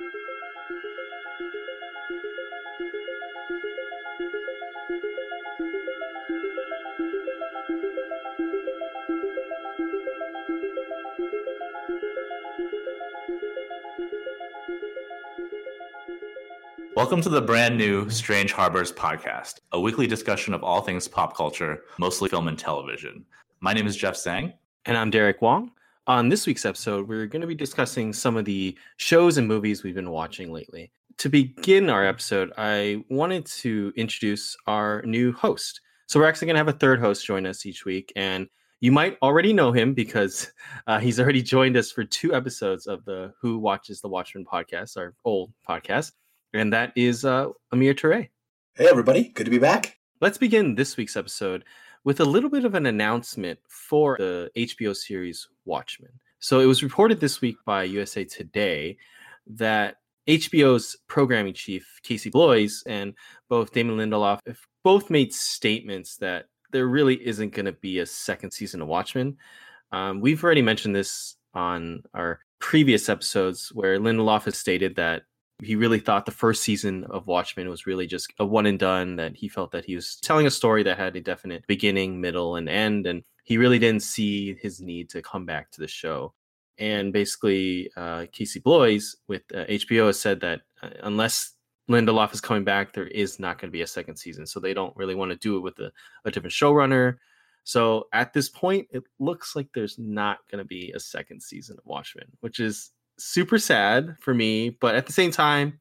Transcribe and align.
Música 0.00 0.23
Welcome 16.96 17.20
to 17.22 17.28
the 17.28 17.42
brand 17.42 17.76
new 17.76 18.08
Strange 18.08 18.52
Harbors 18.52 18.92
podcast, 18.92 19.54
a 19.72 19.80
weekly 19.80 20.06
discussion 20.06 20.54
of 20.54 20.62
all 20.62 20.80
things 20.80 21.08
pop 21.08 21.36
culture, 21.36 21.82
mostly 21.98 22.28
film 22.28 22.46
and 22.46 22.56
television. 22.56 23.26
My 23.58 23.72
name 23.72 23.88
is 23.88 23.96
Jeff 23.96 24.14
Sang. 24.14 24.52
And 24.86 24.96
I'm 24.96 25.10
Derek 25.10 25.42
Wong. 25.42 25.72
On 26.06 26.28
this 26.28 26.46
week's 26.46 26.64
episode, 26.64 27.08
we're 27.08 27.26
going 27.26 27.40
to 27.40 27.48
be 27.48 27.54
discussing 27.56 28.12
some 28.12 28.36
of 28.36 28.44
the 28.44 28.78
shows 28.96 29.38
and 29.38 29.48
movies 29.48 29.82
we've 29.82 29.96
been 29.96 30.10
watching 30.10 30.52
lately. 30.52 30.92
To 31.18 31.28
begin 31.28 31.90
our 31.90 32.06
episode, 32.06 32.52
I 32.56 33.02
wanted 33.10 33.44
to 33.46 33.92
introduce 33.96 34.56
our 34.68 35.02
new 35.02 35.32
host. 35.32 35.80
So, 36.06 36.20
we're 36.20 36.28
actually 36.28 36.46
going 36.46 36.54
to 36.54 36.60
have 36.60 36.68
a 36.68 36.78
third 36.78 37.00
host 37.00 37.26
join 37.26 37.44
us 37.44 37.66
each 37.66 37.84
week. 37.84 38.12
And 38.14 38.46
you 38.78 38.92
might 38.92 39.18
already 39.20 39.52
know 39.52 39.72
him 39.72 39.94
because 39.94 40.52
uh, 40.86 41.00
he's 41.00 41.18
already 41.18 41.42
joined 41.42 41.76
us 41.76 41.90
for 41.90 42.04
two 42.04 42.32
episodes 42.32 42.86
of 42.86 43.04
the 43.04 43.34
Who 43.40 43.58
Watches 43.58 44.00
the 44.00 44.08
Watchmen 44.08 44.44
podcast, 44.44 44.96
our 44.96 45.12
old 45.24 45.52
podcast 45.68 46.12
and 46.54 46.72
that 46.72 46.92
is 46.96 47.24
uh, 47.24 47.48
Amir 47.72 47.94
Toure. 47.94 48.28
Hey, 48.76 48.88
everybody. 48.88 49.28
Good 49.28 49.44
to 49.44 49.50
be 49.50 49.58
back. 49.58 49.98
Let's 50.20 50.38
begin 50.38 50.74
this 50.74 50.96
week's 50.96 51.16
episode 51.16 51.64
with 52.04 52.20
a 52.20 52.24
little 52.24 52.48
bit 52.48 52.64
of 52.64 52.74
an 52.74 52.86
announcement 52.86 53.58
for 53.68 54.16
the 54.18 54.50
HBO 54.56 54.94
series 54.94 55.48
Watchmen. 55.64 56.12
So 56.38 56.60
it 56.60 56.66
was 56.66 56.82
reported 56.82 57.20
this 57.20 57.40
week 57.40 57.56
by 57.66 57.84
USA 57.84 58.24
Today 58.24 58.96
that 59.46 59.96
HBO's 60.28 60.96
programming 61.08 61.54
chief, 61.54 62.00
Casey 62.02 62.30
Bloys, 62.30 62.82
and 62.86 63.14
both 63.48 63.72
Damon 63.72 63.96
Lindelof 63.96 64.38
have 64.46 64.58
both 64.82 65.10
made 65.10 65.34
statements 65.34 66.16
that 66.18 66.46
there 66.70 66.86
really 66.86 67.16
isn't 67.26 67.52
going 67.52 67.66
to 67.66 67.72
be 67.72 67.98
a 67.98 68.06
second 68.06 68.52
season 68.52 68.80
of 68.80 68.88
Watchmen. 68.88 69.36
Um, 69.92 70.20
we've 70.20 70.42
already 70.42 70.62
mentioned 70.62 70.94
this 70.94 71.36
on 71.52 72.02
our 72.14 72.40
previous 72.58 73.08
episodes 73.08 73.70
where 73.74 73.98
Lindelof 73.98 74.44
has 74.44 74.56
stated 74.56 74.96
that 74.96 75.22
he 75.62 75.76
really 75.76 76.00
thought 76.00 76.26
the 76.26 76.32
first 76.32 76.62
season 76.62 77.04
of 77.04 77.26
Watchmen 77.26 77.68
was 77.68 77.86
really 77.86 78.06
just 78.06 78.32
a 78.38 78.44
one 78.44 78.66
and 78.66 78.78
done, 78.78 79.16
that 79.16 79.36
he 79.36 79.48
felt 79.48 79.70
that 79.72 79.84
he 79.84 79.94
was 79.94 80.16
telling 80.16 80.46
a 80.46 80.50
story 80.50 80.82
that 80.82 80.98
had 80.98 81.14
a 81.16 81.20
definite 81.20 81.66
beginning, 81.66 82.20
middle, 82.20 82.56
and 82.56 82.68
end. 82.68 83.06
And 83.06 83.22
he 83.44 83.58
really 83.58 83.78
didn't 83.78 84.02
see 84.02 84.54
his 84.54 84.80
need 84.80 85.10
to 85.10 85.22
come 85.22 85.46
back 85.46 85.70
to 85.72 85.80
the 85.80 85.88
show. 85.88 86.34
And 86.78 87.12
basically, 87.12 87.90
uh, 87.96 88.26
Casey 88.32 88.58
Bloys 88.58 89.16
with 89.28 89.42
uh, 89.54 89.64
HBO 89.66 90.06
has 90.06 90.18
said 90.18 90.40
that 90.40 90.62
uh, 90.82 90.90
unless 91.04 91.52
Lindelof 91.88 92.32
is 92.32 92.40
coming 92.40 92.64
back, 92.64 92.92
there 92.92 93.06
is 93.06 93.38
not 93.38 93.60
going 93.60 93.68
to 93.68 93.72
be 93.72 93.82
a 93.82 93.86
second 93.86 94.16
season. 94.16 94.46
So 94.46 94.58
they 94.58 94.74
don't 94.74 94.96
really 94.96 95.14
want 95.14 95.30
to 95.30 95.36
do 95.36 95.56
it 95.56 95.60
with 95.60 95.78
a, 95.78 95.92
a 96.24 96.30
different 96.30 96.54
showrunner. 96.54 97.16
So 97.62 98.08
at 98.12 98.32
this 98.32 98.48
point, 98.48 98.88
it 98.90 99.04
looks 99.18 99.54
like 99.54 99.68
there's 99.72 99.98
not 99.98 100.38
going 100.50 100.58
to 100.58 100.66
be 100.66 100.92
a 100.92 101.00
second 101.00 101.42
season 101.42 101.76
of 101.78 101.86
Watchmen, 101.86 102.26
which 102.40 102.60
is 102.60 102.90
super 103.18 103.58
sad 103.58 104.16
for 104.20 104.34
me, 104.34 104.70
but 104.70 104.94
at 104.94 105.06
the 105.06 105.12
same 105.12 105.30
time, 105.30 105.80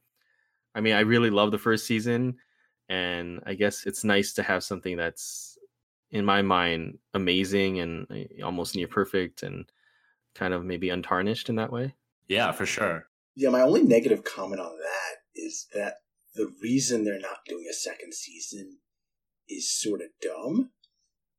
I 0.75 0.81
mean, 0.81 0.93
I 0.93 1.01
really 1.01 1.29
love 1.29 1.51
the 1.51 1.57
first 1.57 1.85
season, 1.85 2.37
and 2.89 3.41
I 3.45 3.53
guess 3.53 3.85
it's 3.85 4.03
nice 4.03 4.33
to 4.33 4.43
have 4.43 4.63
something 4.63 4.97
that's, 4.97 5.57
in 6.11 6.25
my 6.25 6.41
mind, 6.41 6.97
amazing 7.13 7.79
and 7.79 8.07
eh, 8.11 8.41
almost 8.43 8.75
near 8.75 8.87
perfect, 8.87 9.43
and 9.43 9.65
kind 10.35 10.53
of 10.53 10.65
maybe 10.65 10.89
untarnished 10.89 11.49
in 11.49 11.55
that 11.55 11.71
way. 11.71 11.95
Yeah, 12.27 12.51
for 12.51 12.65
sure. 12.65 13.07
Yeah, 13.35 13.49
my 13.49 13.61
only 13.61 13.83
negative 13.83 14.23
comment 14.23 14.61
on 14.61 14.77
that 14.77 15.17
is 15.35 15.67
that 15.73 15.97
the 16.35 16.51
reason 16.61 17.03
they're 17.03 17.19
not 17.19 17.45
doing 17.47 17.65
a 17.69 17.73
second 17.73 18.13
season 18.13 18.79
is 19.47 19.69
sort 19.69 20.01
of 20.01 20.07
dumb. 20.21 20.71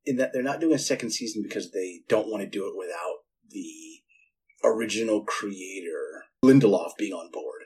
In 0.05 0.17
that 0.17 0.33
they're 0.33 0.43
not 0.43 0.59
doing 0.59 0.75
a 0.75 0.79
second 0.79 1.11
season 1.11 1.41
because 1.41 1.71
they 1.71 2.01
don't 2.07 2.29
want 2.29 2.43
to 2.43 2.49
do 2.49 2.67
it 2.67 2.77
without 2.77 3.23
the 3.49 3.94
original 4.65 5.23
creator 5.23 6.25
Lindelof 6.43 6.91
being 6.97 7.13
on 7.13 7.31
board. 7.31 7.63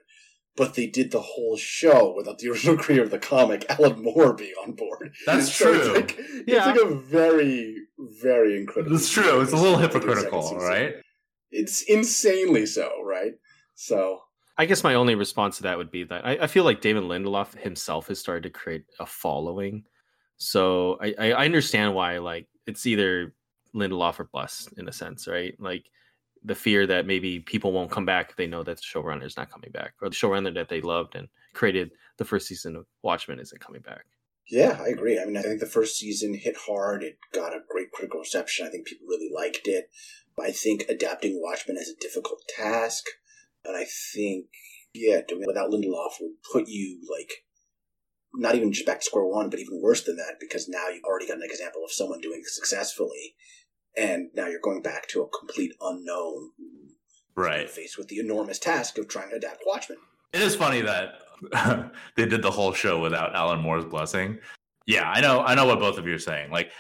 But 0.56 0.76
they 0.76 0.88
did 0.88 1.12
the 1.12 1.22
whole 1.22 1.56
show 1.56 2.14
without 2.16 2.40
the 2.40 2.50
original 2.52 2.78
creator 2.78 3.04
of 3.04 3.12
the 3.12 3.20
comic, 3.20 3.66
Alan 3.70 4.02
Moore, 4.04 4.34
being 4.34 4.54
on 4.64 4.74
board. 4.74 5.14
That's 5.26 5.54
so 5.56 5.66
true. 5.66 5.80
It's 5.80 5.96
like, 5.96 6.18
yeah. 6.48 6.70
it's 6.70 6.80
like 6.80 6.92
a 6.92 6.96
very, 6.96 7.76
very 8.22 8.58
incredible. 8.58 8.96
It's 8.96 9.10
true. 9.10 9.42
It's 9.42 9.54
a 9.54 9.58
little 9.58 9.78
hypocritical, 9.78 10.58
right? 10.58 10.96
It's 11.52 11.82
insanely 11.84 12.66
so, 12.66 12.92
right? 13.04 13.34
So 13.76 14.20
I 14.60 14.66
guess 14.66 14.84
my 14.84 14.96
only 14.96 15.16
response 15.16 15.58
to 15.58 15.64
that 15.64 15.78
would 15.78 15.90
be 15.90 16.04
that 16.04 16.26
I, 16.26 16.31
I, 16.42 16.48
feel 16.48 16.66
like 16.66 16.81
David 16.81 17.04
Lindelof 17.04 17.58
himself 17.58 18.10
has 18.10 18.20
started 18.20 18.44
to 18.44 18.50
create 18.50 18.84
a 19.00 19.06
following. 19.06 19.86
So 20.36 20.98
I, 21.02 21.14
I 21.18 21.46
understand 21.46 21.96
why 21.96 22.18
like 22.18 22.48
it's 22.68 22.86
either 22.86 23.34
Lindelof 23.74 24.20
or 24.20 24.26
bust 24.26 24.74
in 24.78 24.90
a 24.90 24.92
sense, 24.92 25.30
right? 25.30 25.56
Like 25.60 25.86
the 26.44 26.55
fear 26.55 26.88
that 26.88 27.05
maybe 27.05 27.39
people 27.39 27.72
won't 27.72 27.91
come 27.91 28.05
back 28.05 28.29
if 28.29 28.35
they 28.35 28.47
know 28.47 28.63
that 28.63 28.77
the 28.77 28.83
showrunner 28.83 29.25
is 29.25 29.38
not 29.38 29.51
coming 29.51 29.72
back, 29.72 29.94
or 30.01 30.09
the 30.09 30.16
showrunner 30.16 30.53
that 30.53 30.69
they 30.69 30.81
loved 30.81 31.16
and 31.16 31.27
created 31.53 31.91
the 32.17 32.25
first 32.25 32.47
season 32.47 32.75
of 32.75 32.85
Watchmen 33.01 33.39
isn't 33.39 33.61
coming 33.61 33.81
back. 33.81 34.05
Yeah, 34.50 34.79
I 34.81 34.88
agree. 34.89 35.19
I 35.19 35.25
mean, 35.25 35.38
I 35.38 35.41
think 35.41 35.59
the 35.59 35.67
first 35.67 35.97
season 35.97 36.33
hit 36.33 36.57
hard. 36.67 37.03
It 37.03 37.17
got 37.33 37.53
a 37.53 37.59
great 37.69 37.91
critical 37.91 38.22
reception. 38.22 38.66
I 38.66 38.69
think 38.69 38.88
people 38.88 39.07
really 39.07 39.29
liked 39.33 39.67
it. 39.67 39.91
I 40.39 40.51
think 40.51 40.85
adapting 40.89 41.39
Watchmen 41.41 41.77
is 41.77 41.89
a 41.89 42.01
difficult 42.01 42.41
task, 42.47 43.03
and 43.66 43.75
I 43.75 43.85
think 44.13 44.45
yeah, 44.94 45.21
doing 45.27 45.44
it 45.44 45.47
without 45.47 45.69
Lindelof 45.69 46.13
would 46.19 46.41
put 46.51 46.67
you 46.67 47.00
like 47.09 47.45
not 48.33 48.56
even 48.56 48.71
just 48.71 48.85
back 48.85 49.00
to 49.00 49.06
square 49.06 49.25
one, 49.25 49.50
but 49.50 49.59
even 49.59 49.81
worse 49.81 50.03
than 50.03 50.17
that 50.17 50.35
because 50.39 50.69
now 50.69 50.88
you've 50.88 51.03
already 51.03 51.27
got 51.27 51.38
an 51.38 51.44
example 51.44 51.83
of 51.83 51.91
someone 51.91 52.21
doing 52.21 52.39
it 52.39 52.50
successfully 52.50 53.35
and 53.97 54.29
now 54.33 54.47
you're 54.47 54.59
going 54.61 54.81
back 54.81 55.07
to 55.09 55.22
a 55.22 55.27
complete 55.29 55.73
unknown. 55.81 56.51
Right. 57.35 57.69
Faced 57.69 57.97
with 57.97 58.07
the 58.07 58.19
enormous 58.19 58.59
task 58.59 58.97
of 58.97 59.07
trying 59.07 59.29
to 59.29 59.38
adapt 59.38 59.63
Watchmen. 59.66 59.97
It 60.33 60.41
is 60.41 60.55
funny 60.55 60.81
that 60.81 61.22
they 62.16 62.25
did 62.25 62.41
the 62.41 62.51
whole 62.51 62.73
show 62.73 63.00
without 63.00 63.35
Alan 63.35 63.61
Moore's 63.61 63.85
blessing. 63.85 64.39
Yeah, 64.85 65.09
I 65.09 65.22
know. 65.22 65.41
I 65.41 65.55
know 65.55 65.66
what 65.66 65.79
both 65.79 65.97
of 65.97 66.07
you 66.07 66.16
are 66.16 66.19
saying. 66.19 66.51
Like, 66.51 66.72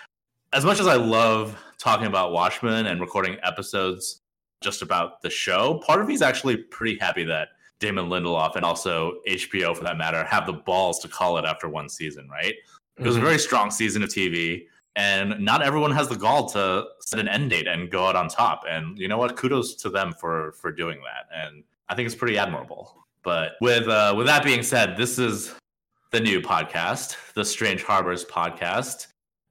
as 0.51 0.65
much 0.65 0.79
as 0.79 0.87
I 0.87 0.95
love 0.95 1.55
talking 1.77 2.07
about 2.07 2.31
Watchmen 2.31 2.87
and 2.87 2.99
recording 2.99 3.37
episodes 3.43 4.21
just 4.61 4.81
about 4.81 5.21
the 5.21 5.29
show, 5.29 5.81
part 5.85 6.01
of 6.01 6.07
me 6.07 6.13
is 6.13 6.21
actually 6.21 6.57
pretty 6.57 6.97
happy 6.99 7.23
that 7.25 7.49
Damon 7.79 8.07
Lindelof 8.07 8.55
and 8.55 8.65
also 8.65 9.19
HBO, 9.27 9.75
for 9.75 9.83
that 9.83 9.97
matter, 9.97 10.23
have 10.25 10.45
the 10.45 10.53
balls 10.53 10.99
to 10.99 11.07
call 11.07 11.37
it 11.37 11.45
after 11.45 11.69
one 11.69 11.87
season. 11.87 12.27
Right? 12.29 12.55
It 12.97 13.05
was 13.05 13.15
mm-hmm. 13.15 13.23
a 13.23 13.27
very 13.27 13.39
strong 13.39 13.71
season 13.71 14.03
of 14.03 14.09
TV 14.09 14.65
and 14.99 15.39
not 15.39 15.61
everyone 15.61 15.91
has 15.91 16.09
the 16.09 16.15
gall 16.17 16.45
to 16.49 16.85
set 16.99 17.21
an 17.21 17.29
end 17.29 17.49
date 17.51 17.67
and 17.67 17.89
go 17.89 18.05
out 18.05 18.17
on 18.17 18.27
top. 18.27 18.65
And 18.69 18.99
you 18.99 19.07
know 19.07 19.17
what? 19.17 19.37
Kudos 19.37 19.75
to 19.75 19.89
them 19.89 20.13
for 20.19 20.51
for 20.51 20.71
doing 20.73 20.99
that. 20.99 21.25
And 21.33 21.63
i 21.87 21.95
think 21.95 22.05
it's 22.05 22.15
pretty 22.15 22.37
admirable. 22.37 23.05
But 23.23 23.53
with 23.61 23.87
uh, 23.87 24.13
with 24.17 24.27
that 24.27 24.43
being 24.43 24.61
said 24.61 24.97
this 24.97 25.17
is 25.17 25.55
the 26.11 26.19
new 26.19 26.41
podcast 26.41 27.15
the 27.33 27.45
strange 27.45 27.81
harbors 27.83 28.25
podcast 28.25 29.07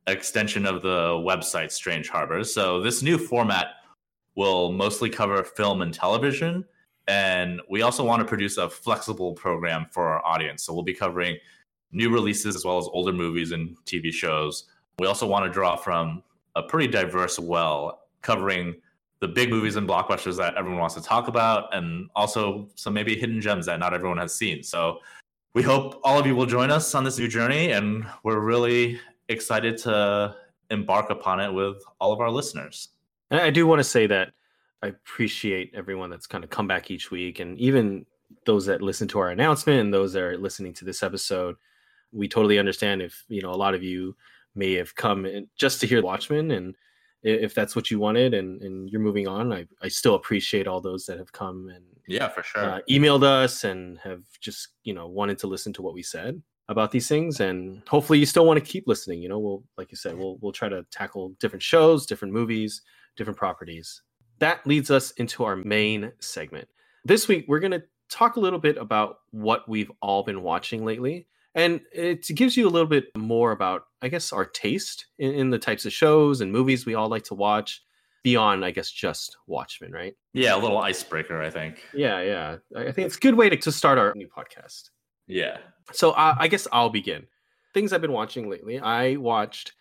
extension 0.06 0.66
of 0.66 0.82
the 0.82 1.12
website 1.30 1.72
strange 1.72 2.10
harbors. 2.10 2.52
So 2.52 2.82
this 2.82 3.02
new 3.02 3.16
format 3.16 3.68
will 4.34 4.70
mostly 4.72 5.08
cover 5.08 5.42
film 5.42 5.80
and 5.80 5.94
television. 5.94 6.64
And 7.06 7.62
we 7.70 7.80
also 7.80 8.04
want 8.04 8.20
to 8.20 8.26
produce 8.26 8.58
a 8.58 8.68
flexible 8.68 9.32
program 9.32 9.86
for 9.90 10.08
our 10.08 10.22
audience. 10.26 10.62
So 10.62 10.74
we'll 10.74 10.82
be 10.82 10.92
covering 10.92 11.38
new 11.90 12.10
releases 12.10 12.54
as 12.54 12.66
well 12.66 12.76
as 12.76 12.86
older 12.92 13.14
movies 13.14 13.52
and 13.52 13.74
tv 13.86 14.12
shows 14.12 14.66
we 14.98 15.06
also 15.06 15.26
want 15.26 15.44
to 15.44 15.50
draw 15.50 15.76
from 15.76 16.22
a 16.56 16.62
pretty 16.62 16.88
diverse 16.88 17.38
well, 17.38 18.02
covering 18.22 18.74
the 19.20 19.28
big 19.28 19.50
movies 19.50 19.76
and 19.76 19.88
blockbusters 19.88 20.36
that 20.36 20.56
everyone 20.56 20.80
wants 20.80 20.94
to 20.94 21.02
talk 21.02 21.28
about, 21.28 21.74
and 21.74 22.08
also 22.14 22.68
some 22.74 22.94
maybe 22.94 23.16
hidden 23.16 23.40
gems 23.40 23.66
that 23.66 23.78
not 23.78 23.94
everyone 23.94 24.18
has 24.18 24.34
seen. 24.34 24.62
So 24.62 24.98
we 25.54 25.62
hope 25.62 26.00
all 26.04 26.18
of 26.18 26.26
you 26.26 26.36
will 26.36 26.46
join 26.46 26.70
us 26.70 26.94
on 26.94 27.04
this 27.04 27.18
new 27.18 27.28
journey, 27.28 27.72
and 27.72 28.06
we're 28.22 28.40
really 28.40 29.00
excited 29.28 29.76
to 29.78 30.36
embark 30.70 31.10
upon 31.10 31.40
it 31.40 31.52
with 31.52 31.82
all 32.00 32.12
of 32.12 32.20
our 32.20 32.30
listeners. 32.30 32.88
And 33.30 33.40
I 33.40 33.50
do 33.50 33.66
want 33.66 33.80
to 33.80 33.84
say 33.84 34.06
that 34.06 34.32
I 34.82 34.88
appreciate 34.88 35.72
everyone 35.74 36.10
that's 36.10 36.26
kind 36.26 36.44
of 36.44 36.50
come 36.50 36.68
back 36.68 36.90
each 36.90 37.10
week, 37.10 37.40
and 37.40 37.58
even 37.58 38.06
those 38.44 38.66
that 38.66 38.82
listen 38.82 39.08
to 39.08 39.18
our 39.18 39.30
announcement 39.30 39.80
and 39.80 39.92
those 39.92 40.12
that 40.12 40.22
are 40.22 40.38
listening 40.38 40.72
to 40.74 40.84
this 40.84 41.02
episode. 41.02 41.56
We 42.12 42.28
totally 42.28 42.58
understand 42.58 43.02
if 43.02 43.24
you 43.28 43.42
know 43.42 43.50
a 43.50 43.56
lot 43.56 43.74
of 43.74 43.82
you 43.82 44.16
may 44.58 44.74
have 44.74 44.94
come 44.94 45.26
just 45.56 45.80
to 45.80 45.86
hear 45.86 46.02
Watchmen 46.02 46.50
and 46.50 46.74
if 47.22 47.54
that's 47.54 47.74
what 47.74 47.90
you 47.90 47.98
wanted 47.98 48.32
and, 48.32 48.62
and 48.62 48.88
you're 48.90 49.00
moving 49.00 49.26
on, 49.26 49.52
I, 49.52 49.66
I 49.82 49.88
still 49.88 50.14
appreciate 50.14 50.68
all 50.68 50.80
those 50.80 51.04
that 51.06 51.18
have 51.18 51.32
come 51.32 51.68
and 51.74 51.84
yeah, 52.06 52.28
for 52.28 52.42
sure, 52.42 52.62
uh, 52.62 52.80
emailed 52.88 53.22
us 53.22 53.64
and 53.64 53.98
have 53.98 54.22
just 54.40 54.68
you 54.84 54.94
know 54.94 55.08
wanted 55.08 55.38
to 55.38 55.46
listen 55.46 55.72
to 55.74 55.82
what 55.82 55.94
we 55.94 56.02
said. 56.02 56.40
about 56.68 56.90
these 56.90 57.08
things. 57.08 57.40
And 57.40 57.82
hopefully 57.88 58.18
you 58.18 58.26
still 58.26 58.46
want 58.46 58.62
to 58.62 58.72
keep 58.72 58.86
listening 58.86 59.20
you 59.22 59.28
know 59.28 59.38
we'll 59.38 59.64
like 59.76 59.90
you 59.90 59.96
said 59.96 60.16
we'll 60.16 60.38
we'll 60.40 60.52
try 60.52 60.68
to 60.68 60.84
tackle 60.90 61.34
different 61.40 61.62
shows 61.62 62.06
different 62.06 62.32
movies 62.32 62.82
different 63.16 63.38
properties. 63.38 64.02
That 64.38 64.64
leads 64.66 64.90
us 64.90 65.10
into 65.12 65.44
our 65.44 65.56
main 65.56 66.12
segment. 66.20 66.68
This 67.04 67.26
week 67.26 67.44
we're 67.48 67.58
going 67.58 67.72
to 67.72 67.82
talk 68.08 68.36
a 68.36 68.40
little 68.40 68.60
bit 68.60 68.76
about 68.78 69.18
what 69.32 69.68
we've 69.68 69.90
all 70.00 70.22
been 70.22 70.42
watching 70.42 70.84
lately 70.84 71.26
and 71.58 71.80
it 71.92 72.26
gives 72.34 72.56
you 72.56 72.66
a 72.66 72.70
little 72.70 72.88
bit 72.88 73.04
more 73.16 73.52
about 73.52 73.82
i 74.02 74.08
guess 74.08 74.32
our 74.32 74.44
taste 74.46 75.06
in, 75.18 75.32
in 75.34 75.50
the 75.50 75.58
types 75.58 75.84
of 75.84 75.92
shows 75.92 76.40
and 76.40 76.50
movies 76.52 76.86
we 76.86 76.94
all 76.94 77.08
like 77.08 77.24
to 77.24 77.34
watch 77.34 77.82
beyond 78.24 78.64
i 78.64 78.70
guess 78.70 78.90
just 78.90 79.36
watchmen 79.46 79.92
right 79.92 80.14
Yeah, 80.32 80.56
a 80.56 80.58
little 80.58 80.78
icebreaker, 80.78 81.40
I 81.42 81.50
think. 81.50 81.82
yeah 81.92 82.20
yeah 82.20 82.56
i 82.76 82.90
think 82.92 83.06
it's 83.06 83.16
a 83.16 83.20
good 83.20 83.34
way 83.34 83.48
to, 83.50 83.56
to 83.56 83.72
start 83.72 83.98
our 83.98 84.12
new 84.16 84.28
podcast 84.28 84.90
Yeah. 85.26 85.58
so 85.92 86.12
uh, 86.12 86.34
I 86.38 86.48
guess 86.48 86.66
I'll 86.72 86.90
begin. 86.90 87.26
Things 87.74 87.92
I've 87.92 88.00
been 88.00 88.12
watching 88.12 88.48
lately. 88.48 88.80
I 88.80 89.16
watched 89.16 89.72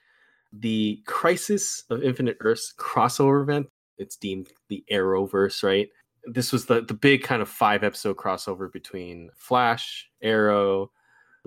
the 0.54 1.02
Crisis 1.06 1.84
of 1.90 2.04
Infinite 2.04 2.38
Earths 2.42 2.74
crossover 2.78 3.42
event. 3.44 3.68
It's 3.98 4.18
deemed 4.18 4.50
the 4.70 4.84
Arrowverse, 4.92 5.64
right? 5.64 5.88
This 6.26 6.52
was 6.52 6.66
the 6.66 6.82
the 6.82 6.94
big 6.94 7.24
kind 7.24 7.42
of 7.42 7.50
five 7.50 7.84
episode 7.84 8.18
crossover 8.18 8.72
between 8.72 9.30
Flash, 9.36 10.08
Arrow, 10.22 10.92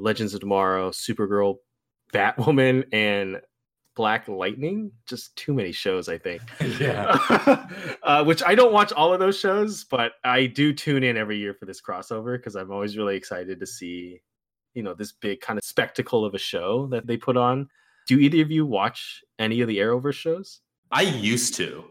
Legends 0.00 0.34
of 0.34 0.40
Tomorrow, 0.40 0.90
Supergirl, 0.90 1.56
Batwoman, 2.12 2.84
and 2.92 3.40
Black 3.94 4.28
Lightning. 4.28 4.92
Just 5.06 5.34
too 5.36 5.52
many 5.52 5.72
shows, 5.72 6.08
I 6.08 6.18
think. 6.18 6.42
yeah. 6.80 7.66
uh, 8.02 8.24
which 8.24 8.42
I 8.42 8.54
don't 8.54 8.72
watch 8.72 8.92
all 8.92 9.12
of 9.12 9.20
those 9.20 9.38
shows, 9.38 9.84
but 9.84 10.12
I 10.24 10.46
do 10.46 10.72
tune 10.72 11.04
in 11.04 11.16
every 11.16 11.38
year 11.38 11.54
for 11.54 11.66
this 11.66 11.80
crossover 11.80 12.36
because 12.36 12.56
I'm 12.56 12.70
always 12.70 12.96
really 12.96 13.16
excited 13.16 13.60
to 13.60 13.66
see, 13.66 14.20
you 14.74 14.82
know, 14.82 14.94
this 14.94 15.12
big 15.12 15.40
kind 15.40 15.58
of 15.58 15.64
spectacle 15.64 16.24
of 16.24 16.34
a 16.34 16.38
show 16.38 16.86
that 16.88 17.06
they 17.06 17.16
put 17.16 17.36
on. 17.36 17.68
Do 18.06 18.18
either 18.18 18.42
of 18.42 18.50
you 18.50 18.66
watch 18.66 19.22
any 19.38 19.60
of 19.60 19.68
the 19.68 19.78
Arrowverse 19.78 20.14
shows? 20.14 20.60
I 20.90 21.02
used 21.02 21.54
to. 21.56 21.84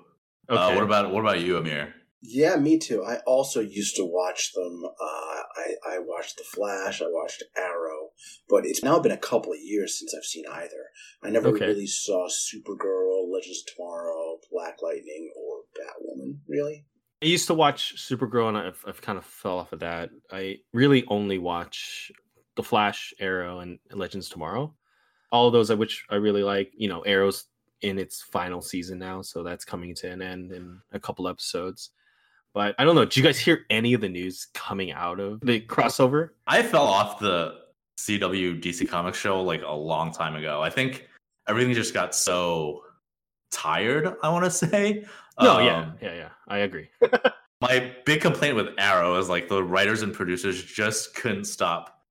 Okay. 0.50 0.62
Uh, 0.62 0.76
what 0.76 0.84
about 0.84 1.12
what 1.12 1.22
about 1.22 1.42
you, 1.42 1.58
Amir? 1.58 1.94
Yeah, 2.22 2.58
me 2.58 2.78
too. 2.78 3.04
I 3.04 3.18
also 3.26 3.62
used 3.62 3.96
to 3.96 4.06
watch 4.06 4.52
them. 4.54 4.84
Uh, 4.86 5.42
I, 5.56 5.96
I 5.96 6.00
watched 6.00 6.38
The 6.38 6.44
Flash, 6.44 7.02
I 7.02 7.06
watched 7.08 7.44
Arrow, 7.58 8.10
but 8.50 8.66
it's 8.66 8.84
now 8.84 9.00
been 9.00 9.12
a 9.12 9.18
couple 9.18 9.54
of 9.54 9.60
years 9.62 9.98
since 9.98 10.14
I've 10.14 10.26
seen 10.26 10.44
either. 10.52 10.90
I 11.24 11.30
never 11.30 11.50
Okay. 11.50 11.68
really 11.68 11.88
saw 11.88 12.28
Supergirl, 12.28 13.32
Legends 13.32 13.64
of 13.68 13.76
Tomorrow, 13.76 14.38
Black 14.52 14.82
Lightning, 14.82 15.32
or 15.36 15.60
Batwoman, 15.80 16.40
really. 16.48 16.86
I 17.22 17.26
used 17.26 17.48
to 17.48 17.54
watch 17.54 17.96
Supergirl 17.98 18.50
and 18.50 18.58
I've, 18.58 18.84
I've 18.88 19.02
kind 19.02 19.18
of 19.18 19.26
fell 19.26 19.60
off 19.60 19.74
of 19.74 19.80
that. 19.80 20.10
I 20.32 20.58
really 20.74 21.06
only 21.08 21.38
watch 21.38 22.12
The 22.56 22.64
Flash, 22.64 23.14
Arrow, 23.20 23.60
and 23.60 23.80
Legends 23.92 24.30
Tomorrow. 24.30 24.74
All 25.32 25.48
of 25.48 25.54
those, 25.54 25.70
I 25.72 25.76
which 25.76 26.06
I 26.10 26.16
really 26.16 26.44
like. 26.44 26.72
You 26.76 26.90
know, 26.90 27.02
Arrow's 27.02 27.46
in 27.82 27.98
its 27.98 28.22
final 28.22 28.62
season 28.62 29.00
now, 29.00 29.22
so 29.22 29.44
that's 29.44 29.64
coming 29.64 29.96
to 29.96 30.12
an 30.12 30.22
end 30.22 30.52
in 30.52 30.80
a 30.92 31.00
couple 31.00 31.28
episodes. 31.28 31.92
But 32.54 32.76
I 32.80 32.84
don't 32.84 32.96
know. 32.96 33.06
Do 33.06 33.20
you 33.20 33.26
guys 33.26 33.38
hear 33.38 33.66
any 33.70 33.94
of 33.94 34.02
the 34.02 34.10
news 34.10 34.48
coming 34.54 34.92
out 34.92 35.20
of 35.20 35.40
the 35.42 35.62
crossover? 35.62 36.32
I 36.48 36.64
fell 36.64 36.86
off 36.88 37.20
the 37.20 37.56
CW 38.00 38.62
DC 38.62 38.88
Comics 38.88 39.18
show 39.18 39.42
like 39.42 39.62
a 39.62 39.72
long 39.74 40.12
time 40.12 40.36
ago. 40.36 40.62
I 40.62 40.70
think 40.70 41.08
everything 41.48 41.74
just 41.74 41.94
got 41.94 42.16
so 42.16 42.84
tired, 43.52 44.16
I 44.24 44.30
want 44.30 44.46
to 44.46 44.52
say. 44.68 45.06
No, 45.40 45.60
yeah, 45.60 45.82
Um, 45.82 45.94
yeah, 46.02 46.14
yeah. 46.16 46.30
I 46.48 46.60
agree. 46.60 46.90
My 47.62 47.94
big 48.06 48.22
complaint 48.22 48.56
with 48.56 48.68
Arrow 48.78 49.16
is 49.18 49.30
like 49.30 49.48
the 49.50 49.62
writers 49.64 50.02
and 50.02 50.14
producers 50.14 50.64
just 50.64 51.14
couldn't 51.14 51.46
stop 51.46 52.02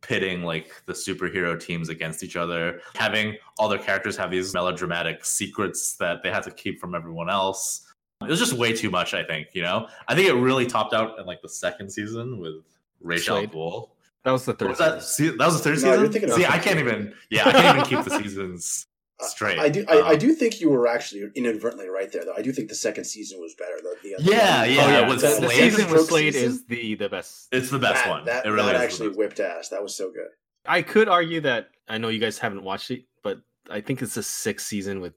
pitting 0.00 0.42
like 0.42 0.70
the 0.86 0.92
superhero 0.92 1.58
teams 1.58 1.88
against 1.88 2.22
each 2.22 2.36
other, 2.36 2.80
having 2.94 3.36
all 3.58 3.68
their 3.68 3.78
characters 3.78 4.16
have 4.16 4.30
these 4.30 4.52
melodramatic 4.54 5.24
secrets 5.24 5.96
that 5.96 6.22
they 6.22 6.30
had 6.30 6.42
to 6.42 6.50
keep 6.50 6.80
from 6.80 6.94
everyone 6.94 7.30
else. 7.30 7.86
It 8.26 8.30
was 8.30 8.38
just 8.40 8.52
way 8.54 8.72
too 8.74 8.90
much, 8.90 9.14
I 9.14 9.24
think, 9.24 9.48
you 9.52 9.62
know? 9.62 9.88
I 10.08 10.14
think 10.14 10.28
it 10.28 10.34
really 10.34 10.66
topped 10.66 10.94
out 10.94 11.18
in 11.18 11.26
like 11.26 11.42
the 11.42 11.48
second 11.48 11.90
season 11.90 12.38
with 12.38 12.64
Rachel 13.00 13.36
Slade. 13.38 13.50
Bull. 13.52 13.94
That 14.24 14.30
was 14.32 14.44
the 14.46 14.54
third. 14.54 14.68
was 14.70 14.78
that? 14.78 15.02
season. 15.02 15.32
Se- 15.32 15.36
that 15.38 15.46
was 15.46 15.56
the 15.56 15.62
third 15.62 15.82
No, 15.82 16.10
season. 16.10 16.30
See, 16.32 16.46
I 16.46 16.58
can't 16.58 16.78
even. 16.78 17.12
Yeah, 17.30 17.46
I 17.48 17.52
can't 17.52 17.78
even 17.78 17.88
keep 17.88 18.04
the 18.10 18.18
seasons 18.22 18.86
straight. 19.20 19.58
I 19.58 19.68
do. 19.68 19.84
I, 19.88 19.98
I 19.98 20.12
Um, 20.12 20.18
do 20.18 20.32
think 20.32 20.60
you 20.60 20.70
were 20.70 20.88
actually 20.88 21.28
inadvertently 21.34 21.88
right 21.88 22.10
there, 22.10 22.24
though. 22.24 22.34
I 22.36 22.40
do 22.42 22.50
think 22.52 22.68
the 22.70 22.74
second 22.74 23.04
season 23.04 23.38
was 23.40 23.54
better. 23.54 23.76
The, 23.82 23.96
the 24.02 24.14
other 24.14 24.24
Yeah, 24.24 24.60
one- 24.62 24.70
yeah, 24.72 24.82
oh 24.82 24.88
yeah, 24.88 25.08
with 25.08 25.20
the, 25.20 25.40
the 25.40 25.50
season 25.50 25.90
with 25.90 26.06
Slade 26.08 26.32
season? 26.34 26.48
is 26.50 26.64
the 26.64 26.94
the 26.94 27.08
best. 27.10 27.48
It's 27.52 27.68
the 27.70 27.78
best 27.78 28.04
that, 28.04 28.10
one. 28.10 28.24
That, 28.24 28.46
it 28.46 28.50
really 28.50 28.72
that 28.72 28.76
is 28.76 28.82
actually 28.82 29.10
whipped 29.10 29.40
ass. 29.40 29.68
That 29.68 29.82
was 29.82 29.94
so 29.94 30.10
good. 30.10 30.28
I 30.66 30.80
could 30.80 31.08
argue 31.10 31.40
that 31.42 31.68
I 31.86 31.98
know 31.98 32.08
you 32.08 32.18
guys 32.18 32.38
haven't 32.38 32.62
watched 32.62 32.90
it, 32.90 33.04
but 33.22 33.40
I 33.68 33.82
think 33.82 34.00
it's 34.00 34.14
the 34.14 34.22
sixth 34.22 34.66
season 34.66 35.02
with 35.02 35.12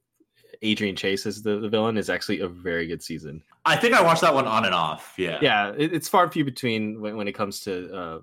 Adrian 0.61 0.95
Chase 0.95 1.25
as 1.25 1.41
the, 1.43 1.59
the 1.59 1.69
villain 1.69 1.97
is 1.97 2.09
actually 2.09 2.39
a 2.41 2.47
very 2.47 2.87
good 2.87 3.01
season. 3.03 3.43
I 3.65 3.75
think 3.75 3.93
I 3.93 4.01
watched 4.01 4.21
that 4.21 4.33
one 4.33 4.47
on 4.47 4.65
and 4.65 4.73
off. 4.73 5.13
Yeah. 5.17 5.39
Yeah, 5.41 5.73
it, 5.77 5.93
it's 5.93 6.07
far 6.07 6.23
and 6.23 6.31
few 6.33 6.45
between 6.45 7.01
when, 7.01 7.17
when 7.17 7.27
it 7.27 7.33
comes 7.33 7.61
to 7.61 7.93
uh, 7.93 8.19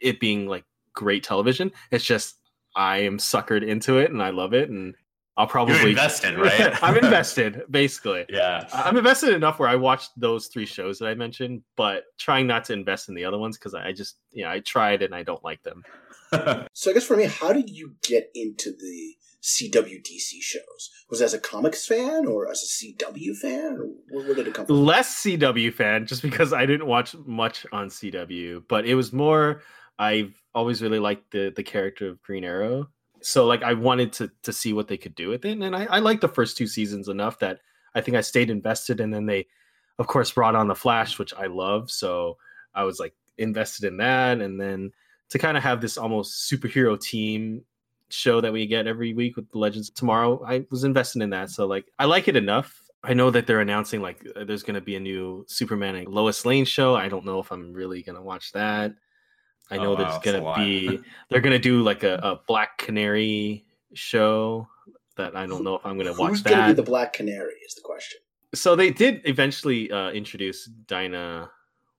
it 0.00 0.20
being 0.20 0.46
like 0.46 0.64
great 0.94 1.22
television. 1.24 1.72
It's 1.90 2.04
just 2.04 2.36
I 2.74 2.98
am 2.98 3.18
suckered 3.18 3.66
into 3.66 3.98
it 3.98 4.10
and 4.10 4.22
I 4.22 4.30
love 4.30 4.52
it, 4.54 4.68
and 4.70 4.94
I'll 5.38 5.44
You're 5.44 5.50
probably 5.50 5.90
invested, 5.90 6.38
right? 6.38 6.82
I'm 6.82 6.96
invested 7.04 7.62
basically. 7.70 8.24
yeah. 8.28 8.66
I- 8.72 8.82
I'm 8.82 8.96
invested 8.96 9.34
enough 9.34 9.58
where 9.58 9.68
I 9.68 9.76
watched 9.76 10.10
those 10.16 10.46
three 10.48 10.66
shows 10.66 10.98
that 10.98 11.06
I 11.08 11.14
mentioned, 11.14 11.62
but 11.76 12.04
trying 12.18 12.46
not 12.46 12.64
to 12.64 12.72
invest 12.72 13.08
in 13.08 13.14
the 13.14 13.24
other 13.24 13.38
ones 13.38 13.58
because 13.58 13.74
I 13.74 13.92
just, 13.92 14.16
you 14.30 14.44
know, 14.44 14.50
I 14.50 14.60
tried 14.60 15.02
and 15.02 15.14
I 15.14 15.22
don't 15.22 15.42
like 15.44 15.62
them. 15.62 15.84
So 16.72 16.90
I 16.90 16.94
guess 16.94 17.04
for 17.04 17.16
me, 17.16 17.24
how 17.24 17.52
did 17.52 17.70
you 17.70 17.94
get 18.02 18.30
into 18.34 18.72
the 18.72 19.14
CWDC 19.46 20.42
shows? 20.42 20.90
Was 21.08 21.22
as 21.22 21.32
a 21.32 21.38
comics 21.38 21.86
fan 21.86 22.26
or 22.26 22.50
as 22.50 22.62
a 22.62 22.66
CW 22.66 23.36
fan? 23.36 23.94
Where, 24.10 24.24
where 24.26 24.34
did 24.34 24.48
it 24.48 24.54
come 24.54 24.66
from? 24.66 24.84
less 24.84 25.22
CW 25.22 25.72
fan 25.72 26.04
just 26.04 26.20
because 26.22 26.52
I 26.52 26.66
didn't 26.66 26.88
watch 26.88 27.14
much 27.26 27.64
on 27.70 27.88
CW, 27.88 28.64
but 28.68 28.86
it 28.86 28.96
was 28.96 29.12
more 29.12 29.62
I've 29.98 30.34
always 30.52 30.82
really 30.82 30.98
liked 30.98 31.30
the 31.30 31.52
the 31.54 31.62
character 31.62 32.08
of 32.08 32.20
Green 32.22 32.44
Arrow. 32.44 32.88
So 33.22 33.46
like 33.46 33.62
I 33.62 33.74
wanted 33.74 34.12
to 34.14 34.32
to 34.42 34.52
see 34.52 34.72
what 34.72 34.88
they 34.88 34.96
could 34.96 35.14
do 35.14 35.28
with 35.28 35.44
it. 35.44 35.58
And 35.58 35.76
I, 35.76 35.84
I 35.84 35.98
liked 36.00 36.22
the 36.22 36.28
first 36.28 36.56
two 36.56 36.66
seasons 36.66 37.08
enough 37.08 37.38
that 37.38 37.60
I 37.94 38.00
think 38.00 38.16
I 38.16 38.22
stayed 38.22 38.50
invested 38.50 39.00
and 39.00 39.14
then 39.14 39.26
they 39.26 39.46
of 39.98 40.08
course 40.08 40.32
brought 40.32 40.56
on 40.56 40.66
the 40.66 40.74
Flash, 40.74 41.20
which 41.20 41.32
I 41.34 41.46
love. 41.46 41.90
So 41.90 42.36
I 42.74 42.82
was 42.82 42.98
like 42.98 43.14
invested 43.38 43.86
in 43.86 43.98
that. 43.98 44.40
And 44.40 44.60
then 44.60 44.90
to 45.30 45.38
kind 45.38 45.56
of 45.56 45.62
have 45.62 45.80
this 45.80 45.96
almost 45.96 46.50
superhero 46.50 47.00
team 47.00 47.64
show 48.10 48.40
that 48.40 48.52
we 48.52 48.66
get 48.66 48.86
every 48.86 49.12
week 49.14 49.36
with 49.36 49.50
the 49.50 49.58
Legends 49.58 49.88
of 49.88 49.94
Tomorrow, 49.94 50.44
I 50.46 50.64
was 50.70 50.84
invested 50.84 51.22
in 51.22 51.30
that. 51.30 51.50
So 51.50 51.66
like 51.66 51.86
I 51.98 52.04
like 52.04 52.28
it 52.28 52.36
enough. 52.36 52.80
I 53.04 53.14
know 53.14 53.30
that 53.30 53.46
they're 53.46 53.60
announcing 53.60 54.00
like 54.02 54.26
uh, 54.34 54.44
there's 54.44 54.62
going 54.62 54.74
to 54.74 54.80
be 54.80 54.96
a 54.96 55.00
new 55.00 55.44
Superman 55.48 55.94
and 55.96 56.08
Lois 56.08 56.44
Lane 56.44 56.64
show. 56.64 56.96
I 56.96 57.08
don't 57.08 57.24
know 57.24 57.38
if 57.40 57.50
I'm 57.52 57.72
really 57.72 58.02
going 58.02 58.16
to 58.16 58.22
watch 58.22 58.52
that. 58.52 58.92
I 59.70 59.78
Oh, 59.78 59.82
know 59.82 59.90
wow, 59.94 59.96
there's 59.96 60.18
going 60.18 60.42
to 60.42 60.54
be 60.60 61.00
they're 61.30 61.40
going 61.40 61.52
to 61.52 61.58
do 61.58 61.82
like 61.82 62.02
a, 62.04 62.14
a 62.22 62.40
Black 62.48 62.78
Canary 62.78 63.64
show 63.94 64.68
that 65.16 65.34
I 65.36 65.46
don't 65.46 65.64
know 65.64 65.76
if 65.76 65.86
I'm 65.86 65.96
going 65.98 66.12
to 66.12 66.18
watch 66.20 66.30
Who's 66.30 66.42
going 66.42 66.56
to 66.58 66.62
be 66.64 66.68
that. 66.68 66.76
the 66.76 66.82
Black 66.82 67.12
Canary? 67.12 67.54
Is 67.66 67.74
the 67.74 67.80
question. 67.82 68.18
so 68.54 68.76
they 68.76 68.90
did 68.90 69.20
eventually 69.24 69.90
uh, 69.90 70.10
introduce 70.10 70.66
Dinah 70.66 71.50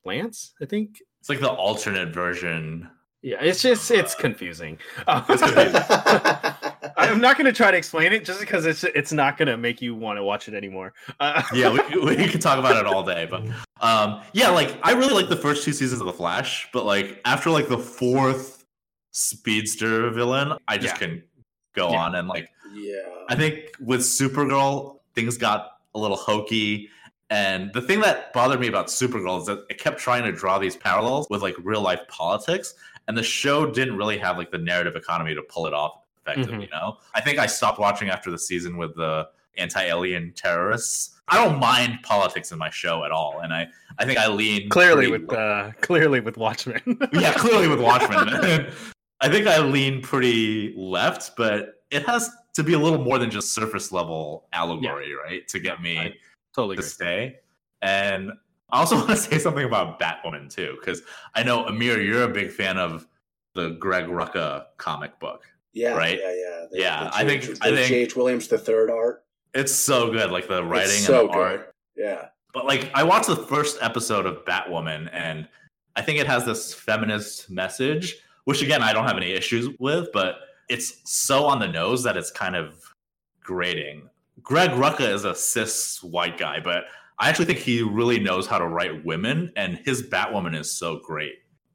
Lance, 0.06 0.54
I 0.62 0.66
think. 0.66 1.00
It's 1.20 1.30
like 1.30 1.40
the 1.40 1.50
alternate 1.50 2.14
version. 2.14 2.90
Yeah, 3.28 3.42
it's 3.42 3.62
just 3.62 3.92
it's 3.92 4.16
confusing. 4.16 4.80
It's 5.06 5.42
confusing. 5.42 5.76
I'm 6.98 7.20
not 7.20 7.38
going 7.38 7.46
to 7.46 7.52
try 7.52 7.72
to 7.72 7.76
explain 7.78 8.14
it 8.14 8.24
just 8.24 8.40
because 8.40 8.66
it's 8.66 8.86
it's 8.86 9.12
not 9.12 9.38
going 9.38 9.50
to 9.50 9.58
make 9.58 9.82
you 9.82 9.94
want 9.96 10.18
to 10.18 10.24
watch 10.24 10.48
it 10.48 10.54
anymore. 10.54 10.94
Uh, 11.20 11.44
Yeah, 11.54 11.70
we, 11.74 12.00
we 12.16 12.28
could 12.30 12.40
talk 12.42 12.58
about 12.58 12.78
it 12.78 12.86
all 12.86 13.04
day, 13.04 13.28
but 13.30 13.44
um, 13.82 14.22
yeah, 14.32 14.48
like 14.48 14.80
I 14.82 14.94
really 14.94 15.14
like 15.14 15.28
the 15.28 15.36
first 15.36 15.66
two 15.66 15.74
seasons 15.74 16.00
of 16.00 16.08
The 16.08 16.14
Flash, 16.14 16.70
but 16.72 16.86
like 16.86 17.20
after 17.26 17.50
like 17.50 17.68
the 17.68 17.78
fourth 17.78 18.64
speedster 19.12 20.10
villain, 20.12 20.54
I 20.70 20.78
just 20.78 20.94
Yeah. 20.96 21.00
couldn't 21.00 21.24
go 21.76 21.92
Yeah. 21.92 21.98
on. 21.98 22.16
And 22.16 22.30
like 22.30 22.48
yeah. 22.74 22.96
I 23.28 23.36
think 23.36 23.72
with 23.82 24.00
Supergirl, 24.02 25.00
things 25.16 25.38
got 25.38 25.72
a 25.96 26.00
little 26.00 26.16
hokey. 26.18 26.90
And 27.30 27.74
the 27.74 27.82
thing 27.82 28.00
that 28.02 28.32
bothered 28.32 28.60
me 28.60 28.68
about 28.68 28.88
Supergirl 28.88 29.42
is 29.42 29.48
that 29.48 29.66
it 29.70 29.78
kept 29.80 30.00
trying 30.00 30.24
to 30.24 30.32
draw 30.32 30.58
these 30.60 30.78
parallels 30.78 31.28
with 31.30 31.42
like 31.42 31.56
real 31.62 31.82
life 31.82 32.02
politics, 32.08 32.74
and 33.08 33.18
the 33.18 33.24
show 33.24 33.70
didn't 33.70 33.98
really 33.98 34.18
have 34.18 34.38
like 34.38 34.52
the 34.52 34.58
narrative 34.58 34.96
economy 34.96 35.36
to 35.36 35.42
pull 35.42 35.68
it 35.68 35.74
off 35.74 36.00
effectively. 36.22 36.58
Mhm. 36.58 36.62
You 36.62 36.70
know, 36.70 36.98
I 37.14 37.22
think 37.22 37.40
I 37.40 37.46
stopped 37.46 37.80
watching 37.80 38.10
after 38.10 38.32
the 38.32 38.38
season 38.38 38.78
with 38.78 38.96
the 38.96 39.28
anti-alien 39.58 40.34
terrorists. 40.36 41.20
I 41.28 41.44
don't 41.44 41.60
mind 41.60 42.00
politics 42.04 42.52
in 42.54 42.58
my 42.58 42.70
show 42.70 43.04
at 43.04 43.12
all, 43.12 43.42
and 43.44 43.54
I 43.54 43.68
I 44.00 44.06
think 44.06 44.18
I 44.20 44.28
lean 44.28 44.70
clearly 44.70 45.12
with 45.12 45.32
uh, 45.32 45.72
clearly 45.82 46.22
with 46.22 46.38
Watchmen. 46.38 46.82
yeah, 47.14 47.34
clearly 47.34 47.68
with 47.68 47.82
Watchmen. 47.82 48.30
I 49.22 49.30
think 49.30 49.48
I 49.48 49.60
lean 49.60 50.02
pretty 50.02 50.74
left, 50.78 51.36
but 51.36 51.82
it 51.92 52.06
has 52.06 52.30
to 52.54 52.64
be 52.64 52.74
a 52.74 52.80
little 52.80 53.04
more 53.04 53.18
than 53.18 53.30
just 53.30 53.54
surface 53.54 53.92
level 53.92 54.48
allegory, 54.54 55.14
right? 55.14 55.48
To 55.50 55.60
get 55.60 55.82
me 55.82 56.00
I 56.00 56.14
totally 56.58 56.76
to 56.76 56.82
agree. 56.82 56.90
stay. 56.90 57.40
And 57.82 58.32
I 58.72 58.80
also 58.80 58.96
want 58.98 59.10
to 59.12 59.16
say 59.16 59.38
something 59.38 59.64
about 59.66 60.00
Batwoman 60.00 60.54
too, 60.54 60.76
because 60.80 61.02
I 61.36 61.44
know 61.44 61.66
Amir, 61.66 62.02
you're 62.02 62.24
a 62.24 62.28
big 62.28 62.52
fan 62.52 62.78
of 62.78 63.08
the 63.56 63.72
Greg 63.80 64.06
Rucka 64.06 64.66
comic 64.78 65.18
book. 65.20 65.44
Yeah, 65.74 65.94
Right? 65.96 66.20
Yeah, 66.20 66.34
yeah, 66.34 66.66
The- 66.72 66.80
Yeah, 66.80 67.04
the 67.06 67.16
I 67.16 67.24
think- 67.26 67.44
J.H. 67.44 67.58
I 67.62 67.70
the 67.70 67.76
think- 67.78 67.88
J.H. 67.90 68.16
Williams 68.16 68.48
the 68.48 68.58
third 68.58 68.90
art. 68.90 69.24
It's 69.54 69.72
so 69.74 70.12
good, 70.12 70.32
like 70.32 70.48
the 70.48 70.64
writing 70.64 70.90
It's 70.98 71.08
and 71.10 71.18
the 71.20 71.28
good. 71.28 71.36
art. 71.36 71.76
Yeah, 71.96 72.28
But 72.54 72.66
like 72.66 72.92
I 72.94 73.04
watched 73.04 73.28
the 73.28 73.36
first 73.36 73.78
episode 73.82 74.26
of 74.26 74.44
Batwoman 74.46 75.10
and 75.14 75.48
I 75.96 76.02
think 76.02 76.20
it 76.20 76.28
has 76.28 76.46
this 76.46 76.74
feminist 76.74 77.50
message, 77.50 78.18
which 78.46 78.62
again 78.62 78.82
I 78.84 78.94
don't 78.94 79.06
have 79.08 79.18
any 79.18 79.32
issues 79.32 79.70
with, 79.80 80.10
but 80.14 80.36
it's 80.70 81.02
so 81.12 81.46
on 81.46 81.60
the 81.60 81.68
nose 81.68 82.04
that 82.04 82.18
it's 82.18 82.30
kind 82.32 82.56
of 82.56 82.76
grating. 83.42 84.10
Greg 84.48 84.70
Rucka 84.72 85.14
is 85.14 85.26
a 85.26 85.36
cis 85.36 86.02
white 86.02 86.38
guy, 86.38 86.62
but 86.62 86.86
I 87.20 87.28
actually 87.28 87.44
think 87.44 87.60
he 87.60 87.82
really 87.82 88.18
knows 88.18 88.48
how 88.48 88.58
to 88.58 88.66
write 88.66 89.04
women 89.04 89.52
and 89.58 89.78
his 89.84 90.04
Batwoman 90.04 90.58
is 90.58 90.72
so 90.72 91.02
great. 91.04 91.34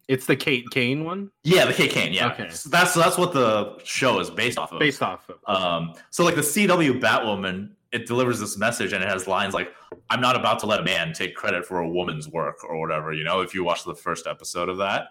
It's 0.08 0.24
the 0.24 0.36
Kate 0.36 0.64
Kane 0.70 1.04
one, 1.04 1.30
Yeah, 1.44 1.66
the 1.66 1.74
Kate 1.74 1.90
Kane, 1.90 2.14
yeah. 2.14 2.32
Okay. 2.32 2.48
So 2.48 2.70
that's 2.70 2.94
that's 2.94 3.18
what 3.18 3.34
the 3.34 3.78
show 3.84 4.20
is 4.20 4.30
based 4.30 4.56
off 4.56 4.72
of. 4.72 4.78
based 4.78 5.02
off 5.02 5.28
of. 5.28 5.36
Um, 5.54 5.92
so 6.08 6.24
like 6.24 6.34
the 6.34 6.40
CW 6.40 6.98
Batwoman, 6.98 7.72
it 7.92 8.06
delivers 8.06 8.40
this 8.40 8.56
message 8.56 8.94
and 8.94 9.04
it 9.04 9.08
has 9.08 9.26
lines 9.26 9.52
like, 9.52 9.74
"I'm 10.08 10.22
not 10.22 10.34
about 10.34 10.58
to 10.60 10.66
let 10.66 10.80
a 10.80 10.82
man 10.82 11.12
take 11.12 11.34
credit 11.34 11.66
for 11.66 11.80
a 11.80 11.88
woman's 11.88 12.26
work" 12.26 12.64
or 12.64 12.80
whatever. 12.80 13.12
You 13.12 13.24
know, 13.24 13.42
if 13.42 13.54
you 13.54 13.64
watch 13.64 13.84
the 13.84 13.94
first 13.94 14.26
episode 14.26 14.70
of 14.70 14.78
that, 14.78 15.08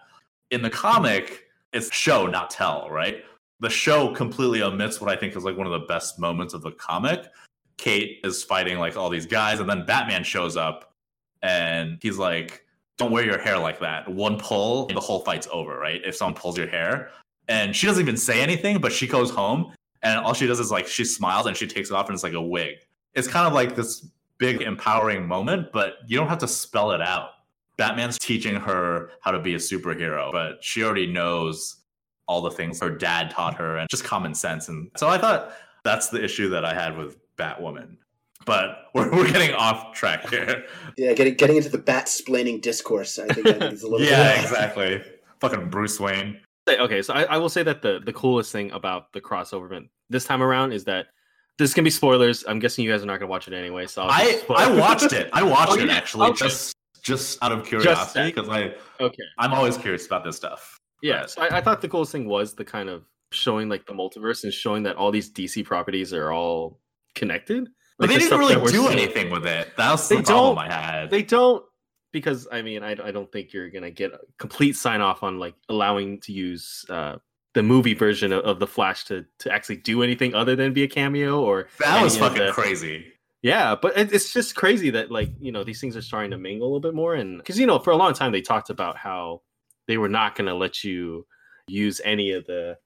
in 0.50 0.62
the 0.62 0.70
comic, 0.70 1.44
it's 1.72 1.94
show 1.94 2.26
not 2.26 2.50
tell, 2.50 2.90
right? 2.90 3.24
The 3.60 3.70
show 3.70 4.12
completely 4.12 4.62
omits 4.62 5.00
what 5.00 5.10
I 5.10 5.14
think 5.14 5.36
is 5.36 5.44
like 5.44 5.56
one 5.56 5.68
of 5.68 5.72
the 5.72 5.86
best 5.86 6.18
moments 6.18 6.54
of 6.54 6.62
the 6.62 6.72
comic. 6.72 7.28
Kate 7.76 8.20
is 8.24 8.42
fighting 8.44 8.78
like 8.78 8.96
all 8.96 9.10
these 9.10 9.26
guys, 9.26 9.60
and 9.60 9.68
then 9.68 9.84
Batman 9.86 10.24
shows 10.24 10.56
up, 10.56 10.94
and 11.42 11.98
he's 12.02 12.18
like, 12.18 12.64
"Don't 12.98 13.12
wear 13.12 13.24
your 13.24 13.38
hair 13.38 13.58
like 13.58 13.80
that. 13.80 14.08
One 14.08 14.38
pull, 14.38 14.88
and 14.88 14.96
the 14.96 15.00
whole 15.00 15.20
fight's 15.20 15.48
over, 15.52 15.78
right? 15.78 16.00
If 16.04 16.16
someone 16.16 16.34
pulls 16.34 16.56
your 16.56 16.68
hair." 16.68 17.10
And 17.48 17.74
she 17.74 17.86
doesn't 17.86 18.02
even 18.02 18.16
say 18.16 18.40
anything, 18.40 18.80
but 18.80 18.92
she 18.92 19.06
goes 19.06 19.30
home 19.30 19.72
and 20.02 20.18
all 20.18 20.34
she 20.34 20.46
does 20.46 20.60
is 20.60 20.70
like 20.70 20.86
she 20.86 21.04
smiles 21.04 21.46
and 21.46 21.56
she 21.56 21.66
takes 21.66 21.90
it 21.90 21.94
off 21.94 22.06
and 22.08 22.14
it's 22.14 22.22
like 22.22 22.32
a 22.32 22.42
wig. 22.42 22.76
It's 23.14 23.28
kind 23.28 23.46
of 23.46 23.52
like 23.52 23.76
this 23.76 24.06
big 24.38 24.62
empowering 24.62 25.26
moment, 25.26 25.68
but 25.72 25.94
you 26.06 26.16
don't 26.16 26.28
have 26.28 26.38
to 26.38 26.48
spell 26.48 26.92
it 26.92 27.00
out. 27.00 27.30
Batman's 27.76 28.18
teaching 28.18 28.56
her 28.56 29.10
how 29.20 29.30
to 29.30 29.38
be 29.38 29.54
a 29.54 29.58
superhero, 29.58 30.32
but 30.32 30.62
she 30.62 30.82
already 30.82 31.06
knows 31.06 31.76
all 32.26 32.42
the 32.42 32.50
things 32.50 32.80
her 32.80 32.90
dad 32.90 33.30
taught 33.30 33.54
her 33.54 33.76
and 33.76 33.88
just 33.88 34.04
common 34.04 34.34
sense. 34.34 34.68
And 34.68 34.90
so 34.96 35.08
I 35.08 35.18
thought 35.18 35.52
that's 35.84 36.08
the 36.08 36.22
issue 36.22 36.48
that 36.50 36.64
I 36.64 36.74
had 36.74 36.96
with 36.96 37.16
Batwoman. 37.38 37.96
But 38.44 38.86
we're, 38.94 39.10
we're 39.10 39.30
getting 39.30 39.54
off 39.54 39.94
track 39.94 40.28
here. 40.28 40.64
yeah. 40.96 41.12
Getting 41.12 41.34
getting 41.34 41.56
into 41.56 41.68
the 41.68 41.78
bat 41.78 42.06
splaining 42.06 42.60
discourse. 42.60 43.18
I 43.18 43.26
think 43.28 43.46
that 43.46 43.62
is 43.72 43.82
a 43.82 43.88
little. 43.88 44.06
yeah, 44.06 44.34
bit- 44.36 44.44
exactly. 44.44 45.02
Fucking 45.40 45.70
Bruce 45.70 45.98
Wayne. 46.00 46.40
Okay, 46.68 47.02
so 47.02 47.12
I, 47.12 47.24
I 47.24 47.36
will 47.38 47.48
say 47.48 47.62
that 47.64 47.82
the 47.82 48.00
the 48.04 48.12
coolest 48.12 48.52
thing 48.52 48.70
about 48.70 49.12
the 49.12 49.20
crossover 49.20 49.66
event 49.66 49.88
this 50.10 50.24
time 50.24 50.42
around 50.42 50.72
is 50.72 50.84
that 50.84 51.06
this 51.58 51.74
gonna 51.74 51.84
be 51.84 51.90
spoilers. 51.90 52.44
I'm 52.46 52.60
guessing 52.60 52.84
you 52.84 52.90
guys 52.90 53.02
are 53.02 53.06
not 53.06 53.18
gonna 53.18 53.30
watch 53.30 53.48
it 53.48 53.54
anyway. 53.54 53.86
So 53.88 54.02
I'll 54.02 54.10
I 54.10 54.40
I 54.48 54.72
watched 54.78 55.12
it. 55.12 55.28
I 55.32 55.40
oh, 55.42 55.48
watched 55.48 55.72
Oh, 55.72 55.78
it 55.78 55.90
actually 55.90 56.28
Okay. 56.30 56.46
just 56.46 56.74
just 57.02 57.42
out 57.42 57.50
of 57.50 57.64
curiosity 57.66 58.30
because 58.30 58.48
I 58.48 58.74
okay, 59.00 59.24
I'm 59.38 59.52
always 59.52 59.76
curious 59.76 60.06
about 60.06 60.22
this 60.24 60.36
stuff. 60.36 60.76
yeah. 61.02 61.26
So 61.26 61.42
I, 61.42 61.58
I 61.58 61.60
thought 61.60 61.80
the 61.80 61.88
coolest 61.88 62.12
thing 62.12 62.26
was 62.28 62.54
the 62.54 62.64
kind 62.64 62.88
of 62.88 63.02
showing 63.32 63.68
like 63.68 63.84
the 63.86 63.92
multiverse 63.92 64.44
and 64.44 64.52
showing 64.52 64.84
that 64.84 64.94
all 64.94 65.10
these 65.10 65.32
DC 65.32 65.64
properties 65.64 66.12
are 66.12 66.30
all 66.30 66.78
connected. 67.14 67.68
But 67.98 68.08
they 68.08 68.14
the 68.14 68.20
didn't 68.20 68.38
really 68.38 68.54
do 68.54 68.68
seeing. 68.86 68.88
anything 68.92 69.30
with 69.30 69.46
it. 69.46 69.72
That's 69.76 70.08
the 70.08 70.22
problem 70.22 70.58
I 70.58 70.70
had. 70.72 71.10
They 71.10 71.22
don't 71.22 71.64
because 72.12 72.48
I 72.50 72.62
mean 72.62 72.82
I, 72.82 72.92
I 72.92 73.10
don't 73.10 73.30
think 73.30 73.52
you're 73.52 73.70
gonna 73.70 73.90
get 73.90 74.12
a 74.12 74.20
complete 74.38 74.76
sign 74.76 75.00
off 75.00 75.22
on 75.22 75.38
like 75.38 75.54
allowing 75.68 76.20
to 76.22 76.32
use 76.32 76.84
uh, 76.88 77.16
the 77.54 77.62
movie 77.62 77.94
version 77.94 78.32
of, 78.32 78.44
of 78.44 78.58
the 78.58 78.66
Flash 78.66 79.04
to 79.04 79.24
to 79.40 79.52
actually 79.52 79.76
do 79.76 80.02
anything 80.02 80.34
other 80.34 80.56
than 80.56 80.72
be 80.72 80.82
a 80.82 80.88
cameo 80.88 81.40
or 81.40 81.68
that 81.78 82.02
was 82.02 82.16
fucking 82.16 82.46
the- 82.46 82.52
crazy. 82.52 83.06
Yeah, 83.42 83.74
but 83.74 83.98
it, 83.98 84.12
it's 84.12 84.32
just 84.32 84.54
crazy 84.54 84.90
that 84.90 85.10
like 85.10 85.30
you 85.40 85.50
know 85.50 85.64
these 85.64 85.80
things 85.80 85.96
are 85.96 86.02
starting 86.02 86.30
to 86.30 86.38
mingle 86.38 86.66
a 86.66 86.68
little 86.68 86.80
bit 86.80 86.94
more, 86.94 87.14
and 87.16 87.38
because 87.38 87.58
you 87.58 87.66
know 87.66 87.78
for 87.80 87.90
a 87.90 87.96
long 87.96 88.14
time 88.14 88.30
they 88.30 88.40
talked 88.40 88.70
about 88.70 88.96
how 88.96 89.42
they 89.88 89.98
were 89.98 90.08
not 90.08 90.36
to 90.36 90.54
let 90.54 90.84
you 90.84 91.26
use 91.66 92.00
any 92.04 92.30
of 92.32 92.46
the 92.46 92.76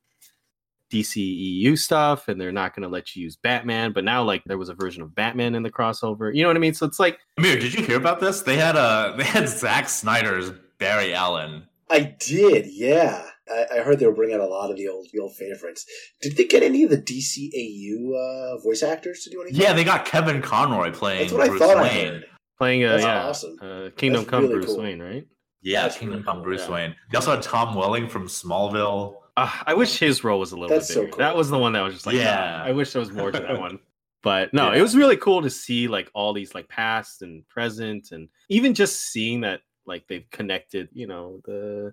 DCEU 0.93 1.79
stuff, 1.79 2.29
and 2.29 2.41
they're 2.41 2.53
not 2.53 2.75
going 2.75 2.83
to 2.83 2.89
let 2.89 3.15
you 3.15 3.23
use 3.23 3.37
Batman. 3.37 3.93
But 3.93 4.05
now 4.05 4.23
like 4.23 4.43
there 4.47 4.59
was 4.59 4.69
a 4.69 4.75
version 4.75 5.03
of 5.03 5.15
Batman 5.15 5.55
in 5.55 5.63
the 5.63 5.71
crossover. 5.71 6.35
You 6.35 6.43
know 6.43 6.49
what 6.49 6.57
I 6.57 6.61
mean? 6.61 6.75
So 6.75 6.87
it's 6.87 7.01
like 7.01 7.19
Amir, 7.39 7.59
did 7.59 7.75
you 7.75 7.85
hear 7.85 7.97
about 7.97 8.21
this? 8.21 8.43
They 8.43 8.57
had 8.57 8.77
a 8.77 9.15
they 9.19 9.25
had 9.25 9.49
Zack 9.49 9.89
Snyder's 9.89 10.51
Barry 10.79 11.15
Allen. 11.15 11.65
I 11.89 12.17
did. 12.19 12.67
Yeah, 12.69 13.25
I, 13.49 13.67
I 13.77 13.79
heard 13.83 14.01
they 14.01 14.07
were 14.07 14.15
bringing 14.15 14.35
out 14.35 14.41
a 14.41 14.47
lot 14.47 14.71
of 14.73 14.77
the 14.77 14.89
old 14.89 15.07
the 15.13 15.21
old 15.21 15.37
favorites. 15.37 15.87
Did 16.21 16.37
they 16.37 16.45
get 16.45 16.63
any 16.65 16.83
of 16.83 16.91
the 16.91 16.99
DCAU 16.99 18.57
uh, 18.57 18.59
voice 18.63 18.83
actors 18.83 19.21
to 19.25 19.31
do 19.31 19.41
anything? 19.43 19.61
Yeah, 19.61 19.73
they 19.73 19.85
got 19.85 20.05
Kevin 20.05 20.43
Conroy 20.43 20.91
playing 20.93 21.21
that's 21.21 21.33
what 21.33 21.43
I 21.43 21.49
Bruce 21.49 21.61
thought 21.61 21.77
I 21.77 21.83
Wayne. 21.83 22.07
heard. 22.15 22.25
playing 22.59 22.85
a 22.85 22.89
That's 22.89 23.03
yeah, 23.05 23.25
awesome. 23.25 23.57
uh, 23.63 23.91
Kingdom 23.97 24.23
That's 24.23 24.31
Come 24.31 24.43
really 24.45 24.55
Bruce 24.55 24.67
cool. 24.67 24.79
Wayne, 24.83 25.01
right? 25.01 25.27
Yeah, 25.67 25.83
That's 25.83 25.99
Kingdom 25.99 26.23
Come 26.23 26.43
Bruce 26.43 26.67
yeah. 26.69 26.75
Wayne. 26.75 26.97
They 27.11 27.17
also 27.17 27.33
had 27.33 27.43
Tom 27.43 27.75
Welling 27.75 28.09
from 28.09 28.29
Smallville. 28.29 29.17
Uh, 29.37 29.51
I 29.67 29.75
wish 29.75 29.99
his 29.99 30.23
role 30.25 30.39
was 30.39 30.53
a 30.53 30.57
little 30.57 30.75
That's 30.75 30.89
bit 30.89 30.95
so 30.95 31.01
bigger. 31.01 31.13
cool. 31.13 31.19
That 31.19 31.37
was 31.37 31.51
the 31.51 31.59
one 31.59 31.73
that 31.73 31.83
was 31.83 31.93
just 31.95 32.07
like, 32.07 32.15
Yeah. 32.17 32.23
yeah. 32.23 32.63
I 32.65 32.73
wish 32.73 32.93
there 32.93 33.01
was 33.01 33.11
more 33.11 33.31
to 33.33 33.39
that 33.41 33.59
one. 33.59 33.79
But 34.23 34.53
no, 34.55 34.73
Yeah. 34.73 34.79
it 34.79 34.83
was 34.83 34.97
really 34.97 35.17
cool 35.17 35.43
to 35.43 35.51
see 35.51 35.87
like 35.89 36.11
all 36.15 36.33
these 36.33 36.53
like 36.55 36.69
past 36.69 37.23
and 37.23 37.47
present, 37.49 38.11
and 38.13 38.29
even 38.49 38.75
just 38.75 39.11
seeing 39.13 39.43
that 39.43 39.61
like 39.87 40.09
they've 40.09 40.29
connected, 40.31 40.89
you 40.93 41.07
know, 41.07 41.41
the 41.45 41.93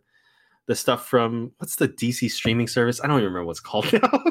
the 0.65 0.75
stuff 0.75 1.07
from 1.07 1.51
what's 1.57 1.75
the 1.75 1.87
DC 1.89 2.31
streaming 2.31 2.67
service? 2.67 3.01
I 3.03 3.07
don't 3.07 3.17
even 3.17 3.25
remember 3.33 3.45
what's 3.47 3.59
called 3.59 3.91
now. 3.93 4.23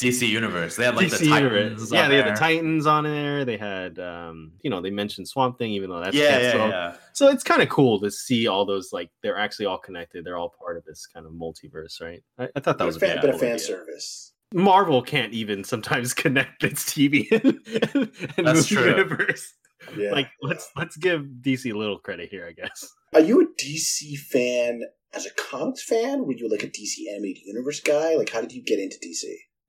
DC 0.00 0.28
Universe. 0.28 0.76
They 0.76 0.84
had 0.84 0.96
like 0.96 1.08
DC 1.08 1.18
the 1.20 1.28
Titans. 1.28 1.92
Yeah, 1.92 2.04
on 2.04 2.10
they 2.10 2.16
had 2.16 2.26
there. 2.26 2.34
the 2.34 2.38
Titans 2.40 2.86
on 2.86 3.04
there. 3.04 3.44
They 3.44 3.56
had, 3.56 3.98
um, 3.98 4.52
you 4.62 4.70
know, 4.70 4.80
they 4.80 4.90
mentioned 4.90 5.28
Swamp 5.28 5.58
Thing, 5.58 5.72
even 5.72 5.90
though 5.90 6.00
that's 6.00 6.16
Yeah, 6.16 6.24
yeah, 6.38 6.40
canceled. 6.50 6.70
yeah. 6.70 6.94
So 7.12 7.28
it's 7.28 7.42
kind 7.42 7.62
of 7.62 7.68
cool 7.68 8.00
to 8.00 8.10
see 8.10 8.46
all 8.46 8.64
those 8.66 8.92
like 8.92 9.10
they're 9.22 9.38
actually 9.38 9.66
all 9.66 9.78
connected. 9.78 10.24
They're 10.24 10.36
all 10.38 10.54
part 10.58 10.76
of 10.76 10.84
this 10.84 11.06
kind 11.06 11.26
of 11.26 11.32
multiverse, 11.32 12.00
right? 12.00 12.22
I, 12.38 12.48
I 12.56 12.60
thought 12.60 12.78
that 12.78 12.78
Bit 12.78 12.86
was 12.86 12.96
of 12.96 13.02
a 13.02 13.06
fan, 13.06 13.16
bit 13.16 13.22
bit 13.22 13.34
of 13.34 13.40
fan 13.40 13.58
service. 13.58 14.32
Marvel 14.52 15.00
can't 15.02 15.32
even 15.32 15.62
sometimes 15.62 16.12
connect 16.24 16.64
its 16.64 16.84
TV 16.84 17.30
and, 17.94 18.10
and 18.36 18.46
That's 18.46 18.70
movie 18.70 18.74
true. 18.82 18.88
universe. 18.90 19.54
Yeah. 19.96 20.10
like 20.12 20.28
let's 20.42 20.68
let's 20.76 20.96
give 20.96 21.22
DC 21.40 21.72
a 21.72 21.76
little 21.78 21.98
credit 21.98 22.28
here, 22.30 22.46
I 22.46 22.52
guess. 22.52 22.86
Are 23.14 23.20
you 23.20 23.40
a 23.40 23.46
DC 23.62 24.18
fan 24.18 24.82
as 25.14 25.24
a 25.26 25.30
comics 25.30 25.82
fan? 25.82 26.26
Were 26.26 26.32
you 26.34 26.48
like 26.50 26.62
a 26.62 26.68
DC 26.68 26.96
animated 27.12 27.42
universe 27.44 27.80
guy? 27.80 28.14
Like, 28.14 28.28
how 28.30 28.40
did 28.40 28.52
you 28.52 28.62
get 28.62 28.78
into 28.78 28.98
DC? 28.98 29.24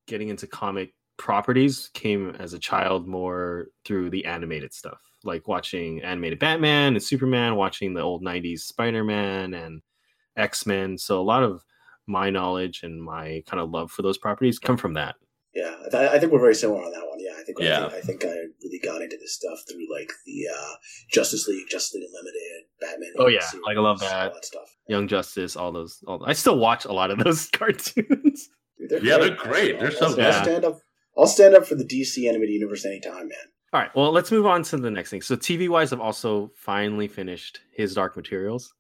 Getting 0.08 0.30
into 0.30 0.48
comic 0.48 0.94
properties 1.18 1.90
came 1.94 2.36
as 2.40 2.54
a 2.54 2.60
child 2.60 3.08
more 3.08 3.68
through 3.86 4.10
the 4.10 4.26
animated 4.26 4.74
stuff, 4.74 5.00
like 5.24 5.48
watching 5.48 6.02
animated 6.02 6.40
Batman 6.40 6.94
and 6.94 7.04
Superman, 7.04 7.56
watching 7.56 7.94
the 7.94 8.02
old 8.02 8.24
'90s 8.24 8.62
Spider-Man 8.62 9.54
and 9.54 9.82
X-Men. 10.38 10.98
So 10.98 11.20
a 11.20 11.24
lot 11.24 11.44
of 11.44 11.64
my 12.08 12.30
knowledge 12.30 12.82
and 12.84 13.02
my 13.02 13.44
kind 13.48 13.62
of 13.62 13.70
love 13.70 13.92
for 13.92 14.02
those 14.02 14.18
properties 14.18 14.60
come 14.60 14.78
from 14.78 14.94
that. 14.96 15.16
Yeah, 15.54 15.76
I, 15.94 16.18
think 16.18 16.32
we're 16.32 16.40
very 16.40 16.56
similar 16.56 16.82
on 16.82 16.92
that 16.94 17.06
one. 17.08 17.20
Yeah, 17.20 17.34
I 17.38 17.44
think 17.44 17.60
Yeah. 17.60 17.86
I, 17.88 17.90
think, 17.90 17.94
I 17.94 18.02
think 18.02 18.26
I 18.26 18.36
really 18.64 18.80
got 18.82 19.02
into 19.02 19.18
this 19.18 19.36
stuff 19.36 19.60
through 19.70 19.86
like 19.94 20.10
the 20.26 20.48
uh, 20.48 20.74
Justice 21.12 21.46
League, 21.48 21.68
Justice 21.70 21.96
League 21.96 22.06
Unlimited, 22.08 22.64
Batman. 22.80 23.12
Oh, 23.20 23.28
yeah. 23.28 23.42
series, 23.42 23.66
Like, 23.66 23.76
I 23.76 23.82
love 23.82 24.00
that. 24.00 24.28
all 24.28 24.34
that 24.34 24.46
stuff. 24.46 24.78
Young 24.88 25.10
Justice, 25.10 25.58
all 25.58 25.74
those. 25.74 26.02
All 26.08 26.24
I 26.26 26.34
still 26.34 26.58
watch 26.58 26.86
a 26.86 26.94
lot 26.94 27.12
of 27.12 27.20
those 27.24 27.50
cartoons. 27.50 28.50
Dude, 28.90 29.04
Yeah, 29.04 29.18
they're 29.18 29.36
great. 29.36 29.80
They're 29.80 29.92
so 29.92 30.08
I'll, 30.08 30.16
good. 30.16 30.26
I'll 30.26 30.44
stand 30.44 30.66
up. 30.66 30.80
I'll 31.18 31.28
stand 31.28 31.56
up 31.56 31.66
for 31.66 31.76
the 31.76 31.84
DC 31.84 32.28
animated 32.28 32.54
universe 32.54 32.86
anytime, 32.86 33.28
man. 33.28 33.38
All 33.74 33.80
right, 33.80 33.96
well, 33.96 34.12
let's 34.12 34.32
move 34.32 34.46
on 34.46 34.64
to 34.64 34.78
the 34.78 34.92
next 34.92 35.12
thing. 35.12 35.22
So, 35.22 35.36
TV 35.38 35.70
wise, 35.70 35.94
I've 35.94 36.02
also 36.02 36.52
finally 36.56 37.08
finished 37.08 37.62
His 37.74 37.94
Dark 37.94 38.18
Materials. 38.18 38.74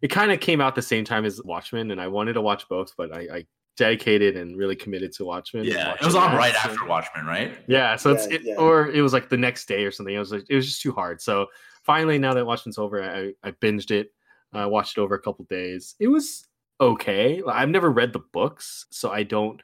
It 0.00 0.08
kind 0.08 0.32
of 0.32 0.40
came 0.40 0.60
out 0.60 0.74
the 0.74 0.82
same 0.82 1.04
time 1.04 1.24
as 1.24 1.40
Watchmen, 1.44 1.90
and 1.90 2.00
I 2.00 2.06
wanted 2.06 2.34
to 2.34 2.40
watch 2.40 2.66
both, 2.68 2.94
but 2.96 3.14
I, 3.14 3.20
I 3.20 3.46
dedicated 3.76 4.36
and 4.36 4.56
really 4.56 4.76
committed 4.76 5.12
to 5.12 5.24
Watchmen. 5.24 5.64
Yeah, 5.64 5.94
it 5.94 6.04
was 6.04 6.14
on 6.14 6.34
right 6.34 6.54
so- 6.54 6.70
after 6.70 6.86
Watchmen, 6.86 7.26
right? 7.26 7.58
Yeah, 7.66 7.96
so 7.96 8.12
it's 8.12 8.26
it, 8.26 8.42
yeah. 8.42 8.56
or 8.56 8.88
it 8.88 9.02
was 9.02 9.12
like 9.12 9.28
the 9.28 9.36
next 9.36 9.66
day 9.66 9.84
or 9.84 9.90
something. 9.90 10.14
It 10.14 10.18
was 10.18 10.32
like, 10.32 10.44
it 10.48 10.54
was 10.54 10.66
just 10.66 10.80
too 10.80 10.92
hard. 10.92 11.20
So 11.20 11.46
finally, 11.82 12.18
now 12.18 12.32
that 12.34 12.46
Watchmen's 12.46 12.78
over, 12.78 13.02
I, 13.02 13.32
I 13.46 13.50
binged 13.52 13.90
it. 13.90 14.12
I 14.52 14.66
watched 14.66 14.96
it 14.96 15.00
over 15.00 15.14
a 15.14 15.20
couple 15.20 15.44
days. 15.46 15.94
It 16.00 16.08
was 16.08 16.46
okay. 16.80 17.42
I've 17.48 17.68
never 17.68 17.90
read 17.90 18.12
the 18.12 18.18
books, 18.32 18.86
so 18.90 19.10
I 19.10 19.22
don't 19.22 19.60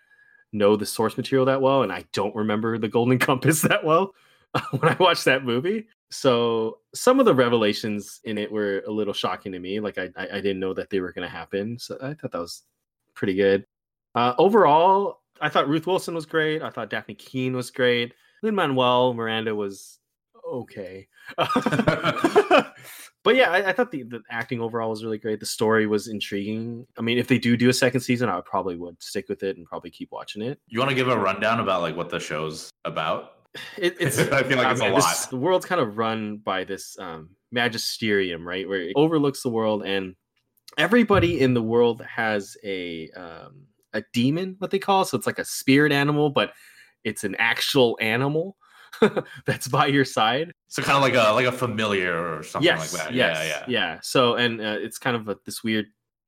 know 0.53 0.77
the 0.77 0.87
source 0.87 1.17
material 1.17 1.47
that 1.47 1.61
well, 1.61 1.83
and 1.83 1.93
I 1.93 2.05
don't 2.13 2.35
remember 2.35 2.79
the 2.79 2.89
Golden 2.89 3.19
Compass 3.21 3.63
that 3.63 3.85
well 3.85 4.15
when 4.79 4.93
I 4.93 4.97
watched 4.99 5.25
that 5.27 5.45
movie. 5.45 5.87
So 6.11 6.79
some 6.95 7.19
of 7.19 7.27
the 7.27 7.35
revelations 7.35 8.21
in 8.25 8.39
it 8.39 8.51
were 8.51 8.85
a 8.87 8.91
little 8.91 9.15
shocking 9.15 9.53
to 9.53 9.59
me. 9.59 9.81
Like 9.81 9.99
I, 9.99 10.11
I, 10.17 10.41
didn't 10.41 10.61
know 10.61 10.73
that 10.75 10.89
they 10.89 11.01
were 11.01 11.13
going 11.13 11.29
to 11.29 11.35
happen. 11.35 11.77
So 11.79 11.99
I 12.01 12.15
thought 12.15 12.31
that 12.31 12.39
was 12.39 12.63
pretty 13.15 13.35
good. 13.35 13.67
Uh, 14.15 14.35
overall, 14.39 15.23
I 15.41 15.49
thought 15.49 15.69
Ruth 15.69 15.89
Wilson 15.89 16.15
was 16.15 16.27
great. 16.27 16.63
I 16.63 16.71
thought 16.71 16.91
Dafne 16.91 17.19
Keen 17.19 17.57
was 17.57 17.73
great. 17.73 18.15
Lin 18.43 18.55
Manuel 18.55 19.15
Miranda 19.15 19.55
was 19.55 19.99
okay. 20.49 21.09
but 23.25 23.37
yeah, 23.37 23.51
I, 23.51 23.71
I 23.71 23.73
thought 23.73 23.91
the, 23.91 24.03
the 24.05 24.23
acting 24.31 24.61
overall 24.61 24.91
was 24.91 25.03
really 25.03 25.19
great. 25.19 25.41
The 25.41 25.47
story 25.47 25.87
was 25.87 26.09
intriguing. 26.09 26.87
I 26.99 27.03
mean, 27.03 27.19
if 27.19 27.27
they 27.27 27.39
do 27.39 27.57
do 27.57 27.71
a 27.71 27.73
second 27.73 28.03
season, 28.03 28.29
I 28.29 28.41
probably 28.43 28.77
would 28.77 29.03
stick 29.03 29.29
with 29.31 29.43
it 29.43 29.57
and 29.57 29.67
probably 29.67 29.91
keep 29.91 30.13
watching 30.13 30.43
it. 30.43 30.61
You 30.69 30.79
want 30.79 30.91
to 30.91 30.95
give 30.95 31.09
a 31.09 31.19
rundown 31.19 31.59
about 31.59 31.81
like 31.81 31.97
what 31.97 32.11
the 32.11 32.21
show's 32.21 32.71
about? 32.85 33.33
It, 33.79 33.97
it's 34.01 34.19
I 34.33 34.43
feel 34.43 34.59
like 34.59 34.73
it's 34.73 34.81
a 34.81 34.89
lot. 34.89 34.97
this- 34.97 35.27
the 35.27 35.37
world's 35.37 35.65
kind 35.65 35.81
of 35.81 35.97
run 35.97 36.39
by 36.39 36.65
this 36.65 36.99
um, 36.99 37.31
magisterium, 37.53 38.47
right, 38.47 38.69
where 38.69 38.81
it 38.81 38.93
overlooks 38.97 39.43
the 39.43 39.49
world, 39.49 39.85
and 39.85 40.17
everybody 40.77 41.41
in 41.41 41.55
the 41.55 41.63
world 41.63 42.03
has 42.03 42.57
a 42.65 43.11
um, 43.11 43.63
a 43.93 44.03
demon, 44.13 44.57
what 44.59 44.73
they 44.73 44.81
call. 44.81 45.03
it. 45.03 45.07
So 45.07 45.17
it's 45.17 45.27
like 45.27 45.39
a 45.39 45.45
spirit 45.45 45.93
animal, 45.93 46.31
but 46.31 46.53
it's 47.05 47.23
an 47.23 47.37
actual 47.39 47.97
animal 48.01 48.57
that's 49.47 49.69
by 49.69 49.87
your 49.87 50.05
side. 50.05 50.53
So 50.69 50.83
kind 50.83 50.97
of 50.97 51.03
like 51.03 51.15
a 51.15 51.33
like 51.33 51.47
a 51.47 51.53
familiar 51.53 52.37
or 52.37 52.43
something 52.43 52.67
yes, 52.67 52.93
like 52.93 53.05
that. 53.05 53.15
Yes, 53.15 53.37
yeah, 53.39 53.49
yeah. 53.49 53.65
yeah. 53.69 53.99
So 54.03 54.35
and 54.35 54.61
uh, 54.61 54.77
it's 54.81 54.99
kind 54.99 55.17
of 55.17 55.29
a, 55.29 55.37
this 55.45 55.63
weird 55.63 55.87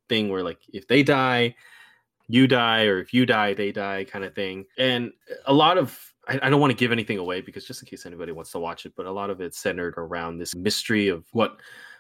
thing 0.08 0.28
where 0.28 0.42
like 0.42 0.58
if 0.73 0.87
they 0.88 1.02
die, 1.02 1.54
you 2.28 2.46
die, 2.46 2.85
or 2.85 3.00
if 3.00 3.12
you 3.12 3.26
die, 3.26 3.54
they 3.54 3.73
die, 3.73 4.04
kind 4.04 4.25
of 4.25 4.35
thing. 4.35 4.64
And 4.78 5.12
a 5.46 5.52
lot 5.52 5.78
of 5.78 5.99
I, 6.28 6.38
I 6.42 6.50
don't 6.50 6.61
want 6.61 6.70
to 6.70 6.76
give 6.76 6.92
anything 6.92 7.18
away 7.18 7.40
because 7.40 7.66
just 7.66 7.82
in 7.82 7.87
case 7.87 8.06
anybody 8.06 8.32
wants 8.32 8.50
to 8.52 8.58
watch 8.58 8.87
it, 8.87 8.94
but 8.96 9.06
a 9.06 9.12
lot 9.12 9.30
of 9.30 9.40
it's 9.40 9.58
centered 9.58 9.94
around 9.96 10.38
this 10.38 10.54
mystery 10.54 11.08
of 11.08 11.25
what 11.32 11.56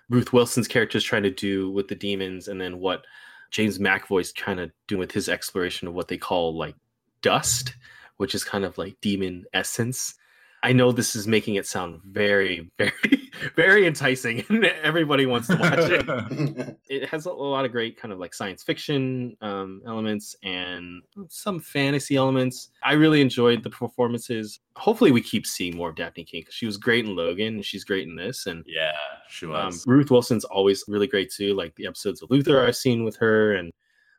Ruth 0.08 0.32
Wilson's 0.32 0.68
character 0.68 0.98
is 0.98 1.04
trying 1.04 1.24
to 1.24 1.30
do 1.30 1.70
with 1.70 1.88
the 1.88 1.94
demons, 1.94 2.48
and 2.48 2.60
then 2.60 2.78
what 2.78 3.04
James 3.50 3.78
McAvoy's 3.78 4.32
kind 4.32 4.60
of 4.60 4.70
doing 4.86 5.00
with 5.00 5.12
his 5.12 5.28
exploration 5.28 5.88
of 5.88 5.94
what 5.94 6.08
they 6.08 6.18
call 6.18 6.56
like 6.56 6.74
dust, 7.22 7.74
which 8.16 8.34
is 8.34 8.44
kind 8.44 8.64
of 8.64 8.76
like 8.78 8.96
demon 9.00 9.44
essence. 9.52 10.14
I 10.62 10.72
know 10.72 10.90
this 10.90 11.14
is 11.14 11.28
making 11.28 11.56
it 11.56 11.66
sound 11.66 12.00
very, 12.04 12.70
very, 12.78 13.30
very 13.56 13.86
enticing, 13.86 14.44
and 14.48 14.64
everybody 14.64 15.26
wants 15.26 15.48
to 15.48 15.56
watch 15.56 15.78
it. 15.78 16.78
It 16.88 17.08
has 17.08 17.26
a 17.26 17.32
lot 17.32 17.64
of 17.64 17.72
great 17.72 17.96
kind 17.96 18.12
of 18.12 18.18
like 18.18 18.32
science 18.32 18.62
fiction 18.62 19.36
um, 19.40 19.82
elements 19.86 20.36
and 20.42 21.02
some 21.28 21.58
fantasy 21.60 22.16
elements. 22.16 22.70
I 22.82 22.92
really 22.92 23.20
enjoyed 23.20 23.64
the 23.64 23.70
performances. 23.70 24.60
Hopefully, 24.76 25.10
we 25.10 25.20
keep 25.20 25.46
seeing 25.46 25.76
more 25.76 25.90
of 25.90 25.96
Dafne 25.96 26.26
Keen 26.26 26.42
because 26.42 26.54
she 26.54 26.66
was 26.66 26.76
great 26.76 27.04
in 27.04 27.16
Logan, 27.16 27.56
and 27.56 27.64
she's 27.64 27.84
great 27.84 28.08
in 28.08 28.16
this, 28.16 28.46
and 28.46 28.64
yeah, 28.66 28.92
she 29.28 29.46
um, 29.46 29.52
was. 29.52 29.84
Ruth 29.86 30.10
Wilson's 30.10 30.44
always 30.44 30.84
really 30.88 31.06
great 31.06 31.30
too. 31.32 31.54
Like 31.54 31.74
the 31.74 31.86
episodes 31.86 32.22
of 32.22 32.30
Luther 32.30 32.64
I've 32.64 32.76
seen 32.76 33.04
with 33.04 33.16
her, 33.16 33.54
and 33.54 33.72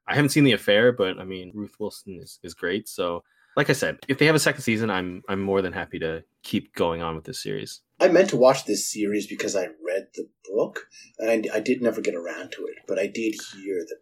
I 0.08 0.16
haven't 0.16 0.30
seen 0.30 0.44
the 0.44 0.54
affair, 0.54 0.92
but 0.92 1.20
I 1.20 1.24
mean 1.24 1.52
Ruth 1.54 1.76
Wilson 1.80 2.20
is, 2.22 2.40
is 2.44 2.54
great. 2.54 2.88
So, 2.88 3.24
like 3.58 3.72
I 3.72 3.74
said, 3.74 3.98
if 4.08 4.20
they 4.20 4.28
have 4.28 4.36
a 4.36 4.40
second 4.40 4.62
season, 4.62 4.92
I'm 4.92 5.24
I'm 5.28 5.42
more 5.42 5.64
than 5.64 5.74
happy 5.74 5.98
to 6.00 6.24
keep 6.44 6.76
going 6.76 7.02
on 7.02 7.16
with 7.16 7.26
this 7.26 7.42
series. 7.42 7.82
I 8.00 8.08
meant 8.08 8.30
to 8.30 8.38
watch 8.38 8.66
this 8.66 8.90
series 8.90 9.26
because 9.26 9.56
I 9.56 9.70
read 9.84 10.10
the 10.14 10.30
book, 10.54 10.88
and 11.18 11.30
I, 11.30 11.58
I 11.58 11.60
did 11.60 11.82
never 11.82 12.00
get 12.00 12.14
around 12.14 12.52
to 12.52 12.68
it. 12.68 12.76
But 12.88 13.00
I 13.00 13.08
did 13.08 13.36
hear 13.54 13.80
that 13.80 13.98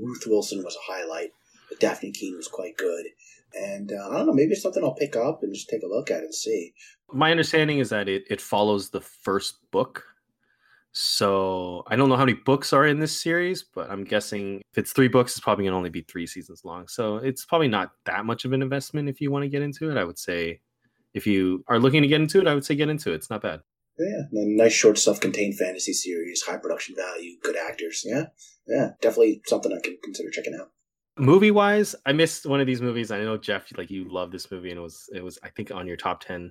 Ruth 0.00 0.22
Wilson 0.26 0.62
was 0.62 0.76
a 0.76 0.92
highlight, 0.92 1.32
that 1.68 1.80
Dafne 1.80 2.14
Keen 2.14 2.36
was 2.36 2.46
quite 2.46 2.76
good, 2.76 3.06
and 3.52 3.92
uh, 3.92 4.08
I 4.10 4.18
don't 4.18 4.28
know, 4.28 4.32
maybe 4.32 4.52
it's 4.52 4.62
something 4.62 4.84
I'll 4.84 4.94
pick 4.94 5.16
up 5.16 5.42
and 5.42 5.52
just 5.52 5.68
take 5.68 5.82
a 5.82 5.88
look 5.88 6.10
at 6.12 6.22
and 6.22 6.34
see. 6.34 6.72
My 7.12 7.32
understanding 7.32 7.80
is 7.80 7.90
that 7.90 8.08
it 8.08 8.22
it 8.30 8.40
follows 8.40 8.90
the 8.90 9.00
first 9.00 9.56
book. 9.72 10.04
So 10.92 11.84
I 11.86 11.96
don't 11.96 12.08
know 12.08 12.16
how 12.16 12.24
many 12.24 12.38
books 12.44 12.72
are 12.72 12.86
in 12.86 12.98
this 12.98 13.18
series, 13.20 13.62
but 13.62 13.90
I'm 13.90 14.04
guessing 14.04 14.60
if 14.72 14.78
it's 14.78 14.92
three 14.92 15.08
books, 15.08 15.32
it's 15.32 15.40
probably 15.40 15.64
gonna 15.64 15.76
only 15.76 15.90
be 15.90 16.02
three 16.02 16.26
seasons 16.26 16.62
long. 16.64 16.88
So 16.88 17.16
it's 17.16 17.44
probably 17.44 17.68
not 17.68 17.92
that 18.06 18.24
much 18.24 18.44
of 18.44 18.52
an 18.52 18.62
investment 18.62 19.08
if 19.08 19.20
you 19.20 19.30
want 19.30 19.44
to 19.44 19.48
get 19.48 19.62
into 19.62 19.90
it. 19.90 19.96
I 19.96 20.04
would 20.04 20.18
say 20.18 20.60
if 21.14 21.26
you 21.26 21.64
are 21.68 21.78
looking 21.78 22.02
to 22.02 22.08
get 22.08 22.20
into 22.20 22.40
it, 22.40 22.46
I 22.48 22.54
would 22.54 22.64
say 22.64 22.74
get 22.74 22.88
into 22.88 23.12
it. 23.12 23.16
It's 23.16 23.30
not 23.30 23.42
bad. 23.42 23.60
Yeah, 23.98 24.22
nice 24.32 24.72
short 24.72 24.98
self-contained 24.98 25.58
fantasy 25.58 25.92
series, 25.92 26.42
high 26.42 26.56
production 26.56 26.96
value, 26.96 27.36
good 27.42 27.56
actors. 27.56 28.02
Yeah, 28.04 28.26
yeah, 28.66 28.92
definitely 29.02 29.42
something 29.46 29.72
I 29.72 29.80
can 29.80 29.98
consider 30.02 30.30
checking 30.30 30.54
out. 30.58 30.70
movie 31.18 31.50
wise 31.50 31.94
i 32.06 32.12
missed 32.12 32.46
one 32.46 32.60
of 32.60 32.66
these 32.66 32.80
movies 32.80 33.10
i 33.10 33.18
know 33.20 33.36
jeff 33.36 33.66
like 33.76 33.90
you 33.90 34.04
love 34.08 34.30
this 34.30 34.50
movie 34.50 34.70
and 34.70 34.78
it 34.78 34.82
was 34.82 35.10
it 35.12 35.22
was 35.22 35.38
i 35.42 35.50
think 35.50 35.70
on 35.70 35.86
your 35.86 35.96
top 35.96 36.22
10 36.24 36.50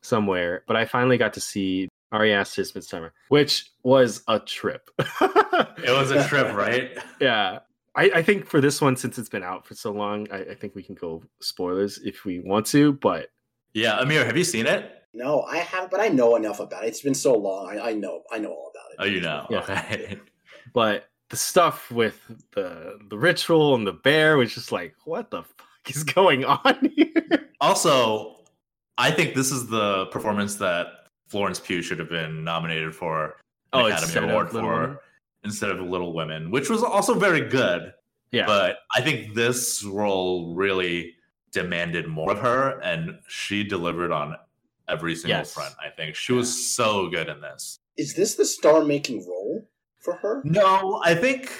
somewhere 0.00 0.62
but 0.66 0.74
i 0.76 0.86
finally 0.86 1.18
got 1.18 1.34
to 1.34 1.40
see 1.40 1.86
ari 2.12 2.32
aster's 2.32 2.72
Midsommar 2.72 3.10
which 3.28 3.70
was 3.82 4.22
a 4.28 4.38
trip 4.40 4.90
It 4.98 5.90
was 5.90 6.10
a 6.10 6.26
trip, 6.28 6.54
right? 6.54 6.96
yeah 7.20 7.60
I, 7.96 8.10
I 8.16 8.22
think 8.22 8.46
for 8.46 8.60
this 8.60 8.80
one 8.80 8.96
since 8.96 9.18
it's 9.18 9.28
been 9.28 9.42
out 9.42 9.66
for 9.66 9.74
so 9.74 9.92
long 9.92 10.26
I, 10.30 10.38
I 10.40 10.54
think 10.54 10.74
we 10.74 10.82
can 10.82 10.94
go 10.94 11.22
spoilers 11.40 11.98
if 11.98 12.24
we 12.24 12.40
want 12.40 12.66
to 12.66 12.92
but 12.94 13.28
Yeah, 13.74 13.98
Amir, 14.00 14.24
have 14.24 14.36
you 14.36 14.44
seen 14.44 14.66
it? 14.66 14.92
No, 15.12 15.42
I 15.42 15.56
haven't, 15.58 15.90
but 15.90 15.98
I 16.00 16.06
know 16.08 16.36
enough 16.36 16.60
about 16.60 16.84
it. 16.84 16.88
It's 16.88 17.00
been 17.02 17.14
so 17.14 17.34
long. 17.34 17.68
I, 17.68 17.90
I 17.90 17.92
know, 17.94 18.22
I 18.30 18.38
know 18.38 18.50
all 18.50 18.70
about 18.72 18.90
it. 18.92 18.96
Oh, 19.00 19.04
you 19.12 19.20
know. 19.20 19.44
Yeah. 19.50 19.58
Okay. 19.60 20.20
but 20.72 21.08
the 21.30 21.36
stuff 21.36 21.90
with 21.90 22.18
the 22.54 22.98
the 23.08 23.18
ritual 23.18 23.74
and 23.74 23.84
the 23.86 23.92
bear 23.92 24.36
was 24.36 24.54
just 24.54 24.70
like 24.72 24.94
what 25.04 25.30
the 25.30 25.42
fuck 25.42 25.90
is 25.96 26.04
going 26.04 26.44
on 26.44 26.92
here 26.94 27.50
Also, 27.60 28.36
I 28.98 29.10
think 29.10 29.34
this 29.34 29.50
is 29.50 29.68
the 29.68 30.06
performance 30.06 30.54
that 30.56 30.86
Florence 31.30 31.60
Pugh 31.60 31.80
should 31.80 31.98
have 32.00 32.08
been 32.10 32.42
nominated 32.44 32.94
for 32.94 33.36
an 33.72 33.86
Academy 33.86 34.28
Award 34.30 34.50
for 34.50 34.62
Women? 34.62 34.98
instead 35.44 35.70
of 35.70 35.80
Little 35.80 36.12
Women, 36.12 36.50
which 36.50 36.68
was 36.68 36.82
also 36.82 37.14
very 37.14 37.40
good. 37.48 37.94
yeah 38.32 38.44
But 38.46 38.78
I 38.94 39.00
think 39.00 39.34
this 39.34 39.82
role 39.84 40.54
really 40.54 41.14
demanded 41.52 42.06
more 42.08 42.32
of 42.32 42.38
her, 42.40 42.78
and 42.80 43.18
she 43.28 43.64
delivered 43.64 44.10
on 44.12 44.36
every 44.88 45.14
single 45.14 45.38
Yes. 45.38 45.54
front. 45.54 45.74
I 45.84 45.88
think 45.88 46.14
she 46.16 46.32
was 46.32 46.70
so 46.74 47.08
good 47.08 47.28
in 47.28 47.40
this. 47.40 47.78
Is 47.96 48.14
this 48.14 48.34
the 48.34 48.44
star-making 48.44 49.26
role 49.26 49.66
for 49.98 50.14
her? 50.16 50.42
No, 50.44 51.00
I 51.04 51.14
think. 51.14 51.52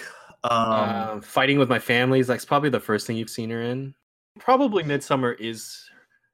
Um, 0.44 0.72
um, 0.72 1.20
fighting 1.20 1.58
with 1.58 1.68
my 1.68 1.78
family 1.78 2.18
is 2.18 2.28
like 2.28 2.44
probably 2.46 2.70
the 2.70 2.80
first 2.80 3.06
thing 3.06 3.16
you've 3.16 3.30
seen 3.30 3.50
her 3.50 3.62
in. 3.62 3.94
Probably 4.38 4.82
Midsommar 4.84 5.38
is 5.38 5.89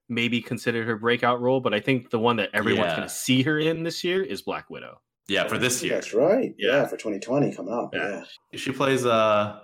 maybe 0.08 0.40
considered 0.40 0.86
her 0.86 0.96
breakout 0.96 1.40
role, 1.40 1.60
but 1.60 1.74
I 1.74 1.80
think 1.80 2.10
the 2.10 2.18
one 2.18 2.36
that 2.36 2.50
everyone's 2.54 2.86
Yeah. 2.90 2.96
going 2.96 3.08
to 3.08 3.14
see 3.14 3.42
her 3.42 3.58
in 3.58 3.82
this 3.82 4.04
year 4.04 4.22
is 4.22 4.42
Black 4.42 4.70
Widow. 4.70 5.00
yeah, 5.28 5.48
for 5.48 5.58
this 5.58 5.82
year, 5.82 5.94
That's 5.94 6.14
right. 6.14 6.54
Yeah, 6.58 6.82
Yeah. 6.82 6.86
for 6.86 6.96
2020 6.96 7.52
coming 7.54 7.72
up. 7.74 7.90
Yeah. 7.92 8.22
Yeah. 8.52 8.58
she 8.58 8.70
plays 8.70 9.04
uh, 9.04 9.58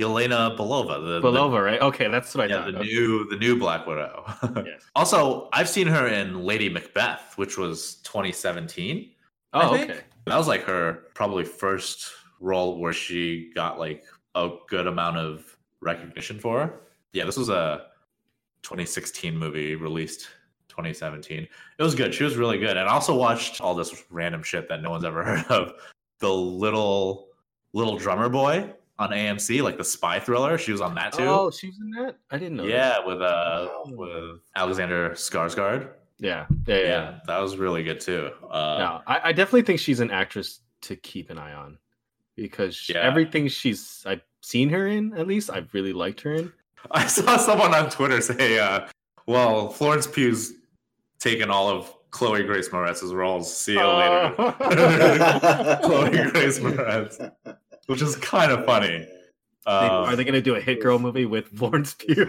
Yelena 0.00 0.56
Belova. 0.58 1.00
The, 1.04 1.20
the- 1.20 1.28
Belova, 1.28 1.64
right? 1.64 1.80
Okay, 1.80 2.08
that's 2.08 2.34
what 2.34 2.50
I 2.50 2.54
yeah, 2.54 2.64
thought. 2.64 2.72
the 2.72 2.78
Okay. 2.80 2.88
new 2.88 3.28
the 3.28 3.36
new 3.36 3.56
Black 3.56 3.86
Widow. 3.86 4.24
Yes. 4.66 4.82
Also, 4.96 5.48
I've 5.52 5.68
seen 5.68 5.86
her 5.86 6.08
in 6.08 6.42
Lady 6.44 6.68
Macbeth, 6.68 7.34
which 7.36 7.56
was 7.56 7.96
2017. 8.02 9.10
Oh, 9.52 9.60
I 9.72 9.78
think. 9.78 9.90
okay. 9.92 10.00
That 10.26 10.36
was 10.36 10.48
like 10.48 10.64
her 10.64 11.04
probably 11.14 11.44
first 11.44 12.10
role 12.40 12.80
where 12.80 12.92
she 12.92 13.52
got 13.54 13.78
like 13.78 14.02
a 14.34 14.50
good 14.68 14.88
amount 14.88 15.18
of 15.18 15.56
recognition 15.80 16.40
for. 16.40 16.80
Yeah, 17.12 17.24
this 17.24 17.36
was 17.36 17.50
a 17.50 17.86
2016 18.64 19.36
movie 19.36 19.76
released 19.76 20.28
2017. 20.68 21.46
It 21.78 21.82
was 21.82 21.94
good. 21.94 22.12
She 22.12 22.24
was 22.24 22.36
really 22.36 22.58
good. 22.58 22.76
And 22.76 22.88
I 22.88 22.92
also 22.92 23.14
watched 23.14 23.60
all 23.60 23.74
this 23.74 24.04
random 24.10 24.42
shit 24.42 24.68
that 24.68 24.82
no 24.82 24.90
one's 24.90 25.04
ever 25.04 25.22
heard 25.28 25.46
of. 25.46 25.74
The 26.18 26.32
little 26.32 27.28
little 27.72 27.96
drummer 27.96 28.28
boy 28.28 28.72
on 28.98 29.10
AMC, 29.10 29.62
like 29.62 29.76
the 29.76 29.84
spy 29.84 30.18
thriller. 30.18 30.56
She 30.58 30.72
was 30.72 30.80
on 30.80 30.94
that 30.96 31.12
too. 31.12 31.24
Oh, 31.24 31.50
she 31.50 31.68
was 31.68 31.78
in 31.80 31.90
that? 31.92 32.16
I 32.30 32.38
didn't 32.38 32.56
know. 32.56 32.64
that. 32.64 32.70
yeah, 32.70 33.04
with 33.06 33.20
uh 33.20 33.68
Wow. 33.70 33.84
with 33.86 34.40
Alexander 34.56 35.10
Skarsgård. 35.10 35.90
Yeah. 36.18 36.46
Yeah. 36.66 36.76
Yeah. 36.76 36.82
Yeah, 36.84 37.18
that 37.26 37.38
was 37.38 37.56
really 37.56 37.82
good 37.82 38.00
too. 38.00 38.30
Uh, 38.48 38.78
No, 38.78 39.00
I, 39.06 39.20
I 39.28 39.32
definitely 39.32 39.62
think 39.62 39.80
she's 39.80 40.00
an 40.00 40.10
actress 40.12 40.60
to 40.82 40.94
keep 40.96 41.30
an 41.30 41.38
eye 41.38 41.52
on 41.54 41.76
because 42.36 42.74
she- 42.76 42.92
Yeah. 42.94 43.00
everything 43.00 43.48
she's 43.48 44.02
I've 44.06 44.22
seen 44.40 44.68
her 44.70 44.86
in, 44.86 45.12
at 45.18 45.26
least 45.26 45.50
I've 45.50 45.72
really 45.74 45.92
liked 45.92 46.20
her 46.22 46.34
in. 46.34 46.52
I 46.90 47.06
saw 47.06 47.36
someone 47.36 47.74
on 47.74 47.90
Twitter 47.90 48.20
say, 48.20 48.58
uh, 48.58 48.86
"Well, 49.26 49.68
Florence 49.70 50.06
Pugh's 50.06 50.52
taken 51.18 51.50
all 51.50 51.68
of 51.68 51.92
Chloe 52.10 52.42
Grace 52.44 52.68
Moretz's 52.68 53.14
roles. 53.14 53.54
See 53.54 53.72
you 53.72 53.86
later, 53.86 54.34
Chloe 55.82 56.30
Grace 56.30 56.58
Moretz," 56.58 57.32
which 57.86 58.02
is 58.02 58.16
kind 58.16 58.52
of 58.52 58.64
funny. 58.64 59.06
Uh, 59.66 60.04
Are 60.06 60.16
they 60.16 60.24
going 60.24 60.34
to 60.34 60.42
do 60.42 60.56
a 60.56 60.60
hit 60.60 60.82
girl 60.82 60.98
movie 60.98 61.24
with 61.24 61.48
Florence 61.48 61.94
Pugh? 61.94 62.26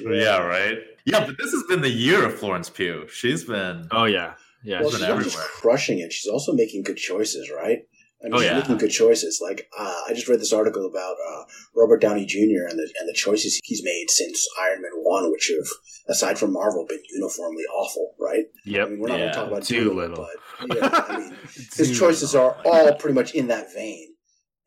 yeah, 0.00 0.38
right. 0.38 0.78
Yeah, 1.04 1.26
but 1.26 1.36
this 1.38 1.50
has 1.50 1.64
been 1.68 1.80
the 1.80 1.90
year 1.90 2.24
of 2.24 2.38
Florence 2.38 2.70
Pugh. 2.70 3.08
She's 3.08 3.42
been. 3.44 3.88
oh 3.90 4.04
yeah, 4.04 4.34
yeah. 4.62 4.80
well, 4.80 4.90
been 4.90 5.00
she's 5.00 5.08
not 5.08 5.22
just 5.24 5.38
crushing 5.38 5.98
it; 5.98 6.12
she's 6.12 6.30
also 6.30 6.52
making 6.52 6.84
good 6.84 6.96
choices, 6.96 7.50
right? 7.50 7.80
I 8.24 8.28
mean, 8.28 8.34
Oh, 8.34 8.40
yeah. 8.40 8.54
making 8.56 8.78
good 8.78 8.90
choices. 8.90 9.40
Like 9.42 9.68
uh, 9.78 10.00
I 10.08 10.12
just 10.14 10.28
read 10.28 10.40
this 10.40 10.52
article 10.52 10.86
about 10.86 11.16
uh, 11.28 11.44
Robert 11.74 12.00
Downey 12.00 12.24
Jr. 12.26 12.68
and 12.68 12.78
the 12.78 12.88
and 13.00 13.08
the 13.08 13.14
choices 13.14 13.60
he's 13.64 13.82
made 13.84 14.06
since 14.10 14.46
Iron 14.60 14.82
Man 14.82 14.92
One, 14.96 15.30
which 15.32 15.50
have, 15.56 15.66
aside 16.08 16.38
from 16.38 16.52
Marvel, 16.52 16.86
been 16.88 17.02
uniformly 17.12 17.64
awful, 17.64 18.14
right? 18.20 18.44
I 18.66 18.70
Yep. 18.70 18.88
mean, 18.90 19.00
we're 19.00 19.08
not 19.08 19.14
Yeah, 19.18 19.20
going 19.20 19.32
to 19.32 19.38
talk 19.38 19.48
about 19.48 19.62
too 19.64 19.84
Dolittle, 19.90 19.96
little. 19.96 20.28
but 20.60 20.76
yeah, 20.76 21.04
I 21.08 21.12
mean, 21.18 21.38
his 21.76 21.98
choices 21.98 22.34
little. 22.34 22.50
are 22.50 22.56
all 22.64 22.94
pretty 22.94 23.14
much 23.14 23.34
in 23.34 23.48
that 23.48 23.72
vein. 23.74 24.14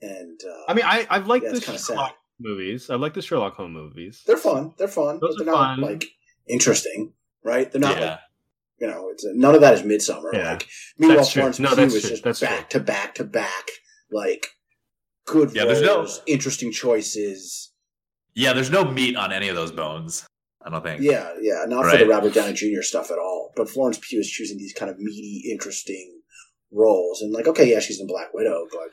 And 0.02 0.40
uh, 0.46 0.64
I 0.68 0.74
mean, 0.74 0.86
I 0.86 1.08
I've 1.10 1.28
liked 1.28 1.46
Yeah, 1.46 1.52
the 1.52 1.58
it's 1.58 1.66
kinda 1.66 1.80
sad. 1.80 1.96
Sherlock 1.96 2.16
movies. 2.40 2.90
I 2.90 2.96
like 2.96 3.14
the 3.14 3.22
Sherlock 3.22 3.56
Holmes 3.56 3.74
movies. 3.74 4.24
they're 4.28 4.36
fun. 4.38 4.74
They're 4.78 4.90
fun, 4.90 5.20
Those 5.22 5.36
but 5.38 5.44
are 5.44 5.46
they're 5.46 5.54
not 5.54 5.76
fun. 5.78 5.82
like 5.82 6.06
interesting, 6.48 7.14
right? 7.44 7.72
They're 7.72 7.80
not 7.82 7.98
yeah, 7.98 8.10
like 8.10 8.20
You 8.80 8.88
know, 8.88 9.10
it's 9.12 9.26
none 9.34 9.56
of 9.56 9.62
that 9.62 9.74
is 9.74 9.84
Midsommar. 9.84 10.34
Yeah. 10.34 10.52
Like 10.54 10.68
meanwhile, 10.98 11.18
That's 11.20 11.32
true. 11.32 11.42
Florence 11.42 11.60
No, 11.60 11.70
Pugh 11.70 11.76
that's 11.78 11.94
is 11.96 12.02
true. 12.02 12.10
just 12.10 12.24
That's 12.24 12.40
back 12.42 12.70
true. 12.70 12.80
to 12.80 12.86
back 12.86 13.16
to 13.16 13.24
back, 13.24 13.68
like 14.12 14.48
good 15.26 15.54
Yeah, 15.56 15.66
there's 15.66 15.82
no- 15.82 16.08
interesting 16.28 16.72
choices. 16.72 17.72
Yeah, 18.34 18.52
there's 18.54 18.70
no 18.72 18.84
meat 18.84 19.16
on 19.16 19.32
any 19.32 19.48
of 19.48 19.56
those 19.56 19.72
bones. 19.72 20.26
I 20.62 20.70
don't 20.72 20.84
think. 20.84 21.02
Yeah, 21.02 21.32
yeah, 21.42 21.64
not 21.68 21.90
for 21.90 21.96
the 21.98 22.06
Robert 22.08 22.34
Downey 22.34 22.54
Jr. 22.54 22.82
stuff 22.82 23.12
at 23.12 23.20
all. 23.20 23.54
But 23.56 23.70
Florence 23.70 24.00
Pugh 24.02 24.20
is 24.20 24.30
choosing 24.30 24.58
these 24.58 24.74
kind 24.74 24.90
of 24.92 24.98
meaty, 25.00 25.44
interesting 25.52 26.22
roles, 26.72 27.22
and 27.22 27.32
like, 27.32 27.48
okay, 27.48 27.70
yeah, 27.72 27.80
she's 27.80 28.00
in 28.02 28.08
Black 28.08 28.34
Widow, 28.34 28.66
but 28.72 28.90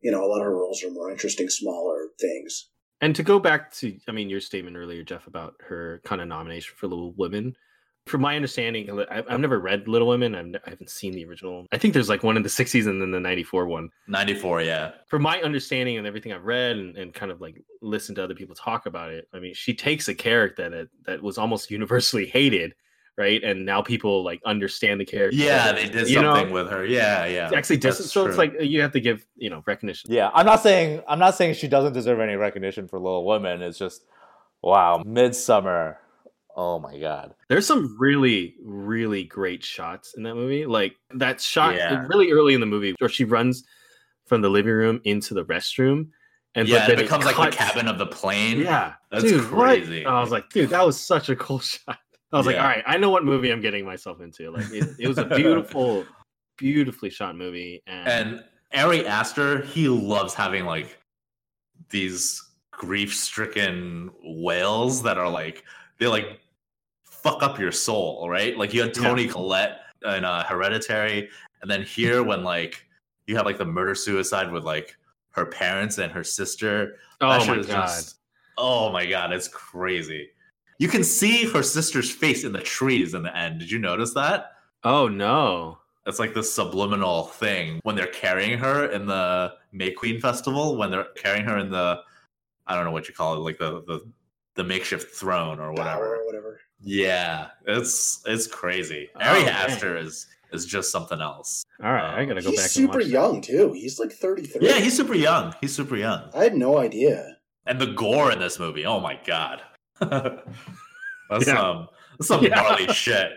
you 0.00 0.12
know, 0.12 0.22
a 0.24 0.28
lot 0.28 0.38
of 0.40 0.44
her 0.44 0.54
roles 0.56 0.84
are 0.84 0.90
more 0.90 1.10
interesting, 1.10 1.48
smaller 1.48 2.08
things. 2.20 2.68
And 3.00 3.16
to 3.16 3.22
go 3.22 3.38
back 3.40 3.72
to, 3.76 3.96
I 4.06 4.12
mean, 4.12 4.28
your 4.30 4.40
statement 4.40 4.76
earlier, 4.76 5.02
Jeff, 5.02 5.26
about 5.26 5.54
her 5.68 6.00
kind 6.04 6.20
of 6.20 6.28
nomination 6.28 6.74
for 6.76 6.86
Little 6.88 7.14
Women. 7.16 7.56
From 8.08 8.20
my 8.20 8.34
understanding, 8.36 8.90
I- 9.10 9.22
I've 9.28 9.40
never 9.40 9.58
read 9.60 9.86
Little 9.88 10.08
Women. 10.08 10.34
I've, 10.34 10.46
ne- 10.46 10.58
I 10.66 10.70
haven't 10.70 10.90
seen 10.90 11.12
the 11.12 11.24
original. 11.24 11.66
I 11.72 11.78
think 11.78 11.94
there's 11.94 12.08
like 12.08 12.22
one 12.22 12.36
in 12.36 12.42
the 12.42 12.48
60s 12.48 12.86
and 12.86 13.00
then 13.00 13.10
the 13.10 13.20
94 13.20 13.66
one. 13.66 13.90
94, 14.06 14.62
yeah. 14.62 14.92
From 15.08 15.22
my 15.22 15.40
understanding 15.42 15.96
and 15.98 16.06
everything 16.06 16.32
I've 16.32 16.44
read 16.44 16.76
and, 16.76 16.96
and 16.96 17.14
kind 17.14 17.30
of 17.30 17.40
like 17.40 17.62
listened 17.82 18.16
to 18.16 18.24
other 18.24 18.34
people 18.34 18.54
talk 18.54 18.86
about 18.86 19.10
it, 19.12 19.28
I 19.32 19.38
mean, 19.38 19.54
she 19.54 19.74
takes 19.74 20.08
a 20.08 20.14
character 20.14 20.68
that 20.68 20.88
that 21.06 21.22
was 21.22 21.38
almost 21.38 21.70
universally 21.70 22.26
hated, 22.26 22.74
right? 23.16 23.42
And 23.44 23.64
now 23.66 23.82
people 23.82 24.24
like 24.24 24.40
understand 24.44 25.00
the 25.00 25.04
character. 25.04 25.36
Yeah, 25.36 25.72
they 25.72 25.88
did 25.88 26.08
You 26.08 26.22
know, 26.22 26.34
something 26.34 26.52
with 26.52 26.68
her. 26.70 26.84
Yeah, 26.86 27.26
yeah. 27.26 27.50
Actually, 27.54 27.76
That's 27.76 27.98
distance. 27.98 28.12
So 28.12 28.26
it's 28.26 28.38
like 28.38 28.54
you 28.60 28.80
have 28.82 28.92
to 28.92 29.00
give 29.00 29.26
you 29.36 29.50
know 29.50 29.62
recognition. 29.66 30.10
Yeah, 30.12 30.30
I'm 30.34 30.46
not 30.46 30.62
saying 30.62 31.02
I'm 31.08 31.18
not 31.18 31.34
saying 31.34 31.54
she 31.54 31.68
doesn't 31.68 31.92
deserve 31.92 32.20
any 32.20 32.36
recognition 32.36 32.88
for 32.88 32.98
Little 32.98 33.24
Women. 33.24 33.62
It's 33.62 33.78
just 33.78 34.04
wow, 34.62 35.02
Midsommar. 35.06 35.96
Oh 36.60 36.80
my 36.80 36.98
god. 36.98 37.34
There's 37.48 37.68
some 37.68 37.94
really, 38.00 38.56
really 38.60 39.22
great 39.22 39.62
shots 39.62 40.14
in 40.16 40.24
that 40.24 40.34
movie. 40.34 40.66
Like 40.66 40.96
that 41.14 41.40
shot 41.40 41.76
Yeah. 41.76 42.04
really 42.08 42.32
early 42.32 42.52
in 42.52 42.58
the 42.58 42.66
movie 42.66 42.96
where 42.98 43.08
she 43.08 43.22
runs 43.22 43.62
from 44.26 44.40
the 44.42 44.48
living 44.48 44.72
room 44.72 45.00
into 45.04 45.34
the 45.34 45.44
restroom, 45.44 46.08
and 46.56 46.66
yeah, 46.66 46.90
it 46.90 46.96
becomes 46.98 47.24
like 47.24 47.36
the 47.36 47.56
cabin 47.56 47.86
of 47.86 47.96
the 47.98 48.06
plane. 48.06 48.58
Yeah, 48.58 48.94
That's 49.12 49.22
dude, 49.22 49.40
what? 49.52 49.66
crazy. 49.68 50.04
I 50.04 50.20
was 50.20 50.32
like, 50.32 50.50
dude, 50.50 50.70
that 50.70 50.84
was 50.84 51.00
such 51.00 51.28
a 51.28 51.36
cool 51.36 51.58
shot. 51.60 51.96
I 52.32 52.36
was 52.36 52.44
like, 52.46 52.56
all 52.56 52.64
right, 52.64 52.82
I 52.86 52.98
know 52.98 53.10
what 53.10 53.24
movie 53.24 53.50
I'm 53.52 53.60
getting 53.60 53.86
myself 53.86 54.20
into. 54.20 54.50
Like, 54.50 54.66
it, 54.72 54.96
it 54.98 55.06
was 55.06 55.18
a 55.18 55.24
beautiful, 55.26 56.04
beautifully 56.58 57.08
shot 57.08 57.36
movie, 57.36 57.84
and, 57.86 58.08
And 58.08 58.44
Ari 58.74 59.06
Aster, 59.06 59.62
he 59.62 59.88
loves 59.88 60.34
having 60.34 60.64
like 60.66 60.98
these 61.88 62.42
grief-stricken 62.72 64.10
wails 64.24 65.02
that 65.04 65.16
are 65.18 65.30
like 65.30 65.62
they 65.98 66.06
like 66.06 66.40
fuck 67.28 67.42
up 67.42 67.58
your 67.58 67.72
soul, 67.72 68.28
right? 68.28 68.56
Like 68.56 68.72
you 68.74 68.80
had 68.82 68.96
Yeah. 68.96 69.02
Toni 69.02 69.26
Collette 69.28 69.80
in 70.04 70.24
uh, 70.24 70.44
Hereditary, 70.44 71.28
and 71.62 71.70
then 71.70 71.82
here 71.82 72.22
when 72.22 72.42
like 72.44 72.84
you 73.26 73.36
have 73.36 73.46
like 73.46 73.58
the 73.58 73.64
murder 73.66 73.94
suicide 73.94 74.50
with 74.50 74.64
like 74.64 74.96
her 75.30 75.44
parents 75.46 75.98
and 75.98 76.10
her 76.12 76.24
sister. 76.24 76.96
oh 77.20 77.44
my 77.46 77.56
god, 77.56 77.64
just- 77.86 78.18
oh 78.56 78.90
my 78.92 79.06
god, 79.06 79.32
it's 79.32 79.48
crazy. 79.48 80.30
You 80.78 80.88
can 80.88 81.02
see 81.02 81.44
her 81.50 81.62
sister's 81.62 82.08
face 82.10 82.44
in 82.44 82.52
the 82.52 82.60
trees 82.60 83.14
in 83.14 83.22
the 83.24 83.36
end. 83.36 83.58
Did 83.58 83.70
you 83.70 83.78
notice 83.80 84.14
that? 84.14 84.52
oh 84.84 85.08
no, 85.08 85.76
It's 86.06 86.20
like 86.20 86.34
this 86.34 86.52
subliminal 86.54 87.24
thing 87.24 87.80
when 87.82 87.96
they're 87.96 88.06
carrying 88.06 88.56
her 88.60 88.86
in 88.92 89.06
the 89.06 89.54
May 89.72 89.90
Queen 89.90 90.20
Festival, 90.20 90.76
when 90.76 90.90
they're 90.92 91.08
carrying 91.16 91.44
her 91.46 91.58
in 91.58 91.68
the 91.70 92.00
I 92.68 92.76
don't 92.76 92.84
know 92.84 92.92
what 92.92 93.08
you 93.08 93.14
call 93.14 93.34
it, 93.34 93.38
like 93.40 93.58
the 93.58 93.82
the, 93.88 94.08
the 94.54 94.62
makeshift 94.64 95.16
throne 95.16 95.58
or 95.58 95.72
Bower 95.74 95.84
whatever. 95.84 96.16
or 96.16 96.26
whatever. 96.26 96.60
Yeah, 96.80 97.48
it's 97.66 98.22
it's 98.26 98.46
crazy. 98.46 99.08
Oh, 99.16 99.20
Ari 99.20 99.44
man. 99.44 99.48
Aster 99.48 99.96
is 99.96 100.26
is 100.52 100.64
just 100.64 100.90
something 100.92 101.20
else. 101.20 101.64
all 101.82 101.92
right, 101.92 102.20
I 102.20 102.24
gotta 102.24 102.40
go 102.42 102.50
He's 102.50 102.60
back. 102.60 102.70
super 102.70 103.00
and 103.00 103.02
watch 103.02 103.06
young 103.12 103.40
too. 103.40 103.72
He's 103.72 103.98
like 103.98 104.12
thirty 104.12 104.42
three. 104.46 104.66
Yeah, 104.68 104.78
he's 104.78 104.96
super 104.96 105.14
young. 105.14 105.54
He's 105.60 105.74
super 105.74 105.96
young. 105.96 106.30
I 106.34 106.44
had 106.44 106.54
no 106.56 106.78
idea. 106.78 107.36
And 107.66 107.80
the 107.80 107.86
gore 107.88 108.32
in 108.32 108.38
this 108.38 108.58
movie, 108.58 108.86
oh 108.86 109.00
my 109.00 109.18
god. 109.26 109.60
that's 110.00 111.46
Yeah. 111.46 111.54
some 111.54 111.88
that's 112.18 112.28
some 112.28 112.42
Yeah. 112.44 112.54
gnarly 112.54 112.86
shit. 112.94 113.30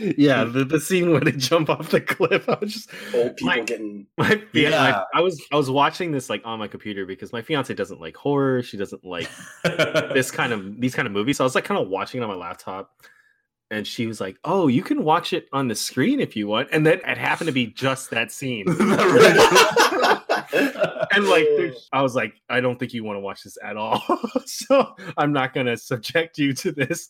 That. 0.00 0.18
Yeah, 0.18 0.44
the, 0.44 0.64
the 0.64 0.80
scene 0.80 1.10
where 1.10 1.20
they 1.20 1.32
jump 1.32 1.68
off 1.70 1.90
the 1.90 2.00
cliff. 2.00 2.48
I 2.48 2.58
was 2.60 2.72
just 2.72 2.90
Old 3.14 3.36
people 3.36 3.46
My- 3.54 3.60
getting 3.60 4.06
My 4.18 4.36
fia- 4.52 4.70
Yeah. 4.70 5.02
I, 5.14 5.18
I 5.18 5.20
was 5.20 5.42
I 5.52 5.56
was 5.56 5.70
watching 5.70 6.12
this 6.12 6.28
like 6.30 6.42
on 6.44 6.58
my 6.58 6.68
computer 6.68 7.06
because 7.06 7.32
my 7.32 7.42
fiance 7.42 7.72
doesn't 7.74 8.00
like 8.00 8.16
horror. 8.16 8.62
She 8.62 8.76
doesn't 8.76 9.04
like 9.04 9.28
this 9.64 10.30
kind 10.30 10.52
of 10.52 10.80
these 10.80 10.94
kind 10.94 11.06
of 11.06 11.12
movies. 11.12 11.38
So 11.38 11.44
I 11.44 11.46
was 11.46 11.54
like 11.54 11.64
kind 11.64 11.80
of 11.80 11.88
watching 11.88 12.20
it 12.20 12.24
on 12.24 12.30
my 12.30 12.36
laptop, 12.36 12.90
and 13.70 13.86
she 13.86 14.06
was 14.06 14.20
like, 14.20 14.36
"Oh, 14.44 14.68
you 14.68 14.82
can 14.82 15.02
watch 15.04 15.32
it 15.32 15.48
on 15.52 15.68
the 15.68 15.74
screen 15.74 16.20
if 16.20 16.36
you 16.36 16.46
want." 16.46 16.68
And 16.72 16.84
then 16.86 17.00
it 17.06 17.18
happened 17.18 17.46
to 17.48 17.52
be 17.52 17.66
just 17.68 18.10
that 18.10 18.30
scene. 18.32 18.66
And 21.12 21.28
like, 21.28 21.46
I 21.92 22.02
was 22.02 22.14
like, 22.14 22.34
"I 22.50 22.60
don't 22.60 22.78
think 22.78 22.92
you 22.92 23.02
want 23.04 23.16
to 23.16 23.20
watch 23.20 23.44
this 23.44 23.56
at 23.62 23.76
all." 23.76 24.02
so 24.44 24.94
I'm 25.16 25.32
not 25.32 25.54
gonna 25.54 25.76
subject 25.76 26.36
you 26.38 26.52
to 26.54 26.72
this. 26.72 27.08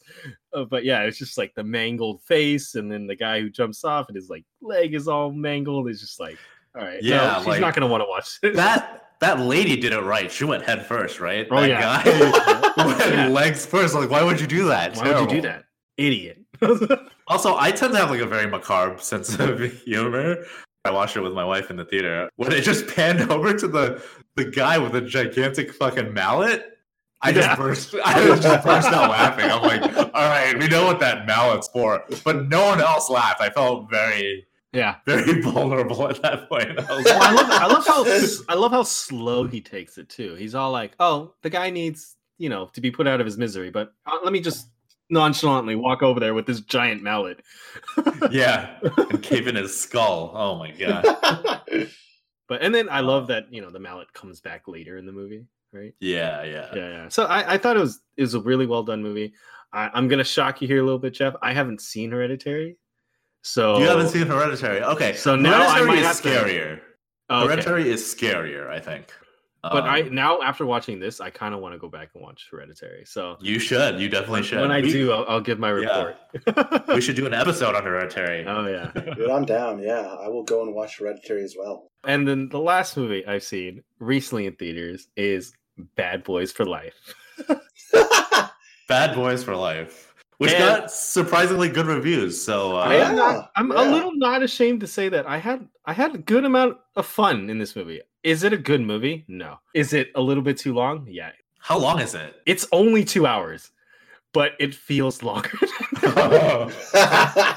Uh, 0.52 0.64
but 0.64 0.84
yeah, 0.84 1.02
it's 1.02 1.18
just 1.18 1.36
like 1.38 1.54
the 1.54 1.64
mangled 1.64 2.22
face, 2.22 2.74
and 2.76 2.90
then 2.92 3.06
the 3.06 3.16
guy 3.16 3.40
who 3.40 3.50
jumps 3.50 3.84
off 3.84 4.08
and 4.08 4.16
his 4.16 4.28
like 4.28 4.44
leg 4.60 4.94
is 4.94 5.08
all 5.08 5.32
mangled. 5.32 5.88
It's 5.88 6.00
just 6.00 6.20
like, 6.20 6.38
all 6.76 6.84
right, 6.84 7.02
Yeah, 7.02 7.16
no, 7.32 7.38
she's 7.38 7.46
like- 7.48 7.60
not 7.60 7.74
gonna 7.74 7.86
want 7.88 8.02
to 8.02 8.08
watch 8.08 8.40
this. 8.40 8.54
that 8.56 9.02
that 9.20 9.40
lady 9.40 9.76
did 9.76 9.92
it 9.92 10.00
right. 10.02 10.30
She 10.30 10.44
went 10.44 10.62
head 10.62 10.84
first, 10.86 11.18
right? 11.20 11.48
Oh, 11.50 11.60
that 11.60 11.68
yeah. 11.68 12.02
guy 12.04 12.74
went 12.84 13.00
Yeah. 13.00 13.28
legs 13.28 13.64
first. 13.66 13.94
Like, 13.94 14.10
why 14.10 14.22
would 14.22 14.40
you 14.40 14.46
do 14.46 14.66
that? 14.68 14.94
Why 14.96 15.12
would 15.20 15.30
you 15.30 15.36
do 15.40 15.48
that, 15.48 15.64
idiot? 15.96 16.42
Also, 17.28 17.56
I 17.56 17.70
tend 17.72 17.92
to 17.94 17.98
have 17.98 18.10
like 18.10 18.20
a 18.20 18.26
very 18.26 18.46
macabre 18.46 18.98
sense 19.00 19.36
of 19.38 19.58
humor. 19.84 20.44
I 20.86 20.90
watched 20.90 21.16
it 21.16 21.20
with 21.20 21.32
my 21.32 21.44
wife 21.44 21.70
in 21.70 21.76
the 21.76 21.84
theater. 21.84 22.30
When 22.36 22.52
it 22.52 22.62
just 22.62 22.86
panned 22.88 23.20
over 23.30 23.52
to 23.52 23.68
the 23.68 24.02
the 24.36 24.44
guy 24.44 24.78
with 24.78 24.92
the 24.92 25.00
gigantic 25.00 25.72
fucking 25.72 26.12
mallet, 26.14 26.78
I 27.22 27.32
just 27.32 27.48
Yeah. 27.48 27.56
burst. 27.56 27.94
I 28.04 28.28
was 28.30 28.40
just 28.40 28.64
burst 28.64 28.88
out 28.88 29.10
laughing. 29.10 29.50
I'm 29.50 29.62
like, 29.62 29.96
all 30.14 30.28
right, 30.28 30.56
we 30.58 30.68
know 30.68 30.84
what 30.84 31.00
that 31.00 31.26
mallet's 31.26 31.68
for, 31.68 32.04
but 32.24 32.46
no 32.48 32.64
one 32.66 32.80
else 32.80 33.08
laughed. 33.10 33.40
I 33.40 33.48
felt 33.50 33.90
very, 33.90 34.46
yeah. 34.72 34.96
very 35.06 35.40
vulnerable 35.42 36.08
at 36.08 36.20
that 36.22 36.48
point. 36.48 36.78
I 36.78 36.82
Well, 36.84 37.22
I 37.22 37.32
love 37.32 37.50
I 37.50 37.66
love 37.66 37.86
how 37.86 38.04
I 38.48 38.54
love 38.54 38.72
how 38.72 38.82
slow 38.82 39.44
he 39.46 39.60
takes 39.60 39.96
it 39.98 40.08
too. 40.08 40.34
He's 40.34 40.54
all 40.54 40.70
like, 40.70 40.92
"Oh, 41.00 41.34
the 41.42 41.50
guy 41.50 41.70
needs 41.70 42.16
you 42.38 42.48
know 42.50 42.66
to 42.74 42.80
be 42.82 42.90
put 42.90 43.06
out 43.06 43.20
of 43.20 43.26
his 43.26 43.38
misery," 43.38 43.70
but 43.70 43.94
uh, 44.06 44.18
let 44.22 44.32
me 44.32 44.40
just 44.40 44.68
nonchalantly 45.10 45.76
walk 45.76 46.02
over 46.02 46.20
there 46.20 46.34
with 46.34 46.46
this 46.46 46.60
giant 46.60 47.02
mallet. 47.02 47.42
yeah, 48.30 48.78
and 48.96 49.22
cave 49.22 49.46
in 49.46 49.56
his 49.56 49.78
skull. 49.78 50.32
Oh 50.34 50.56
my 50.58 50.70
god. 50.72 51.90
But 52.48 52.62
and 52.62 52.74
then 52.74 52.88
I 52.88 53.00
love 53.00 53.26
that 53.28 53.52
you 53.52 53.60
know 53.60 53.70
the 53.70 53.80
mallet 53.80 54.12
comes 54.12 54.40
back 54.40 54.68
later 54.68 54.96
in 54.96 55.06
the 55.06 55.12
movie, 55.12 55.46
right? 55.72 55.94
Yeah, 56.00 56.44
yeah. 56.44 56.68
Yeah, 56.74 56.88
yeah. 56.88 57.08
So 57.08 57.24
I, 57.24 57.54
I 57.54 57.58
thought 57.58 57.76
it 57.76 57.80
was 57.80 58.00
it 58.16 58.22
was 58.22 58.34
a 58.34 58.40
really 58.40 58.66
well 58.66 58.84
done 58.84 59.02
movie. 59.02 59.34
I, 59.72 59.90
I'm 59.92 60.06
gonna 60.06 60.24
shock 60.24 60.62
you 60.62 60.68
here 60.68 60.80
a 60.80 60.84
little 60.84 60.98
bit, 60.98 61.14
Jeff. 61.14 61.34
I 61.42 61.52
haven't 61.52 61.80
seen 61.80 62.12
Hereditary, 62.12 62.78
so 63.42 63.78
You 63.78 63.86
haven't 63.86 64.08
seen 64.08 64.26
Hereditary? 64.26 64.82
Okay. 64.82 65.14
So 65.14 65.34
now 65.34 65.54
I 65.54 65.78
Hereditary 65.78 65.86
might 65.86 65.98
is 65.98 66.06
have 66.06 66.16
scarier. 66.16 66.80
Oh, 67.28 67.38
okay. 67.38 67.46
Hereditary 67.46 67.90
is 67.90 68.02
scarier, 68.02 68.68
I 68.68 68.78
think. 68.78 69.12
But 69.62 69.82
I 69.84 70.02
Um, 70.02 70.14
now 70.14 70.40
after 70.42 70.64
watching 70.64 71.00
this, 71.00 71.20
I 71.20 71.30
kind 71.30 71.52
of 71.54 71.60
want 71.60 71.74
to 71.74 71.78
go 71.78 71.88
back 71.88 72.10
and 72.14 72.22
watch 72.22 72.46
Hereditary. 72.50 73.04
So 73.04 73.36
you 73.40 73.58
should. 73.58 73.98
You 73.98 74.08
definitely 74.08 74.44
should. 74.44 74.60
when 74.60 74.70
I 74.70 74.80
we, 74.80 74.92
do, 74.92 75.10
I'll, 75.12 75.24
I'll 75.28 75.40
give 75.40 75.58
my 75.58 75.70
Yeah. 75.76 76.12
report. 76.46 76.88
we 76.88 77.00
should 77.00 77.16
do 77.16 77.26
an 77.26 77.34
episode 77.34 77.74
on 77.74 77.82
Hereditary. 77.82 78.44
oh 78.46 78.66
yeah. 78.68 78.92
Dude, 79.14 79.28
I'm 79.30 79.44
down. 79.44 79.80
Yeah, 79.82 80.02
I 80.20 80.28
will 80.28 80.44
go 80.44 80.62
and 80.62 80.72
watch 80.74 80.98
Hereditary 80.98 81.42
as 81.42 81.56
well. 81.58 81.90
And 82.04 82.28
then 82.28 82.48
the 82.48 82.60
last 82.60 82.96
movie 82.96 83.26
I've 83.26 83.42
seen 83.42 83.82
recently 83.98 84.46
in 84.46 84.54
theaters 84.54 85.08
is 85.16 85.52
Bad 85.96 86.22
Boys 86.22 86.52
for 86.52 86.64
Life. 86.64 86.94
Bad 88.88 89.14
Boys 89.16 89.42
for 89.42 89.56
Life, 89.56 90.14
which 90.38 90.52
And- 90.52 90.60
got 90.82 90.90
surprisingly 90.92 91.68
good 91.68 91.86
reviews. 91.86 92.40
So 92.40 92.76
uh, 92.76 92.80
I 92.80 92.94
am 92.96 93.16
not, 93.16 93.50
I'm 93.56 93.72
yeah. 93.72 93.82
a 93.82 93.90
little 93.90 94.12
not 94.14 94.42
ashamed 94.44 94.80
to 94.82 94.86
say 94.86 95.08
that 95.08 95.26
I 95.28 95.38
had 95.38 95.66
I 95.84 95.92
had 95.92 96.14
a 96.14 96.18
good 96.18 96.44
amount 96.44 96.76
of 96.94 97.04
fun 97.06 97.50
in 97.50 97.58
this 97.58 97.74
movie. 97.74 98.00
Is 98.26 98.42
it 98.42 98.52
a 98.52 98.56
good 98.56 98.80
movie? 98.80 99.24
No. 99.28 99.60
Is 99.72 99.92
it 99.92 100.10
a 100.16 100.20
little 100.20 100.42
bit 100.42 100.58
too 100.58 100.74
long? 100.74 101.06
Yeah. 101.08 101.30
how 101.60 101.78
long 101.78 102.00
is 102.00 102.12
it? 102.16 102.34
It's 102.44 102.66
only 102.72 103.04
two 103.04 103.24
hours, 103.24 103.70
but 104.32 104.54
it 104.58 104.74
feels 104.74 105.22
longer. 105.22 105.56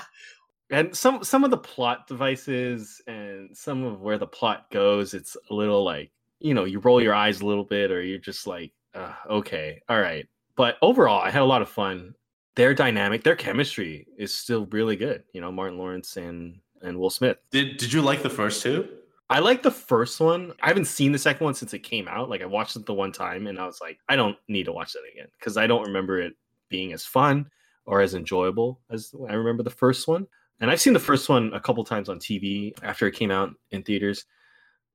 and 0.70 0.96
some 0.96 1.24
some 1.24 1.44
of 1.44 1.50
the 1.50 1.58
plot 1.58 2.06
devices 2.06 3.02
and 3.08 3.58
some 3.58 3.84
of 3.84 4.02
where 4.02 4.20
the 4.20 4.28
plot 4.28 4.70
goes, 4.70 5.16
it's 5.16 5.36
a 5.50 5.54
little 5.56 5.84
like 5.84 6.12
you 6.40 6.54
know 6.54 6.66
you 6.66 6.78
roll 6.78 7.02
your 7.02 7.16
eyes 7.16 7.42
a 7.42 7.48
little 7.48 7.64
bit, 7.64 7.90
or 7.90 8.04
you're 8.04 8.20
just 8.20 8.46
like, 8.46 8.72
uh, 8.94 9.14
okay, 9.28 9.82
all 9.90 10.00
right. 10.00 10.28
But 10.56 10.78
overall, 10.84 11.20
I 11.20 11.32
had 11.32 11.42
a 11.42 11.46
lot 11.46 11.64
of 11.64 11.70
fun. 11.70 12.14
Their 12.56 12.76
dynamic, 12.76 13.24
their 13.24 13.36
chemistry 13.36 14.06
is 14.20 14.36
still 14.36 14.68
really 14.68 14.98
good. 14.98 15.24
You 15.34 15.42
know, 15.42 15.52
Martin 15.52 15.80
Lawrence 15.80 16.16
and 16.16 16.60
and 16.84 17.00
Will 17.00 17.10
Smith. 17.10 17.38
Did 17.50 17.78
Did 17.78 17.92
you 17.92 18.04
like 18.04 18.22
the 18.22 18.30
first 18.30 18.62
two? 18.62 18.88
I 19.30 19.40
like 19.40 19.62
the 19.62 19.72
first 19.72 20.20
one. 20.20 20.54
I 20.62 20.68
haven't 20.68 20.86
seen 20.86 21.12
the 21.12 21.20
second 21.20 21.46
one 21.46 21.54
since 21.54 21.74
it 21.74 21.80
came 21.80 22.08
out. 22.08 22.30
Like 22.30 22.42
I 22.42 22.46
watched 22.46 22.76
it 22.76 22.86
the 22.86 22.94
one 22.94 23.12
time 23.12 23.48
and 23.48 23.60
I 23.60 23.66
was 23.66 23.80
like, 23.80 24.00
I 24.10 24.16
don't 24.16 24.38
need 24.48 24.66
to 24.66 24.72
watch 24.72 24.94
that 24.94 25.04
again 25.12 25.28
because 25.38 25.56
I 25.56 25.68
don't 25.68 25.86
remember 25.86 26.20
it 26.20 26.34
being 26.70 26.94
as 26.94 27.06
fun 27.06 27.50
or 27.86 28.02
as 28.02 28.16
enjoyable 28.16 28.80
as 28.90 29.14
I 29.30 29.34
remember 29.34 29.64
the 29.64 29.70
first 29.70 30.08
one. 30.08 30.28
and 30.60 30.70
I've 30.72 30.82
seen 30.82 30.94
the 30.94 31.00
first 31.00 31.30
one 31.30 31.54
a 31.54 31.60
couple 31.60 31.84
times 31.84 32.10
on 32.10 32.20
TV 32.20 32.74
after 32.84 33.08
it 33.08 33.14
came 33.14 33.32
out 33.32 33.54
in 33.72 33.84
theaters. 33.84 34.26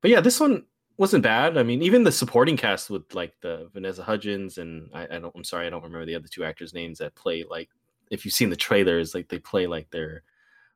But 0.01 0.11
yeah, 0.11 0.21
this 0.21 0.41
one 0.41 0.65
wasn't 0.97 1.23
bad. 1.23 1.57
I 1.57 1.63
mean, 1.63 1.83
even 1.83 2.05
the 2.05 2.13
supporting 2.13 2.57
cast 2.57 2.91
with 2.91 3.15
like 3.15 3.35
the 3.41 3.69
Vanessa 3.73 4.03
Hudgens 4.03 4.59
and 4.59 4.91
I, 4.93 5.05
I 5.05 5.19
don't. 5.19 5.35
I'm 5.35 5.45
sorry, 5.45 5.67
I 5.67 5.71
don't 5.71 5.83
remember 5.83 6.07
the 6.07 6.15
other 6.15 6.29
two 6.29 6.45
actors' 6.45 6.75
names 6.75 6.99
that 6.99 7.15
play 7.15 7.45
like. 7.49 7.71
If 8.11 8.25
you've 8.25 8.35
seen 8.35 8.51
the 8.51 8.57
trailers, 8.57 9.15
like 9.15 9.29
they 9.29 9.39
play 9.39 9.67
like 9.67 9.91
their 9.91 10.23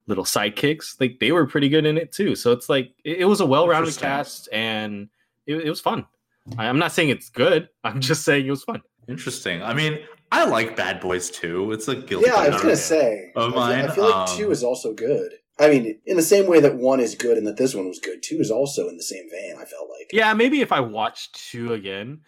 little 0.08 0.24
sidekicks. 0.24 1.00
Like 1.00 1.18
they 1.20 1.30
were 1.30 1.46
pretty 1.46 1.68
good 1.68 1.86
in 1.86 1.96
it 1.96 2.10
too. 2.12 2.34
So 2.34 2.50
it's 2.52 2.68
like 2.68 2.92
it, 3.04 3.18
it 3.18 3.24
was 3.26 3.40
a 3.40 3.46
well-rounded 3.46 3.96
cast 3.96 4.48
and 4.52 5.08
it, 5.46 5.56
it 5.56 5.68
was 5.70 5.80
fun. 5.80 6.06
I, 6.56 6.66
I'm 6.66 6.78
not 6.78 6.92
saying 6.92 7.10
it's 7.10 7.28
good. 7.28 7.68
I'm 7.84 8.00
just 8.00 8.24
saying 8.24 8.46
it 8.46 8.50
was 8.50 8.64
fun. 8.64 8.82
Interesting. 9.08 9.62
I 9.62 9.72
mean, 9.74 10.00
I 10.32 10.44
like 10.44 10.76
Bad 10.76 11.00
Boys 11.00 11.30
too. 11.30 11.72
It's 11.72 11.88
a 11.88 11.94
guilty 11.96 12.26
yeah, 12.28 12.36
I 12.36 12.48
was 12.48 12.60
gonna 12.60 12.76
say. 12.76 13.32
Of 13.36 13.54
I 13.56 13.80
feel- 13.82 13.90
I 13.90 13.94
feel 13.94 14.04
like 14.04 14.28
um, 14.30 14.36
two 14.36 14.50
is 14.50 14.64
also 14.64 14.92
good. 14.92 15.32
I 15.60 15.68
mean, 15.68 15.98
in 16.06 16.16
the 16.16 16.22
same 16.22 16.46
way 16.46 16.60
that 16.60 16.76
one 16.76 17.00
is 17.00 17.16
good 17.16 17.36
and 17.36 17.44
that 17.48 17.56
this 17.56 17.74
one 17.74 17.88
was 17.88 17.98
good, 17.98 18.22
two 18.22 18.36
is 18.36 18.48
also 18.50 18.88
in 18.88 18.96
the 18.96 19.02
same 19.02 19.28
vein. 19.28 19.56
I 19.58 19.64
felt 19.64 19.88
like. 19.90 20.08
Yeah, 20.12 20.32
maybe 20.34 20.60
if 20.60 20.70
I 20.70 20.78
watched 20.80 21.50
two 21.50 21.72
again, 21.72 22.20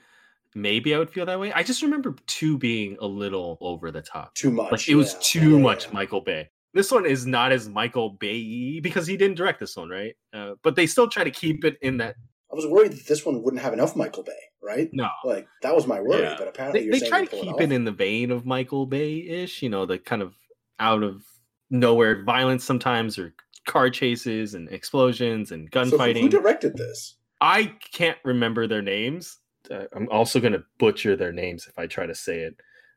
maybe 0.54 0.94
I 0.94 0.98
would 0.98 1.10
feel 1.10 1.26
that 1.26 1.38
way. 1.38 1.52
I 1.52 1.62
just 1.62 1.82
remember 1.82 2.16
two 2.26 2.58
being 2.58 2.96
a 3.00 3.06
little 3.06 3.56
over 3.60 3.90
the 3.92 4.02
top. 4.02 4.34
Too 4.34 4.50
much. 4.50 4.72
Like 4.72 4.88
it 4.88 4.96
was 4.96 5.12
yeah. 5.14 5.18
too 5.22 5.50
Yeah, 5.56 5.62
much 5.62 5.86
yeah. 5.86 5.92
Michael 5.92 6.20
Bay. 6.22 6.48
This 6.72 6.90
one 6.92 7.04
is 7.06 7.26
not 7.26 7.50
as 7.52 7.68
Michael 7.68 8.10
Bay 8.10 8.78
because 8.80 9.06
he 9.06 9.16
didn't 9.16 9.36
direct 9.36 9.58
this 9.60 9.76
one, 9.76 9.88
right? 9.88 10.14
Uh, 10.32 10.52
but 10.62 10.76
they 10.76 10.86
still 10.86 11.08
try 11.08 11.24
to 11.24 11.30
keep 11.30 11.64
it 11.64 11.76
in 11.82 11.96
that. 11.98 12.14
I 12.52 12.54
was 12.54 12.66
worried 12.66 12.92
that 12.92 13.06
this 13.06 13.24
one 13.26 13.42
wouldn't 13.42 13.62
have 13.62 13.72
enough 13.72 13.94
Michael 13.96 14.22
Bay, 14.22 14.32
right? 14.62 14.88
No, 14.92 15.08
Like 15.24 15.46
that 15.62 15.74
was 15.74 15.86
my 15.86 16.00
worry, 16.00 16.22
Yeah. 16.22 16.36
but 16.38 16.48
apparently 16.48 16.88
they, 16.90 16.98
they 17.00 17.08
try 17.08 17.24
to 17.24 17.36
keep 17.36 17.54
off. 17.54 17.60
it 17.60 17.72
in 17.72 17.84
the 17.84 17.92
vein 17.92 18.30
of 18.30 18.44
Michael 18.46 18.86
Bay 18.86 19.18
ish, 19.20 19.62
you 19.62 19.68
know, 19.68 19.86
the 19.86 19.98
kind 19.98 20.22
of 20.22 20.34
out 20.78 21.02
of 21.02 21.22
nowhere 21.70 22.24
violence 22.24 22.64
sometimes, 22.64 23.18
or 23.18 23.32
car 23.66 23.90
chases 23.90 24.54
and 24.54 24.68
explosions 24.70 25.52
and 25.52 25.68
So 25.72 25.80
gunfighting. 25.80 26.22
who 26.22 26.28
directed 26.28 26.76
this? 26.76 27.16
I 27.40 27.72
can't 27.92 28.18
remember 28.24 28.66
their 28.66 28.82
names. 28.82 29.38
Uh, 29.70 29.84
I'm 29.92 30.08
also 30.10 30.40
going 30.40 30.52
to 30.54 30.64
butcher 30.78 31.16
their 31.16 31.32
names 31.32 31.66
if 31.68 31.78
I 31.78 31.86
try 31.86 32.06
to 32.06 32.14
say 32.14 32.40
it 32.40 32.56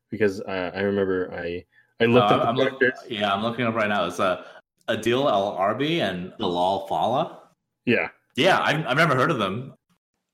because 0.10 0.42
uh, 0.42 0.72
I 0.74 0.82
remember 0.82 1.32
I 1.34 1.66
I 2.00 2.06
Uh, 2.06 2.08
looked 2.08 2.32
at 2.32 2.38
the 2.40 2.48
I'm 2.48 2.56
look- 2.56 2.82
yeah, 3.10 3.34
I'm 3.34 3.42
looking 3.44 3.66
up 3.66 3.76
right 3.76 3.90
now. 3.90 4.06
It's 4.06 4.20
uh, 4.20 4.44
Adil 4.90 5.30
Al 5.32 5.56
Arbi 5.58 6.00
and 6.02 6.34
Bilal 6.38 6.88
Fallah. 6.88 7.40
Yeah, 7.86 8.10
Yeah, 8.36 8.60
I've, 8.62 8.86
I've 8.88 8.98
never 8.98 9.16
heard 9.16 9.32
of 9.32 9.38
them. 9.40 9.74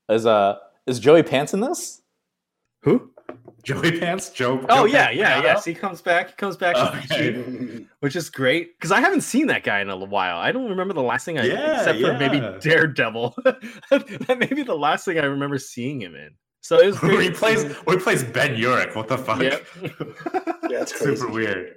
Is 0.08 0.26
uh 0.26 0.56
is 0.86 0.98
Joey 0.98 1.22
Pants 1.22 1.54
in 1.54 1.60
this? 1.60 2.02
who? 2.82 3.10
Joey 3.62 4.00
Pants, 4.00 4.30
Joe. 4.30 4.64
Oh 4.70 4.78
Joe 4.78 4.84
yeah, 4.86 5.10
yeah, 5.10 5.34
Pantano? 5.40 5.42
yes. 5.44 5.64
He 5.66 5.74
comes 5.74 6.00
back. 6.00 6.28
He 6.30 6.34
comes 6.36 6.56
back, 6.56 6.76
Okay. 6.76 7.14
shoot, 7.16 7.86
which 8.00 8.16
is 8.16 8.30
great 8.30 8.76
because 8.78 8.90
I 8.90 9.00
haven't 9.00 9.20
seen 9.20 9.48
that 9.48 9.62
guy 9.64 9.80
in 9.80 9.90
a 9.90 9.96
while. 9.96 10.38
I 10.38 10.50
don't 10.50 10.68
remember 10.70 10.94
the 10.94 11.02
last 11.02 11.26
thing 11.26 11.38
I, 11.38 11.44
Yeah, 11.44 11.78
except 11.78 12.00
for 12.00 12.14
maybe. 12.16 12.40
Daredevil. 12.60 13.36
that 13.44 14.36
may 14.38 14.46
be 14.46 14.62
the 14.62 14.74
last 14.74 15.04
thing 15.04 15.18
I 15.18 15.26
remember 15.26 15.58
seeing 15.58 16.00
him 16.00 16.14
in. 16.14 16.30
So 16.62 16.78
it 16.78 16.86
was 16.86 17.00
Where 17.02 17.16
great. 17.16 17.30
he 17.30 17.36
plays, 17.36 17.64
where 17.84 17.96
he 17.96 18.02
plays 18.02 18.22
Ben 18.22 18.56
Urich. 18.56 18.94
What 18.94 19.08
the 19.08 19.18
fuck? 19.18 19.40
Yep. 19.42 19.66
Yeah, 20.70 20.78
that's 20.78 20.92
crazy. 20.92 21.16
Super 21.16 21.32
weird. 21.32 21.74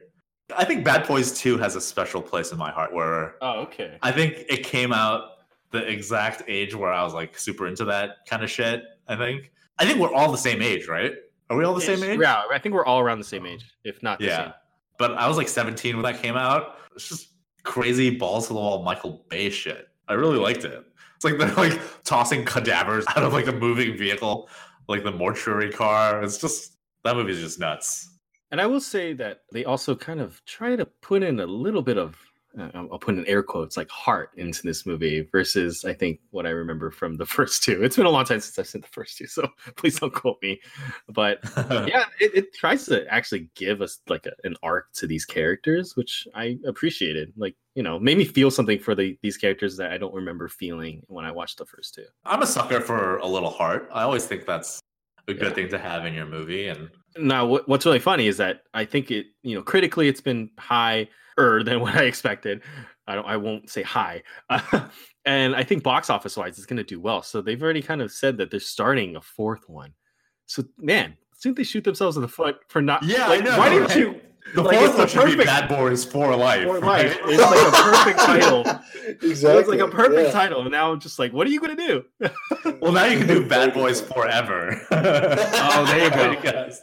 I 0.55 0.65
think 0.65 0.85
Bad 0.85 1.07
Boys 1.07 1.31
2 1.39 1.57
has 1.57 1.75
a 1.75 1.81
special 1.81 2.21
place 2.21 2.51
in 2.51 2.59
my 2.59 2.69
heart 2.69 2.93
where 2.93 3.35
oh, 3.41 3.61
okay. 3.61 3.97
I 4.03 4.11
think 4.11 4.35
it 4.49 4.63
came 4.63 4.93
out 4.93 5.29
the 5.71 5.79
exact 5.89 6.43
age 6.47 6.75
where 6.75 6.91
I 6.93 7.03
was 7.03 7.13
like 7.15 7.35
super 7.39 7.65
into 7.67 7.85
that 7.85 8.17
kind 8.29 8.43
of 8.43 8.51
shit. 8.51 8.83
I 9.07 9.15
think. 9.15 9.51
I 9.79 9.85
think 9.87 9.97
we're 9.99 10.13
all 10.13 10.31
the 10.31 10.37
same 10.37 10.61
age, 10.61 10.87
right? 10.87 11.13
Are 11.49 11.57
we 11.57 11.63
all 11.63 11.73
the 11.73 11.81
same 11.81 12.03
age? 12.03 12.19
Yeah, 12.21 12.43
I 12.51 12.59
think 12.59 12.75
we're 12.75 12.85
all 12.85 12.99
around 12.99 13.17
the 13.17 13.23
same 13.23 13.47
age, 13.47 13.65
if 13.83 14.03
not 14.03 14.19
the 14.19 14.25
Yeah. 14.25 14.43
same. 14.43 14.53
But 14.99 15.13
I 15.13 15.27
was 15.27 15.37
like 15.37 15.47
17 15.47 15.95
when 15.95 16.03
that 16.03 16.21
came 16.21 16.35
out. 16.35 16.77
It's 16.95 17.09
just 17.09 17.29
crazy 17.63 18.11
balls 18.15 18.47
to 18.47 18.53
the 18.53 18.59
wall 18.59 18.83
Michael 18.83 19.25
Bay 19.29 19.49
shit. 19.49 19.87
I 20.07 20.13
really 20.13 20.37
liked 20.37 20.65
it. 20.65 20.85
It's 21.15 21.25
like 21.25 21.39
they're 21.39 21.51
like 21.55 21.79
tossing 22.03 22.45
cadavers 22.45 23.05
out 23.15 23.23
of 23.23 23.33
like 23.33 23.47
a 23.47 23.51
moving 23.51 23.97
vehicle, 23.97 24.49
like 24.87 25.03
the 25.03 25.11
mortuary 25.11 25.71
car. 25.71 26.23
It's 26.23 26.37
just 26.37 26.77
that 27.03 27.15
movie's 27.15 27.39
just 27.39 27.59
nuts. 27.59 28.09
And 28.51 28.61
I 28.61 28.67
will 28.67 28.81
say 28.81 29.13
that 29.13 29.41
they 29.51 29.65
also 29.65 29.95
kind 29.95 30.21
of 30.21 30.43
try 30.45 30.75
to 30.75 30.85
put 30.85 31.23
in 31.23 31.39
a 31.39 31.45
little 31.45 31.81
bit 31.81 31.97
of, 31.97 32.17
Uh, 32.57 32.69
I'll 32.75 32.99
put 32.99 33.15
in 33.15 33.25
air 33.25 33.41
quotes, 33.41 33.77
like 33.77 33.89
heart 33.89 34.29
into 34.37 34.61
this 34.61 34.85
movie 34.85 35.21
versus 35.31 35.83
I 35.85 35.93
think 35.93 36.19
what 36.29 36.45
I 36.45 36.49
remember 36.49 36.91
from 36.91 37.17
the 37.17 37.25
first 37.37 37.63
two. 37.63 37.83
It's 37.83 37.95
been 37.95 38.05
a 38.05 38.11
long 38.11 38.25
time 38.25 38.39
since 38.41 38.59
I've 38.59 38.67
seen 38.67 38.81
the 38.81 38.87
first 38.87 39.17
two, 39.17 39.25
so 39.25 39.47
please 39.75 39.99
don't 39.99 40.13
quote 40.13 40.37
me. 40.41 40.61
But 41.09 41.39
yeah, 41.87 42.05
it, 42.19 42.35
it 42.35 42.53
tries 42.53 42.85
to 42.85 43.07
actually 43.11 43.49
give 43.55 43.81
us 43.81 43.99
like 44.07 44.25
a, 44.27 44.33
an 44.43 44.55
arc 44.61 44.93
to 44.93 45.07
these 45.07 45.25
characters, 45.25 45.95
which 45.95 46.27
I 46.35 46.57
appreciated. 46.67 47.33
Like, 47.37 47.55
you 47.73 47.81
know, 47.81 47.97
made 47.99 48.17
me 48.19 48.25
feel 48.25 48.51
something 48.51 48.77
for 48.77 48.93
the, 48.93 49.17
these 49.23 49.37
characters 49.37 49.75
that 49.77 49.91
I 49.91 49.97
don't 49.97 50.13
remember 50.13 50.47
feeling 50.47 51.01
when 51.07 51.25
I 51.25 51.31
watched 51.31 51.57
the 51.57 51.65
first 51.65 51.95
two. 51.95 52.05
I'm 52.23 52.43
a 52.43 52.47
sucker 52.47 52.81
for 52.81 53.17
a 53.17 53.27
little 53.27 53.49
heart. 53.49 53.89
I 53.91 54.03
always 54.03 54.25
think 54.25 54.45
that's 54.45 54.79
a 55.27 55.33
good 55.33 55.41
Yeah. 55.49 55.53
thing 55.53 55.69
to 55.69 55.79
have 55.79 56.05
in 56.05 56.13
your 56.13 56.27
movie. 56.27 56.67
And 56.67 56.89
Now, 57.17 57.47
what, 57.47 57.67
what's 57.67 57.85
really 57.85 57.97
funny 57.99 58.27
is 58.27 58.37
that 58.37 58.63
I 58.75 58.85
think 58.85 59.09
it, 59.09 59.25
you 59.41 59.55
know, 59.55 59.63
critically 59.63 60.07
it's 60.07 60.21
been 60.21 60.51
higher 61.37 61.63
than 61.63 61.79
what 61.81 61.95
I 61.95 62.03
expected. 62.03 62.61
I 63.07 63.15
don't, 63.15 63.25
I 63.27 63.37
won't 63.37 63.69
say 63.69 63.81
high, 63.83 64.23
and 65.25 65.55
I 65.55 65.63
think 65.63 65.83
box 65.83 66.09
office 66.09 66.37
wise 66.37 66.57
it's 66.57 66.65
going 66.65 66.77
to 66.77 66.83
do 66.83 66.99
well. 66.99 67.21
So 67.21 67.41
they've 67.41 67.61
already 67.61 67.81
kind 67.81 68.01
of 68.01 68.11
said 68.11 68.37
that 68.37 68.49
they're 68.49 68.59
starting 68.61 69.15
a 69.15 69.21
fourth 69.21 69.67
one. 69.67 69.93
So 70.45 70.63
man, 70.77 71.17
didn't 71.41 71.57
they 71.57 71.63
shoot 71.63 71.83
themselves 71.83 72.15
in 72.15 72.21
the 72.21 72.27
foot 72.29 72.59
for 72.69 72.81
not? 72.81 73.03
Yeah, 73.03 73.27
I 73.27 73.39
know, 73.39 73.57
Why 73.57 73.69
didn't 73.69 73.89
right? 73.89 73.97
you? 73.97 74.21
the 74.55 74.61
Like, 74.61 74.77
fourth 74.77 74.89
one 74.91 74.97
the 75.01 75.07
should 75.07 75.25
be 75.25 75.31
perfect- 75.31 75.45
Bad 75.47 75.69
Boys 75.69 76.05
for 76.05 76.35
Life. 76.35 76.63
For 76.63 76.79
right? 76.79 77.07
life. 77.07 77.19
It's 77.25 77.41
like 77.41 77.67
a 77.67 77.71
perfect 77.71 78.19
title. 78.25 78.61
exactly. 79.21 79.29
It 79.29 79.57
was 79.57 79.67
like 79.67 79.79
a 79.79 79.87
perfect 79.89 80.27
yeah. 80.27 80.31
title, 80.31 80.61
and 80.61 80.71
now 80.71 80.91
I'm 80.93 80.99
just 81.01 81.19
like, 81.19 81.33
what 81.33 81.45
are 81.47 81.49
you 81.49 81.59
going 81.59 81.75
to 81.77 81.87
do? 81.87 82.29
Well, 82.81 82.91
now 82.93 83.05
you 83.05 83.17
can 83.17 83.27
do 83.27 83.45
Bad 83.45 83.73
Boys 83.73 83.99
forever. 83.99 84.79
oh, 84.91 85.85
there 85.87 86.05
you 86.05 86.09
go. 86.09 86.41
Yes. 86.43 86.81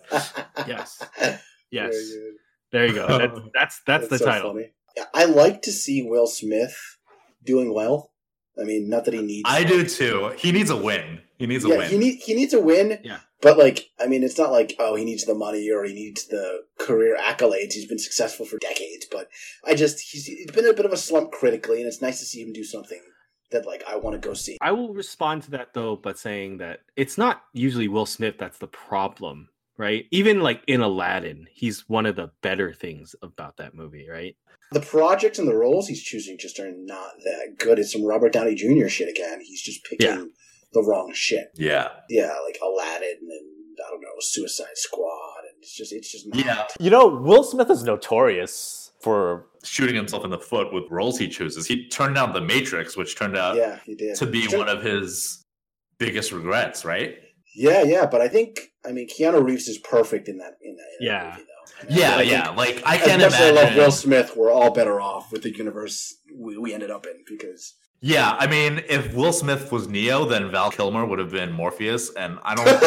Yes. 0.66 1.02
Very 1.18 1.38
Yes, 1.70 1.92
good. 2.12 2.34
There 2.72 2.87
you 2.87 2.94
go. 2.94 3.06
That's 3.54 3.80
that's 3.80 3.80
that's, 3.85 4.09
the 4.09 4.18
so 4.18 4.24
title. 4.24 4.52
funny. 4.52 4.70
Yeah, 4.96 5.04
I 5.14 5.24
like 5.24 5.62
to 5.62 5.72
see 5.72 6.02
Will 6.02 6.26
Smith 6.26 6.98
doing 7.44 7.72
well. 7.72 8.11
I 8.61 8.64
mean, 8.64 8.88
not 8.88 9.04
that 9.04 9.14
he 9.14 9.22
needs. 9.22 9.48
I 9.48 9.64
do 9.64 9.85
too. 9.87 10.33
He 10.37 10.52
needs 10.52 10.70
a 10.70 10.76
win. 10.76 11.20
He 11.38 11.46
needs 11.46 11.64
a 11.64 11.68
yeah, 11.68 11.78
win. 11.78 11.90
he 11.90 11.98
need 11.98 12.20
he 12.20 12.35
needs 12.35 12.52
a 12.52 12.61
win. 12.61 12.98
Yeah. 13.02 13.20
But 13.40 13.56
like, 13.56 13.88
I 13.98 14.06
mean, 14.06 14.22
it's 14.22 14.37
not 14.37 14.52
like 14.52 14.76
oh, 14.78 14.96
he 14.96 15.04
needs 15.04 15.24
the 15.24 15.35
money 15.35 15.70
or 15.70 15.85
he 15.85 15.94
needs 15.94 16.26
the 16.26 16.64
career 16.78 17.16
accolades. 17.18 17.72
He's 17.72 17.87
been 17.87 17.98
successful 17.98 18.44
for 18.44 18.59
decades, 18.59 19.06
but 19.11 19.28
I 19.66 19.74
just 19.74 20.00
he's, 20.00 20.26
he's 20.26 20.50
been 20.50 20.68
a 20.68 20.74
bit 20.74 20.85
of 20.85 20.92
a 20.92 20.98
slump 20.98 21.33
critically, 21.33 21.78
and 21.78 21.87
it's 21.87 22.02
nice 22.02 22.18
to 22.18 22.26
see 22.26 22.42
him 22.42 22.52
do 22.52 22.64
something 22.64 23.00
that 23.50 23.66
like 23.66 23.83
I 23.88 23.96
want 23.96 24.20
to 24.20 24.28
go 24.28 24.35
see. 24.35 24.59
I 24.61 24.72
will 24.72 24.92
respond 24.92 25.44
to 25.44 25.52
that 25.52 25.72
though, 25.72 25.96
but 25.96 26.18
saying 26.18 26.59
that 26.59 26.80
it's 26.96 27.16
not 27.16 27.42
usually 27.52 27.88
Will 27.88 28.06
Smith 28.06 28.37
that's 28.38 28.59
the 28.59 28.66
problem, 28.66 29.48
right? 29.81 30.05
Even 30.11 30.40
like 30.40 30.62
in 30.66 30.81
Aladdin, 30.83 31.47
he's 31.53 31.88
one 31.88 32.07
of 32.07 32.16
the 32.16 32.31
better 32.43 32.73
things 32.73 33.14
about 33.23 33.57
that 33.57 33.75
movie, 33.75 34.07
right? 34.09 34.37
The 34.73 34.81
projects 34.81 35.38
and 35.38 35.49
the 35.49 35.57
roles 35.57 35.88
he's 35.88 36.03
choosing 36.03 36.37
just 36.38 36.61
are 36.61 36.71
not 36.73 37.12
that 37.25 37.57
good. 37.59 37.79
It's 37.81 37.93
some 37.93 38.05
Robert 38.05 38.33
Downey 38.33 38.55
Jr. 38.55 38.87
shit 38.88 39.09
again. 39.09 39.40
He's 39.43 39.62
just 39.62 39.83
picking 39.85 40.07
Yeah. 40.07 40.25
the 40.73 40.83
wrong 40.83 41.12
shit. 41.14 41.49
yeah. 41.57 41.88
Yeah, 42.09 42.37
like 42.47 42.59
Aladdin 42.62 43.19
and 43.21 43.79
I 43.85 43.90
don't 43.90 44.01
know 44.03 44.09
Suicide 44.21 44.77
Squad, 44.77 45.38
and 45.49 45.55
it's 45.62 45.75
just 45.75 45.93
it's 45.93 46.12
just 46.12 46.27
not. 46.29 46.45
Yeah. 46.45 46.66
You 46.79 46.90
know, 46.90 47.09
Will 47.09 47.43
Smith 47.43 47.71
is 47.71 47.83
notorious 47.83 48.93
for 49.01 49.47
Shooting 49.64 49.95
himself 49.95 50.25
in 50.25 50.31
the 50.31 50.38
foot 50.38 50.73
with 50.73 50.85
roles 50.90 51.19
he 51.19 51.27
chooses. 51.29 51.66
He 51.66 51.88
turned 51.88 52.14
down 52.14 52.33
The 52.33 52.40
Matrix, 52.40 52.97
which 52.97 53.16
turned 53.16 53.37
out 53.37 53.57
yeah, 53.57 53.79
he 53.85 53.95
did 53.95 54.14
to 54.16 54.27
be 54.27 54.43
Sure. 54.43 54.59
one 54.61 54.69
of 54.69 54.83
his 54.83 55.43
biggest 55.99 56.33
regrets, 56.33 56.85
right? 56.85 57.16
Yeah, 57.54 57.82
yeah, 57.82 58.06
but 58.06 58.20
I 58.20 58.28
think 58.28 58.60
I 58.86 58.92
mean 58.92 59.08
Keanu 59.08 59.42
Reeves 59.44 59.68
is 59.68 59.78
perfect 59.78 60.28
in 60.28 60.38
that 60.38 60.54
in 60.62 60.76
that, 60.76 60.84
in 61.00 61.06
that 61.06 61.12
Yeah. 61.12 61.30
movie 61.32 61.42
though. 61.46 61.88
And 61.88 61.96
Yeah, 61.98 62.16
I 62.16 62.22
yeah. 62.22 62.50
Like 62.50 62.82
I 62.84 62.96
As 62.96 63.02
can't 63.06 63.22
much 63.22 63.32
as 63.32 63.34
I 63.40 63.48
imagine. 63.50 63.54
love 63.56 63.76
Will 63.86 63.92
Smith, 63.92 64.36
we're 64.36 64.50
all 64.52 64.70
better 64.72 65.00
off 65.00 65.32
with 65.32 65.42
the 65.42 65.50
universe 65.56 66.14
we, 66.36 66.56
we 66.58 66.72
ended 66.74 66.90
up 66.90 67.06
in 67.06 67.24
because 67.26 67.74
Yeah, 68.00 68.34
I 68.38 68.46
mean, 68.46 68.82
if 68.88 69.12
Will 69.14 69.32
Smith 69.32 69.70
was 69.72 69.88
Neo, 69.88 70.24
then 70.24 70.50
Val 70.50 70.70
Kilmer 70.70 71.04
would 71.04 71.18
have 71.18 71.30
been 71.32 71.52
Morpheus, 71.52 72.10
and 72.14 72.38
I 72.42 72.54
don't 72.54 72.64
know. 72.66 72.78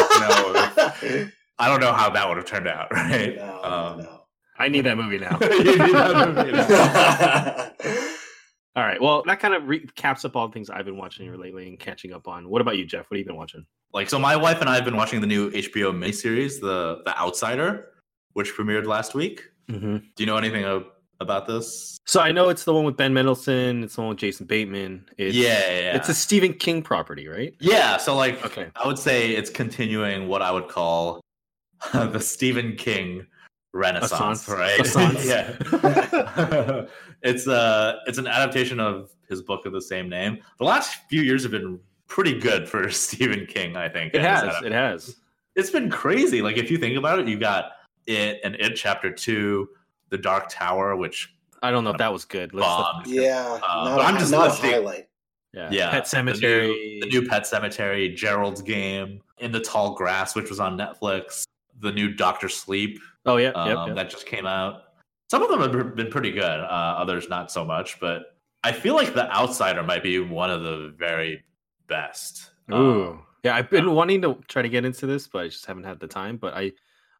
if- 1.02 1.32
I 1.58 1.68
don't 1.68 1.80
know 1.80 1.92
how 1.92 2.10
that 2.10 2.26
would 2.28 2.36
have 2.36 2.46
turned 2.46 2.66
out, 2.66 2.90
right? 2.92 3.36
no, 3.36 3.60
Um, 3.62 3.98
no. 4.02 4.20
I 4.58 4.66
need 4.68 4.80
that 4.86 4.96
movie 4.96 5.18
now. 5.18 5.38
you 5.40 5.64
need 5.64 5.94
that 5.94 6.34
movie 6.34 6.50
now. 6.52 7.70
all 8.76 8.82
right. 8.84 9.00
Well, 9.00 9.22
that 9.26 9.38
kind 9.40 9.54
of 9.54 9.62
recaps 9.64 10.24
up 10.24 10.34
all 10.36 10.48
the 10.48 10.52
things 10.52 10.68
I've 10.70 10.84
been 10.84 10.96
watching 10.96 11.26
here 11.26 11.36
lately 11.36 11.68
and 11.68 11.78
catching 11.78 12.12
up 12.12 12.26
on. 12.26 12.48
What 12.48 12.60
about 12.60 12.76
you, 12.76 12.84
Jeff? 12.86 13.08
What 13.08 13.16
have 13.16 13.18
you 13.20 13.24
been 13.24 13.36
watching? 13.36 13.66
Like, 13.94 14.10
so 14.10 14.18
my 14.18 14.34
wife 14.34 14.60
and 14.60 14.68
I 14.68 14.74
have 14.74 14.84
been 14.84 14.96
watching 14.96 15.20
the 15.20 15.26
new 15.26 15.50
HBO 15.52 15.94
miniseries, 15.96 16.60
The 16.60 17.00
The 17.04 17.16
Outsider, 17.16 17.90
which 18.32 18.52
premiered 18.54 18.86
last 18.86 19.14
week. 19.14 19.44
Mm-hmm. 19.70 19.96
Do 19.98 20.04
you 20.18 20.26
know 20.26 20.36
anything 20.36 20.64
of, 20.64 20.86
about 21.20 21.46
this? 21.46 21.96
So 22.04 22.20
I 22.20 22.32
know 22.32 22.48
it's 22.48 22.64
the 22.64 22.74
one 22.74 22.84
with 22.84 22.96
Ben 22.96 23.14
Mendelsohn. 23.14 23.84
It's 23.84 23.94
the 23.94 24.00
one 24.02 24.08
with 24.10 24.18
Jason 24.18 24.46
Bateman. 24.46 25.08
It's, 25.16 25.36
yeah, 25.36 25.70
yeah. 25.70 25.96
It's 25.96 26.08
a 26.08 26.14
Stephen 26.14 26.52
King 26.54 26.82
property, 26.82 27.28
right? 27.28 27.54
yeah. 27.60 27.96
So, 27.96 28.16
like, 28.16 28.44
Okay. 28.44 28.66
I 28.74 28.86
would 28.86 28.98
say 28.98 29.30
it's 29.30 29.48
continuing 29.48 30.26
what 30.26 30.42
I 30.42 30.50
would 30.50 30.66
call 30.68 31.20
the 31.92 32.18
Stephen 32.20 32.74
King 32.76 33.26
renaissance, 33.72 34.46
Assance. 34.48 34.94
right? 34.94 35.24
Yeah. 35.24 36.86
it's 37.22 37.48
uh 37.48 37.96
it's 38.06 38.18
an 38.18 38.26
adaptation 38.26 38.78
of 38.80 39.10
his 39.28 39.40
book 39.42 39.66
of 39.66 39.72
the 39.72 39.80
same 39.82 40.08
name. 40.08 40.38
The 40.58 40.64
last 40.64 40.98
few 41.08 41.22
years 41.22 41.42
have 41.42 41.52
been 41.52 41.80
pretty 42.08 42.38
good 42.38 42.68
for 42.68 42.90
Stephen 42.90 43.46
King, 43.46 43.76
I 43.76 43.88
think. 43.88 44.14
It 44.14 44.20
has. 44.22 44.42
adap- 44.44 44.62
It 44.64 44.72
has. 44.72 45.16
It's 45.56 45.70
been 45.70 45.90
crazy. 45.90 46.42
Like 46.42 46.56
if 46.56 46.70
you 46.70 46.78
think 46.78 46.96
about 46.98 47.18
it, 47.20 47.28
you 47.28 47.38
got 47.38 47.72
it 48.06 48.40
and 48.44 48.54
it 48.56 48.74
chapter 48.74 49.10
two, 49.10 49.68
The 50.10 50.18
Dark 50.18 50.46
Tower, 50.48 50.96
which 50.96 51.32
I 51.62 51.70
don't 51.70 51.84
know 51.84 51.90
if 51.90 51.98
that 51.98 52.12
was 52.12 52.24
good. 52.24 52.52
Let's 52.52 52.66
bombed. 52.66 53.06
Yeah, 53.06 53.58
Uh, 53.66 53.84
not, 53.84 53.96
but 53.96 54.00
a, 54.00 54.04
I'm 54.04 54.18
just 54.18 54.30
not 54.32 54.46
a 54.46 54.50
listing- 54.50 54.70
highlight. 54.70 55.08
yeah. 55.52 55.68
Yeah, 55.70 55.90
Pet 55.90 56.04
the 56.04 56.10
Cemetery. 56.10 56.98
the 57.00 57.06
new 57.08 57.26
Pet 57.26 57.44
Sematary, 57.44 58.14
Gerald's 58.14 58.60
Game, 58.62 59.20
In 59.38 59.52
the 59.52 59.60
Tall 59.60 59.94
Grass, 59.94 60.34
which 60.34 60.50
was 60.50 60.60
on 60.60 60.76
Netflix, 60.76 61.44
the 61.80 61.90
new 61.92 62.12
Doctor 62.12 62.48
Sleep 62.48 63.00
oh 63.26 63.36
yeah. 63.36 63.48
um, 63.50 63.68
yep, 63.68 63.78
yep. 63.86 63.96
that 63.96 64.10
just 64.10 64.26
came 64.26 64.46
out. 64.46 64.82
Some 65.30 65.42
of 65.42 65.48
them 65.48 65.60
have 65.60 65.96
been 65.96 66.10
pretty 66.10 66.30
good, 66.32 66.42
uh, 66.42 66.96
others 66.98 67.28
not 67.30 67.50
so 67.50 67.64
much. 67.64 67.98
But 67.98 68.36
I 68.62 68.72
feel 68.72 68.94
like 68.94 69.14
The 69.14 69.32
Outsider 69.34 69.82
might 69.82 70.02
be 70.02 70.18
one 70.20 70.50
of 70.50 70.62
the 70.62 70.94
very 70.98 71.42
best. 71.86 72.50
Ooh. 72.72 72.74
Um, 73.12 73.22
Yeah, 73.42 73.54
I've 73.56 73.68
been 73.68 73.92
wanting 73.92 74.22
to 74.22 74.38
try 74.48 74.62
to 74.62 74.68
get 74.68 74.84
into 74.86 75.06
this, 75.06 75.28
but 75.28 75.42
I 75.44 75.48
just 75.48 75.66
haven't 75.66 75.84
had 75.84 76.00
the 76.00 76.06
time. 76.06 76.36
But 76.38 76.54
I, 76.54 76.72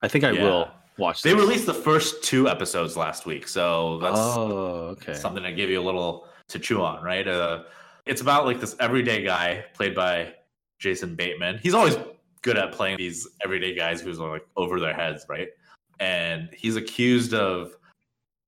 I 0.03 0.09
think 0.09 0.25
I 0.25 0.31
Yeah. 0.31 0.43
will 0.45 0.71
watch. 0.97 1.23
they 1.23 1.33
this. 1.33 1.41
released 1.41 1.67
the 1.67 1.75
first 1.75 2.25
two 2.25 2.49
episodes 2.49 2.97
last 2.97 3.27
week, 3.27 3.47
so 3.47 3.99
that's 3.99 4.19
Oh, 4.19 4.97
okay. 4.97 5.13
something 5.15 5.43
to 5.43 5.53
give 5.53 5.69
you 5.69 5.81
a 5.81 5.83
little 5.85 6.29
to 6.49 6.59
chew 6.59 6.83
on, 6.83 7.03
right? 7.05 7.27
Uh, 7.29 7.65
it's 8.07 8.21
about 8.23 8.47
like 8.47 8.61
this 8.61 8.75
everyday 8.81 9.23
guy 9.23 9.65
played 9.75 9.95
by 9.95 10.35
Jason 10.79 11.15
Bateman. 11.15 11.59
He's 11.59 11.75
always 11.75 11.97
good 12.43 12.57
at 12.59 12.73
playing 12.73 12.99
these 12.99 13.27
everyday 13.43 13.75
guys 13.75 14.01
who's 14.01 14.19
like 14.19 14.47
over 14.57 14.79
their 14.81 14.93
heads, 14.95 15.25
right? 15.29 15.49
And 16.01 16.49
he's 16.57 16.77
accused 16.77 17.33
of 17.35 17.77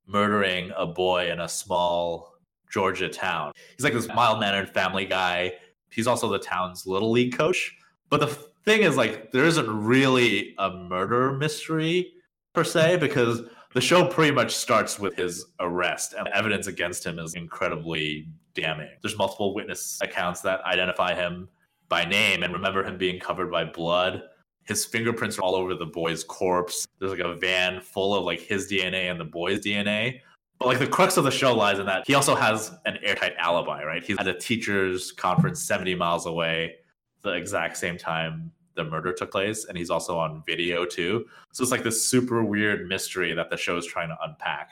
murdering 0.06 0.72
a 0.76 0.86
boy 0.86 1.30
in 1.30 1.40
a 1.40 1.48
small 1.48 2.34
Georgia 2.70 3.08
town. 3.08 3.52
He's 3.76 3.84
like 3.84 3.92
this 3.92 4.08
mild 4.08 4.40
mannered 4.40 4.68
family 4.70 5.04
guy. 5.04 5.54
He's 5.90 6.06
also 6.06 6.28
the 6.28 6.38
town's 6.38 6.86
little 6.86 7.10
league 7.10 7.36
coach. 7.36 7.76
But 8.10 8.20
the 8.20 8.26
thing 8.64 8.82
is, 8.82 8.96
like, 8.96 9.32
there 9.32 9.44
isn't 9.44 9.68
really 9.68 10.54
a 10.58 10.70
murder 10.70 11.32
mystery 11.32 12.12
per 12.52 12.64
se 12.64 12.96
because 12.98 13.42
the 13.74 13.80
show 13.80 14.06
pretty 14.06 14.32
much 14.32 14.54
starts 14.54 14.98
with 14.98 15.14
his 15.16 15.46
arrest 15.60 16.14
and 16.18 16.28
evidence 16.28 16.66
against 16.66 17.04
him 17.04 17.18
is 17.18 17.34
incredibly 17.34 18.28
damning. 18.54 18.88
There's 19.02 19.18
multiple 19.18 19.54
witness 19.54 19.98
accounts 20.02 20.40
that 20.40 20.64
identify 20.64 21.14
him 21.14 21.48
by 21.88 22.04
name 22.04 22.42
and 22.42 22.52
remember 22.52 22.82
him 22.82 22.98
being 22.98 23.20
covered 23.20 23.50
by 23.50 23.64
blood. 23.64 24.22
His 24.64 24.84
fingerprints 24.84 25.38
are 25.38 25.42
all 25.42 25.54
over 25.54 25.74
the 25.74 25.86
boy's 25.86 26.24
corpse. 26.24 26.86
There's 26.98 27.12
like 27.12 27.20
a 27.20 27.36
van 27.36 27.80
full 27.80 28.14
of 28.14 28.24
like 28.24 28.40
his 28.40 28.68
DNA 28.70 29.10
and 29.10 29.20
the 29.20 29.24
boy's 29.24 29.60
DNA. 29.60 30.20
But 30.58 30.68
like 30.68 30.78
the 30.78 30.86
crux 30.86 31.16
of 31.16 31.24
the 31.24 31.30
show 31.30 31.54
lies 31.54 31.78
in 31.78 31.86
that 31.86 32.06
he 32.06 32.14
also 32.14 32.34
has 32.34 32.72
an 32.86 32.98
airtight 33.02 33.34
alibi, 33.38 33.84
right? 33.84 34.02
He's 34.02 34.16
at 34.18 34.26
a 34.26 34.34
teachers' 34.34 35.12
conference 35.12 35.62
70 35.62 35.94
miles 35.94 36.24
away, 36.26 36.76
the 37.22 37.32
exact 37.32 37.76
same 37.76 37.98
time 37.98 38.52
the 38.74 38.84
murder 38.84 39.12
took 39.12 39.30
place, 39.30 39.64
and 39.66 39.76
he's 39.76 39.90
also 39.90 40.18
on 40.18 40.42
video 40.46 40.84
too. 40.84 41.26
So 41.52 41.62
it's 41.62 41.70
like 41.72 41.82
this 41.82 42.06
super 42.06 42.42
weird 42.44 42.88
mystery 42.88 43.32
that 43.34 43.50
the 43.50 43.56
show 43.56 43.76
is 43.76 43.86
trying 43.86 44.08
to 44.08 44.16
unpack. 44.22 44.70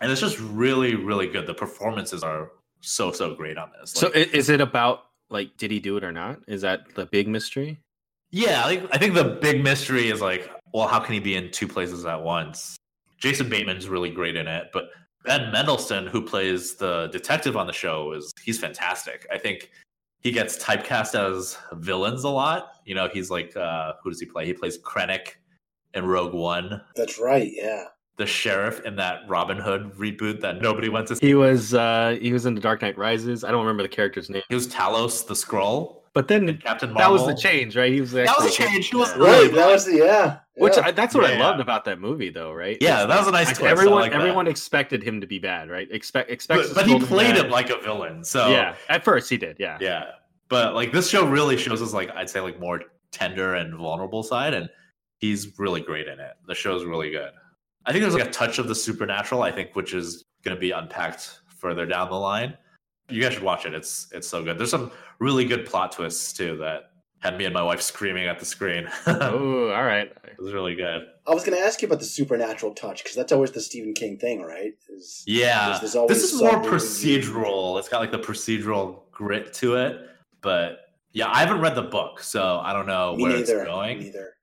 And 0.00 0.10
it's 0.10 0.20
just 0.20 0.38
really, 0.40 0.94
really 0.96 1.28
good. 1.28 1.46
The 1.46 1.54
performances 1.54 2.22
are 2.22 2.50
so, 2.80 3.12
so 3.12 3.34
great 3.34 3.56
on 3.58 3.70
this. 3.80 3.92
So 3.92 4.08
Like, 4.08 4.16
i- 4.16 4.30
is 4.36 4.48
it 4.48 4.60
about 4.60 5.04
like 5.30 5.56
did 5.56 5.70
he 5.70 5.80
do 5.80 5.96
it 5.96 6.04
or 6.04 6.12
not? 6.12 6.40
Is 6.46 6.60
that 6.62 6.94
the 6.94 7.06
big 7.06 7.26
mystery? 7.28 7.78
yeah, 8.30 8.64
I 8.64 8.68
think, 8.76 8.90
I 8.92 8.98
think 8.98 9.14
the 9.14 9.24
big 9.42 9.62
mystery 9.62 10.08
is 10.10 10.20
like, 10.22 10.50
well, 10.72 10.88
how 10.88 10.98
can 11.00 11.12
he 11.14 11.20
be 11.20 11.36
in 11.36 11.50
two 11.50 11.68
places 11.68 12.04
at 12.06 12.22
once? 12.22 12.76
Jason 13.18 13.48
Bateman's 13.50 13.88
really 13.88 14.10
great 14.10 14.36
in 14.36 14.48
it, 14.48 14.70
but 14.72 14.88
Ben 15.24 15.52
Mendelsohn, 15.52 16.06
who 16.06 16.22
plays 16.22 16.74
the 16.74 17.08
detective 17.12 17.56
on 17.56 17.66
the 17.66 17.72
show, 17.72 18.12
is 18.12 18.32
he's 18.42 18.58
fantastic. 18.58 19.26
I 19.32 19.38
think 19.38 19.70
he 20.20 20.30
gets 20.32 20.56
typecast 20.62 21.14
as 21.14 21.56
villains 21.74 22.24
a 22.24 22.28
lot. 22.28 22.72
You 22.84 22.94
know, 22.94 23.08
he's 23.12 23.30
like, 23.30 23.56
uh, 23.56 23.92
who 24.02 24.10
does 24.10 24.20
he 24.20 24.26
play? 24.26 24.46
He 24.46 24.52
plays 24.52 24.78
Krennic 24.78 25.34
in 25.94 26.06
Rogue 26.06 26.34
One. 26.34 26.80
That's 26.96 27.18
right. 27.18 27.50
Yeah. 27.54 27.84
the 28.18 28.26
sheriff 28.26 28.80
in 28.84 28.94
that 28.96 29.20
Robin 29.28 29.56
Hood 29.58 29.92
reboot 29.94 30.40
that 30.40 30.60
nobody 30.60 30.88
went 30.88 31.08
to 31.08 31.16
see. 31.16 31.26
He 31.28 31.34
was 31.34 31.72
uh 31.74 32.18
he 32.20 32.32
was 32.32 32.44
in 32.46 32.54
the 32.54 32.60
Dark 32.60 32.82
Knight 32.82 32.96
Rises. 32.98 33.42
I 33.42 33.50
don't 33.50 33.60
remember 33.62 33.82
the 33.82 33.88
character's 33.88 34.28
name. 34.30 34.42
He 34.48 34.54
was 34.54 34.68
Talos 34.68 35.26
the 35.26 35.34
Skrull, 35.34 36.01
But 36.14 36.28
then 36.28 36.58
Captain 36.58 36.92
that 36.94 37.10
was 37.10 37.26
the 37.26 37.34
change, 37.34 37.74
right? 37.76 37.90
He 37.90 38.00
was 38.00 38.12
That 38.12 38.34
was 38.38 38.46
a 38.46 38.50
change. 38.50 38.88
He 38.88 38.96
was 38.96 39.10
Yeah. 39.10 39.16
really 39.16 39.46
Right. 39.48 39.54
That 39.54 39.70
was 39.72 39.86
the 39.86 39.96
yeah. 39.96 40.38
Which 40.56 40.76
yeah. 40.76 40.86
I, 40.86 40.90
that's 40.90 41.14
what 41.14 41.24
I 41.24 41.32
Yeah. 41.32 41.38
loved 41.38 41.60
about 41.60 41.86
that 41.86 41.98
movie, 42.00 42.28
though, 42.28 42.52
right? 42.52 42.76
Yeah, 42.80 43.06
that 43.06 43.18
was 43.18 43.26
a 43.28 43.30
nice 43.30 43.46
Like, 43.46 43.56
twist. 43.56 43.70
Everyone, 43.70 44.00
like 44.02 44.12
that. 44.12 44.20
everyone 44.20 44.46
expected 44.46 45.02
him 45.02 45.22
to 45.22 45.26
be 45.26 45.38
bad, 45.38 45.70
right? 45.70 45.88
Expect, 45.90 46.30
expects. 46.30 46.68
but, 46.68 46.74
but 46.74 46.86
he 46.86 46.98
played 47.00 47.36
him 47.36 47.48
like 47.48 47.70
a 47.70 47.78
villain. 47.78 48.22
So 48.24 48.50
yeah, 48.50 48.74
at 48.90 49.04
first 49.04 49.30
he 49.30 49.38
did. 49.38 49.56
Yeah, 49.58 49.78
yeah. 49.80 50.10
But 50.48 50.74
like 50.74 50.92
this 50.92 51.08
show 51.08 51.26
really 51.26 51.56
shows 51.56 51.80
us 51.80 51.94
like 51.94 52.10
I'd 52.10 52.28
say 52.28 52.40
like 52.40 52.60
more 52.60 52.82
tender 53.10 53.54
and 53.54 53.74
vulnerable 53.74 54.22
side, 54.22 54.52
and 54.52 54.68
he's 55.18 55.58
really 55.58 55.80
great 55.80 56.08
in 56.08 56.20
it. 56.20 56.32
The 56.46 56.54
show's 56.54 56.84
really 56.84 57.10
good. 57.10 57.30
I 57.86 57.92
think 57.92 58.02
there's 58.02 58.14
like 58.14 58.28
a 58.28 58.30
touch 58.30 58.58
of 58.58 58.68
the 58.68 58.74
supernatural. 58.74 59.42
I 59.42 59.50
think 59.50 59.70
which 59.74 59.94
is 59.94 60.24
going 60.44 60.54
to 60.54 60.60
be 60.60 60.72
unpacked 60.72 61.38
further 61.56 61.86
down 61.86 62.10
the 62.10 62.16
line. 62.16 62.58
You 63.12 63.22
guys 63.22 63.34
should 63.34 63.42
watch 63.42 63.66
it. 63.66 63.74
It's 63.74 64.08
it's 64.12 64.26
so 64.28 64.42
good. 64.42 64.58
There's 64.58 64.70
some 64.70 64.90
really 65.18 65.44
good 65.44 65.66
plot 65.66 65.92
twists 65.92 66.32
too 66.32 66.56
that 66.58 66.90
had 67.20 67.38
me 67.38 67.44
and 67.44 67.54
my 67.54 67.62
wife 67.62 67.80
screaming 67.80 68.26
at 68.26 68.38
the 68.40 68.44
screen. 68.44 68.88
Oh, 69.06 69.70
all 69.70 69.84
right. 69.84 70.10
It 70.24 70.38
was 70.42 70.52
really 70.52 70.74
good. 70.74 71.02
I 71.26 71.32
was 71.34 71.44
going 71.44 71.56
to 71.56 71.64
ask 71.64 71.80
you 71.80 71.86
about 71.86 72.00
the 72.00 72.04
supernatural 72.04 72.74
touch 72.74 73.04
because 73.04 73.14
that's 73.16 73.30
always 73.30 73.52
the 73.52 73.60
Stephen 73.60 73.94
King 73.94 74.18
thing, 74.18 74.42
right? 74.42 74.72
Is- 74.88 75.22
Yeah, 75.26 75.78
there's- 75.80 75.92
there's 75.92 76.08
this 76.08 76.32
is 76.32 76.40
more 76.40 76.60
procedural. 76.62 77.78
It's 77.78 77.88
got 77.88 78.00
like 78.00 78.10
the 78.10 78.18
procedural 78.18 79.02
grit 79.12 79.52
to 79.54 79.76
it, 79.76 80.00
but 80.40 80.78
yeah, 81.12 81.28
I 81.30 81.40
haven't 81.40 81.60
read 81.60 81.74
the 81.76 81.82
book, 81.82 82.20
so 82.20 82.58
I 82.62 82.72
don't 82.72 82.86
know 82.86 83.14
Me 83.16 83.22
where 83.24 83.32
neither. 83.36 83.58
it's 83.60 83.66
going. 83.68 83.98
Me 83.98 84.04
neither. 84.06 84.34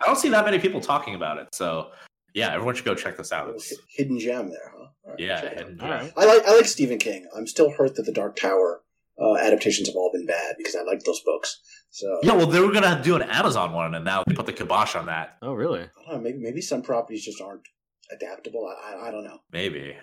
I 0.00 0.06
don't 0.06 0.16
see 0.16 0.28
that 0.30 0.44
many 0.44 0.58
people 0.58 0.80
talking 0.80 1.14
about 1.14 1.38
it, 1.38 1.48
so 1.52 1.90
yeah, 2.32 2.52
everyone 2.54 2.74
should 2.74 2.84
go 2.86 2.94
check 2.94 3.16
this 3.18 3.32
out. 3.32 3.50
It's, 3.50 3.70
hi- 3.70 3.76
hidden 3.90 4.18
gem 4.18 4.48
there, 4.48 4.72
huh? 4.78 4.86
All 5.20 5.26
right, 5.28 5.28
yeah, 5.28 5.40
check 5.40 5.52
it 5.52 5.58
out. 5.58 5.64
hidden 5.66 5.78
right. 5.78 6.12
I 6.16 6.24
like 6.24 6.46
I 6.46 6.56
like 6.56 6.66
Stephen 6.66 6.98
King. 6.98 7.26
I'm 7.36 7.46
still 7.46 7.70
hurt 7.70 7.96
that 7.96 8.02
the 8.02 8.12
Dark 8.12 8.36
Tower 8.36 8.82
uh, 9.20 9.36
adaptations 9.36 9.88
have 9.88 9.96
all 9.96 10.10
been 10.12 10.26
bad 10.26 10.56
because 10.58 10.74
I 10.74 10.82
like 10.82 11.02
those 11.04 11.20
books. 11.20 11.60
So 11.90 12.18
Yeah, 12.22 12.32
well, 12.32 12.46
they 12.46 12.60
were 12.60 12.72
gonna 12.72 13.00
do 13.02 13.16
an 13.16 13.22
Amazon 13.22 13.72
one, 13.72 13.94
and 13.94 14.04
now 14.04 14.22
they 14.26 14.34
put 14.34 14.46
the 14.46 14.52
kibosh 14.52 14.96
on 14.96 15.06
that. 15.06 15.36
Oh, 15.42 15.54
really? 15.54 15.82
I 15.82 15.86
don't 16.10 16.16
know, 16.16 16.20
maybe 16.20 16.38
maybe 16.38 16.60
some 16.60 16.82
properties 16.82 17.24
just 17.24 17.40
aren't 17.40 17.62
adaptable. 18.10 18.66
I, 18.66 18.94
I, 18.94 19.08
I 19.08 19.10
don't 19.10 19.24
know. 19.24 19.38
Maybe. 19.52 19.96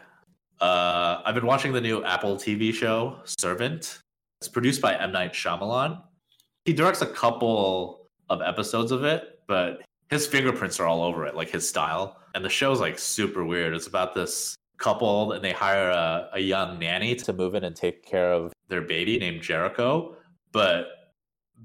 Uh, 0.59 1.21
I've 1.25 1.35
been 1.35 1.45
watching 1.47 1.73
the 1.73 1.81
new 1.81 2.03
Apple 2.03 2.35
TV 2.35 2.73
show 2.73 3.19
Servant. 3.25 3.99
It's 4.39 4.47
produced 4.47 4.81
by 4.81 4.95
M 4.95 5.11
Night 5.11 5.33
Shyamalan. 5.33 6.01
He 6.65 6.73
directs 6.73 7.01
a 7.01 7.07
couple 7.07 8.09
of 8.29 8.41
episodes 8.41 8.91
of 8.91 9.03
it, 9.03 9.39
but 9.47 9.81
his 10.09 10.27
fingerprints 10.27 10.79
are 10.79 10.85
all 10.85 11.01
over 11.03 11.25
it, 11.25 11.35
like 11.35 11.49
his 11.49 11.67
style. 11.67 12.17
And 12.35 12.45
the 12.45 12.49
show's 12.49 12.79
like 12.79 12.97
super 12.99 13.43
weird. 13.43 13.73
It's 13.73 13.87
about 13.87 14.13
this 14.13 14.55
couple, 14.81 15.31
and 15.31 15.43
they 15.43 15.53
hire 15.53 15.89
a, 15.89 16.29
a 16.33 16.39
young 16.39 16.79
nanny 16.79 17.15
to 17.15 17.33
move 17.33 17.55
in 17.55 17.63
and 17.63 17.75
take 17.75 18.05
care 18.05 18.33
of 18.33 18.51
their 18.67 18.81
baby 18.81 19.17
named 19.19 19.41
Jericho. 19.41 20.15
But 20.51 20.87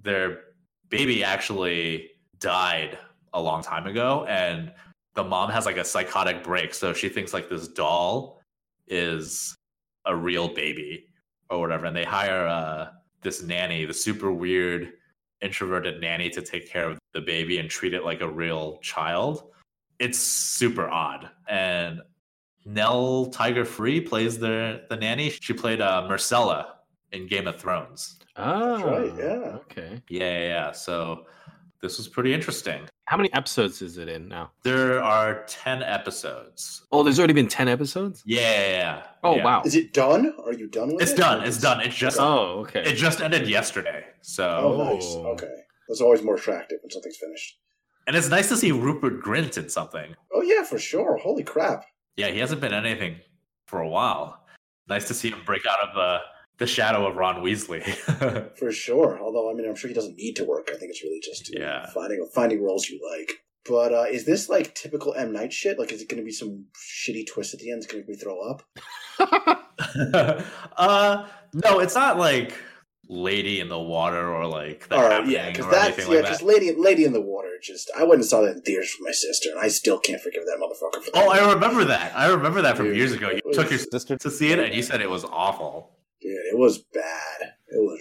their 0.02 0.40
baby 0.88 1.24
actually 1.24 2.10
died 2.38 2.98
a 3.32 3.40
long 3.40 3.62
time 3.62 3.86
ago, 3.86 4.24
and 4.28 4.72
the 5.14 5.24
mom 5.24 5.50
has 5.50 5.66
like 5.66 5.78
a 5.78 5.84
psychotic 5.84 6.44
break. 6.44 6.74
So 6.74 6.92
she 6.92 7.08
thinks 7.08 7.32
like 7.32 7.48
this 7.48 7.68
doll 7.68 8.42
is 8.86 9.54
a 10.04 10.14
real 10.14 10.48
baby 10.54 11.06
or 11.50 11.58
whatever. 11.58 11.86
And 11.86 11.96
they 11.96 12.04
hire 12.04 12.46
uh, 12.46 12.90
this 13.22 13.42
nanny, 13.42 13.84
the 13.86 13.94
super 13.94 14.30
weird 14.30 14.92
introverted 15.40 16.00
nanny 16.00 16.30
to 16.30 16.42
take 16.42 16.70
care 16.70 16.88
of 16.88 16.98
the 17.14 17.20
baby 17.20 17.58
and 17.58 17.68
treat 17.68 17.94
it 17.94 18.04
like 18.04 18.20
a 18.20 18.28
real 18.28 18.78
child. 18.82 19.50
It's 19.98 20.18
super 20.18 20.88
odd. 20.88 21.30
And 21.48 22.00
Nell 22.66 23.26
Tiger 23.26 23.64
Free 23.64 24.00
plays 24.00 24.38
the 24.38 24.82
the 24.90 24.96
nanny. 24.96 25.30
She 25.30 25.52
played 25.52 25.80
uh, 25.80 26.06
Myrcella 26.10 26.66
in 27.12 27.26
Game 27.26 27.46
of 27.46 27.58
Thrones. 27.60 28.18
Oh, 28.36 28.82
right, 28.82 29.12
yeah. 29.16 29.56
Okay. 29.64 30.02
Yeah, 30.10 30.20
yeah, 30.38 30.40
yeah. 30.48 30.72
So 30.72 31.26
this 31.80 31.96
was 31.96 32.08
pretty 32.08 32.34
interesting. 32.34 32.82
How 33.06 33.16
many 33.16 33.32
episodes 33.32 33.80
is 33.82 33.98
it 33.98 34.08
in 34.08 34.28
now? 34.28 34.50
There 34.64 35.00
are 35.02 35.44
10 35.46 35.82
episodes. 35.84 36.84
Oh, 36.90 37.04
there's 37.04 37.18
already 37.20 37.34
been 37.34 37.46
ten 37.46 37.68
episodes. 37.68 38.22
Yeah, 38.26 38.40
yeah, 38.40 38.68
yeah. 38.70 39.02
Oh, 39.22 39.36
Yeah. 39.36 39.44
wow. 39.44 39.62
Is 39.64 39.76
it 39.76 39.92
done? 39.94 40.34
Are 40.44 40.52
you 40.52 40.66
done 40.66 40.88
with 40.88 41.00
it? 41.00 41.02
It's 41.04 41.12
it? 41.12 41.16
done. 41.16 41.42
Or 41.42 41.46
It's 41.46 41.60
done. 41.60 41.80
It 41.80 41.90
just 41.92 42.18
Oh, 42.18 42.60
okay. 42.66 42.82
it 42.82 42.94
just 42.96 43.20
ended 43.20 43.48
yesterday. 43.48 44.04
So 44.22 44.44
Oh, 44.48 44.92
nice. 44.92 45.04
Oh. 45.06 45.26
Okay. 45.34 45.54
That's 45.88 46.00
always 46.00 46.22
more 46.22 46.34
attractive 46.34 46.78
when 46.82 46.90
something's 46.90 47.16
finished. 47.16 47.58
and 48.08 48.16
it's 48.16 48.28
nice 48.28 48.48
to 48.48 48.56
see 48.56 48.72
Rupert 48.72 49.22
Grint 49.22 49.56
in 49.56 49.68
something. 49.68 50.14
Oh 50.34 50.42
yeah, 50.42 50.64
for 50.64 50.78
sure. 50.78 51.16
Holy 51.18 51.44
crap. 51.44 51.84
Yeah, 52.16 52.28
he 52.28 52.38
hasn't 52.38 52.60
been 52.60 52.72
anything 52.72 53.16
for 53.66 53.80
a 53.80 53.88
while. 53.88 54.44
Nice 54.88 55.06
to 55.08 55.14
see 55.14 55.30
him 55.30 55.40
break 55.44 55.62
out 55.66 55.88
of 55.88 55.94
the 55.94 56.18
the 56.58 56.66
shadow 56.66 57.06
of 57.06 57.16
Ron 57.16 57.42
Weasley. 57.42 57.82
For 58.58 58.72
sure. 58.72 59.20
Although 59.20 59.50
I 59.50 59.54
mean 59.54 59.68
I'm 59.68 59.74
sure 59.74 59.88
he 59.88 59.94
doesn't 59.94 60.16
need 60.16 60.36
to 60.36 60.44
work. 60.44 60.70
I 60.72 60.76
think 60.76 60.90
it's 60.90 61.02
really 61.02 61.20
just 61.20 61.50
Yeah. 61.54 61.86
finding 61.92 62.26
finding 62.34 62.62
roles 62.62 62.88
you 62.88 62.98
like. 63.10 63.30
But 63.68 63.92
uh, 63.92 64.04
is 64.10 64.24
this 64.24 64.48
like 64.48 64.74
typical 64.74 65.12
M 65.14 65.32
Night 65.32 65.52
shit? 65.52 65.78
Like, 65.78 65.90
is 65.92 66.00
it 66.00 66.08
going 66.08 66.20
to 66.20 66.24
be 66.24 66.30
some 66.32 66.66
shitty 66.76 67.26
twist 67.26 67.52
at 67.52 67.60
the 67.60 67.70
end? 67.72 67.82
It's 67.82 67.92
going 67.92 68.04
to 68.04 68.08
make 68.08 68.16
me 68.16 68.22
throw 68.22 68.40
up. 68.40 68.62
uh, 70.76 71.26
no, 71.52 71.80
it's 71.80 71.94
not 71.94 72.16
like 72.18 72.54
Lady 73.08 73.60
in 73.60 73.68
the 73.68 73.78
Water 73.78 74.32
or 74.32 74.46
like 74.46 74.88
the 74.88 74.96
All 74.96 75.02
right, 75.02 75.12
Happening 75.12 75.34
yeah, 75.34 75.50
because 75.50 75.66
or 75.66 75.70
that's 75.70 75.84
anything 75.86 76.04
yeah, 76.06 76.14
like 76.16 76.24
because 76.24 76.38
that. 76.40 76.46
Lady 76.46 76.72
Lady 76.72 77.04
in 77.04 77.12
the 77.12 77.20
Water. 77.20 77.50
Just 77.62 77.90
I 77.96 78.02
went 78.02 78.14
and 78.14 78.24
saw 78.24 78.42
that 78.42 78.56
in 78.56 78.62
theaters 78.62 78.94
with 78.98 79.06
my 79.06 79.12
sister, 79.12 79.50
and 79.50 79.60
I 79.60 79.68
still 79.68 79.98
can't 79.98 80.20
forgive 80.20 80.44
that 80.44 80.58
motherfucker 80.60 81.02
for 81.02 81.10
oh, 81.14 81.32
that. 81.32 81.42
Oh, 81.42 81.48
I 81.48 81.52
remember 81.52 81.84
that. 81.84 82.16
I 82.16 82.26
remember 82.28 82.62
that 82.62 82.76
from 82.76 82.86
Dude, 82.86 82.96
years 82.96 83.12
ago. 83.12 83.30
You 83.30 83.40
was- 83.44 83.56
took 83.56 83.70
your 83.70 83.78
Sister, 83.78 84.16
to 84.16 84.30
see 84.30 84.50
it, 84.50 84.58
and 84.58 84.74
you 84.74 84.82
said 84.82 85.00
it 85.00 85.10
was 85.10 85.24
awful. 85.24 85.96
Dude, 86.20 86.32
it 86.52 86.58
was 86.58 86.78
bad. 86.78 87.52
It 87.68 87.78
was 87.78 88.00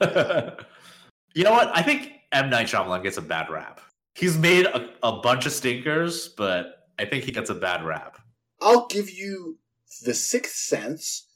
real 0.00 0.10
bad. 0.10 0.64
you 1.34 1.44
know 1.44 1.52
what? 1.52 1.70
I 1.74 1.82
think 1.82 2.12
M 2.32 2.50
Night 2.50 2.66
Shyamalan 2.66 3.02
gets 3.02 3.16
a 3.16 3.22
bad 3.22 3.48
rap. 3.50 3.80
He's 4.14 4.38
made 4.38 4.66
a, 4.66 4.90
a 5.02 5.20
bunch 5.20 5.46
of 5.46 5.52
stinkers, 5.52 6.28
but 6.28 6.86
I 6.98 7.04
think 7.04 7.24
he 7.24 7.32
gets 7.32 7.50
a 7.50 7.54
bad 7.54 7.84
rap. 7.84 8.18
I'll 8.60 8.86
give 8.86 9.10
you 9.10 9.58
The 10.04 10.14
Sixth 10.14 10.54
Sense, 10.54 11.26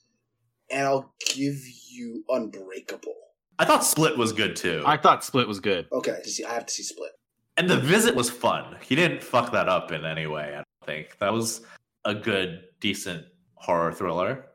and 0.71 0.87
I'll 0.87 1.12
give 1.35 1.57
you 1.91 2.25
Unbreakable. 2.29 3.14
I 3.59 3.64
thought 3.64 3.85
Split 3.85 4.16
was 4.16 4.33
good 4.33 4.55
too, 4.57 4.83
I 4.87 4.97
thought 4.97 5.25
Split 5.25 5.49
was 5.49 5.61
good. 5.61 5.87
Okay, 5.93 6.19
to 6.23 6.31
see, 6.31 6.45
I 6.45 6.53
have 6.55 6.66
to 6.66 6.73
see 6.73 6.83
Split. 6.85 7.11
and 7.57 7.69
The 7.69 7.77
Visit 7.79 8.14
was 8.14 8.31
fun. 8.31 8.77
He 8.81 8.95
didn't 8.95 9.23
fuck 9.23 9.51
that 9.53 9.69
up 9.69 9.91
in 9.93 10.05
any 10.05 10.27
way. 10.27 10.51
I 10.53 10.57
don't 10.57 10.66
think 10.87 11.19
that 11.19 11.33
was 11.33 11.62
a 12.05 12.14
good, 12.14 12.64
decent 12.81 13.25
horror 13.55 13.93
thriller. 13.93 14.47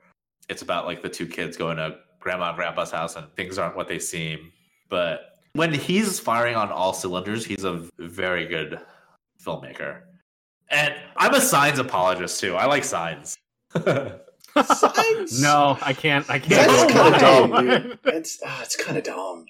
It's 0.49 0.61
about 0.61 0.86
like 0.86 1.01
the 1.01 1.09
two 1.09 1.28
kids 1.28 1.57
going 1.57 1.78
to 1.78 1.97
grandma 2.20 2.49
and 2.49 2.57
grandpa's 2.57 2.91
house, 2.91 3.16
and 3.18 3.28
things 3.36 3.57
aren't 3.57 3.76
what 3.76 3.88
they 3.89 3.99
seem. 3.99 4.51
But 4.89 5.20
when 5.53 5.74
he's 5.74 6.20
firing 6.20 6.55
on 6.55 6.72
all 6.72 6.93
cylinders, 6.93 7.45
he's 7.45 7.66
a 7.66 7.86
very 7.99 8.45
good 8.45 8.80
filmmaker. 9.43 10.01
And 10.70 10.95
I'm 11.18 11.34
a 11.34 11.41
signs 11.41 11.80
apologist 11.80 12.39
too. 12.39 12.55
I 12.55 12.66
like 12.66 12.84
signs. 12.86 13.38
Signs? 14.76 15.41
no, 15.41 15.78
I 15.82 15.93
can't. 15.93 16.30
I 16.30 16.39
can't. 16.39 16.70
That's 16.70 16.93
kind 16.93 17.16
of 17.16 17.22
dumb, 17.22 17.66
dude. 17.68 17.99
It's 18.06 18.39
ah, 18.45 18.62
it's 18.64 18.76
kind 18.76 18.97
of 18.97 19.04
dumb. 19.04 19.45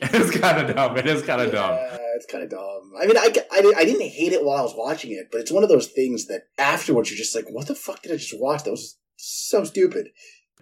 it's 0.00 0.38
kind 0.38 0.58
of 0.70 0.74
dumb. 0.74 0.96
It 0.96 1.06
is 1.06 1.22
kind 1.22 1.42
of 1.42 1.52
dumb. 1.52 1.74
Yeah, 1.74 1.98
it's 2.16 2.26
kind 2.26 2.42
of 2.42 2.48
dumb. 2.50 2.92
I 3.00 3.06
mean, 3.06 3.18
I, 3.18 3.30
I, 3.52 3.72
I 3.76 3.84
didn't 3.84 4.08
hate 4.08 4.32
it 4.32 4.44
while 4.44 4.56
I 4.56 4.62
was 4.62 4.74
watching 4.76 5.12
it, 5.12 5.28
but 5.30 5.40
it's 5.42 5.52
one 5.52 5.62
of 5.62 5.68
those 5.68 5.88
things 5.88 6.26
that 6.28 6.44
afterwards 6.58 7.10
you're 7.10 7.18
just 7.18 7.34
like, 7.36 7.44
what 7.50 7.66
the 7.66 7.74
fuck 7.74 8.00
did 8.02 8.12
I 8.12 8.16
just 8.16 8.34
watch? 8.40 8.64
That 8.64 8.70
was 8.70 8.96
so 9.16 9.64
stupid. 9.64 10.08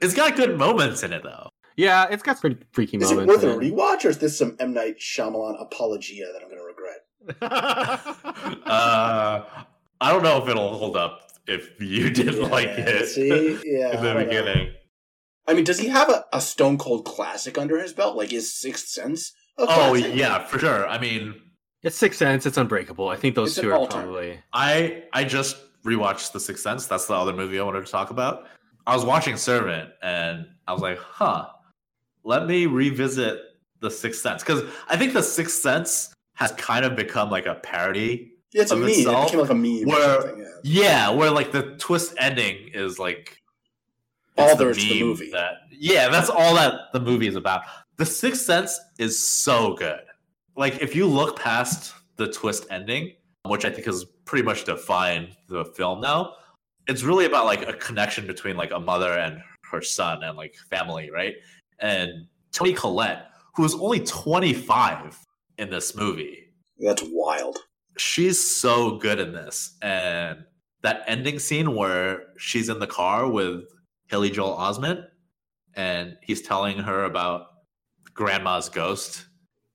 It's 0.02 0.14
got 0.14 0.34
good 0.36 0.58
moments 0.58 1.02
in 1.04 1.12
it 1.12 1.22
though. 1.22 1.50
Yeah, 1.76 2.08
it's 2.10 2.24
got 2.24 2.40
pretty 2.40 2.56
freaky 2.72 2.96
Is 2.96 3.12
it 3.12 3.14
moments. 3.14 3.32
worth 3.32 3.44
a 3.44 3.56
in 3.60 3.62
it. 3.62 3.72
rewatch, 3.72 4.04
or 4.04 4.08
is 4.08 4.18
this 4.18 4.36
some 4.36 4.56
M 4.58 4.74
Night 4.74 4.96
Shyamalan 4.98 5.62
apologia 5.62 6.26
that 6.32 6.42
I'm 6.42 6.48
going 6.48 6.58
to 6.58 6.64
regret? 6.64 6.98
Uh, 8.66 9.44
I 10.00 10.12
don't 10.12 10.22
know 10.22 10.42
if 10.42 10.48
it'll 10.48 10.76
hold 10.78 10.96
up 10.96 11.27
if 11.48 11.80
you 11.80 12.10
did 12.10 12.34
Yeah, 12.34 12.46
like 12.46 12.68
it 12.68 13.08
See, 13.08 13.58
yeah, 13.64 13.90
in 13.90 14.02
the 14.02 14.12
don't 14.12 14.16
know. 14.18 14.24
beginning. 14.24 14.72
I 15.46 15.54
mean, 15.54 15.64
does 15.64 15.78
he 15.78 15.88
have 15.88 16.08
a, 16.10 16.24
a 16.32 16.40
Stone 16.40 16.78
Cold 16.78 17.04
classic 17.06 17.56
under 17.58 17.78
his 17.80 17.92
belt? 17.92 18.16
Like 18.16 18.32
is 18.32 18.52
Sixth 18.52 18.88
Sense? 18.88 19.32
a 19.58 19.62
Oh 19.62 19.66
classic? 19.66 20.14
yeah, 20.14 20.44
for 20.44 20.58
sure. 20.58 20.86
I 20.86 20.98
mean, 20.98 21.34
it's 21.82 21.96
Sixth 21.96 22.18
Sense. 22.18 22.44
It's 22.46 22.56
Unbreakable. 22.58 23.08
I 23.08 23.16
think 23.16 23.34
those 23.34 23.54
two 23.54 23.70
are 23.70 23.74
alternate. 23.74 24.02
probably. 24.04 24.38
I 24.52 25.04
I 25.12 25.24
just 25.24 25.56
rewatched 25.84 26.32
The 26.32 26.40
Sixth 26.40 26.62
Sense. 26.62 26.86
That's 26.86 27.06
the 27.06 27.14
other 27.14 27.32
movie 27.32 27.58
I 27.58 27.64
wanted 27.64 27.86
to 27.86 27.90
talk 27.90 28.10
about. 28.10 28.46
I 28.86 28.94
was 28.94 29.04
watching 29.04 29.36
Servant 29.36 29.90
and 30.02 30.46
I 30.66 30.72
was 30.72 30.82
like, 30.82 30.98
huh, 30.98 31.46
let 32.24 32.46
me 32.46 32.66
revisit 32.66 33.38
The 33.80 33.90
Sixth 33.90 34.20
Sense 34.20 34.42
because 34.42 34.62
I 34.88 34.96
think 34.96 35.12
The 35.12 35.22
Sixth 35.22 35.60
Sense 35.62 36.12
has 36.34 36.52
kind 36.52 36.84
of 36.84 36.94
become 36.96 37.30
like 37.30 37.46
a 37.46 37.54
parody. 37.56 38.32
Yeah, 38.52 38.62
it's 38.62 38.70
a 38.70 38.76
meme. 38.76 38.88
It 38.90 39.04
became 39.04 39.40
like 39.40 39.50
a 39.50 39.54
meme 39.54 39.84
where-. 39.84 40.38
Yeah. 40.38 40.44
Yeah, 40.62 41.10
where 41.10 41.30
like 41.30 41.52
the 41.52 41.76
twist 41.78 42.14
ending 42.18 42.70
is 42.74 42.98
like 42.98 43.40
All 44.36 44.56
there 44.56 44.70
is 44.70 44.78
to 44.78 44.88
the 44.88 45.02
movie. 45.02 45.30
That, 45.30 45.58
yeah, 45.70 46.08
that's 46.08 46.30
all 46.30 46.54
that 46.54 46.92
the 46.92 47.00
movie 47.00 47.28
is 47.28 47.36
about. 47.36 47.62
The 47.96 48.06
Sixth 48.06 48.42
Sense 48.42 48.78
is 48.98 49.18
so 49.18 49.74
good. 49.74 50.00
Like 50.56 50.80
if 50.80 50.96
you 50.96 51.06
look 51.06 51.38
past 51.38 51.94
the 52.16 52.28
twist 52.28 52.66
ending, 52.70 53.12
which 53.44 53.64
I 53.64 53.70
think 53.70 53.86
has 53.86 54.04
pretty 54.24 54.44
much 54.44 54.64
defined 54.64 55.36
the 55.48 55.64
film 55.64 56.00
now, 56.00 56.34
it's 56.88 57.02
really 57.02 57.26
about 57.26 57.44
like 57.44 57.68
a 57.68 57.72
connection 57.74 58.26
between 58.26 58.56
like 58.56 58.72
a 58.72 58.80
mother 58.80 59.12
and 59.12 59.40
her 59.70 59.82
son 59.82 60.22
and 60.24 60.36
like 60.36 60.56
family, 60.70 61.10
right? 61.10 61.34
And 61.78 62.26
Toni 62.52 62.72
Collette, 62.72 63.30
who 63.54 63.64
is 63.64 63.74
only 63.74 64.00
25 64.00 65.18
in 65.58 65.70
this 65.70 65.94
movie, 65.94 66.52
That's 66.78 67.02
wild. 67.04 67.58
She's 67.98 68.38
so 68.38 68.96
good 68.98 69.18
in 69.18 69.32
this 69.32 69.76
and 69.82 70.44
that 70.82 71.02
ending 71.06 71.38
scene 71.38 71.74
where 71.74 72.26
she's 72.38 72.68
in 72.68 72.78
the 72.78 72.86
car 72.86 73.28
with 73.28 73.64
Haley 74.06 74.30
Joel 74.30 74.56
Osment 74.56 75.04
and 75.74 76.16
he's 76.22 76.42
telling 76.42 76.78
her 76.78 77.04
about 77.04 77.46
grandma's 78.14 78.68
ghost. 78.68 79.26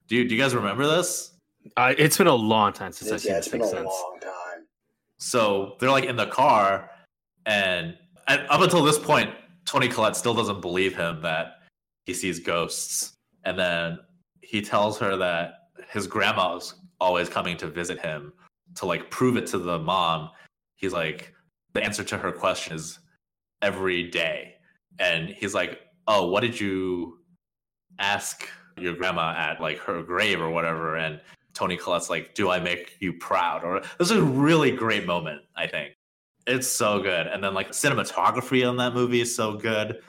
Do 0.08 0.16
you, 0.16 0.28
do 0.28 0.36
you 0.36 0.42
guys 0.42 0.56
remember 0.56 0.86
this? 0.88 1.34
Uh, 1.78 1.94
it's 1.98 2.18
been 2.18 2.28
a 2.28 2.34
long 2.36 2.74
time 2.74 2.92
since 2.92 3.10
I've 3.12 3.16
It's, 3.16 3.24
seen 3.24 3.32
yeah, 3.32 3.36
The 3.36 3.40
it's 3.40 3.48
been 3.50 3.62
a 3.62 3.68
Sense. 3.68 3.86
long 3.86 4.18
time. 4.22 4.66
So 5.18 5.76
they're 5.80 5.92
like 5.92 6.06
in 6.06 6.16
the 6.16 6.28
car 6.28 6.90
and, 7.46 7.98
and 8.28 8.42
up 8.50 8.62
until 8.62 8.84
this 8.84 9.00
point, 9.00 9.30
Toni 9.66 9.88
Collette 9.88 10.16
still 10.16 10.34
doesn't 10.34 10.62
believe 10.62 10.96
him 10.96 11.22
that 11.22 11.56
he 12.06 12.14
sees 12.14 12.40
ghosts. 12.40 13.14
And 13.46 13.58
then 13.58 14.00
he 14.42 14.62
tells 14.62 14.98
her 15.00 15.16
that 15.18 15.54
his 15.90 16.08
grandma's 16.08 16.76
always 17.04 17.28
coming 17.28 17.58
to 17.58 17.68
visit 17.68 18.00
him 18.00 18.32
to 18.76 18.86
like 18.86 19.12
prove 19.12 19.36
it 19.36 19.46
to 19.48 19.58
the 19.58 19.78
mom. 19.78 20.30
He's 20.78 20.94
like, 20.94 21.34
the 21.74 21.84
answer 21.84 22.04
to 22.04 22.18
her 22.18 22.32
question 22.32 22.76
is 22.76 23.00
every 23.62 24.10
day. 24.10 24.56
And 25.00 25.30
he's 25.30 25.54
like, 25.54 25.82
Oh, 26.08 26.28
what 26.28 26.42
did 26.42 26.60
you 26.60 27.20
ask 28.00 28.48
your 28.78 28.96
grandma 28.96 29.36
at 29.38 29.62
like 29.62 29.80
her 29.80 30.02
grave 30.02 30.40
or 30.42 30.50
whatever? 30.50 30.96
And 30.96 31.20
Toni 31.54 31.76
Collette's 31.76 32.10
like, 32.10 32.34
Do 32.36 32.50
I 32.50 32.60
make 32.60 32.96
you 33.02 33.14
proud? 33.14 33.66
Or 33.66 33.82
this 34.00 34.10
is 34.10 34.18
a 34.18 34.24
really 34.24 34.72
great 34.72 35.06
moment, 35.06 35.42
I 35.58 35.68
think. 35.68 35.94
It's 36.48 36.68
so 36.68 37.02
good. 37.02 37.28
And 37.28 37.44
then 37.44 37.54
like 37.54 37.72
cinematography 37.72 38.68
on 38.68 38.78
that 38.78 38.94
movie 38.94 39.22
is 39.22 39.36
so 39.36 39.56
good. 39.56 40.00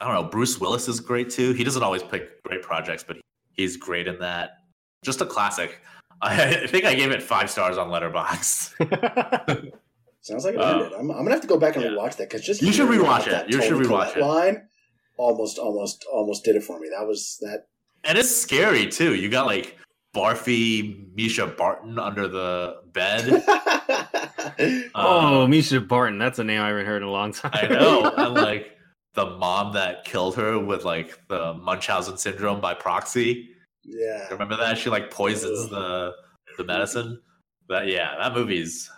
I 0.00 0.06
don't 0.06 0.14
know. 0.14 0.30
Bruce 0.30 0.58
Willis 0.58 0.88
is 0.88 1.00
great 1.00 1.28
too. 1.28 1.52
He 1.52 1.64
doesn't 1.64 1.82
always 1.82 2.02
pick 2.02 2.42
great 2.44 2.62
projects, 2.62 3.04
but 3.06 3.18
he's 3.52 3.76
great 3.76 4.08
in 4.08 4.18
that. 4.20 4.58
Just 5.04 5.20
a 5.20 5.26
classic. 5.26 5.80
I 6.24 6.66
think 6.66 6.84
I 6.84 6.94
gave 6.94 7.10
it 7.10 7.22
five 7.22 7.50
stars 7.50 7.76
on 7.78 7.88
Letterboxd. 7.88 9.72
Sounds 10.20 10.44
like 10.44 10.54
it 10.54 10.60
Uh, 10.60 10.72
ended. 10.78 10.92
I'm, 10.94 11.10
I'm 11.10 11.18
gonna 11.18 11.32
have 11.32 11.42
to 11.42 11.46
go 11.46 11.58
back 11.58 11.76
and 11.76 11.84
yeah. 11.84 11.90
rewatch 11.90 12.16
that 12.16 12.30
because 12.30 12.42
just 12.42 12.62
You 12.62 12.72
should 12.72 12.88
hearing 12.88 13.06
rewatch 13.06 13.26
that 13.26 13.46
it. 13.46 13.52
You 13.54 13.60
should 13.62 13.72
Toni 13.72 13.86
rewatch 13.86 14.12
Collette 14.12 14.16
it. 14.16 14.22
Line 14.24 14.68
almost, 15.16 15.58
almost, 15.58 16.04
almost 16.12 16.44
did 16.44 16.56
it 16.56 16.62
for 16.64 16.80
me. 16.80 16.88
That 16.96 17.06
was 17.06 17.38
that. 17.42 17.66
and 18.04 18.16
it's 18.18 18.34
scary 18.34 18.86
too. 18.88 19.14
You 19.14 19.28
got 19.28 19.46
like 19.46 19.76
barfy 20.14 21.12
Mischa 21.14 21.54
Barton 21.56 21.98
under 21.98 22.26
the 22.28 22.76
bed. 22.92 23.44
oh, 24.94 25.42
Uh, 25.42 25.46
Mischa 25.46 25.86
Barton. 25.86 26.18
That's 26.18 26.38
a 26.38 26.44
name 26.44 26.60
I 26.62 26.68
haven't 26.68 26.86
heard 26.86 27.02
in 27.02 27.08
a 27.08 27.12
long 27.12 27.32
time. 27.32 27.50
I 27.54 27.66
know. 27.66 28.10
and 28.16 28.34
like 28.34 28.70
the 29.14 29.26
mom 29.26 29.74
that 29.74 30.04
killed 30.04 30.36
her 30.36 30.58
with 30.58 30.84
like 30.84 31.18
the 31.28 31.54
Munchausen 31.54 32.16
syndrome 32.16 32.60
by 32.60 32.74
proxy. 32.74 33.50
Yeah. 33.84 34.28
Remember 34.30 34.56
that? 34.56 34.78
She 34.78 34.90
like 34.90 35.10
poisons 35.10 35.68
the 35.70 36.12
the 36.56 36.64
medicine. 36.64 37.20
That 37.68 37.86
yeah, 37.86 38.16
that 38.18 38.34
movie's 38.34 38.90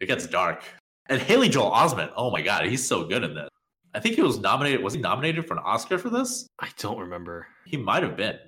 it 0.00 0.06
gets 0.06 0.26
dark. 0.26 0.64
And 1.08 1.20
Haley 1.20 1.48
Joel 1.48 1.70
Osment, 1.70 2.12
oh 2.16 2.30
my 2.30 2.42
god, 2.42 2.66
he's 2.66 2.86
so 2.86 3.04
good 3.04 3.24
in 3.24 3.34
this. 3.34 3.48
I 3.92 4.00
think 4.00 4.14
he 4.14 4.22
was 4.22 4.38
nominated. 4.38 4.82
Was 4.82 4.94
he 4.94 5.00
nominated 5.00 5.46
for 5.46 5.54
an 5.54 5.62
Oscar 5.64 5.98
for 5.98 6.10
this? 6.10 6.46
I 6.60 6.68
don't 6.78 6.98
remember. 6.98 7.46
He 7.66 7.76
might 7.76 8.02
have 8.02 8.16
been. 8.16 8.38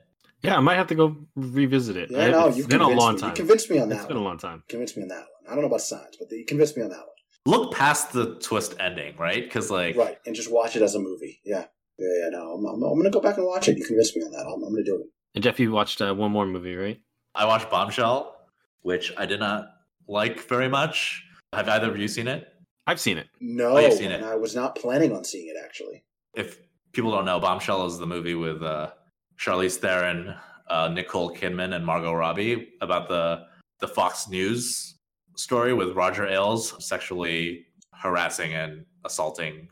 Yeah, 0.42 0.56
I 0.56 0.60
might 0.60 0.76
have 0.76 0.88
to 0.88 0.94
go 0.94 1.16
revisit 1.36 1.96
it. 1.96 2.10
Yeah, 2.10 2.30
no, 2.30 2.48
it's 2.48 2.58
you've 2.58 2.68
been 2.68 2.80
a 2.80 2.88
long 2.88 3.14
me. 3.14 3.20
time. 3.20 3.30
You 3.30 3.36
convinced 3.36 3.70
me 3.70 3.78
on 3.78 3.88
that 3.90 3.96
It's 3.96 4.06
been 4.06 4.16
a 4.16 4.22
long 4.22 4.38
time. 4.38 4.62
Convinced 4.68 4.96
me 4.96 5.04
on 5.04 5.08
that 5.08 5.18
one. 5.18 5.26
I 5.48 5.50
don't 5.52 5.62
know 5.62 5.68
about 5.68 5.80
science, 5.80 6.16
but 6.18 6.30
you 6.30 6.44
convinced 6.44 6.76
me 6.76 6.82
on 6.82 6.90
that 6.90 6.98
one. 6.98 7.06
Look 7.44 7.74
past 7.74 8.12
the 8.12 8.36
twist 8.36 8.74
ending, 8.78 9.16
right? 9.16 9.42
Because 9.42 9.70
like 9.70 9.96
Right, 9.96 10.18
and 10.26 10.34
just 10.34 10.50
watch 10.50 10.76
it 10.76 10.82
as 10.82 10.94
a 10.94 11.00
movie. 11.00 11.40
Yeah, 11.44 11.66
yeah, 11.98 12.08
yeah. 12.22 12.28
No, 12.30 12.54
I'm, 12.54 12.66
I'm, 12.66 12.82
I'm 12.82 12.96
gonna 12.96 13.10
go 13.10 13.20
back 13.20 13.36
and 13.36 13.46
watch 13.46 13.68
it. 13.68 13.78
You 13.78 13.84
convinced 13.84 14.16
me 14.16 14.22
on 14.22 14.32
that. 14.32 14.46
I'm, 14.46 14.62
I'm 14.62 14.72
gonna 14.72 14.84
do 14.84 14.96
it. 14.96 15.06
And 15.34 15.42
Jeff, 15.42 15.58
you 15.58 15.72
watched 15.72 16.00
uh, 16.00 16.14
one 16.14 16.30
more 16.30 16.46
movie, 16.46 16.76
right? 16.76 17.00
I 17.34 17.46
watched 17.46 17.70
Bombshell, 17.70 18.36
which 18.82 19.12
I 19.16 19.26
did 19.26 19.40
not 19.40 19.66
like 20.08 20.46
very 20.48 20.68
much. 20.68 21.24
Have 21.52 21.68
either 21.68 21.90
of 21.90 21.96
you 21.96 22.08
seen 22.08 22.28
it? 22.28 22.48
I've 22.86 23.00
seen 23.00 23.16
it. 23.18 23.28
No, 23.40 23.76
Oh, 23.76 23.80
you've 23.80 23.94
seen 23.94 24.10
it. 24.10 24.22
I 24.22 24.36
was 24.36 24.54
not 24.54 24.74
planning 24.74 25.14
on 25.14 25.24
seeing 25.24 25.48
it 25.48 25.56
actually. 25.62 26.02
If 26.34 26.58
people 26.92 27.10
don't 27.12 27.24
know, 27.24 27.38
Bombshell 27.38 27.86
is 27.86 27.98
the 27.98 28.06
movie 28.06 28.34
with 28.34 28.62
uh, 28.62 28.90
Charlize 29.38 29.76
Theron, 29.76 30.34
uh, 30.68 30.88
Nicole 30.88 31.34
Kidman, 31.34 31.74
and 31.74 31.84
Margot 31.86 32.12
Robbie 32.12 32.70
about 32.80 33.08
the 33.08 33.44
the 33.80 33.88
Fox 33.88 34.28
News 34.28 34.96
story 35.36 35.74
with 35.74 35.92
Roger 35.96 36.26
Ailes 36.28 36.74
sexually 36.86 37.66
harassing 37.94 38.54
and 38.54 38.84
assaulting 39.04 39.68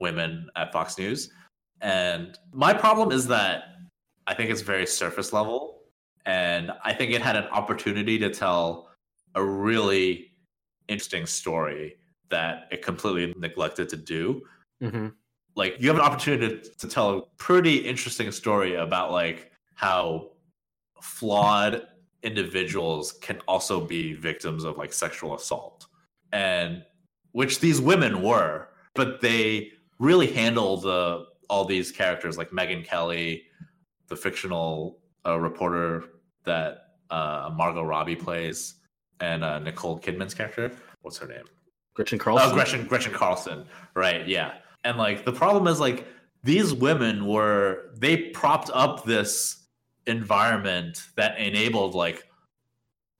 women 0.00 0.48
at 0.56 0.72
Fox 0.72 0.98
News. 0.98 1.30
And 1.80 2.38
my 2.52 2.72
problem 2.74 3.10
is 3.10 3.26
that 3.28 3.64
I 4.30 4.34
think 4.34 4.48
it's 4.50 4.60
very 4.60 4.86
surface 4.86 5.32
level. 5.32 5.82
and 6.24 6.70
I 6.84 6.92
think 6.92 7.12
it 7.12 7.22
had 7.22 7.34
an 7.34 7.48
opportunity 7.60 8.16
to 8.18 8.30
tell 8.30 8.90
a 9.34 9.42
really 9.42 10.32
interesting 10.86 11.26
story 11.26 11.96
that 12.28 12.68
it 12.70 12.82
completely 12.82 13.34
neglected 13.36 13.88
to 13.88 13.96
do. 13.96 14.42
Mm-hmm. 14.82 15.08
Like 15.56 15.80
you 15.80 15.88
have 15.88 15.96
an 15.96 16.04
opportunity 16.04 16.60
to, 16.60 16.70
to 16.76 16.88
tell 16.88 17.10
a 17.10 17.22
pretty 17.38 17.76
interesting 17.78 18.30
story 18.30 18.76
about 18.76 19.10
like 19.10 19.50
how 19.74 20.30
flawed 21.00 21.86
individuals 22.22 23.12
can 23.12 23.40
also 23.48 23.80
be 23.80 24.12
victims 24.12 24.62
of 24.62 24.76
like 24.76 24.92
sexual 24.92 25.34
assault 25.34 25.86
and 26.32 26.84
which 27.32 27.60
these 27.60 27.80
women 27.80 28.22
were 28.22 28.68
but 28.94 29.22
they 29.22 29.72
really 29.98 30.30
handle 30.30 30.76
the 30.76 31.24
all 31.48 31.64
these 31.64 31.90
characters 31.90 32.36
like 32.36 32.50
Megyn 32.50 32.84
Kelly 32.84 33.44
the 34.10 34.16
fictional 34.16 34.98
uh, 35.24 35.38
reporter 35.38 36.04
that 36.44 36.88
uh, 37.10 37.50
Margot 37.56 37.82
Robbie 37.82 38.16
plays 38.16 38.74
and 39.20 39.42
uh, 39.42 39.58
Nicole 39.58 39.98
Kidman's 39.98 40.34
character 40.34 40.70
what's 41.00 41.16
her 41.16 41.26
name 41.26 41.44
Gretchen 41.94 42.18
Carlson. 42.18 42.50
Oh, 42.50 42.54
Gretchen 42.54 42.86
Gretchen 42.86 43.12
Carlson. 43.12 43.66
Right, 43.94 44.26
yeah. 44.26 44.54
And 44.84 44.96
like 44.96 45.24
the 45.24 45.32
problem 45.32 45.66
is 45.66 45.80
like 45.80 46.06
these 46.42 46.72
women 46.72 47.26
were 47.26 47.90
they 47.96 48.16
propped 48.30 48.70
up 48.72 49.04
this 49.04 49.66
environment 50.06 51.02
that 51.16 51.38
enabled 51.38 51.94
like 51.94 52.26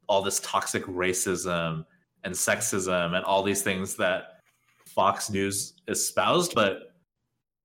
all 0.09 0.23
this 0.23 0.41
toxic 0.41 0.85
racism 0.87 1.85
and 2.25 2.35
sexism 2.35 3.15
and 3.15 3.25
all 3.25 3.43
these 3.43 3.63
things 3.63 3.97
that 3.97 4.41
Fox 4.87 5.31
News 5.31 5.75
espoused, 5.87 6.55
but 6.55 6.95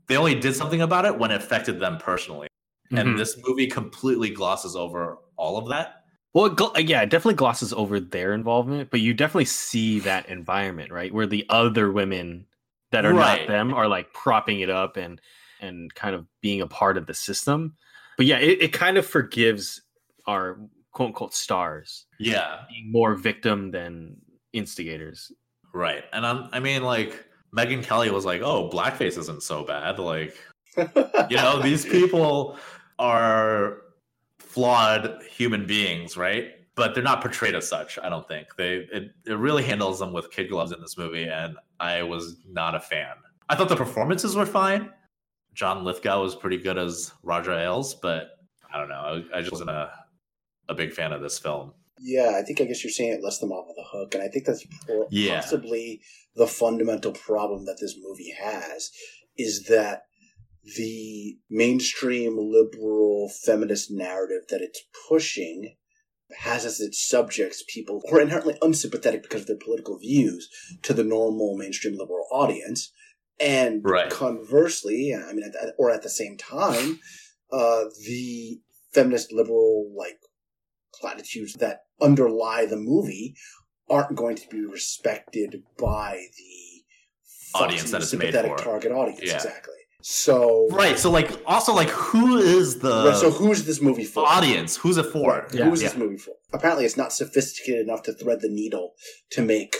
they 0.08 0.18
only 0.18 0.36
did 0.36 0.56
something 0.56 0.82
about 0.82 1.06
it 1.06 1.18
when 1.18 1.32
it 1.32 1.38
affected 1.38 1.80
them 1.80 1.98
personally. 1.98 2.48
Mhm. 2.92 3.00
And 3.00 3.20
this 3.20 3.38
movie 3.46 3.68
completely 3.68 4.30
glosses 4.30 4.76
over 4.76 5.18
all 5.38 5.58
of 5.58 5.68
that. 5.70 6.04
Well, 6.34 6.46
it 6.48 6.56
gl- 6.56 6.88
yeah, 6.90 7.02
it 7.02 7.10
definitely 7.10 7.36
glosses 7.36 7.72
over 7.74 8.00
their 8.00 8.34
involvement, 8.34 8.90
but 8.92 9.00
you 9.00 9.14
definitely 9.14 9.46
see 9.46 10.00
that 10.02 10.28
environment, 10.28 10.92
right? 10.92 11.14
Where 11.14 11.26
the 11.28 11.46
other 11.50 11.92
women 11.92 12.46
that 12.92 13.06
are 13.06 13.14
Right. 13.14 13.42
not 13.42 13.48
them 13.48 13.74
are 13.74 13.88
like 13.88 14.14
propping 14.14 14.60
it 14.60 14.70
up 14.70 14.98
and 14.98 15.20
and 15.62 15.94
kind 15.96 16.14
of 16.14 16.28
being 16.42 16.62
a 16.62 16.68
part 16.68 16.98
of 16.98 17.06
the 17.08 17.14
system. 17.14 17.76
But 18.18 18.26
yeah, 18.26 18.38
it, 18.38 18.62
it 18.62 18.74
kind 18.74 18.98
of 18.98 19.06
forgives 19.06 19.82
our 20.28 20.60
quote 20.92 21.08
unquote 21.08 21.34
stars 21.34 22.06
Yeah. 22.20 22.66
being 22.70 22.92
more 22.92 23.16
victim 23.16 23.72
than 23.72 24.18
instigators. 24.54 25.32
Right. 25.74 26.04
And 26.14 26.26
I'm, 26.26 26.50
I 26.52 26.60
mean, 26.60 26.84
like, 26.84 27.26
Megyn 27.56 27.84
Kelly 27.84 28.10
was 28.12 28.26
like, 28.26 28.42
oh, 28.42 28.70
blackface 28.70 29.18
isn't 29.18 29.44
so 29.44 29.64
bad. 29.64 29.98
Like, 30.00 30.38
you 31.30 31.38
know, 31.38 31.62
these 31.62 31.86
people 31.86 32.58
are 33.00 33.78
flawed 34.40 35.22
human 35.30 35.66
beings, 35.66 36.18
right? 36.18 36.52
But 36.76 36.94
they're 36.94 37.04
not 37.04 37.22
portrayed 37.22 37.56
as 37.56 37.68
such, 37.68 37.98
I 38.02 38.10
don't 38.10 38.28
think. 38.28 38.48
They 38.58 38.88
it, 38.92 39.12
it 39.26 39.38
really 39.38 39.64
handles 39.64 40.00
them 40.00 40.12
with 40.14 40.30
kid 40.32 40.50
gloves 40.50 40.72
in 40.74 40.82
this 40.82 40.98
movie, 40.98 41.24
and 41.24 41.56
I 41.80 42.04
was 42.04 42.38
not 42.50 42.76
a 42.76 42.80
fan. 42.80 43.16
I 43.50 43.56
thought 43.56 43.70
the 43.70 43.76
performances 43.76 44.36
were 44.36 44.46
fine. 44.46 44.90
John 45.54 45.86
Lithgow 45.86 46.22
was 46.22 46.36
pretty 46.36 46.58
good 46.58 46.78
as 46.78 47.14
Roger 47.24 47.54
Ailes, 47.54 47.96
but 47.96 48.32
I 48.74 48.78
don't 48.78 48.90
know. 48.90 49.24
I, 49.34 49.38
I 49.38 49.40
just 49.40 49.54
wasn't 49.54 49.70
a, 49.70 49.90
a 50.68 50.74
big 50.74 50.92
fan 50.92 51.14
of 51.14 51.22
this 51.22 51.40
film. 51.40 51.72
Yeah, 52.02 52.34
I 52.38 52.42
think 52.42 52.60
I 52.60 52.66
guess 52.66 52.84
you're 52.84 52.92
saying 52.92 53.14
it 53.14 53.24
lets 53.24 53.40
them 53.40 53.54
off 53.54 53.70
of 53.70 53.76
the 53.78 53.86
hook, 53.90 54.14
and 54.16 54.22
I 54.24 54.28
think 54.28 54.46
that's 54.46 54.66
po- 54.86 55.08
Yeah. 55.12 55.40
possibly 55.40 56.02
the 56.36 56.48
fundamental 56.48 57.14
problem 57.14 57.64
that 57.66 57.78
this 57.80 57.96
movie 58.02 58.34
has 58.38 58.92
is 59.38 59.64
that 59.70 60.04
the 60.78 61.38
mainstream 61.50 62.38
liberal 62.38 63.30
feminist 63.44 63.92
narrative 63.92 64.44
that 64.50 64.62
it's 64.62 64.82
pushing 65.08 65.76
has 66.40 66.66
as 66.66 66.80
its 66.80 67.08
subjects 67.08 67.64
people 67.68 68.02
who 68.10 68.18
are 68.18 68.22
inherently 68.22 68.58
unsympathetic 68.62 69.22
because 69.22 69.42
of 69.42 69.48
their 69.48 69.58
political 69.64 70.00
views 70.00 70.50
to 70.82 70.94
the 70.94 71.04
normal 71.04 71.56
mainstream 71.56 71.96
liberal 71.98 72.26
audience, 72.32 72.92
and 73.40 73.82
Right. 73.84 74.10
conversely, 74.10 75.14
I 75.14 75.34
mean, 75.34 75.44
at 75.44 75.52
the, 75.54 75.74
or 75.78 75.92
at 75.92 76.02
the 76.02 76.10
same 76.10 76.36
time, 76.38 77.00
uh, 77.52 77.86
the 78.08 78.60
feminist 78.92 79.32
liberal 79.32 79.94
like 79.96 80.18
platitudes 81.00 81.54
that 81.56 81.82
underlie 82.02 82.66
the 82.66 82.78
movie 82.78 83.36
aren't 83.88 84.16
going 84.16 84.36
to 84.36 84.48
be 84.50 84.66
respected 84.66 85.64
by 85.78 86.18
the 86.38 86.84
Audience 87.54 87.92
that 87.92 88.02
it's 88.02 88.12
made 88.14 88.34
sympathetic 88.34 88.58
for. 88.58 88.64
target 88.64 88.92
audience. 88.92 89.22
Yeah. 89.24 89.36
Exactly. 89.36 89.76
So, 90.08 90.68
Right. 90.70 91.00
So, 91.00 91.10
like, 91.10 91.32
also, 91.48 91.74
like, 91.74 91.90
who 91.90 92.38
is 92.38 92.78
the 92.78 93.06
Right, 93.08 93.16
so 93.18 93.32
who's 93.32 93.64
this 93.66 93.82
movie 93.82 94.04
for? 94.04 94.24
audience? 94.24 94.78
Who's 94.78 94.98
it 94.98 95.08
for? 95.08 95.40
Right, 95.40 95.52
Yeah. 95.52 95.66
who's 95.68 95.80
this 95.82 95.96
movie 95.96 96.18
for? 96.18 96.36
Apparently, 96.54 96.86
it's 96.86 96.96
not 96.96 97.12
sophisticated 97.12 97.82
enough 97.88 98.04
to 98.04 98.14
thread 98.14 98.42
the 98.42 98.48
needle 98.50 98.94
to 99.32 99.42
make 99.42 99.76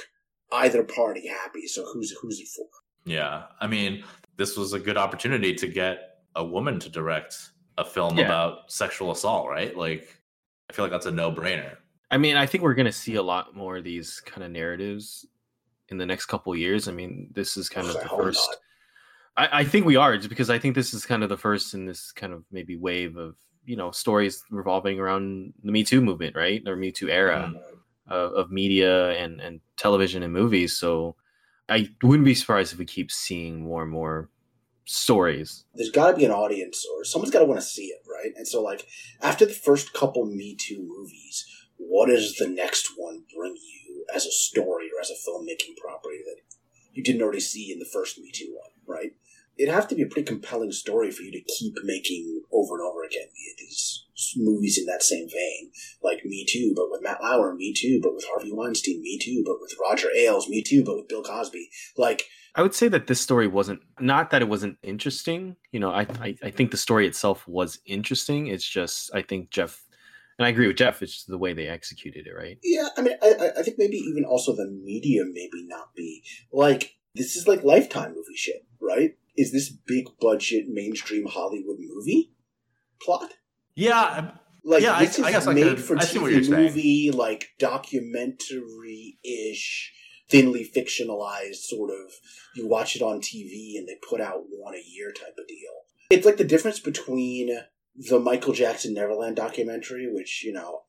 either 0.52 0.84
party 0.84 1.28
happy. 1.28 1.68
So, 1.68 1.86
who's 1.94 2.10
who's 2.20 2.40
it 2.40 2.48
for? 2.48 2.66
Yeah, 3.06 3.44
I 3.62 3.68
mean, 3.68 4.04
this 4.36 4.58
was 4.58 4.74
a 4.74 4.80
good 4.80 4.98
opportunity 4.98 5.54
to 5.54 5.68
get 5.68 6.00
a 6.36 6.44
woman 6.44 6.80
to 6.80 6.90
direct 6.90 7.36
a 7.78 7.86
film 7.86 8.18
Yeah. 8.18 8.26
about 8.26 8.72
sexual 8.72 9.12
assault, 9.12 9.48
right? 9.48 9.78
Like, 9.78 10.10
I 10.72 10.74
feel 10.74 10.86
like 10.86 10.92
that's 10.92 11.06
a 11.06 11.12
no-brainer. 11.12 11.78
I 12.10 12.18
mean, 12.18 12.36
I 12.36 12.48
think 12.48 12.64
we're 12.64 12.74
going 12.74 12.88
to 12.88 12.92
see 12.92 13.14
a 13.14 13.22
lot 13.22 13.56
more 13.56 13.78
of 13.78 13.84
these 13.84 14.22
kind 14.26 14.44
of 14.44 14.50
narratives 14.50 15.24
in 15.90 16.00
the 16.00 16.06
next 16.08 16.26
couple 16.26 16.56
years. 16.56 16.88
I 16.88 16.94
mean, 16.94 17.30
this 17.36 17.58
is 17.58 17.70
kind 17.70 17.88
of 17.88 17.96
I 17.98 18.02
the 18.04 18.10
first. 18.10 18.40
not. 18.50 18.58
I, 19.38 19.50
I 19.60 19.64
think 19.66 19.86
we 19.86 19.96
are, 19.96 20.16
just 20.18 20.30
because 20.30 20.50
I 20.50 20.60
think 20.60 20.76
this 20.76 20.94
is 20.94 21.06
kind 21.06 21.24
of 21.24 21.30
the 21.30 21.38
first 21.38 21.74
in 21.74 21.86
this 21.86 22.12
kind 22.12 22.34
of 22.34 22.44
maybe 22.52 22.78
wave 22.78 23.18
of 23.18 23.36
you 23.66 23.76
know 23.76 23.92
stories 23.92 24.44
revolving 24.50 25.00
around 25.00 25.54
the 25.64 25.72
Me 25.72 25.84
Too 25.84 26.02
movement, 26.02 26.36
right, 26.36 26.62
or 26.68 26.76
Me 26.76 26.92
Too 26.92 27.10
era 27.10 27.52
Mm. 27.54 27.62
of, 28.08 28.34
of 28.34 28.52
media 28.52 29.12
and 29.12 29.42
and 29.42 29.62
television 29.78 30.24
and 30.24 30.32
movies. 30.32 30.78
So 30.78 31.16
I 31.68 31.90
wouldn't 32.04 32.26
be 32.26 32.36
surprised 32.36 32.74
if 32.74 32.80
we 32.80 32.86
keep 32.86 33.12
seeing 33.12 33.64
more 33.64 33.82
and 33.82 33.92
more 33.92 34.30
stories. 34.86 35.66
There's 35.74 35.92
got 35.92 36.12
to 36.12 36.18
be 36.18 36.26
an 36.26 36.32
audience, 36.32 36.86
or 36.96 37.04
someone's 37.04 37.34
got 37.34 37.40
to 37.40 37.46
want 37.46 37.60
to 37.60 37.66
see 37.66 37.86
it, 37.88 38.02
right? 38.10 38.32
And 38.36 38.48
so, 38.48 38.62
like, 38.62 38.86
after 39.22 39.46
the 39.46 39.54
first 39.54 39.94
couple 39.94 40.26
Me 40.26 40.56
Too 40.56 40.80
movies, 40.80 41.46
what 41.78 42.08
does 42.08 42.36
the 42.36 42.48
next 42.48 42.92
one 42.96 43.24
bring 43.36 43.56
you 43.56 44.06
as 44.14 44.26
a 44.26 44.32
story 44.32 44.90
or 44.96 45.02
as 45.02 45.10
a 45.10 45.30
filmmaking 45.30 45.76
property 45.78 46.20
that 46.26 46.38
you 46.94 47.04
didn't 47.04 47.22
already 47.22 47.42
see 47.42 47.72
in 47.72 47.80
the 47.80 47.90
first 47.92 48.18
Me 48.20 48.32
Too 48.32 48.56
one, 48.56 48.98
right? 48.98 49.12
It'd 49.58 49.74
have 49.74 49.88
to 49.90 49.96
be 49.96 50.02
a 50.02 50.08
pretty 50.08 50.26
compelling 50.28 50.72
story 50.72 51.12
for 51.12 51.24
you 51.24 51.32
to 51.32 51.42
keep 51.42 51.74
making 51.84 52.42
over 52.52 52.76
and 52.76 52.84
over 52.84 53.04
again 53.04 53.28
these 53.58 54.06
movies 54.38 54.78
in 54.78 54.86
that 54.86 55.04
same 55.04 55.28
vein, 55.30 55.72
like 56.04 56.26
Me 56.26 56.46
Too, 56.48 56.74
but 56.76 56.90
with 56.90 57.02
Matt 57.02 57.22
Lauer, 57.22 57.54
Me 57.56 57.74
Too, 57.74 58.00
but 58.02 58.14
with 58.14 58.26
Harvey 58.28 58.52
Weinstein, 58.52 59.02
Me 59.02 59.18
Too, 59.18 59.44
but 59.46 59.58
with 59.62 59.74
Roger 59.82 60.08
Ailes, 60.18 60.48
Me 60.50 60.62
Too, 60.62 60.84
but 60.84 60.96
with 60.98 61.08
Bill 61.08 61.24
Cosby. 61.24 61.70
Like, 61.98 62.24
I 62.56 62.62
would 62.62 62.74
say 62.74 62.88
that 62.90 63.08
this 63.08 63.20
story 63.22 63.48
wasn't 63.48 63.82
not 64.00 64.30
that 64.32 64.42
it 64.42 64.48
wasn't 64.50 64.78
interesting. 64.84 65.56
You 65.72 65.80
know, 65.80 65.92
I, 65.92 66.08
I 66.22 66.36
I 66.44 66.52
think 66.52 66.72
the 66.72 66.78
story 66.78 67.06
itself 67.08 67.46
was 67.48 67.80
interesting. 67.86 68.48
It's 68.48 68.68
just 68.68 69.14
I 69.14 69.22
think 69.22 69.50
Jeff, 69.52 69.84
and 70.40 70.46
I 70.46 70.50
agree 70.50 70.68
with 70.68 70.78
Jeff. 70.78 71.02
It's 71.02 71.14
just 71.14 71.28
the 71.28 71.38
way 71.38 71.54
they 71.54 71.68
executed 71.68 72.28
it, 72.28 72.32
right? 72.34 72.58
Yeah, 72.64 72.88
I 72.98 73.02
mean, 73.02 73.16
I, 73.22 73.28
I- 73.40 73.60
I 73.60 73.64
think 73.64 73.78
maybe 73.78 73.98
even 73.98 74.24
also 74.26 74.56
the 74.56 74.68
media 74.68 75.24
maybe 75.26 75.66
not 75.68 75.94
be 75.96 76.24
like 76.54 76.96
this 77.14 77.36
is 77.36 77.48
like 77.48 77.64
lifetime 77.64 78.10
movie 78.16 78.36
shit, 78.36 78.66
right? 78.82 79.16
Is 79.38 79.52
this 79.52 79.70
big 79.70 80.06
budget 80.20 80.68
mainstream 80.70 81.26
Hollywood 81.28 81.78
movie 81.80 82.32
plot? 83.02 83.34
Yeah, 83.76 84.32
Like 84.68 84.82
Yeah, 84.82 84.94
I- 84.96 85.06
this 85.06 85.20
is 85.20 85.26
I 85.26 85.32
guess 85.32 85.46
I 85.48 85.54
made 85.54 85.64
could- 85.64 85.84
for 85.84 85.96
I 85.98 86.02
TV 86.02 86.32
you're 86.32 86.44
saying. 86.44 86.64
movie, 86.64 87.12
like 87.12 87.50
documentary 87.60 89.18
ish, 89.24 89.94
thinly 90.30 90.66
fictionalized 90.76 91.56
sort 91.58 91.92
of. 91.92 92.12
You 92.56 92.68
watch 92.68 92.96
it 92.96 93.02
on 93.02 93.22
TV 93.22 93.78
and 93.78 93.88
they 93.88 93.96
put 94.08 94.22
out 94.22 94.44
one 94.50 94.74
a 94.76 94.84
year 94.84 95.12
type 95.12 95.36
of 95.38 95.48
deal. 95.48 95.86
It's 96.10 96.26
like 96.26 96.38
the 96.38 96.44
difference 96.44 96.80
between 96.80 97.60
the 97.96 98.20
Michael 98.20 98.54
Jackson 98.54 98.94
Neverland 98.94 99.36
documentary, 99.36 100.12
which 100.12 100.44
you 100.44 100.54
know 100.54 100.82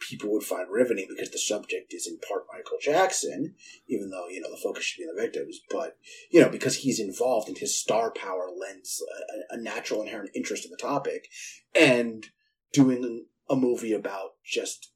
people 0.00 0.32
would 0.32 0.42
find 0.42 0.68
riveting 0.70 1.06
because 1.08 1.30
the 1.30 1.38
subject 1.38 1.92
is 1.92 2.06
in 2.06 2.18
part 2.26 2.46
Michael 2.52 2.78
Jackson, 2.80 3.54
even 3.88 4.10
though 4.10 4.28
you 4.28 4.40
know 4.40 4.50
the 4.50 4.60
focus 4.62 4.84
should 4.84 5.02
be 5.02 5.08
on 5.08 5.16
the 5.16 5.22
victims. 5.22 5.60
But 5.70 5.96
you 6.30 6.40
know 6.40 6.48
because 6.48 6.76
he's 6.76 7.00
involved 7.00 7.48
and 7.48 7.58
his 7.58 7.78
star 7.78 8.12
power 8.12 8.48
lends 8.50 9.02
a, 9.50 9.54
a 9.54 9.60
natural 9.60 10.02
inherent 10.02 10.30
interest 10.34 10.64
in 10.64 10.70
the 10.70 10.76
topic, 10.76 11.28
and 11.74 12.26
doing 12.72 13.26
a 13.48 13.56
movie 13.56 13.92
about 13.92 14.30
just 14.44 14.90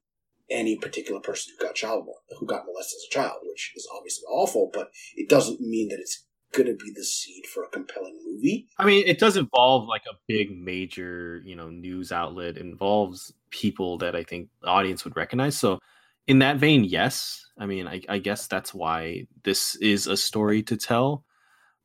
any 0.51 0.76
particular 0.76 1.20
person 1.20 1.55
who 1.59 1.64
got 1.64 1.74
child 1.74 2.07
who 2.38 2.46
got 2.46 2.64
molested 2.66 2.96
as 2.96 3.07
a 3.11 3.14
child, 3.14 3.40
which 3.44 3.72
is 3.76 3.88
obviously 3.94 4.24
awful, 4.28 4.70
but 4.72 4.90
it 5.14 5.28
doesn't 5.28 5.61
mean 5.61 5.88
that 5.88 6.01
it's 6.01 6.26
going 6.53 6.66
to 6.66 6.74
be 6.74 6.90
the 6.90 7.05
seed 7.05 7.46
for 7.46 7.64
a 7.64 7.68
compelling 7.68 8.18
movie. 8.24 8.66
I 8.78 8.84
mean, 8.84 9.05
it 9.07 9.18
does 9.18 9.36
involve 9.36 9.86
like 9.86 10.03
a 10.11 10.16
big 10.26 10.57
major, 10.57 11.42
you 11.44 11.55
know, 11.55 11.68
news 11.68 12.12
outlet. 12.12 12.57
Involves 12.57 13.32
people 13.51 13.99
that 13.99 14.16
I 14.16 14.22
think 14.22 14.49
the 14.62 14.68
audience 14.68 15.05
would 15.05 15.16
recognize. 15.16 15.57
So, 15.57 15.78
in 16.26 16.38
that 16.40 16.59
vein, 16.59 16.84
yes. 16.84 17.46
I 17.59 17.66
mean, 17.66 17.86
I, 17.86 18.03
I 18.09 18.18
guess 18.18 18.46
that's 18.46 18.72
why 18.74 19.26
this 19.44 19.76
is 19.76 20.07
a 20.07 20.16
story 20.16 20.62
to 20.64 20.76
tell. 20.76 21.24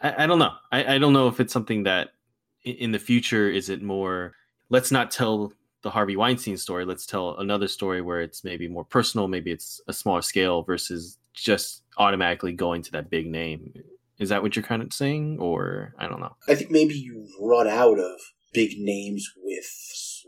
I, 0.01 0.23
I 0.23 0.27
don't 0.27 0.39
know. 0.39 0.53
I, 0.71 0.95
I 0.95 0.97
don't 0.97 1.13
know 1.13 1.27
if 1.27 1.39
it's 1.39 1.53
something 1.53 1.83
that 1.83 2.09
in 2.63 2.91
the 2.91 2.99
future 2.99 3.49
is 3.49 3.69
it 3.69 3.81
more. 3.81 4.33
Let's 4.69 4.91
not 4.91 5.11
tell 5.11 5.53
the 5.81 5.89
Harvey 5.89 6.15
Weinstein 6.15 6.57
story. 6.57 6.85
Let's 6.85 7.05
tell 7.05 7.37
another 7.37 7.67
story 7.67 8.01
where 8.01 8.21
it's 8.21 8.43
maybe 8.43 8.67
more 8.67 8.85
personal, 8.85 9.27
maybe 9.27 9.51
it's 9.51 9.81
a 9.87 9.93
smaller 9.93 10.21
scale 10.21 10.63
versus 10.63 11.17
just 11.33 11.83
automatically 11.97 12.53
going 12.53 12.81
to 12.83 12.91
that 12.93 13.09
big 13.09 13.27
name. 13.27 13.73
Is 14.23 14.29
that 14.29 14.41
what 14.41 14.55
you're 14.55 14.63
kind 14.63 14.81
of 14.81 14.93
saying, 14.93 15.37
or 15.39 15.93
I 15.99 16.07
don't 16.07 16.21
know? 16.21 16.35
I 16.47 16.55
think 16.55 16.71
maybe 16.71 16.95
you 16.95 17.27
run 17.39 17.67
out 17.67 17.99
of 17.99 18.19
big 18.53 18.79
names 18.79 19.29
with 19.43 19.65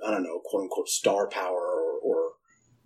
I 0.06 0.12
don't 0.12 0.24
know, 0.24 0.42
quote 0.44 0.64
unquote, 0.64 0.90
star 0.90 1.28
power 1.30 1.56
or, 1.56 2.00
or 2.04 2.32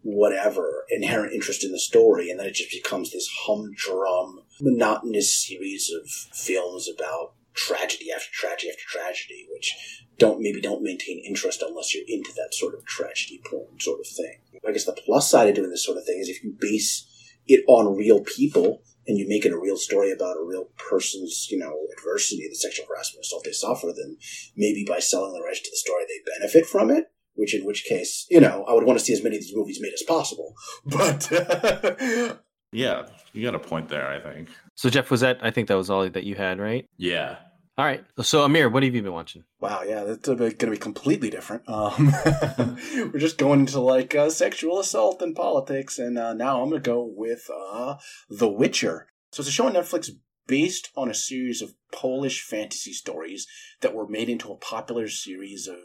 whatever 0.04 0.86
inherent 0.90 1.34
interest 1.34 1.64
in 1.64 1.72
the 1.72 1.80
story, 1.80 2.30
and 2.30 2.40
then 2.40 2.48
it 2.48 2.54
just 2.54 2.72
becomes 2.72 3.12
this 3.12 3.28
humdrum, 3.46 4.42
monotonous 4.62 5.46
series 5.46 5.92
of 5.92 6.10
films 6.10 6.88
about 6.88 7.34
tragedy 7.56 8.12
after 8.16 8.30
tragedy 8.32 8.70
after 8.70 8.84
tragedy, 8.88 9.48
which 9.52 10.06
don't 10.20 10.42
maybe 10.42 10.62
don't 10.62 10.84
maintain 10.84 11.24
interest 11.26 11.64
unless 11.68 11.96
you're 11.96 12.04
into 12.08 12.32
that 12.34 12.54
sort 12.54 12.76
of 12.76 12.86
tragedy 12.86 13.42
porn 13.50 13.80
sort 13.80 14.00
of 14.00 14.08
thing. 14.08 14.40
I 14.68 14.72
guess 14.72 14.86
the 14.86 14.94
plus 14.94 15.30
side 15.30 15.50
of 15.50 15.56
doing 15.56 15.72
this 15.72 15.86
sort 15.86 15.98
of 15.98 16.06
thing 16.06 16.20
is 16.20 16.30
if 16.30 16.44
you 16.44 16.56
base 16.60 17.08
it 17.48 17.64
on 17.68 17.98
real 17.98 18.22
people 18.22 18.84
and 19.10 19.18
you 19.18 19.28
make 19.28 19.44
it 19.44 19.52
a 19.52 19.60
real 19.60 19.76
story 19.76 20.12
about 20.12 20.38
a 20.38 20.46
real 20.46 20.70
person's, 20.78 21.48
you 21.50 21.58
know, 21.58 21.76
adversity, 21.98 22.48
the 22.48 22.56
sexual 22.56 22.86
harassment 22.88 23.26
assault 23.26 23.44
they 23.44 23.52
suffer, 23.52 23.88
then 23.88 24.18
maybe 24.56 24.86
by 24.88 25.00
selling 25.00 25.34
the 25.34 25.42
rights 25.42 25.62
to 25.62 25.70
the 25.72 25.78
story 25.78 26.04
they 26.08 26.40
benefit 26.40 26.66
from 26.68 26.92
it. 26.92 27.12
Which, 27.34 27.56
in 27.56 27.66
which 27.66 27.86
case, 27.86 28.28
you 28.30 28.42
know, 28.42 28.66
I 28.68 28.74
would 28.74 28.84
want 28.84 29.00
to 29.00 29.06
see 29.06 29.14
as 29.14 29.24
many 29.24 29.38
of 29.38 29.42
these 29.42 29.56
movies 29.56 29.80
made 29.82 29.94
as 29.94 30.04
possible. 30.04 30.54
But 30.86 31.32
Yeah, 32.72 33.08
you 33.34 33.44
got 33.44 33.56
a 33.56 33.60
point 33.60 33.90
there, 33.90 34.08
I 34.08 34.20
think. 34.20 34.50
So 34.76 34.90
Jeff, 34.90 35.10
was 35.10 35.22
that? 35.22 35.40
I 35.42 35.50
think 35.50 35.68
that 35.70 35.78
was 35.78 35.90
all 35.90 36.08
that 36.08 36.24
you 36.24 36.36
had, 36.36 36.60
right? 36.60 36.86
Yeah. 36.98 37.38
All 37.80 37.86
right. 37.86 38.04
So 38.22 38.44
Amir, 38.44 38.68
what 38.68 38.84
have 38.84 38.94
you 38.94 39.02
been 39.02 39.14
watching? 39.14 39.46
Wow, 39.62 39.84
yeah, 39.84 40.04
that's 40.04 40.28
going 40.28 40.52
to 40.52 40.70
be 40.70 40.76
completely 40.76 41.30
different. 41.30 41.64
Um, 41.70 42.14
we're 42.94 43.20
just 43.20 43.38
going 43.38 43.62
into 43.62 43.80
like 43.80 44.14
uh, 44.14 44.30
sexual 44.30 44.82
assault 44.82 45.22
and 45.22 45.34
politics, 45.34 45.98
and 45.98 46.20
uh, 46.20 46.34
now 46.34 46.62
I'm 46.62 46.72
going 46.72 46.84
to 46.84 46.90
go 46.90 47.10
with 47.10 47.50
uh, 47.50 47.96
The 48.30 48.50
Witcher. 48.50 49.08
So 49.32 49.40
it's 49.40 49.48
a 49.48 49.54
show 49.54 49.68
on 49.68 49.76
Netflix 49.76 50.10
based 50.46 50.90
on 50.98 51.10
a 51.10 51.14
series 51.14 51.62
of 51.62 51.74
Polish 51.94 52.44
fantasy 52.44 52.92
stories 52.92 53.48
that 53.80 53.96
were 53.96 54.10
made 54.10 54.28
into 54.28 54.52
a 54.52 54.58
popular 54.58 55.08
series 55.08 55.66
of 55.66 55.78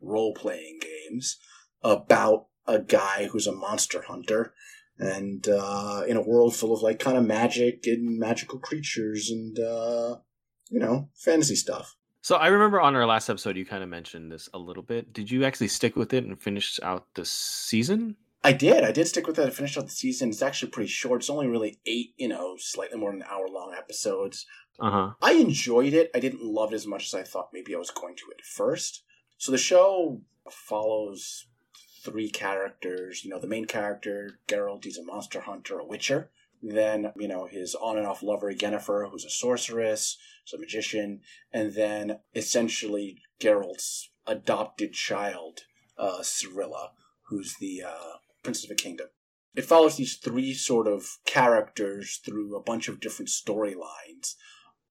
role 0.00 0.34
playing 0.34 0.80
games 0.82 1.38
about 1.84 2.46
a 2.66 2.80
guy 2.80 3.28
who's 3.30 3.46
a 3.46 3.52
monster 3.52 4.02
hunter. 4.02 4.52
And 4.98 5.46
uh, 5.48 6.02
in 6.08 6.16
a 6.16 6.22
world 6.22 6.56
full 6.56 6.74
of 6.74 6.82
like 6.82 6.98
kind 6.98 7.16
of 7.16 7.24
magic 7.24 7.86
and 7.86 8.18
magical 8.18 8.58
creatures 8.58 9.30
and 9.30 9.56
uh, 9.60 10.16
you 10.70 10.78
know 10.78 11.08
fantasy 11.14 11.56
stuff. 11.56 11.96
So 12.22 12.36
I 12.36 12.48
remember 12.48 12.80
on 12.80 12.94
our 12.94 13.06
last 13.06 13.30
episode, 13.30 13.56
you 13.56 13.64
kind 13.64 13.82
of 13.82 13.88
mentioned 13.88 14.30
this 14.30 14.48
a 14.52 14.58
little 14.58 14.82
bit. 14.82 15.12
Did 15.12 15.30
you 15.30 15.44
actually 15.44 15.68
stick 15.68 15.96
with 15.96 16.12
it 16.12 16.24
and 16.24 16.40
finish 16.40 16.78
out 16.82 17.06
the 17.14 17.24
season? 17.24 18.16
I 18.44 18.52
did. 18.52 18.84
I 18.84 18.92
did 18.92 19.08
stick 19.08 19.26
with 19.26 19.38
it. 19.38 19.46
I 19.46 19.50
finished 19.50 19.76
out 19.78 19.86
the 19.86 19.90
season. 19.90 20.30
It's 20.30 20.42
actually 20.42 20.70
pretty 20.70 20.88
short. 20.88 21.20
It's 21.20 21.30
only 21.30 21.46
really 21.46 21.78
eight, 21.86 22.14
you 22.16 22.28
know, 22.28 22.56
slightly 22.58 22.98
more 22.98 23.10
than 23.10 23.22
an 23.22 23.28
hour 23.30 23.48
long 23.48 23.74
episodes. 23.76 24.46
Uh 24.78 24.90
huh. 24.90 25.10
I 25.20 25.32
enjoyed 25.32 25.92
it. 25.92 26.10
I 26.14 26.20
didn't 26.20 26.44
love 26.44 26.72
it 26.72 26.76
as 26.76 26.86
much 26.86 27.06
as 27.06 27.14
I 27.14 27.22
thought 27.22 27.50
maybe 27.52 27.74
I 27.74 27.78
was 27.78 27.90
going 27.90 28.16
to 28.16 28.24
at 28.36 28.44
first. 28.44 29.02
So 29.36 29.52
the 29.52 29.58
show 29.58 30.20
follows 30.50 31.46
three 32.02 32.30
characters. 32.30 33.24
You 33.24 33.30
know, 33.30 33.38
the 33.38 33.46
main 33.46 33.66
character, 33.66 34.38
Geralt, 34.48 34.84
he's 34.84 34.98
a 34.98 35.04
monster 35.04 35.40
hunter, 35.40 35.78
a 35.78 35.84
witcher. 35.84 36.30
Then, 36.62 37.12
you 37.16 37.28
know, 37.28 37.46
his 37.46 37.74
on 37.74 37.96
and 37.96 38.06
off 38.06 38.22
lover, 38.22 38.52
Yennefer, 38.52 39.10
who's 39.10 39.24
a 39.24 39.30
sorceress, 39.30 40.18
who's 40.44 40.58
a 40.58 40.60
magician. 40.60 41.20
And 41.52 41.74
then 41.74 42.20
essentially 42.34 43.22
Geralt's 43.40 44.10
adopted 44.26 44.92
child, 44.92 45.60
uh, 45.98 46.20
Cirilla, 46.20 46.90
who's 47.28 47.56
the 47.60 47.82
uh, 47.86 48.18
princess 48.42 48.64
of 48.64 48.72
a 48.72 48.74
kingdom. 48.74 49.08
It 49.54 49.64
follows 49.64 49.96
these 49.96 50.16
three 50.16 50.54
sort 50.54 50.86
of 50.86 51.18
characters 51.24 52.20
through 52.24 52.56
a 52.56 52.62
bunch 52.62 52.88
of 52.88 53.00
different 53.00 53.30
storylines. 53.30 54.34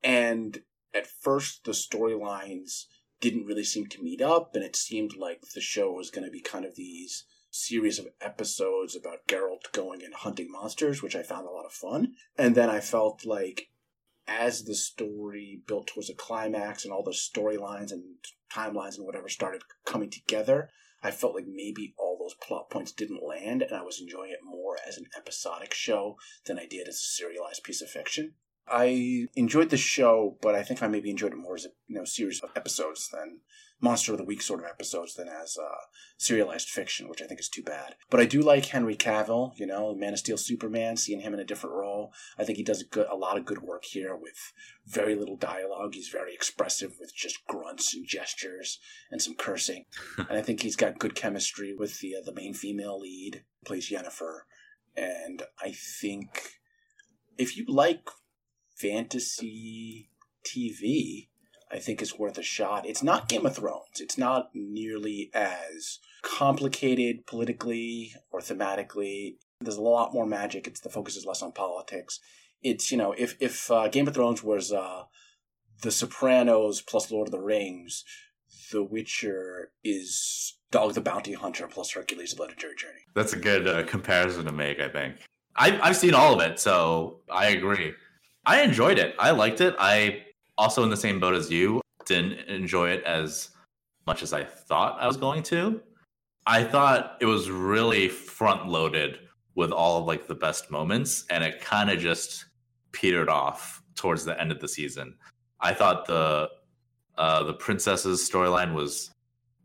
And 0.04 0.62
at 0.94 1.08
first, 1.08 1.64
the 1.64 1.72
storylines 1.72 2.86
didn't 3.22 3.46
really 3.46 3.64
seem 3.64 3.88
to 3.88 4.02
meet 4.02 4.22
up, 4.22 4.56
and 4.56 4.64
it 4.64 4.76
seemed 4.76 5.16
like 5.16 5.42
the 5.54 5.62
show 5.62 5.92
was 5.92 6.10
going 6.10 6.26
to 6.26 6.32
be 6.32 6.42
kind 6.42 6.66
of 6.66 6.76
these 6.76 7.26
series 7.52 8.00
of 8.00 8.08
episodes 8.22 8.96
about 8.96 9.28
Geralt 9.28 9.72
going 9.72 10.04
and 10.04 10.14
hunting 10.14 10.52
monsters, 10.52 11.02
which 11.02 11.16
I 11.16 11.24
found 11.24 11.48
a 11.48 11.52
lot 11.52 11.66
of 11.66 11.72
fun. 11.72 12.14
And 12.38 12.56
then 12.56 12.70
I 12.70 12.80
felt 12.80 13.26
like 13.26 13.70
as 14.28 14.64
the 14.64 14.76
story 14.76 15.62
built 15.68 15.88
towards 15.88 16.10
a 16.10 16.14
climax 16.14 16.84
and 16.84 16.94
all 16.94 17.04
the 17.04 17.12
storylines 17.12 17.92
and 17.92 18.04
timelines 18.54 18.98
and 18.98 19.06
whatever 19.06 19.28
started 19.30 19.62
coming 19.86 20.10
together, 20.10 20.70
I 21.02 21.12
felt 21.12 21.34
like 21.34 21.48
maybe 21.48 21.94
all 21.98 22.18
those 22.20 22.36
plot 22.36 22.70
points 22.70 22.92
didn't 22.92 23.26
land, 23.26 23.62
and 23.62 23.74
I 23.74 23.84
was 23.84 24.02
enjoying 24.02 24.32
it 24.32 24.40
more 24.44 24.78
as 24.88 24.98
an 24.98 25.06
episodic 25.18 25.74
show 25.74 26.18
than 26.46 26.60
I 26.60 26.66
did 26.66 26.88
as 26.88 26.96
a 26.96 27.16
serialized 27.16 27.64
piece 27.64 27.82
of 27.82 27.90
fiction. 27.90 28.34
I 28.68 29.28
enjoyed 29.36 29.70
the 29.70 29.78
show, 29.78 30.38
but 30.42 30.56
I 30.56 30.64
think 30.64 30.84
I 30.84 30.88
maybe 30.88 31.10
enjoyed 31.10 31.32
it 31.32 31.38
more 31.38 31.56
as 31.56 31.66
a 31.66 31.70
you 31.88 31.96
know 31.96 32.06
series 32.06 32.42
of 32.42 32.52
episodes 32.56 33.10
than 33.10 33.40
Monster 33.82 34.12
of 34.12 34.18
the 34.18 34.26
Week 34.26 34.42
sort 34.42 34.60
of 34.60 34.66
episodes 34.66 35.14
than 35.14 35.28
as 35.30 35.58
uh, 35.58 35.76
serialized 36.18 36.70
fiction, 36.70 37.08
which 37.08 37.22
I 37.22 37.26
think 37.26 37.40
is 37.40 37.48
too 37.48 37.64
bad. 37.64 37.96
But 38.10 38.20
I 38.20 38.26
do 38.26 38.42
like 38.42 38.66
Henry 38.66 38.96
Cavill, 38.96 39.54
you 39.58 39.66
know, 39.66 39.96
Man 39.96 40.14
of 40.14 40.20
Steel 40.20 40.38
Superman, 40.38 40.98
seeing 40.98 41.22
him 41.22 41.34
in 41.34 41.40
a 41.40 41.46
different 41.46 41.76
role. 41.76 42.12
I 42.38 42.44
think 42.44 42.58
he 42.58 42.64
does 42.64 42.82
a, 42.82 42.86
good, 42.86 43.08
a 43.10 43.16
lot 43.16 43.38
of 43.38 43.46
good 43.46 43.62
work 43.62 43.86
here 43.86 44.16
with 44.16 44.54
very 44.86 45.16
little 45.16 45.38
dialogue. 45.38 45.94
He's 45.94 46.10
very 46.10 46.34
expressive 46.34 46.98
with 47.00 47.16
just 47.16 47.46
grunts 47.48 47.94
and 47.94 48.06
gestures 48.06 48.80
and 49.12 49.22
some 49.22 49.36
cursing. 49.36 49.86
and 50.18 50.38
I 50.38 50.42
think 50.42 50.62
he's 50.62 50.76
got 50.76 51.00
good 51.00 51.16
chemistry 51.16 51.74
with 51.74 52.00
the 52.00 52.16
uh, 52.18 52.22
the 52.26 52.34
main 52.34 52.54
female 52.54 53.00
lead, 53.00 53.44
plays 53.66 53.90
Yennefer. 53.90 54.42
And 54.96 55.44
I 55.64 55.72
think 55.72 56.60
if 57.38 57.56
you 57.56 57.66
like 57.68 58.10
fantasy 58.76 60.10
TV, 60.46 61.30
I 61.72 61.80
think 61.80 62.02
is 62.02 62.18
worth 62.18 62.38
a 62.38 62.44
shot. 62.44 62.86
It's 62.86 63.04
not 63.04 63.30
Game 63.30 63.46
of 63.46 63.56
Thrones. 63.56 64.00
It's 64.00 64.18
not 64.18 64.50
nearly 64.54 65.30
as 65.34 66.00
complicated 66.24 67.26
politically 67.28 68.14
or 68.32 68.40
thematically. 68.40 69.36
There's 69.62 69.78
a 69.78 69.82
lot 69.82 70.14
more 70.14 70.26
magic. 70.26 70.68
It's 70.68 70.80
the 70.80 70.90
focus 70.90 71.16
is 71.16 71.26
less 71.26 71.42
on 71.42 71.52
politics. 71.52 72.20
It's 72.62 72.92
you 72.92 72.98
know 72.98 73.14
if 73.18 73.36
if 73.40 73.70
uh, 73.70 73.88
Game 73.88 74.08
of 74.08 74.14
Thrones 74.14 74.44
was 74.44 74.72
uh, 74.72 75.04
The 75.82 75.92
Sopranos 75.92 76.82
plus 76.82 77.12
Lord 77.12 77.28
of 77.28 77.32
the 77.32 77.40
Rings, 77.40 78.04
The 78.72 78.84
Witcher 78.84 79.72
is 79.84 80.58
Dog 80.72 80.94
the 80.94 81.02
Bounty 81.02 81.34
Hunter 81.34 81.68
plus 81.68 81.92
Hercules: 81.94 82.34
The 82.34 82.42
Legendary 82.42 82.76
Journey. 82.76 83.02
That's 83.16 83.34
a 83.34 83.40
good 83.40 83.68
uh, 83.68 83.84
comparison 83.84 84.46
to 84.46 84.52
make, 84.52 84.80
I 84.80 84.90
think. 84.90 85.18
I've 85.56 85.80
I've 85.82 85.98
seen 85.98 86.16
all 86.16 86.34
of 86.34 86.42
it, 86.42 86.60
so 86.60 87.22
I 87.30 87.50
agree. 87.50 87.94
I 88.46 88.62
enjoyed 88.62 88.98
it. 88.98 89.14
I 89.20 89.32
liked 89.32 89.62
it. 89.62 89.76
I 89.78 90.24
also 90.60 90.84
in 90.84 90.90
the 90.90 90.98
same 90.98 91.20
boat 91.22 91.34
as 91.34 91.50
you 91.50 91.82
didn't 92.06 92.34
enjoy 92.50 92.90
it 92.90 93.04
as 93.06 93.52
much 94.06 94.22
as 94.22 94.34
I 94.34 94.44
thought 94.44 95.00
I 95.00 95.08
was 95.08 95.16
going 95.16 95.42
to. 95.44 95.82
I 96.46 96.64
thought 96.64 97.18
it 97.22 97.26
was 97.26 97.50
really 97.50 98.10
front 98.10 98.68
loaded 98.68 99.20
with 99.56 99.72
all 99.72 100.00
of 100.00 100.06
like 100.06 100.28
the 100.28 100.36
best 100.36 100.70
moments 100.70 101.26
and 101.30 101.44
it 101.44 101.62
kind 101.62 101.90
of 101.90 101.98
just 102.00 102.46
petered 102.92 103.30
off 103.30 103.82
towards 103.96 104.26
the 104.26 104.40
end 104.40 104.52
of 104.52 104.60
the 104.60 104.68
season. 104.68 105.16
I 105.62 105.74
thought 105.74 106.06
the 106.06 106.50
uh 107.18 107.44
the 107.44 107.54
princess's 107.54 108.30
storyline 108.30 108.74
was 108.74 109.12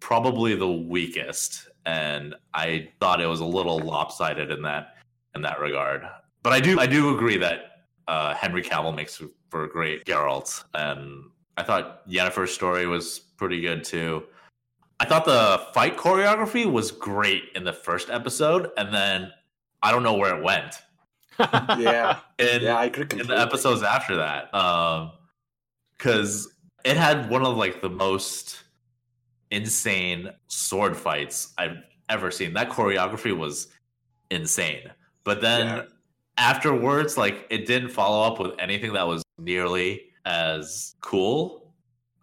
probably 0.00 0.54
the 0.54 0.70
weakest 0.70 1.68
and 1.86 2.34
I 2.52 2.88
thought 3.00 3.20
it 3.20 3.26
was 3.26 3.40
a 3.40 3.44
little 3.44 3.78
lopsided 3.78 4.50
in 4.50 4.62
that 4.62 4.94
in 5.34 5.42
that 5.42 5.58
regard. 5.58 6.06
But 6.42 6.52
I 6.52 6.60
do 6.60 6.78
I 6.78 6.86
do 6.86 7.14
agree 7.16 7.38
that 7.38 7.73
uh, 8.08 8.34
Henry 8.34 8.62
Cavill 8.62 8.94
makes 8.94 9.22
for 9.50 9.64
a 9.64 9.68
great 9.68 10.04
Geralt, 10.04 10.64
and 10.74 11.24
I 11.56 11.62
thought 11.62 12.08
Yennefer's 12.08 12.52
story 12.52 12.86
was 12.86 13.18
pretty 13.18 13.60
good 13.60 13.84
too. 13.84 14.24
I 15.00 15.04
thought 15.06 15.24
the 15.24 15.60
fight 15.72 15.96
choreography 15.96 16.70
was 16.70 16.90
great 16.90 17.44
in 17.54 17.64
the 17.64 17.72
first 17.72 18.10
episode, 18.10 18.70
and 18.76 18.94
then 18.94 19.32
I 19.82 19.90
don't 19.90 20.02
know 20.02 20.14
where 20.14 20.36
it 20.36 20.42
went. 20.42 20.74
Yeah, 21.38 22.20
In, 22.38 22.62
yeah, 22.62 22.76
I 22.78 22.84
agree 22.84 23.06
in 23.18 23.26
the 23.26 23.38
episodes 23.38 23.82
after 23.82 24.14
that, 24.16 24.52
because 25.98 26.54
it 26.84 26.96
had 26.96 27.28
one 27.28 27.44
of 27.44 27.56
like 27.56 27.80
the 27.80 27.90
most 27.90 28.62
insane 29.50 30.30
sword 30.46 30.96
fights 30.96 31.52
I've 31.58 31.78
ever 32.08 32.30
seen. 32.30 32.54
That 32.54 32.70
choreography 32.70 33.36
was 33.36 33.68
insane. 34.30 34.90
But 35.24 35.40
then 35.40 35.66
Yeah. 35.66 35.82
Afterwards, 36.36 37.16
like 37.16 37.46
it 37.50 37.66
didn't 37.66 37.90
follow 37.90 38.22
up 38.26 38.38
with 38.40 38.52
anything 38.58 38.92
that 38.94 39.06
was 39.06 39.22
nearly 39.38 40.06
as 40.24 40.94
cool. 41.00 41.72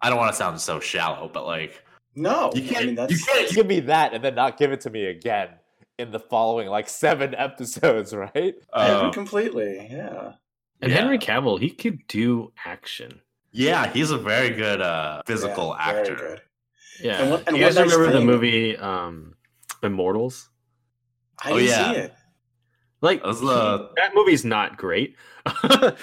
I 0.00 0.08
don't 0.10 0.18
want 0.18 0.32
to 0.32 0.36
sound 0.36 0.60
so 0.60 0.80
shallow, 0.80 1.30
but 1.32 1.46
like 1.46 1.82
No, 2.16 2.50
you 2.54 2.62
can't, 2.62 2.82
I 2.82 2.86
mean 2.86 2.94
that's 2.94 3.12
you 3.12 3.18
can't, 3.24 3.50
Give 3.54 3.66
me 3.66 3.80
that 3.80 4.14
and 4.14 4.22
then 4.24 4.34
not 4.34 4.58
give 4.58 4.72
it 4.72 4.80
to 4.82 4.90
me 4.90 5.06
again 5.06 5.50
in 5.98 6.10
the 6.10 6.18
following 6.18 6.68
like 6.68 6.88
seven 6.88 7.34
episodes, 7.38 8.14
right? 8.14 8.54
Uh, 8.72 9.10
completely. 9.12 9.86
Yeah, 9.90 10.32
And 10.80 10.90
Yeah. 10.90 10.98
Henry 10.98 11.18
Cavill, 11.18 11.60
he 11.60 11.70
could 11.70 12.06
do 12.08 12.52
action. 12.64 13.20
yeah, 13.52 13.86
he's 13.92 14.10
a 14.10 14.18
very 14.18 14.50
good 14.50 14.80
uh, 14.80 15.22
physical 15.26 15.76
Yeah, 15.78 15.92
very 15.92 16.00
actor. 16.00 16.16
good. 16.16 16.40
Yeah. 17.02 17.22
And 17.22 17.30
what- 17.30 17.46
and 17.48 17.56
you 17.56 17.62
guys 17.64 17.76
one 17.76 17.86
nice 17.88 17.96
remember 17.96 18.18
the 18.18 18.24
movie 18.24 18.76
um, 18.76 19.34
Immortals. 19.82 20.48
I 21.42 21.50
Oh, 21.52 21.58
didn't 21.58 21.68
yeah. 21.70 21.92
see 21.92 21.98
it. 21.98 22.14
Like 23.02 23.20
That 23.22 23.28
was 23.28 23.40
he- 23.40 23.46
that 23.46 24.12
movie's 24.14 24.44
not 24.44 24.78
great, 24.78 25.16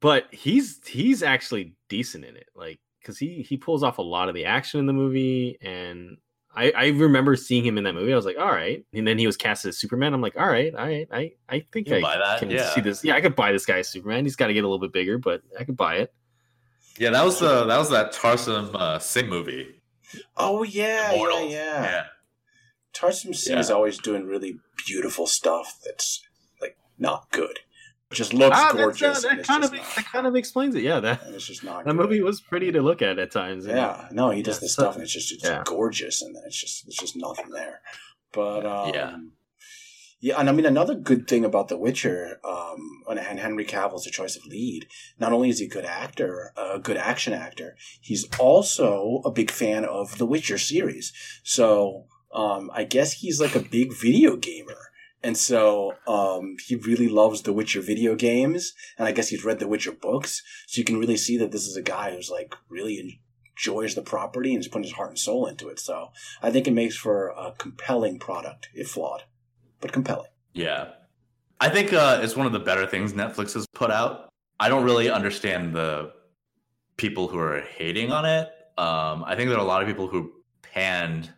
but 0.00 0.24
he's 0.32 0.80
he's 0.86 1.22
actually 1.22 1.74
decent 1.88 2.24
in 2.24 2.36
it. 2.36 2.48
Like 2.54 2.78
because 3.00 3.18
he 3.18 3.42
he 3.42 3.56
pulls 3.56 3.82
off 3.82 3.98
a 3.98 4.02
lot 4.02 4.28
of 4.28 4.34
the 4.34 4.44
action 4.44 4.80
in 4.80 4.86
the 4.86 4.92
movie, 4.92 5.58
and 5.60 6.18
I 6.54 6.72
I 6.76 6.86
remember 6.88 7.36
seeing 7.36 7.64
him 7.64 7.78
in 7.78 7.84
that 7.84 7.94
movie. 7.94 8.12
I 8.12 8.16
was 8.16 8.26
like, 8.26 8.38
all 8.38 8.50
right, 8.50 8.84
and 8.92 9.06
then 9.06 9.18
he 9.18 9.26
was 9.26 9.36
cast 9.36 9.64
as 9.64 9.78
Superman. 9.78 10.12
I'm 10.14 10.20
like, 10.20 10.36
all 10.38 10.46
right, 10.46 10.74
all 10.74 10.86
right, 10.86 11.08
I 11.12 11.32
I 11.48 11.60
think 11.72 11.88
You 11.88 11.96
I 11.96 12.00
buy 12.02 12.18
that, 12.18 12.38
can 12.40 12.50
yeah. 12.50 12.70
see 12.74 12.80
this. 12.80 13.04
Yeah, 13.04 13.14
I 13.14 13.20
could 13.20 13.36
buy 13.36 13.52
this 13.52 13.64
guy 13.66 13.78
as 13.78 13.88
Superman. 13.88 14.24
He's 14.24 14.36
got 14.36 14.48
to 14.48 14.54
get 14.54 14.64
a 14.64 14.68
little 14.68 14.78
bit 14.80 14.92
bigger, 14.92 15.18
but 15.18 15.42
I 15.58 15.64
could 15.64 15.76
buy 15.76 15.96
it. 15.96 16.12
Yeah, 16.98 17.10
that 17.10 17.24
was 17.24 17.38
the 17.40 17.64
that 17.64 17.78
was 17.78 17.90
that 17.90 18.12
Tarsem 18.12 18.74
uh, 18.74 18.98
Singh 18.98 19.28
movie. 19.28 19.80
Oh 20.36 20.62
yeah, 20.64 21.12
Immortals. 21.12 21.52
yeah, 21.52 21.82
yeah. 21.82 22.04
Tarsem 22.94 23.34
Singh 23.34 23.54
Yeah. 23.54 23.60
is 23.60 23.70
always 23.70 23.98
doing 23.98 24.26
really 24.26 24.58
beautiful 24.86 25.26
stuff 25.26 25.78
that's 25.84 26.22
like 26.22 26.25
not 26.98 27.30
good. 27.30 27.60
It 28.10 28.14
just 28.14 28.32
looks 28.32 28.56
Ah, 28.58 28.72
gorgeous. 28.72 29.24
and 29.24 29.40
that 29.40 29.46
kind 29.46 29.64
of 29.64 29.72
just 29.74 29.96
that 29.96 30.04
kind 30.06 30.26
of 30.26 30.36
explains 30.36 30.74
it. 30.76 30.82
Yeah, 30.82 31.00
that 31.00 31.22
it's 31.28 31.46
just 31.46 31.64
not. 31.64 31.84
that 31.84 31.90
good. 31.90 31.96
movie 31.96 32.22
was 32.22 32.40
pretty 32.40 32.70
to 32.72 32.80
look 32.80 33.02
at 33.02 33.18
at 33.18 33.32
times. 33.32 33.66
Yeah, 33.66 34.08
no, 34.12 34.30
he 34.30 34.42
does 34.42 34.56
Yeah, 34.56 34.60
this 34.60 34.72
stuff 34.74 34.94
and 34.94 35.02
it's 35.02 35.12
just 35.12 35.32
it's 35.32 35.44
yeah. 35.44 35.62
gorgeous, 35.64 36.22
and 36.22 36.34
then 36.34 36.42
it's 36.46 36.60
just 36.60 36.86
it's 36.86 36.96
just 36.96 37.16
nothing 37.16 37.50
there. 37.50 37.80
But 38.32 38.64
um, 38.64 38.94
Yeah. 38.94 39.16
yeah, 40.20 40.38
and 40.40 40.48
I 40.48 40.52
mean 40.52 40.66
another 40.66 40.94
good 40.94 41.26
thing 41.26 41.44
about 41.44 41.66
The 41.68 41.76
Witcher, 41.78 42.38
um, 42.44 43.02
and 43.08 43.18
and 43.18 43.40
Henry 43.40 43.64
Cavill's 43.64 44.04
the 44.04 44.10
choice 44.12 44.36
of 44.36 44.46
lead. 44.46 44.86
Not 45.18 45.32
only 45.32 45.48
is 45.48 45.58
he 45.58 45.66
a 45.66 45.68
good 45.68 45.84
actor, 45.84 46.52
a 46.56 46.78
good 46.78 46.96
action 46.96 47.32
actor, 47.32 47.76
he's 48.00 48.24
also 48.38 49.20
a 49.24 49.32
big 49.32 49.50
fan 49.50 49.84
of 49.84 50.18
the 50.18 50.26
Witcher 50.26 50.58
series. 50.58 51.12
So 51.42 52.06
um, 52.32 52.70
I 52.72 52.84
guess 52.84 53.14
he's 53.14 53.40
like 53.40 53.56
a 53.56 53.60
big 53.60 53.92
video 53.94 54.36
gamer. 54.36 54.85
And 55.22 55.36
so 55.36 55.94
um, 56.06 56.56
he 56.66 56.76
really 56.76 57.08
loves 57.08 57.42
the 57.42 57.52
Witcher 57.52 57.80
video 57.80 58.14
games, 58.14 58.72
and 58.98 59.08
I 59.08 59.12
guess 59.12 59.28
he's 59.28 59.44
read 59.44 59.58
the 59.58 59.68
Witcher 59.68 59.92
books. 59.92 60.42
So 60.66 60.78
you 60.78 60.84
can 60.84 60.98
really 60.98 61.16
see 61.16 61.36
that 61.38 61.52
this 61.52 61.66
is 61.66 61.76
a 61.76 61.82
guy 61.82 62.12
who's 62.12 62.30
like 62.30 62.54
really 62.68 63.20
enjoys 63.56 63.94
the 63.94 64.02
property 64.02 64.54
and 64.54 64.60
is 64.60 64.68
putting 64.68 64.84
his 64.84 64.92
heart 64.92 65.10
and 65.10 65.18
soul 65.18 65.46
into 65.46 65.68
it. 65.68 65.80
So 65.80 66.10
I 66.42 66.50
think 66.50 66.68
it 66.68 66.72
makes 66.72 66.96
for 66.96 67.28
a 67.28 67.52
compelling 67.58 68.18
product, 68.18 68.68
if 68.74 68.90
flawed, 68.90 69.24
but 69.80 69.92
compelling. 69.92 70.30
Yeah. 70.52 70.90
I 71.60 71.70
think 71.70 71.92
uh, 71.92 72.20
it's 72.22 72.36
one 72.36 72.46
of 72.46 72.52
the 72.52 72.60
better 72.60 72.86
things 72.86 73.14
Netflix 73.14 73.54
has 73.54 73.66
put 73.74 73.90
out. 73.90 74.28
I 74.60 74.68
don't 74.68 74.84
really 74.84 75.10
understand 75.10 75.74
the 75.74 76.12
people 76.96 77.28
who 77.28 77.38
are 77.38 77.60
hating 77.60 78.12
on 78.12 78.24
it. 78.24 78.48
Um, 78.78 79.24
I 79.24 79.34
think 79.36 79.48
there 79.48 79.58
are 79.58 79.64
a 79.64 79.66
lot 79.66 79.82
of 79.82 79.88
people 79.88 80.08
who 80.08 80.32
panned 80.62 81.32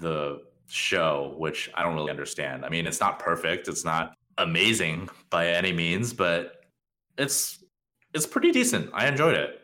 the 0.00 0.42
show, 0.70 1.34
which 1.38 1.70
I 1.74 1.82
don't 1.82 1.94
really 1.94 2.10
understand. 2.10 2.64
I 2.64 2.68
mean, 2.68 2.86
it's 2.86 3.00
not 3.00 3.18
perfect, 3.18 3.68
it's 3.68 3.84
not 3.84 4.14
amazing 4.38 5.08
by 5.28 5.48
any 5.48 5.72
means, 5.72 6.12
but 6.12 6.64
it's 7.18 7.62
it's 8.14 8.26
pretty 8.26 8.50
decent. 8.52 8.90
I 8.92 9.06
enjoyed 9.06 9.34
it. 9.36 9.56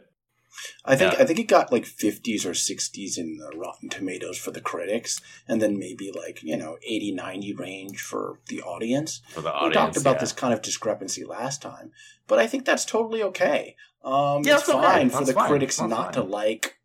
I 0.84 0.96
think 0.96 1.12
Yeah. 1.12 1.22
I 1.22 1.24
think 1.26 1.38
it 1.38 1.48
got 1.48 1.70
like 1.72 1.84
50s 1.84 2.44
or 2.46 2.52
60s 2.52 3.18
in 3.18 3.36
the 3.36 3.50
Rotten 3.56 3.88
Tomatoes 3.88 4.38
for 4.38 4.50
the 4.52 4.60
critics, 4.60 5.20
and 5.46 5.60
then 5.60 5.78
maybe 5.78 6.10
like 6.12 6.42
you 6.42 6.56
know 6.56 6.78
80 6.82 7.12
90 7.12 7.52
range 7.54 8.00
for 8.00 8.38
the 8.48 8.62
audience. 8.62 9.20
For 9.30 9.42
the 9.42 9.52
we 9.62 9.70
talked 9.70 9.96
about 9.96 10.16
yeah. 10.16 10.20
this 10.20 10.32
kind 10.32 10.54
of 10.54 10.62
discrepancy 10.62 11.24
last 11.24 11.60
time, 11.62 11.92
but 12.26 12.38
I 12.38 12.46
think 12.46 12.64
that's 12.64 12.84
totally 12.84 13.22
okay. 13.22 13.76
Um, 14.04 14.42
Yeah, 14.44 14.54
it's 14.54 14.62
it's 14.62 14.70
okay. 14.70 14.82
fine 14.86 15.10
for 15.10 15.24
the 15.24 15.32
fine. 15.32 15.48
critics 15.48 15.76
That's 15.76 15.90
not 15.90 16.12
to 16.14 16.22
like 16.22 16.75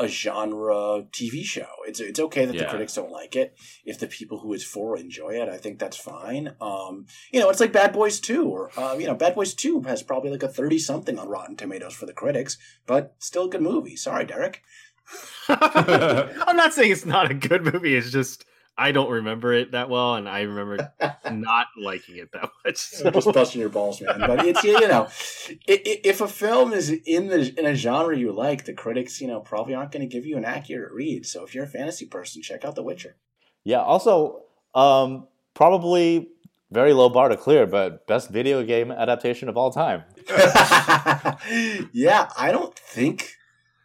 a 0.00 0.08
genre 0.08 1.04
TV 1.12 1.44
show. 1.44 1.68
It's 1.86 2.00
it's 2.00 2.18
okay 2.18 2.46
that 2.46 2.56
the 2.56 2.64
critics 2.64 2.94
don't 2.94 3.12
like 3.12 3.36
it. 3.36 3.56
If 3.84 3.98
the 3.98 4.06
people 4.06 4.38
who 4.38 4.54
it's 4.54 4.64
for 4.64 4.96
enjoy 4.96 5.34
it, 5.34 5.48
I 5.48 5.58
think 5.58 5.78
that's 5.78 5.96
fine. 5.96 6.54
Um, 6.60 7.06
you 7.30 7.38
know, 7.38 7.50
it's 7.50 7.60
like 7.60 7.72
Bad 7.72 7.92
Boys 7.92 8.18
Two, 8.18 8.48
or 8.48 8.70
uh, 8.78 8.96
you 8.98 9.06
know, 9.06 9.14
Bad 9.14 9.34
Boys 9.34 9.54
Two 9.54 9.82
has 9.82 10.02
probably 10.02 10.30
like 10.30 10.42
a 10.42 10.48
thirty 10.48 10.78
something 10.78 11.18
on 11.18 11.28
Rotten 11.28 11.54
Tomatoes 11.54 11.94
for 11.94 12.06
the 12.06 12.14
critics, 12.14 12.56
but 12.86 13.14
still 13.18 13.44
a 13.44 13.50
good 13.50 13.62
movie. 13.62 13.94
Sorry, 13.94 14.24
Derek. 14.24 14.62
I'm 15.48 16.56
not 16.56 16.72
saying 16.72 16.92
it's 16.92 17.04
not 17.06 17.30
a 17.30 17.34
good 17.34 17.62
movie. 17.62 17.94
It's 17.94 18.10
just 18.10 18.44
I 18.82 18.92
don't 18.92 19.10
remember 19.10 19.52
it 19.52 19.72
that 19.72 19.90
well, 19.90 20.14
and 20.14 20.26
I 20.28 20.40
remember 20.42 20.92
not 21.30 21.66
liking 21.76 22.16
it 22.16 22.32
that 22.32 22.42
much. 22.64 22.88
I'm 23.04 23.12
just 23.12 23.24
So. 23.26 23.32
busting 23.32 23.60
your 23.60 23.68
balls, 23.70 24.00
man. 24.00 24.20
But 24.20 24.46
it's 24.46 24.64
you 24.64 24.80
know, 24.88 25.06
i- 25.68 25.82
i- 25.86 26.00
if 26.04 26.20
a 26.22 26.28
film 26.28 26.72
is 26.72 26.88
in 26.90 27.28
the 27.28 27.52
in 27.58 27.66
a 27.66 27.74
genre 27.74 28.16
you 28.16 28.32
like, 28.32 28.64
the 28.64 28.72
critics 28.72 29.20
you 29.20 29.26
know 29.28 29.40
probably 29.40 29.74
aren't 29.74 29.92
going 29.92 30.08
to 30.08 30.12
give 30.14 30.24
you 30.24 30.36
an 30.38 30.44
accurate 30.44 30.92
read. 30.92 31.26
So 31.26 31.44
if 31.44 31.54
you're 31.54 31.64
a 31.64 31.68
fantasy 31.68 32.06
person, 32.06 32.40
check 32.42 32.64
out 32.64 32.74
The 32.74 32.82
Witcher. 32.82 33.16
Yeah. 33.64 33.82
Also, 33.82 34.44
um, 34.74 35.28
probably 35.52 36.30
very 36.70 36.92
low 36.94 37.08
bar 37.10 37.28
to 37.28 37.36
clear, 37.36 37.66
but 37.66 38.06
best 38.06 38.30
video 38.30 38.62
game 38.64 38.90
adaptation 38.90 39.48
of 39.50 39.56
all 39.58 39.70
time. 39.72 40.04
yeah, 41.92 42.28
I 42.38 42.50
don't 42.52 42.76
think 42.78 43.34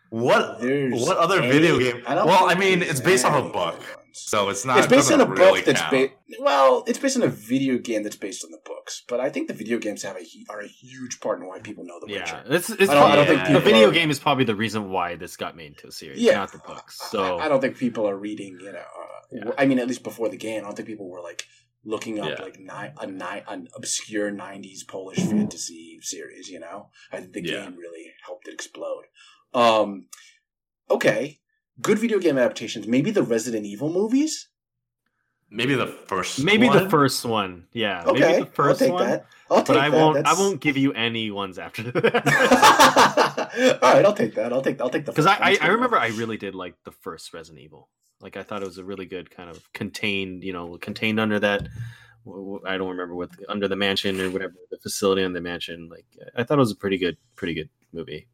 What 0.09 0.61
there's 0.61 1.01
what 1.01 1.17
other 1.17 1.41
any- 1.41 1.51
video 1.51 1.79
game? 1.79 2.01
I 2.07 2.15
don't 2.15 2.27
Well, 2.27 2.49
I 2.49 2.55
mean, 2.55 2.81
it's 2.81 3.01
based 3.01 3.25
off 3.25 3.35
a 3.43 3.49
book, 3.49 3.75
other 3.75 3.77
ones. 3.77 4.04
So 4.15 4.49
it's 4.49 4.65
not. 4.65 4.77
it's 4.79 4.87
based 4.87 5.11
on 5.11 5.21
a 5.21 5.25
doesn't 5.25 5.35
book 5.35 5.63
that's 5.65 5.81
count. 5.81 5.91
based. 5.91 6.13
Well, 6.39 6.83
it's 6.87 6.99
based 6.99 7.17
on 7.17 7.23
a 7.23 7.27
video 7.27 7.77
game 7.77 8.03
that's 8.03 8.15
based 8.15 8.43
on 8.43 8.51
the 8.51 8.59
books. 8.65 9.03
But 9.07 9.19
I 9.19 9.29
think 9.29 9.47
the 9.47 9.53
video 9.53 9.77
games 9.77 10.03
have 10.03 10.15
a 10.17 10.25
are 10.49 10.61
a 10.61 10.67
huge 10.67 11.19
part 11.19 11.39
in 11.39 11.47
why 11.47 11.59
people 11.59 11.83
know 11.85 11.99
The 11.99 12.13
Yeah, 12.13 12.19
Witcher. 12.19 12.43
it's, 12.55 12.69
it's 12.69 12.89
I 12.89 12.93
don't- 12.95 13.11
I 13.11 13.15
don't 13.15 13.27
think 13.27 13.47
the 13.53 13.59
video 13.59 13.89
are- 13.89 13.91
game 13.91 14.09
is 14.09 14.19
probably 14.19 14.45
the 14.45 14.55
reason 14.55 14.89
why 14.89 15.15
this 15.15 15.35
got 15.37 15.55
made 15.55 15.67
into 15.73 15.87
a 15.87 15.91
series, 15.91 16.19
Yeah. 16.19 16.35
not 16.35 16.51
the 16.51 16.59
books. 16.59 16.97
So 17.11 17.37
I, 17.37 17.45
I 17.45 17.47
don't 17.49 17.61
think 17.61 17.77
people 17.77 18.07
are 18.07 18.17
reading. 18.17 18.57
You 18.61 18.71
know, 18.73 18.79
uh, 18.79 19.19
Yeah. 19.31 19.51
I 19.57 19.65
mean, 19.65 19.79
at 19.79 19.87
least 19.87 20.03
before 20.03 20.29
the 20.29 20.37
game, 20.37 20.61
I 20.63 20.67
don't 20.67 20.75
think 20.75 20.87
people 20.87 21.09
were 21.09 21.21
like 21.21 21.45
looking 21.83 22.19
up 22.19 22.29
Yeah. 22.29 22.41
like 22.43 22.57
ni- 22.59 22.93
a 22.99 23.05
ni- 23.07 23.43
an 23.47 23.67
obscure 23.75 24.31
'90s 24.31 24.87
Polish 24.87 25.19
fantasy 25.19 25.99
series. 26.01 26.49
You 26.49 26.59
know, 26.59 26.89
I 27.11 27.17
think 27.19 27.33
the 27.33 27.41
Yeah. 27.43 27.63
game 27.65 27.75
really 27.75 28.11
helped 28.25 28.47
it 28.47 28.53
explode. 28.53 29.03
Um, 29.53 30.07
okay, 30.89 31.39
good 31.81 31.99
video 31.99 32.19
game 32.19 32.37
adaptations. 32.37 32.87
Maybe 32.87 33.11
the 33.11 33.23
Resident 33.23 33.65
Evil 33.65 33.89
movies. 33.91 34.49
Maybe 35.51 35.75
the 35.75 35.87
first. 35.87 36.43
maybe 36.43 36.67
the 36.67 36.73
one? 36.79 36.89
first 36.89 37.23
one, 37.23 37.67
yeah, 37.71 38.03
Okay, 38.05 38.19
maybe 38.19 38.43
the 38.43 38.49
1st 38.49 38.67
I'll 38.67 38.75
take 38.75 38.91
one. 38.93 39.07
that. 39.07 39.25
I'll 39.49 39.57
take 39.57 39.67
But 39.67 39.77
I 39.77 39.89
that. 39.89 39.95
won't. 39.97 40.15
That's- 40.15 40.35
I 40.35 40.39
won't 40.41 40.59
give 40.59 40.75
you 40.75 40.91
any 40.93 41.29
ones 41.31 41.59
after 41.59 41.83
that. 41.91 43.79
All 43.81 43.93
right, 43.93 44.03
I'll 44.05 44.13
take 44.13 44.33
that. 44.35 44.51
I'll 44.51 44.61
take. 44.63 44.81
I'll 44.81 44.89
take 44.89 45.05
the 45.05 45.11
Because 45.11 45.25
first 45.25 45.39
I, 45.39 45.51
one. 45.51 45.57
I, 45.61 45.65
I 45.65 45.67
remember. 45.69 45.97
I 45.97 46.07
really 46.07 46.37
did 46.37 46.55
like 46.55 46.75
the 46.83 46.91
first 46.91 47.33
Resident 47.33 47.63
Evil. 47.63 47.89
Like 48.21 48.37
I 48.37 48.43
thought 48.43 48.63
it 48.63 48.67
was 48.67 48.79
a 48.79 48.83
really 48.83 49.05
good 49.05 49.29
kind 49.29 49.49
of 49.49 49.71
contained, 49.73 50.43
you 50.43 50.51
know, 50.51 50.77
contained 50.79 51.19
under 51.19 51.39
that. 51.39 51.67
I 52.65 52.77
don't 52.77 52.89
remember 52.89 53.13
what 53.13 53.29
under 53.47 53.67
the 53.67 53.75
mansion 53.75 54.19
or 54.19 54.31
whatever 54.31 54.53
the 54.71 54.77
facility 54.79 55.23
on 55.23 55.33
the 55.33 55.41
mansion. 55.41 55.89
Like 55.89 56.05
I 56.35 56.43
thought 56.43 56.57
it 56.57 56.61
was 56.61 56.71
a 56.71 56.75
pretty 56.75 56.97
good, 56.97 57.17
pretty 57.35 57.53
good 57.53 57.69
movie. 57.93 58.27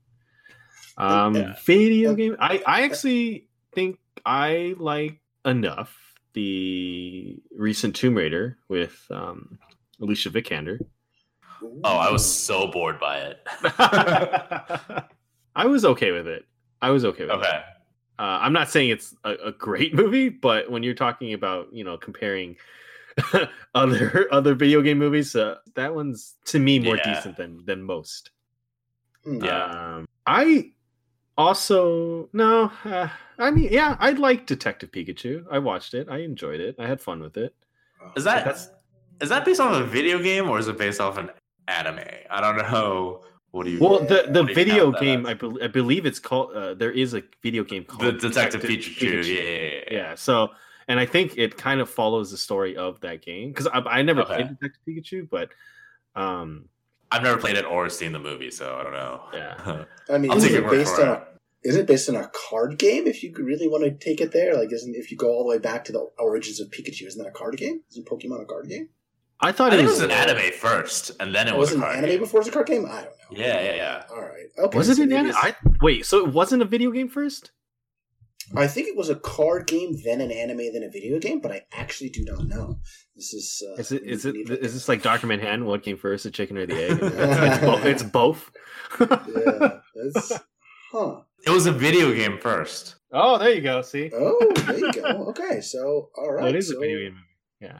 Um, 1.02 1.36
Yeah. 1.36 1.54
video 1.66 2.14
game. 2.16 2.36
I 2.40 2.62
I 2.66 2.84
actually 2.84 3.48
think 3.74 4.00
I 4.26 4.76
like 4.78 5.20
enough 5.46 5.98
the 6.34 7.42
recent 7.56 7.96
Tomb 7.96 8.16
Raider 8.16 8.58
with 8.70 9.06
um, 9.10 9.58
Alicia 10.00 10.30
Vikander. 10.30 10.80
Oh, 11.84 11.98
I 11.98 12.12
was 12.12 12.24
so 12.26 12.68
bored 12.68 13.00
by 13.00 13.18
it. 13.18 13.40
I 15.56 15.66
was 15.66 15.84
okay 15.86 16.12
with 16.12 16.28
it. 16.28 16.46
I 16.82 16.90
was 16.92 17.06
okay 17.06 17.24
with 17.26 17.32
it. 17.32 17.38
okay. 17.38 17.62
Uh, 18.20 18.38
I'm 18.42 18.54
not 18.54 18.70
saying 18.70 18.90
it's 18.90 19.16
a, 19.24 19.34
a 19.46 19.52
great 19.52 19.94
movie, 20.02 20.30
but 20.30 20.70
when 20.72 20.84
you're 20.84 20.94
talking 20.94 21.34
about 21.34 21.74
you 21.74 21.84
know 21.84 21.98
comparing 21.98 22.56
other 23.76 24.28
other 24.32 24.54
video 24.56 24.82
game 24.82 25.00
movies, 25.00 25.36
uh, 25.36 25.56
that 25.76 25.94
one's 25.94 26.36
to 26.46 26.60
me 26.60 26.80
more 26.80 26.98
Yeah. 26.98 27.04
decent 27.16 27.38
than 27.38 27.66
than 27.66 27.82
most. 27.84 28.32
Hmm. 29.24 29.44
Yeah. 29.44 29.96
Um, 29.98 30.08
I 30.26 30.72
also 31.42 32.30
no, 32.34 32.72
uh, 32.86 33.08
I 33.38 33.52
mean 33.52 33.70
yeah, 33.72 33.96
I 34.00 34.12
like 34.12 34.46
Detective 34.46 34.92
Pikachu. 34.92 35.46
I 35.52 35.60
watched 35.60 35.94
it. 35.94 36.08
I 36.10 36.20
enjoyed 36.20 36.60
it. 36.60 36.76
I 36.80 36.88
had 36.88 37.02
fun 37.02 37.20
with 37.22 37.38
it. 37.38 37.54
Is 38.16 38.24
that 38.24 38.46
That's- 38.46 38.70
is 39.22 39.30
that 39.30 39.46
based 39.46 39.60
off 39.60 39.74
a 39.80 39.84
video 39.84 40.18
game 40.20 40.50
or 40.50 40.58
is 40.58 40.68
it 40.68 40.78
based 40.78 41.00
off 41.00 41.18
an 41.18 41.30
anime? 41.68 42.00
I 42.30 42.42
don't 42.42 42.58
know. 42.58 43.24
What 43.52 43.66
do 43.66 43.72
you? 43.72 43.80
Well, 43.80 44.00
the 44.00 44.28
the 44.30 44.46
you 44.46 44.56
video 44.56 44.92
game. 44.92 45.26
I, 45.26 45.34
bel 45.36 45.58
I 45.62 45.68
believe 45.68 46.06
it's 46.06 46.20
called. 46.20 46.56
Uh, 46.56 46.74
there 46.74 46.92
is 46.92 47.14
a 47.14 47.22
video 47.44 47.64
game 47.64 47.84
called 47.84 48.04
the 48.04 48.14
Detective 48.14 48.62
Pikachu. 48.62 49.24
Yeah, 49.24 49.34
yeah, 49.34 49.50
yeah. 49.52 49.82
yeah 49.92 50.16
so 50.16 50.50
and 50.88 51.00
i 51.00 51.06
think 51.06 51.38
it 51.38 51.56
kind 51.58 51.80
of 51.80 51.88
follows 51.90 52.32
the 52.32 52.38
story 52.38 52.76
of 52.76 53.00
that 53.02 53.22
game 53.22 53.50
because 53.50 53.68
I, 53.68 53.80
I 53.98 54.02
never 54.02 54.22
Okay. 54.22 54.36
played 54.36 54.48
detective 54.60 54.82
pikachu 54.88 55.30
but 55.30 55.50
um 56.16 56.66
I've 57.12 57.24
never 57.24 57.38
played 57.38 57.58
it 57.58 57.66
or 57.66 57.90
seen 57.90 58.14
the 58.14 58.20
movie, 58.20 58.50
so 58.52 58.78
I 58.80 58.84
don't 58.84 58.94
know. 58.94 59.22
Yeah. 59.34 59.84
I 60.10 60.18
mean, 60.18 60.32
I'll 60.32 60.38
isn't 60.38 60.64
it 60.64 60.70
based 60.70 60.98
on 60.98 61.10
it. 61.10 61.12
a 61.12 61.31
isn't 61.64 61.82
it 61.82 61.88
based 61.88 62.10
on 62.10 62.16
a 62.16 62.30
card 62.50 62.78
game? 62.78 63.08
If 63.08 63.24
you 63.24 63.34
really 63.38 63.68
want 63.68 63.84
to 63.84 63.92
take 63.92 64.22
it 64.22 64.32
there, 64.32 64.56
like, 64.56 64.72
isn't 64.72 64.96
if 64.96 65.12
you 65.12 65.18
go 65.18 65.30
all 65.30 65.44
the 65.44 65.50
way 65.50 65.60
back 65.60 65.86
to 65.86 65.92
the 65.92 66.10
origins 66.18 66.60
of 66.60 66.70
Pikachu, 66.70 67.08
isn't 67.08 67.22
that 67.22 67.30
a 67.30 67.34
card 67.34 67.58
game? 67.58 67.82
Isn't 67.92 68.08
Pokemon 68.08 68.42
a 68.42 68.46
card 68.46 68.70
game? 68.70 68.90
i 69.44 69.52
thought 69.52 69.74
I 69.74 69.78
it 69.78 69.84
was, 69.84 69.94
was 69.94 70.02
an 70.02 70.12
anime 70.12 70.52
first, 70.52 71.12
and 71.20 71.34
then 71.34 71.48
it 71.48 71.56
was, 71.56 71.72
was 71.72 71.82
a 71.82 71.84
it 71.84 71.90
an 71.90 71.98
anime 71.98 72.10
game. 72.12 72.20
before 72.20 72.40
it 72.40 72.42
was 72.42 72.48
a 72.50 72.52
card 72.52 72.68
game? 72.68 72.86
I 72.86 73.02
don't 73.02 73.06
know. 73.06 73.12
Yeah, 73.32 73.62
yeah, 73.62 73.76
yeah. 73.76 74.04
All 74.12 74.22
right. 74.22 74.46
Okay. 74.60 74.78
was 74.78 74.90
it 74.90 74.98
so 74.98 75.04
an 75.04 75.14
anime 75.14 75.36
I, 75.36 75.56
wait 75.82 76.06
so 76.06 76.20
it 76.20 76.32
wasn't 76.32 76.62
a 76.62 76.66
video 76.66 76.92
game 76.92 77.10
first 77.10 77.52
I 78.56 78.68
think 78.68 78.88
it 78.88 78.98
was 78.98 79.10
a 79.10 79.16
card 79.16 79.68
game, 79.68 79.98
then 80.04 80.20
an 80.20 80.32
anime, 80.32 80.74
then 80.74 80.84
a 80.84 80.90
video 80.90 81.20
game, 81.20 81.40
but 81.40 81.52
I 81.52 81.62
actually 81.72 82.10
do 82.10 82.24
not 82.26 82.48
know. 82.48 82.80
This 83.16 83.34
is 83.34 83.64
uh, 83.66 83.76
Is 83.80 83.92
it 83.92 84.04
is 84.04 84.26
it 84.26 84.36
need- 84.36 84.50
is 84.50 84.74
this 84.74 84.90
like 84.90 85.02
Doctor 85.02 85.28
Manhattan? 85.28 85.66
What 85.66 85.84
came 85.84 85.98
first, 85.98 86.24
the 86.24 86.32
chicken 86.32 86.58
or 86.58 86.66
the 86.66 86.74
egg? 86.74 87.00
it's, 87.02 87.64
both. 87.64 87.86
it's 87.86 88.04
both. 88.04 88.52
yeah, 89.00 89.80
that's 89.96 90.32
huh. 90.92 91.22
It 91.46 91.50
was 91.50 91.66
a 91.66 91.72
video 91.72 92.14
game 92.14 92.38
first. 92.38 92.96
oh, 93.12 93.38
there 93.38 93.52
you 93.52 93.62
go. 93.62 93.82
See, 93.82 94.12
Oh, 94.14 94.52
there 94.68 94.78
you 94.80 94.92
go. 94.94 95.08
Okay, 95.30 95.62
so 95.62 96.10
all 96.18 96.32
right, 96.34 96.50
it 96.50 96.56
is 96.56 96.70
so, 96.70 96.78
a 96.78 96.80
video 96.80 97.00
game. 97.10 97.18
Yeah. 97.60 97.80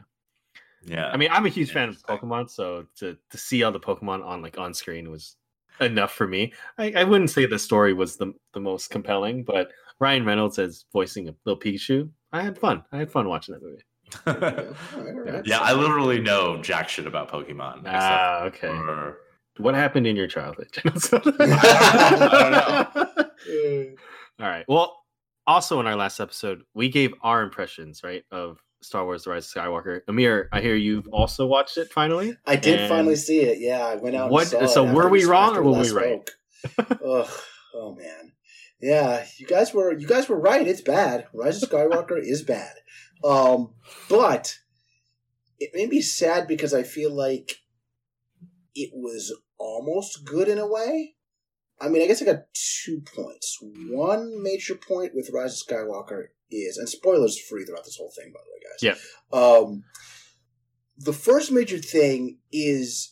Yeah. 0.84 1.08
I 1.10 1.16
mean, 1.16 1.28
I'm 1.30 1.46
a 1.46 1.48
huge 1.48 1.70
fan 1.72 1.88
of 1.88 1.96
Pokemon, 2.02 2.50
so 2.50 2.86
to 2.96 3.16
to 3.30 3.38
see 3.38 3.62
all 3.62 3.72
the 3.72 3.80
Pokemon 3.80 4.24
on 4.24 4.42
like 4.42 4.58
on 4.58 4.74
screen 4.74 5.10
was 5.10 5.36
enough 5.80 6.12
for 6.12 6.26
me. 6.26 6.52
I, 6.78 6.92
I 6.96 7.04
wouldn't 7.04 7.30
say 7.30 7.46
the 7.46 7.58
story 7.58 7.92
was 7.94 8.16
the 8.16 8.32
the 8.52 8.60
most 8.60 8.90
compelling, 8.90 9.44
but 9.44 9.70
Ryan 10.00 10.24
Reynolds 10.24 10.58
as 10.58 10.84
voicing 10.92 11.28
a 11.28 11.34
little 11.44 11.60
Pikachu, 11.60 12.10
I 12.32 12.42
had 12.42 12.58
fun. 12.58 12.82
I 12.92 12.98
had 12.98 13.10
fun 13.12 13.28
watching 13.28 13.54
that 13.54 13.62
movie. 13.62 13.82
All 14.26 14.34
right, 14.34 14.76
all 14.96 15.22
right. 15.32 15.42
yeah, 15.46 15.60
I 15.60 15.72
literally 15.72 16.20
know 16.20 16.60
jack 16.60 16.88
shit 16.88 17.06
about 17.06 17.30
Pokemon. 17.30 17.82
Ah, 17.86 18.42
okay. 18.44 18.68
for- 18.68 19.18
What 19.58 19.74
happened 19.74 20.06
in 20.06 20.16
your 20.16 20.28
childhood? 20.28 20.68
I 20.84 22.86
All 24.40 24.48
right. 24.48 24.64
Well, 24.68 24.98
also 25.46 25.80
in 25.80 25.86
our 25.86 25.96
last 25.96 26.20
episode, 26.20 26.62
we 26.74 26.88
gave 26.88 27.12
our 27.22 27.42
impressions, 27.42 28.02
right, 28.02 28.24
of 28.30 28.58
Star 28.80 29.04
Wars: 29.04 29.24
The 29.24 29.30
Rise 29.30 29.54
of 29.54 29.62
Skywalker. 29.62 30.00
Amir, 30.08 30.48
I 30.52 30.60
hear 30.60 30.74
you've 30.74 31.08
also 31.08 31.46
watched 31.46 31.76
it 31.76 31.92
finally. 31.92 32.36
I 32.46 32.56
did 32.56 32.80
And- 32.80 32.88
finally 32.88 33.16
see 33.16 33.40
it. 33.40 33.58
Yeah, 33.60 33.86
I 33.86 33.96
went 33.96 34.16
out. 34.16 34.30
What- 34.30 34.52
And 34.52 34.68
saw 34.68 34.74
so 34.74 34.84
after 34.86 34.96
were 34.96 35.08
we 35.08 35.24
wrong 35.24 35.56
or 35.56 35.62
were 35.62 35.80
we 35.80 35.90
right? 35.90 36.28
Ugh, 36.78 37.28
oh 37.74 37.94
man, 37.96 38.32
yeah, 38.80 39.26
you 39.36 39.46
guys 39.46 39.74
were 39.74 39.92
you 39.96 40.06
guys 40.06 40.28
were 40.28 40.38
right. 40.40 40.66
It's 40.66 40.80
bad. 40.80 41.26
Rise 41.34 41.62
of 41.62 41.68
Skywalker 41.68 42.18
is 42.20 42.42
bad. 42.42 42.72
Um, 43.24 43.74
but 44.08 44.58
it 45.60 45.70
made 45.74 45.90
me 45.90 46.00
sad 46.00 46.48
because 46.48 46.72
I 46.74 46.82
feel 46.84 47.12
like 47.12 47.56
it 48.74 48.90
was 48.94 49.34
almost 49.58 50.24
good 50.24 50.48
in 50.48 50.58
a 50.58 50.66
way. 50.66 51.14
I 51.80 51.88
mean, 51.88 52.02
I 52.02 52.06
guess 52.06 52.22
I 52.22 52.26
got 52.26 52.44
two 52.54 53.00
points. 53.00 53.58
One 53.60 54.42
major 54.42 54.74
point 54.74 55.12
with 55.14 55.30
Rise 55.32 55.60
of 55.60 55.66
Skywalker 55.66 56.26
is, 56.50 56.76
and 56.76 56.88
spoilers 56.88 57.40
free 57.40 57.64
throughout 57.64 57.84
this 57.84 57.96
whole 57.96 58.12
thing, 58.16 58.32
by 58.32 58.40
the 58.44 58.50
way, 58.52 58.94
guys. 58.94 59.00
Yeah. 59.32 59.38
Um, 59.38 59.84
the 60.96 61.12
first 61.12 61.50
major 61.50 61.78
thing 61.78 62.38
is 62.52 63.10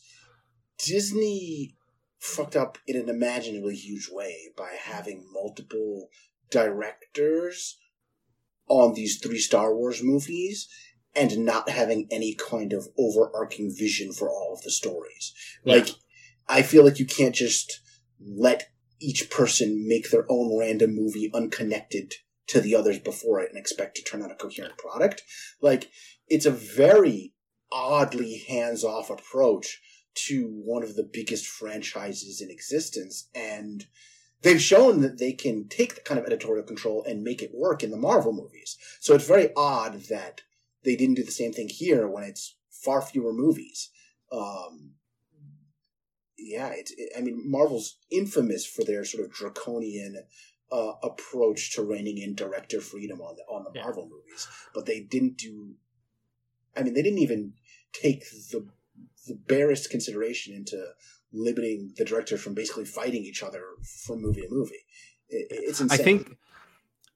Disney 0.77 1.75
fucked 2.19 2.55
up 2.55 2.77
in 2.87 2.95
an 2.95 3.09
imaginably 3.09 3.75
huge 3.75 4.09
way 4.11 4.49
by 4.55 4.69
having 4.81 5.25
multiple 5.33 6.09
directors 6.49 7.77
on 8.69 8.93
these 8.93 9.19
three 9.19 9.39
Star 9.39 9.75
Wars 9.75 10.01
movies 10.03 10.69
and 11.15 11.45
not 11.45 11.69
having 11.69 12.07
any 12.09 12.33
kind 12.35 12.73
of 12.73 12.87
overarching 12.97 13.73
vision 13.75 14.13
for 14.13 14.29
all 14.29 14.53
of 14.53 14.61
the 14.63 14.71
stories. 14.71 15.33
Yeah. 15.63 15.75
Like, 15.75 15.89
I 16.47 16.61
feel 16.61 16.83
like 16.83 16.99
you 16.99 17.05
can't 17.05 17.35
just 17.35 17.81
let 18.19 18.69
each 18.99 19.29
person 19.29 19.87
make 19.87 20.09
their 20.09 20.25
own 20.29 20.57
random 20.57 20.95
movie 20.95 21.31
unconnected 21.33 22.13
to 22.47 22.61
the 22.61 22.75
others 22.75 22.99
before 22.99 23.39
it 23.39 23.49
and 23.49 23.57
expect 23.57 23.95
to 23.95 24.03
turn 24.03 24.21
out 24.21 24.31
a 24.31 24.35
coherent 24.35 24.77
product. 24.77 25.23
Like, 25.61 25.89
it's 26.27 26.45
a 26.45 26.51
very 26.51 27.33
oddly 27.71 28.43
hands 28.47 28.83
off 28.83 29.09
approach 29.09 29.81
to 30.13 30.45
one 30.65 30.83
of 30.83 30.95
the 30.95 31.09
biggest 31.11 31.47
franchises 31.47 32.41
in 32.41 32.49
existence. 32.49 33.29
And 33.33 33.85
they've 34.41 34.61
shown 34.61 35.01
that 35.01 35.19
they 35.19 35.33
can 35.33 35.67
take 35.67 35.95
the 35.95 36.01
kind 36.01 36.19
of 36.19 36.25
editorial 36.25 36.65
control 36.65 37.03
and 37.07 37.23
make 37.23 37.41
it 37.41 37.51
work 37.53 37.83
in 37.83 37.91
the 37.91 37.97
Marvel 37.97 38.33
movies. 38.33 38.77
So 38.99 39.15
it's 39.15 39.27
very 39.27 39.49
odd 39.55 40.03
that 40.09 40.41
they 40.83 40.95
didn't 40.95 41.15
do 41.15 41.23
the 41.23 41.31
same 41.31 41.53
thing 41.53 41.69
here 41.69 42.07
when 42.07 42.23
it's 42.23 42.55
far 42.69 43.01
fewer 43.01 43.33
movies. 43.33 43.89
Um, 44.31 44.93
yeah, 46.37 46.69
it's. 46.73 46.91
It, 46.97 47.11
I 47.17 47.21
mean, 47.21 47.43
Marvel's 47.49 47.97
infamous 48.09 48.65
for 48.65 48.83
their 48.83 49.05
sort 49.05 49.23
of 49.23 49.31
draconian 49.31 50.23
uh, 50.71 50.93
approach 51.03 51.73
to 51.75 51.83
reining 51.83 52.17
in 52.17 52.33
director 52.33 52.81
freedom 52.81 53.21
on 53.21 53.35
the 53.35 53.43
on 53.43 53.63
the 53.63 53.71
Yeah. 53.75 53.83
Marvel 53.83 54.09
movies, 54.09 54.47
but 54.73 54.85
they 54.85 54.99
didn't 55.01 55.37
do. 55.37 55.75
I 56.75 56.83
mean, 56.83 56.93
they 56.93 57.01
didn't 57.03 57.19
even 57.19 57.53
take 57.93 58.23
the 58.51 58.67
the 59.27 59.35
barest 59.35 59.89
consideration 59.89 60.55
into 60.55 60.93
limiting 61.31 61.93
the 61.95 62.05
director 62.05 62.37
from 62.37 62.53
basically 62.53 62.85
fighting 62.85 63.23
each 63.23 63.43
other 63.43 63.61
from 64.05 64.21
movie 64.21 64.41
to 64.41 64.47
movie. 64.49 64.85
It, 65.29 65.47
it's 65.51 65.79
I 65.81 65.83
insane. 65.83 66.03
think, 66.03 66.37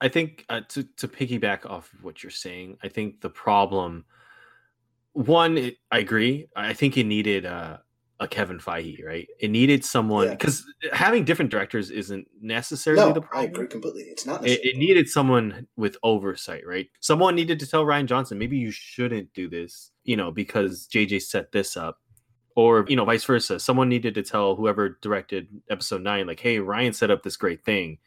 I 0.01 0.09
think 0.09 0.45
uh, 0.49 0.61
to 0.69 0.83
to 0.97 1.07
piggyback 1.07 1.65
off 1.69 1.91
of 1.93 2.03
what 2.03 2.21
you're 2.23 2.29
saying, 2.31 2.77
I 2.83 2.89
think 2.89 3.21
the 3.21 3.29
problem, 3.29 4.05
one, 5.13 5.57
it, 5.57 5.77
I 5.91 5.99
agree. 5.99 6.47
I 6.55 6.73
think 6.73 6.97
it 6.97 7.05
needed 7.05 7.45
uh, 7.45 7.77
a 8.19 8.27
Kevin 8.27 8.59
Feige, 8.59 9.05
right? 9.05 9.27
It 9.39 9.51
needed 9.51 9.85
someone 9.85 10.27
Yeah. 10.27 10.31
because 10.31 10.65
having 10.91 11.23
different 11.23 11.51
directors 11.51 11.89
isn't 11.91 12.27
necessarily 12.41 13.01
no, 13.05 13.13
the 13.13 13.21
I 13.21 13.25
problem. 13.27 13.51
agree 13.51 13.67
completely. 13.67 14.03
It's 14.03 14.25
not. 14.25 14.41
It, 14.41 14.47
necessarily 14.47 14.69
it 14.69 14.77
needed 14.77 15.09
someone 15.09 15.67
with 15.77 15.97
oversight, 16.03 16.65
right? 16.67 16.87
Someone 16.99 17.35
needed 17.35 17.59
to 17.59 17.67
tell 17.67 17.85
Rian 17.85 18.05
Johnson, 18.05 18.37
maybe 18.37 18.57
you 18.57 18.71
shouldn't 18.71 19.33
do 19.33 19.49
this, 19.49 19.91
you 20.03 20.17
know, 20.17 20.31
because 20.31 20.87
JJ 20.91 21.21
set 21.21 21.51
this 21.51 21.77
up. 21.77 21.99
Or, 22.57 22.85
you 22.87 22.95
know, 22.95 23.03
vice 23.03 23.25
versa. 23.25 23.59
Someone 23.59 23.89
needed 23.89 24.15
to 24.15 24.23
tell 24.23 24.55
whoever 24.55 24.97
directed 25.01 25.49
episode 25.69 26.01
nine, 26.01 26.25
like, 26.25 26.39
hey, 26.39 26.57
Rian 26.59 26.95
set 26.95 27.11
up 27.11 27.21
this 27.21 27.35
great 27.35 27.65
thing. 27.65 27.97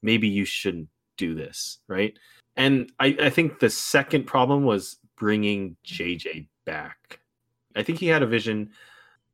Maybe 0.00 0.28
you 0.28 0.44
shouldn't 0.44 0.88
do 1.16 1.34
this, 1.34 1.78
right? 1.88 2.16
And 2.56 2.90
I, 2.98 3.16
I 3.20 3.30
think 3.30 3.58
the 3.58 3.70
second 3.70 4.24
problem 4.24 4.64
was 4.64 4.98
bringing 5.16 5.76
JJ 5.86 6.48
back. 6.64 7.20
I 7.74 7.82
think 7.82 7.98
he 7.98 8.06
had 8.06 8.22
a 8.22 8.26
vision 8.26 8.70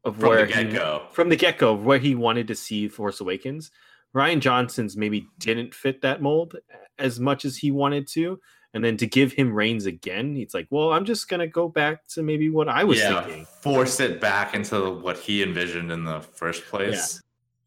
of 0.05 0.17
From 0.17 0.29
where 0.31 0.47
the 0.47 0.55
he- 0.55 0.65
get 0.65 0.73
go. 0.73 1.07
from 1.13 1.29
the 1.29 1.37
get 1.37 1.59
go 1.59 1.75
where 1.75 1.99
he 1.99 2.15
wanted 2.15 2.49
to 2.49 2.55
see 2.55 2.89
Force 2.89 3.21
Awakens. 3.21 3.71
Rian 4.15 4.41
Johnson's 4.41 4.97
maybe 4.97 5.27
didn't 5.39 5.75
fit 5.75 6.03
that 6.03 6.21
mold 6.21 6.57
as 6.99 7.19
much 7.21 7.45
as 7.45 7.57
he 7.57 7.71
wanted 7.71 8.07
to. 8.09 8.39
And 8.75 8.83
then 8.85 8.97
to 8.99 9.07
give 9.07 9.33
him 9.33 9.53
reins 9.53 9.87
again, 9.87 10.35
he's 10.35 10.55
like, 10.55 10.67
well, 10.71 10.93
I'm 10.93 11.05
just 11.05 11.29
going 11.29 11.41
to 11.41 11.47
go 11.47 11.69
back 11.69 12.07
to 12.09 12.23
maybe 12.23 12.49
what 12.51 12.69
I 12.69 12.85
was 12.85 12.99
yeah, 12.99 13.23
thinking. 13.23 13.45
force 13.61 14.01
it 14.01 14.19
back 14.21 14.55
into 14.55 14.91
what 15.01 15.19
he 15.19 15.43
envisioned 15.43 15.93
in 15.93 16.05
the 16.05 16.21
first 16.21 16.65
place. 16.67 17.21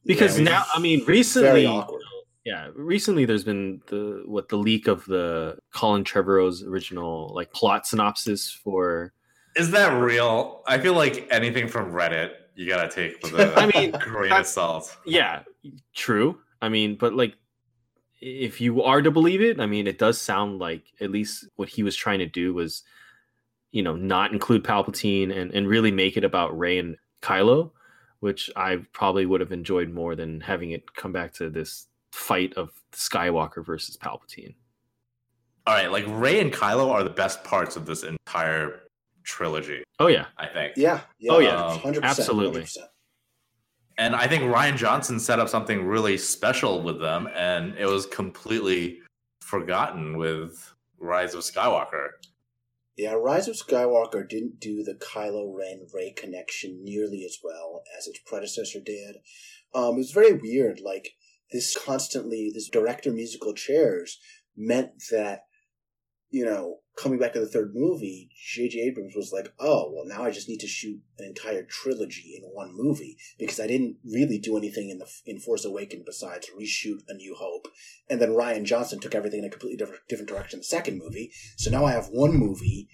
Because 0.05 0.37
Yeah, 0.37 0.45
now, 0.45 0.63
I 0.75 0.79
mean, 0.79 1.03
recently, 1.05 1.65
awkward. 1.67 2.01
Yeah, 2.45 2.69
recently 2.75 3.25
there's 3.25 3.43
been 3.43 3.81
the 3.87 4.21
what 4.25 4.49
the 4.49 4.55
leak 4.55 4.87
of 4.87 5.03
the 5.05 5.57
Colin 5.73 6.03
Trevorrow's 6.03 6.63
original 6.63 7.31
like 7.33 7.51
plot 7.51 7.87
synopsis 7.87 8.51
for. 8.51 9.13
Is 9.55 9.71
that 9.71 9.99
real? 9.99 10.61
I 10.67 10.77
feel 10.77 10.93
like 10.93 11.27
anything 11.31 11.67
from 11.67 11.91
Reddit 11.91 12.33
you 12.55 12.69
gotta 12.69 12.87
take 12.87 13.21
with 13.23 13.33
a 13.33 13.53
I 13.59 13.65
mean, 13.65 13.91
grain 13.99 14.31
of 14.31 14.45
salt. 14.45 14.95
Yeah, 15.05 15.41
true. 15.95 16.37
I 16.61 16.69
mean, 16.69 16.95
but 16.95 17.15
like, 17.15 17.35
if 18.21 18.61
you 18.61 18.83
are 18.83 19.01
to 19.01 19.09
believe 19.09 19.41
it, 19.41 19.59
I 19.59 19.65
mean, 19.65 19.87
it 19.87 19.97
does 19.97 20.21
sound 20.21 20.59
like 20.59 20.83
at 21.01 21.09
least 21.09 21.47
what 21.55 21.67
he 21.69 21.81
was 21.81 21.95
trying 21.95 22.19
to 22.19 22.27
do 22.27 22.53
was, 22.53 22.83
you 23.71 23.81
know, 23.81 23.95
not 23.95 24.33
include 24.33 24.63
Palpatine 24.63 25.35
and 25.35 25.51
and 25.51 25.67
really 25.67 25.91
make 25.91 26.15
it 26.15 26.23
about 26.23 26.57
Rey 26.57 26.77
and 26.77 26.95
Kylo, 27.23 27.71
which 28.19 28.51
I 28.55 28.85
probably 28.93 29.25
would 29.25 29.41
have 29.41 29.51
enjoyed 29.51 29.89
more 29.89 30.15
than 30.15 30.41
having 30.41 30.71
it 30.71 30.93
come 30.95 31.11
back 31.11 31.33
to 31.33 31.49
this 31.49 31.87
fight 32.15 32.53
of 32.53 32.71
Skywalker 32.93 33.63
versus 33.63 33.97
Palpatine. 33.97 34.55
All 35.67 35.73
right, 35.73 35.91
like 35.91 36.05
Rey 36.07 36.39
and 36.39 36.51
Kylo 36.51 36.89
are 36.91 37.03
the 37.03 37.09
best 37.09 37.43
parts 37.43 37.75
of 37.75 37.85
this 37.85 38.03
entire 38.03 38.81
trilogy. 39.23 39.83
Oh 39.99 40.07
yeah, 40.07 40.27
I 40.37 40.47
think. 40.47 40.73
Yeah. 40.77 41.01
yeah 41.19 41.31
Oh, 41.31 41.39
yeah. 41.39 41.65
Um, 41.65 41.79
100%, 41.79 42.03
absolutely. 42.03 42.61
100%. 42.61 42.77
And 43.97 44.15
I 44.15 44.27
think 44.27 44.43
Rian 44.43 44.75
Johnson 44.75 45.19
set 45.19 45.39
up 45.39 45.49
something 45.49 45.85
really 45.85 46.17
special 46.17 46.81
with 46.81 46.99
them, 46.99 47.29
and 47.33 47.75
it 47.77 47.85
was 47.85 48.05
completely 48.05 48.99
forgotten 49.41 50.17
with 50.17 50.73
Rise 50.99 51.33
of 51.33 51.41
Skywalker. 51.41 52.09
Yeah, 52.97 53.13
Rise 53.13 53.47
of 53.47 53.55
Skywalker 53.55 54.27
didn't 54.27 54.59
do 54.59 54.83
the 54.83 54.95
Kylo 54.95 55.53
Ren 55.57 55.87
Rey 55.93 56.13
connection 56.15 56.83
nearly 56.83 57.25
as 57.25 57.39
well 57.43 57.83
as 57.97 58.07
its 58.07 58.19
predecessor 58.25 58.79
did. 58.79 59.17
Um, 59.73 59.95
it 59.95 59.97
was 59.97 60.11
very 60.11 60.33
weird. 60.33 60.79
Like 60.79 61.15
this 61.51 61.77
constantly, 61.77 62.51
this 62.53 62.69
director 62.69 63.11
musical 63.11 63.53
chairs 63.53 64.19
meant 64.55 64.91
that 65.11 65.45
you 66.35 66.43
know, 66.43 66.79
coming 66.97 67.17
back 67.17 67.31
to 67.31 67.39
the 67.39 67.47
third 67.47 67.71
movie, 67.73 68.29
J.J. 68.35 68.79
Abrams 68.79 69.15
was 69.15 69.31
like, 69.31 69.53
"Oh, 69.57 69.89
well, 69.93 70.05
now 70.05 70.23
I 70.23 70.31
just 70.31 70.49
need 70.49 70.59
to 70.59 70.67
shoot 70.67 70.99
an 71.17 71.25
entire 71.25 71.63
trilogy 71.63 72.37
in 72.37 72.49
one 72.49 72.71
movie 72.75 73.17
because 73.39 73.57
I 73.57 73.67
didn't 73.67 73.97
really 74.03 74.37
do 74.37 74.57
anything 74.57 74.89
in 74.89 74.97
the 74.99 75.07
in 75.25 75.39
Force 75.39 75.63
Awakens 75.63 76.03
besides 76.05 76.49
reshoot 76.49 77.03
A 77.07 77.13
New 77.13 77.35
Hope." 77.35 77.69
And 78.09 78.19
then 78.19 78.31
Rian 78.31 78.65
Johnson 78.65 78.99
took 78.99 79.15
everything 79.15 79.39
in 79.39 79.45
a 79.45 79.49
completely 79.49 79.77
different 79.77 80.01
different 80.09 80.27
direction 80.27 80.59
the 80.59 80.65
second 80.65 80.97
movie. 80.97 81.31
So 81.55 81.69
now 81.71 81.85
I 81.85 81.91
have 81.91 82.07
one 82.07 82.33
movie 82.33 82.89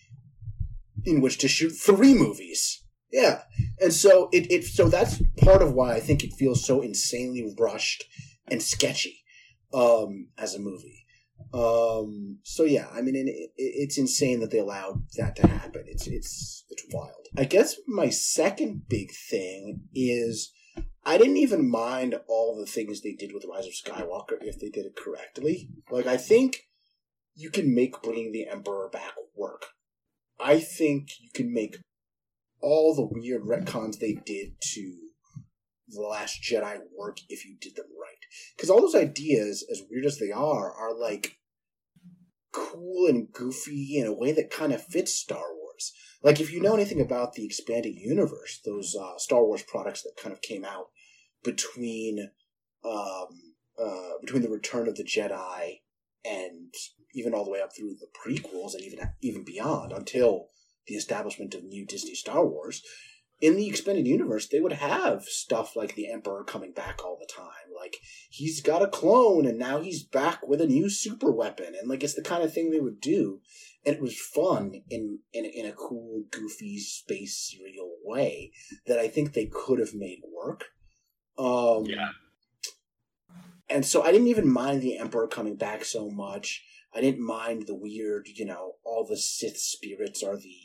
in 1.04 1.20
which 1.20 1.40
to 1.40 1.48
shoot 1.48 1.72
three 1.72 2.14
movies. 2.14 2.84
Yeah, 3.12 3.42
and 3.80 3.92
so 3.92 4.30
it, 4.32 4.52
it 4.52 4.66
so 4.66 4.88
that's 4.88 5.22
part 5.38 5.64
of 5.64 5.74
why 5.74 5.96
I 5.96 6.00
think 6.00 6.24
it 6.24 6.34
feels 6.34 6.64
so 6.64 6.82
insanely 6.82 7.56
rushed 7.58 8.06
and 8.52 8.62
sketchy 8.62 9.24
um, 9.74 10.28
as 10.38 10.54
a 10.54 10.60
movie. 10.60 11.06
Um, 11.54 12.40
so 12.44 12.64
yeah, 12.64 12.88
I 12.94 13.02
mean, 13.02 13.16
it, 13.16 13.52
it's 13.58 13.98
insane 13.98 14.40
that 14.42 14.52
they 14.52 14.60
allowed 14.60 15.04
that 15.18 15.36
to 15.38 15.48
happen. 15.48 15.86
It's 15.88 16.08
it's 16.08 16.66
it's 16.70 16.86
wild. 16.94 17.28
I 17.36 17.46
guess 17.46 17.78
my 17.88 18.10
second 18.10 18.84
big 18.88 19.12
thing 19.30 19.82
is 19.96 20.52
I 21.04 21.18
didn't 21.18 21.38
even 21.38 21.70
mind 21.70 22.16
all 22.28 22.58
the 22.58 22.72
things 22.72 23.02
they 23.02 23.14
did 23.14 23.34
with 23.34 23.46
Rise 23.50 23.66
of 23.66 23.74
Skywalker 23.74 24.38
if 24.42 24.60
they 24.60 24.70
did 24.70 24.86
it 24.86 24.96
correctly. 24.96 25.70
Like 25.90 26.06
I 26.06 26.18
think 26.18 26.68
you 27.34 27.50
can 27.50 27.74
make 27.74 28.02
bringing 28.04 28.32
the 28.32 28.48
Emperor 28.48 28.90
back 28.90 29.14
work. 29.36 29.68
I 30.40 30.60
think 30.60 31.10
you 31.20 31.30
can 31.34 31.54
make 31.54 31.78
all 32.62 32.96
the 32.96 33.08
weird 33.12 33.44
retcons 33.44 33.98
they 33.98 34.14
did 34.14 34.62
to 34.74 34.98
the 35.88 36.02
Last 36.02 36.42
Jedi 36.42 36.78
work 36.98 37.18
if 37.30 37.46
you 37.46 37.58
did 37.60 37.76
them 37.76 37.88
right. 38.00 38.21
Because 38.56 38.70
all 38.70 38.82
those 38.82 38.96
ideas, 38.96 39.66
as 39.72 39.84
weird 39.90 40.06
as 40.06 40.20
they 40.20 40.32
are, 40.32 40.72
are 40.74 40.94
like 40.94 41.38
cool 42.52 43.08
and 43.08 43.32
goofy 43.32 43.98
in 43.98 44.08
a 44.08 44.14
way 44.14 44.32
that 44.32 44.52
kind 44.52 44.74
of 44.74 44.84
fits 44.84 45.14
Star 45.16 45.54
Wars. 45.54 45.94
Like 46.24 46.40
if 46.40 46.52
you 46.52 46.62
know 46.62 46.76
anything 46.76 47.02
about 47.02 47.34
the 47.34 47.46
expanded 47.46 47.96
universe, 47.96 48.60
those 48.66 48.96
uh, 48.96 49.18
Star 49.18 49.44
Wars 49.44 49.64
products 49.64 50.04
that 50.04 50.18
kind 50.22 50.34
of 50.34 50.42
came 50.42 50.66
out 50.66 50.88
between 51.44 52.32
um, 52.84 53.54
uh, 53.82 54.18
between 54.22 54.42
the 54.42 54.50
Return 54.50 54.88
of 54.88 54.96
the 54.96 55.04
Jedi 55.04 55.80
and 56.24 56.74
even 57.14 57.34
all 57.34 57.44
the 57.44 57.52
way 57.52 57.62
up 57.62 57.76
through 57.76 57.96
the 57.96 58.08
prequels 58.08 58.74
and 58.74 58.84
even 58.84 59.00
even 59.22 59.44
beyond 59.44 59.92
until 59.92 60.50
the 60.88 60.96
establishment 60.96 61.54
of 61.54 61.64
new 61.64 61.86
Disney 61.86 62.16
Star 62.16 62.46
Wars, 62.46 62.84
in 63.40 63.56
the 63.56 63.68
expanded 63.68 64.08
universe, 64.08 64.48
they 64.48 64.60
would 64.60 64.74
have 64.74 65.24
stuff 65.24 65.76
like 65.76 65.96
the 65.96 66.12
Emperor 66.12 66.44
coming 66.44 66.74
back 66.74 67.04
all 67.04 67.18
the 67.20 67.32
time. 67.32 67.61
Like 67.82 67.98
he's 68.30 68.62
got 68.62 68.84
a 68.84 68.88
clone, 68.88 69.46
and 69.46 69.58
now 69.58 69.82
he's 69.82 70.04
back 70.04 70.48
with 70.48 70.62
a 70.62 70.68
new 70.68 70.90
super 70.90 71.32
weapon, 71.32 71.74
and 71.78 71.90
like 71.90 72.04
it's 72.04 72.14
the 72.14 72.22
kind 72.22 72.44
of 72.44 72.54
thing 72.54 72.70
they 72.70 72.80
would 72.80 73.02
do, 73.02 73.42
and 73.86 73.96
it 73.96 74.02
was 74.02 74.20
fun 74.20 74.84
in 74.90 75.20
in 75.34 75.46
in 75.46 75.66
a 75.66 75.74
cool, 75.74 76.24
goofy 76.30 76.78
space 76.78 77.36
serial 77.52 77.92
way 78.06 78.52
that 78.86 79.00
I 79.00 79.08
think 79.08 79.34
they 79.34 79.48
could 79.48 79.80
have 79.80 79.96
made 79.96 80.22
work. 80.32 80.66
Um, 81.38 81.86
Yeah. 81.86 82.10
And 83.70 83.86
so 83.86 84.04
I 84.04 84.12
didn't 84.12 84.28
even 84.28 84.52
mind 84.52 84.82
the 84.82 84.98
Emperor 84.98 85.28
coming 85.28 85.56
back 85.56 85.86
so 85.86 86.10
much. 86.10 86.62
I 86.94 87.00
didn't 87.00 87.26
mind 87.26 87.68
the 87.68 87.76
weird, 87.76 88.28
you 88.28 88.46
know, 88.46 88.74
all 88.84 89.06
the 89.08 89.18
Sith 89.18 89.58
spirits 89.58 90.22
are 90.24 90.36
the 90.38 90.58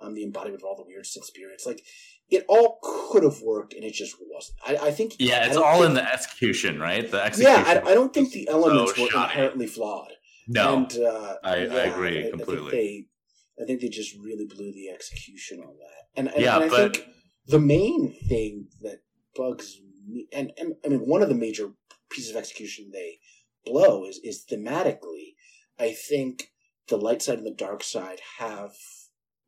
um 0.00 0.14
the 0.14 0.24
embodiment 0.24 0.62
of 0.62 0.66
all 0.66 0.76
the 0.76 0.86
weird 0.86 1.06
Sith 1.06 1.24
spirits. 1.24 1.64
Like 1.64 1.82
it 2.30 2.44
all 2.48 2.78
could 2.82 3.22
have 3.24 3.40
worked, 3.42 3.72
and 3.74 3.84
it 3.84 3.92
just 3.92 4.16
wasn't. 4.20 4.58
I, 4.66 4.88
I 4.88 4.90
think 4.92 5.14
Yeah, 5.18 5.46
it's 5.46 5.56
all 5.56 5.74
think- 5.78 5.86
in 5.86 5.94
the 5.94 6.12
execution, 6.12 6.78
right? 6.78 7.10
The 7.10 7.22
execution. 7.22 7.64
Yeah, 7.64 7.82
I, 7.86 7.90
I 7.90 7.94
don't 7.94 8.12
think 8.14 8.32
the 8.32 8.48
elements 8.48 8.94
so 8.96 9.02
were 9.02 9.08
inherently 9.24 9.66
flawed. 9.66 10.12
No. 10.48 10.76
and, 10.78 10.92
uh, 10.98 11.36
I- 11.44 11.66
I 11.66 11.80
agree 11.92 12.24
I- 12.24 12.28
I 12.28 12.30
completely. 12.30 12.70
think 12.70 12.72
they, 12.72 13.62
I 13.62 13.66
think 13.66 13.80
they 13.80 13.88
just 13.88 14.16
really 14.16 14.46
blew 14.46 14.72
the 14.72 14.88
execution 14.90 15.60
on 15.60 15.76
that. 15.78 16.02
And, 16.18 16.28
and, 16.28 16.42
Yeah, 16.42 16.56
and 16.56 16.64
I 16.64 16.68
but- 16.68 16.96
think 16.96 17.06
the 17.46 17.60
main 17.60 18.14
thing 18.28 18.68
that 18.82 19.00
bugs 19.36 19.76
me, 20.08 20.26
and, 20.32 20.52
and 20.56 20.74
I 20.84 20.88
mean, 20.88 21.00
one 21.00 21.22
of 21.22 21.28
the 21.28 21.34
major 21.34 21.72
pieces 22.10 22.30
of 22.30 22.36
execution 22.36 22.90
they 22.92 23.18
blow 23.64 24.04
is 24.06 24.18
is 24.24 24.44
thematically. 24.50 25.34
I 25.78 25.92
think 25.92 26.50
the 26.88 26.96
light 26.96 27.22
side 27.22 27.38
and 27.38 27.46
the 27.46 27.54
dark 27.54 27.82
side 27.84 28.20
have 28.38 28.72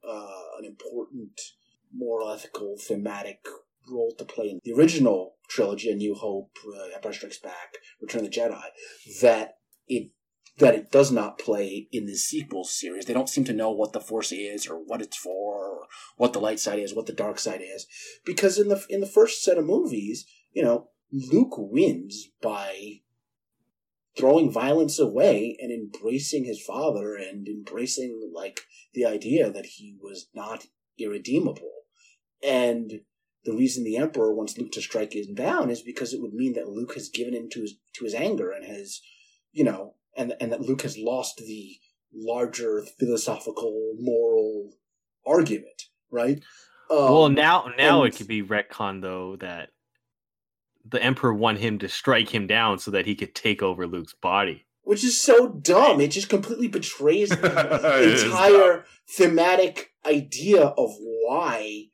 uh, 0.06 0.42
an 0.58 0.64
important 0.64 1.40
moral, 1.94 2.30
ethical, 2.30 2.76
thematic 2.78 3.46
role 3.90 4.14
to 4.16 4.24
play 4.24 4.50
in 4.50 4.60
the 4.64 4.72
original 4.72 5.36
trilogy, 5.48 5.90
A 5.90 5.94
New 5.94 6.14
Hope, 6.14 6.56
uh, 6.66 6.94
Empire 6.94 7.12
Strikes 7.12 7.38
Back, 7.38 7.76
Return 8.00 8.24
of 8.24 8.30
the 8.30 8.36
Jedi. 8.36 8.62
That 9.20 9.58
it 9.86 10.10
that 10.58 10.74
it 10.74 10.92
does 10.92 11.10
not 11.10 11.38
play 11.38 11.88
in 11.92 12.06
the 12.06 12.14
sequel 12.14 12.64
series. 12.64 13.06
They 13.06 13.14
don't 13.14 13.28
seem 13.28 13.44
to 13.44 13.54
know 13.54 13.70
what 13.70 13.92
the 13.92 14.00
Force 14.00 14.32
is, 14.32 14.66
or 14.66 14.76
what 14.76 15.00
it's 15.00 15.16
for, 15.16 15.66
or 15.66 15.86
what 16.16 16.34
the 16.34 16.40
light 16.40 16.60
side 16.60 16.78
is, 16.78 16.94
what 16.94 17.06
the 17.06 17.12
dark 17.12 17.38
side 17.38 17.62
is, 17.62 17.86
because 18.24 18.58
in 18.58 18.68
the 18.68 18.84
in 18.88 19.00
the 19.00 19.06
first 19.06 19.42
set 19.42 19.58
of 19.58 19.64
movies, 19.64 20.26
you 20.52 20.62
know, 20.62 20.88
Luke 21.10 21.54
wins 21.56 22.28
by 22.40 23.00
throwing 24.16 24.50
violence 24.50 24.98
away 24.98 25.56
and 25.60 25.72
embracing 25.72 26.44
his 26.44 26.62
father 26.62 27.14
and 27.16 27.48
embracing 27.48 28.30
like 28.34 28.60
the 28.92 29.06
idea 29.06 29.50
that 29.50 29.66
he 29.66 29.96
was 30.02 30.28
not 30.34 30.66
irredeemable. 30.98 31.81
And 32.42 33.00
the 33.44 33.52
reason 33.54 33.84
the 33.84 33.96
Emperor 33.96 34.34
wants 34.34 34.56
Luke 34.58 34.72
to 34.72 34.82
strike 34.82 35.14
him 35.14 35.34
down 35.34 35.70
is 35.70 35.82
because 35.82 36.12
it 36.12 36.20
would 36.20 36.32
mean 36.34 36.54
that 36.54 36.68
Luke 36.68 36.94
has 36.94 37.08
given 37.08 37.34
in 37.34 37.48
to 37.50 37.60
his 37.60 37.74
to 37.94 38.04
his 38.04 38.14
anger 38.14 38.50
and 38.50 38.64
has, 38.64 39.00
you 39.52 39.64
know, 39.64 39.94
and 40.16 40.34
and 40.40 40.52
that 40.52 40.60
Luke 40.60 40.82
has 40.82 40.96
lost 40.98 41.38
the 41.38 41.76
larger 42.14 42.84
philosophical 42.98 43.94
moral 43.98 44.70
argument, 45.26 45.84
right? 46.10 46.42
Um, 46.90 46.98
well, 46.98 47.28
now 47.28 47.72
now 47.78 48.02
and- 48.02 48.12
it 48.12 48.16
could 48.16 48.28
be 48.28 48.42
retcon 48.42 49.00
though 49.02 49.36
that 49.36 49.70
the 50.84 51.02
Emperor 51.02 51.32
want 51.32 51.58
him 51.58 51.78
to 51.78 51.88
strike 51.88 52.28
him 52.34 52.46
down 52.46 52.78
so 52.78 52.90
that 52.90 53.06
he 53.06 53.14
could 53.14 53.34
take 53.34 53.62
over 53.62 53.86
Luke's 53.86 54.14
body. 54.14 54.66
which 54.82 55.04
is 55.04 55.20
so 55.20 55.48
dumb. 55.48 56.00
It 56.00 56.08
just 56.08 56.28
completely 56.28 56.66
betrays 56.66 57.28
the 57.30 58.24
entire 58.26 58.84
thematic 59.16 59.92
idea 60.04 60.64
of 60.64 60.90
why 60.98 61.84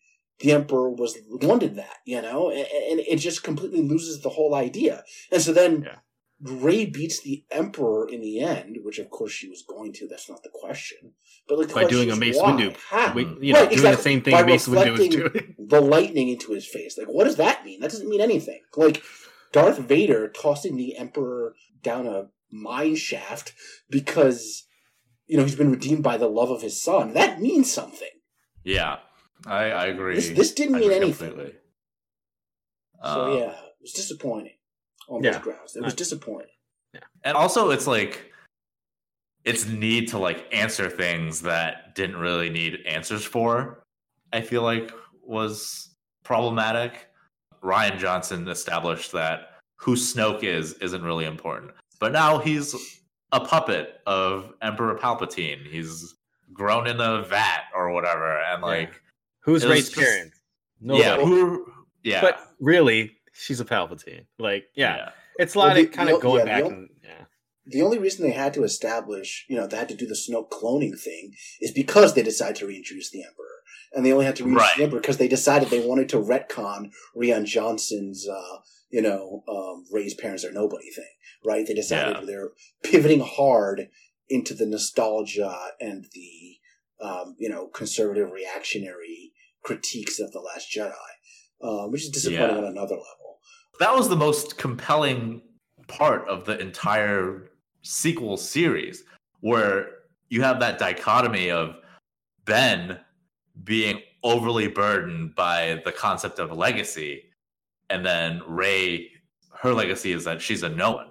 the 0.41 0.53
emperor 0.53 0.91
was 0.91 1.16
wanted 1.26 1.76
that, 1.76 1.97
you 2.05 2.22
know, 2.22 2.51
and, 2.51 2.61
and 2.61 3.01
it 3.01 3.16
just 3.16 3.43
completely 3.43 3.82
loses 3.82 4.20
the 4.22 4.28
whole 4.30 4.55
idea. 4.55 5.03
And 5.32 5.43
so 5.43 5.53
then 5.53 5.82
Yeah. 5.82 5.99
Rey 6.41 6.86
beats 6.86 7.20
the 7.20 7.45
emperor 7.51 8.09
in 8.09 8.20
the 8.20 8.39
end, 8.39 8.78
which 8.84 9.01
of 9.01 9.11
course 9.11 9.32
she 9.32 9.49
was 9.49 9.64
going 9.68 9.93
to. 9.95 10.07
That's 10.07 10.30
not 10.30 10.45
the 10.45 10.51
question. 10.55 11.14
But 11.49 11.59
like 11.59 11.68
the 11.68 11.74
By 11.74 11.84
doing 11.84 12.09
question 12.09 12.11
a 12.11 12.12
is 12.12 12.18
Mace 12.20 12.36
why? 12.36 12.53
Windu. 12.53 12.76
How? 12.89 13.12
We, 13.12 13.22
you 13.41 13.53
know, 13.53 13.61
Right, 13.62 13.70
doing 13.70 13.82
the 13.91 13.97
same 13.97 14.22
thing 14.22 14.32
By 14.34 14.43
Mace 14.45 14.68
Windu 14.68 14.93
was 14.97 15.09
doing. 15.09 15.55
the 15.66 15.80
lightning 15.80 16.28
into 16.28 16.53
his 16.53 16.64
face. 16.66 16.97
Like, 16.97 17.09
what 17.09 17.24
does 17.24 17.36
that 17.36 17.64
mean? 17.64 17.80
That 17.80 17.91
doesn't 17.91 18.09
mean 18.09 18.20
anything. 18.20 18.61
Like, 18.76 19.03
Darth 19.51 19.78
Vader 19.78 20.28
tossing 20.28 20.76
the 20.76 20.97
Emperor 20.97 21.55
down 21.82 22.07
a 22.07 22.28
mine 22.53 22.95
shaft 22.95 23.53
because, 23.91 24.64
you 25.26 25.36
know, 25.36 25.43
he's 25.43 25.57
been 25.57 25.72
redeemed 25.72 26.05
by 26.05 26.18
the 26.18 26.28
love 26.28 26.51
of 26.51 26.62
his 26.62 26.80
son. 26.80 27.14
That 27.14 27.41
means 27.41 27.72
something. 27.72 28.09
Yeah, 28.62 28.99
I, 29.47 29.70
I 29.70 29.86
agree. 29.86 30.14
This, 30.16 30.28
this 30.30 30.53
didn't 30.53 30.78
mean 30.80 30.91
anything. 30.91 31.28
completely. 31.30 31.55
So, 33.05 33.09
Uh, 33.32 33.36
yeah, 33.39 33.51
it 33.51 33.76
was 33.80 33.93
disappointing 33.93 34.55
on 35.09 35.22
Yeah. 35.22 35.32
those 35.32 35.43
grounds. 35.43 35.76
It 35.76 35.82
was 35.82 35.95
disappointing. 35.95 36.49
Yeah. 36.95 37.01
And 37.24 37.36
also 37.36 37.70
it's 37.70 37.86
like 37.86 38.32
it's 39.45 39.66
need 39.66 40.09
to 40.09 40.18
like 40.18 40.47
answer 40.53 40.91
things 40.91 41.43
that 41.43 41.95
didn't 41.95 42.16
really 42.16 42.51
need 42.51 42.80
answers 42.86 43.24
for 43.24 43.82
i 44.32 44.41
feel 44.41 44.62
like 44.62 44.91
was 45.22 45.95
problematic 46.24 47.09
rian 47.62 47.99
johnson 47.99 48.49
established 48.49 49.12
that 49.12 49.59
who 49.76 49.95
snoke 49.95 50.43
is 50.43 50.72
isn't 50.74 51.03
really 51.05 51.24
important 51.24 51.70
but 52.01 52.11
now 52.12 52.39
he's 52.39 52.74
a 53.32 53.39
puppet 53.41 54.01
of 54.07 54.53
emperor 54.61 54.99
palpatine 54.99 55.64
he's 55.66 56.14
grown 56.53 56.86
in 56.89 57.01
a 57.01 57.22
vat 57.22 57.64
or 57.74 57.91
whatever 57.93 58.41
and 58.43 58.61
like 58.62 59.01
Who's 59.49 59.64
It 59.64 59.68
was 59.68 59.74
Rey's 59.76 59.88
just- 59.90 59.96
parents? 60.07 60.36
yeah 60.80 61.16
Nobody. 61.16 61.28
who 61.28 61.66
yeah 62.05 62.20
But 62.20 62.38
really, 62.61 63.12
she's 63.32 63.61
a 63.61 63.64
Palpatine. 63.64 64.26
Like, 64.38 64.64
yeah, 64.74 65.11
it's 65.38 65.55
a 65.55 65.59
lot 65.59 65.66
Well, 65.68 65.74
the- 65.76 65.88
of 65.88 65.92
kind 65.92 66.09
the- 66.11 66.16
of 66.16 66.20
going 66.22 66.46
yeah, 66.46 66.61
back 66.61 66.64
the- 66.64 66.68
and 66.70 66.88
yeah. 67.03 67.24
The 67.66 67.82
only 67.82 67.99
reason 67.99 68.24
they 68.26 68.32
had 68.34 68.55
to 68.55 68.62
establish, 68.64 69.44
you 69.49 69.57
know, 69.57 69.66
they 69.66 69.76
had 69.76 69.88
to 69.90 69.94
do 69.94 70.07
the 70.07 70.14
Snoke 70.14 70.51
cloning 70.51 70.99
thing 70.99 71.34
is 71.61 71.70
because 71.72 72.14
they 72.14 72.22
decided 72.22 72.57
to 72.57 72.66
reintroduce 72.66 73.11
the 73.11 73.22
Emperor. 73.22 73.44
And 73.92 74.05
they 74.05 74.12
only 74.12 74.26
had 74.26 74.36
to 74.36 74.44
reintroduce 74.44 74.68
Right. 74.70 74.76
the 74.78 74.84
Emperor 74.84 75.01
because 75.01 75.16
they 75.18 75.28
decided 75.28 75.68
they 75.70 75.86
wanted 75.86 76.09
to 76.11 76.16
retcon 76.18 76.90
Rian 77.16 77.44
Johnson's, 77.46 78.26
uh, 78.28 78.59
you 78.90 79.03
know, 79.03 79.44
um, 79.49 79.84
Rey's 79.90 80.14
parents 80.14 80.44
are 80.44 80.53
nobody 80.53 80.90
thing, 80.90 81.12
right? 81.44 81.66
They 81.66 81.74
decided 81.74 82.16
Yeah. 82.16 82.24
they're 82.24 82.53
pivoting 82.82 83.20
hard 83.20 83.88
into 84.30 84.55
the 84.55 84.66
nostalgia 84.66 85.72
and 85.80 86.07
the, 86.12 86.57
um, 87.01 87.36
you 87.38 87.49
know, 87.51 87.66
conservative 87.68 88.30
reactionary 88.30 89.32
critiques 89.62 90.18
of 90.20 90.32
The 90.32 90.40
Last 90.40 90.70
Jedi, 90.74 90.92
uh, 91.62 91.88
which 91.88 92.02
is 92.04 92.11
disappointing 92.11 92.56
Yeah. 92.56 92.62
on 92.62 92.64
another 92.64 92.94
level. 92.96 93.40
that 93.80 93.94
was 93.94 94.09
the 94.09 94.16
most 94.16 94.59
compelling 94.59 95.40
part 95.86 96.28
of 96.28 96.44
the 96.44 96.59
entire 96.59 97.50
sequel 97.82 98.36
series 98.36 99.04
where 99.40 99.90
you 100.30 100.42
have 100.42 100.59
that 100.61 100.78
dichotomy 100.78 101.48
of 101.50 101.76
ben 102.44 102.98
being 103.64 104.00
overly 104.24 104.66
burdened 104.68 105.34
by 105.36 105.80
the 105.84 105.92
concept 105.92 106.38
of 106.40 106.50
legacy 106.50 107.22
and 107.88 108.04
then 108.04 108.42
rey 108.48 109.09
her 109.52 109.72
legacy 109.72 110.11
is 110.12 110.24
that 110.24 110.42
she's 110.42 110.62
a 110.64 110.68
no 110.68 110.90
one 110.92 111.09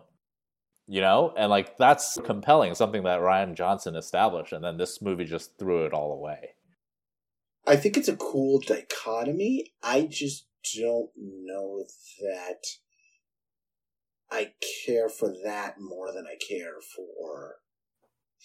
you 0.88 1.00
know 1.02 1.34
and 1.38 1.50
like 1.50 1.78
that's 1.78 2.18
compelling 2.26 2.76
something 2.76 3.04
that 3.04 3.20
rian 3.22 3.54
johnson 3.56 3.96
established 3.96 4.52
and 4.52 4.64
then 4.64 4.78
this 4.78 5.02
movie 5.02 5.26
just 5.26 5.58
threw 5.58 5.86
it 5.86 5.94
all 5.94 6.12
away 6.12 6.50
I 7.68 7.76
think 7.76 7.98
it's 7.98 8.08
a 8.08 8.16
cool 8.16 8.62
dichotomy. 8.66 9.74
I 9.84 10.08
just 10.10 10.48
don't 10.78 11.10
know 11.18 11.84
that 12.22 12.64
I 14.32 14.54
care 14.86 15.10
for 15.10 15.34
that 15.44 15.76
more 15.80 16.14
than 16.14 16.26
I 16.26 16.36
care 16.36 16.76
for 16.96 17.56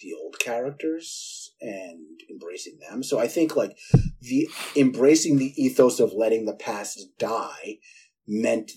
the 0.01 0.13
old 0.13 0.39
characters 0.39 1.53
and 1.61 2.19
embracing 2.29 2.79
them. 2.79 3.03
So 3.03 3.19
I 3.19 3.27
think 3.27 3.55
like 3.55 3.77
the 4.21 4.49
embracing 4.75 5.37
the 5.37 5.53
ethos 5.55 5.99
of 5.99 6.13
letting 6.13 6.45
the 6.45 6.55
past 6.55 6.99
die 7.17 7.77
meant 8.27 8.71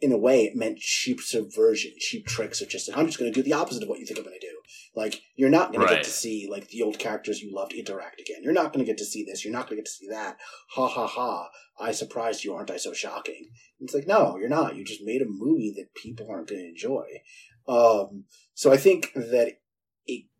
in 0.00 0.12
a 0.12 0.18
way 0.18 0.44
it 0.44 0.56
meant 0.56 0.78
cheap 0.78 1.20
subversion, 1.20 1.92
cheap 1.98 2.26
tricks 2.26 2.60
of 2.60 2.68
just 2.68 2.86
saying, 2.86 2.98
I'm 2.98 3.06
just 3.06 3.18
going 3.18 3.32
to 3.32 3.34
do 3.34 3.42
the 3.42 3.56
opposite 3.56 3.82
of 3.82 3.88
what 3.88 3.98
you 3.98 4.06
think 4.06 4.18
I'm 4.18 4.24
going 4.24 4.38
to 4.38 4.46
do. 4.46 4.54
Like 4.94 5.22
you're 5.36 5.50
not 5.50 5.72
going 5.72 5.82
right. 5.82 5.90
to 5.90 5.94
get 5.96 6.04
to 6.04 6.10
see 6.10 6.48
like 6.50 6.68
the 6.68 6.82
old 6.82 6.98
characters 6.98 7.40
you 7.40 7.54
loved 7.54 7.72
interact 7.72 8.20
again. 8.20 8.42
You're 8.42 8.52
not 8.52 8.72
going 8.72 8.84
to 8.84 8.90
get 8.90 8.98
to 8.98 9.04
see 9.04 9.24
this. 9.24 9.44
You're 9.44 9.52
not 9.52 9.68
going 9.68 9.76
to 9.76 9.82
get 9.82 9.86
to 9.86 9.92
see 9.92 10.08
that. 10.08 10.36
Ha 10.70 10.88
ha 10.88 11.06
ha! 11.06 11.48
I 11.80 11.92
surprised 11.92 12.44
you, 12.44 12.54
aren't 12.54 12.70
I 12.70 12.76
so 12.76 12.92
shocking? 12.92 13.50
It's 13.80 13.94
like 13.94 14.06
no, 14.06 14.36
you're 14.38 14.48
not. 14.48 14.76
You 14.76 14.84
just 14.84 15.04
made 15.04 15.22
a 15.22 15.26
movie 15.28 15.72
that 15.76 15.94
people 15.94 16.28
aren't 16.30 16.48
going 16.48 16.62
to 16.62 16.68
enjoy. 16.68 17.06
Um, 17.68 18.24
so 18.54 18.72
I 18.72 18.76
think 18.76 19.12
that 19.14 19.58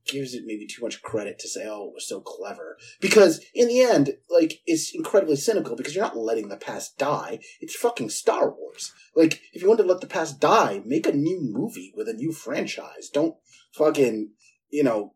gives 0.09 0.34
it 0.34 0.44
maybe 0.46 0.66
too 0.66 0.82
much 0.82 1.02
credit 1.02 1.38
to 1.38 1.48
say, 1.48 1.66
"Oh, 1.66 1.88
it 1.88 1.94
was 1.94 2.09
so 2.09 2.20
clever," 2.20 2.76
because 3.00 3.40
in 3.54 3.68
the 3.68 3.80
end, 3.80 4.16
like, 4.28 4.61
it's 4.66 4.94
incredibly 4.94 5.36
cynical 5.36 5.76
because 5.76 5.94
you're 5.94 6.04
not 6.04 6.16
letting 6.16 6.48
the 6.48 6.56
past 6.56 6.98
die. 6.98 7.40
It's 7.61 7.76
fucking 7.76 8.11
Star 8.11 8.50
Wars. 8.50 8.92
Like, 9.14 9.40
if 9.52 9.62
you 9.62 9.68
want 9.68 9.80
to 9.80 9.86
let 9.86 10.00
the 10.00 10.06
past 10.06 10.40
die, 10.40 10.82
make 10.84 11.06
a 11.06 11.12
new 11.12 11.40
movie 11.40 11.92
with 11.94 12.09
a 12.09 12.14
new 12.14 12.32
franchise. 12.32 13.09
Don't 13.12 13.36
fucking, 13.72 14.32
you 14.70 14.82
know, 14.82 15.14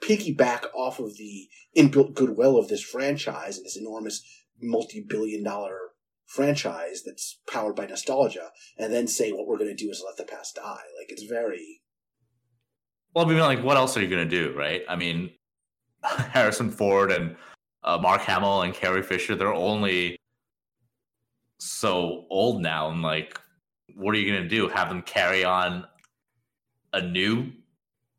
piggyback 0.00 0.66
off 0.74 0.98
of 0.98 1.16
the 1.16 1.48
inbuilt 1.76 2.14
goodwill 2.14 2.58
of 2.58 2.68
this 2.68 2.82
franchise 2.82 3.56
and 3.56 3.66
this 3.66 3.76
enormous 3.76 4.22
multi-billion-dollar 4.60 5.78
franchise 6.24 7.02
that's 7.04 7.40
powered 7.46 7.76
by 7.76 7.84
nostalgia, 7.84 8.52
and 8.78 8.92
then 8.92 9.06
say 9.06 9.32
what 9.32 9.46
we're 9.46 9.58
going 9.58 9.74
to 9.74 9.84
do 9.84 9.90
is 9.90 10.02
let 10.04 10.16
the 10.16 10.30
past 10.30 10.54
die. 10.54 10.84
Like, 10.98 11.08
it's 11.08 11.24
very 11.24 11.81
well, 13.14 13.26
I 13.26 13.28
mean, 13.28 13.38
like, 13.38 13.62
what 13.62 13.76
else 13.76 13.96
are 13.96 14.02
you 14.02 14.08
going 14.08 14.28
to 14.28 14.30
do, 14.30 14.56
right? 14.56 14.82
I 14.88 14.96
mean, 14.96 15.30
Harrison 16.02 16.70
Ford 16.70 17.12
and 17.12 17.36
uh, 17.84 17.98
Mark 17.98 18.22
Hamill 18.22 18.62
and 18.62 18.74
Carrie 18.74 19.02
Fisher, 19.02 19.34
they're 19.34 19.52
only 19.52 20.18
so 21.58 22.26
old 22.30 22.62
now. 22.62 22.90
And, 22.90 23.02
like, 23.02 23.38
what 23.94 24.14
are 24.14 24.18
you 24.18 24.30
going 24.30 24.42
to 24.42 24.48
do? 24.48 24.68
Have 24.68 24.88
them 24.88 25.02
carry 25.02 25.44
on 25.44 25.86
a 26.94 27.02
new 27.02 27.50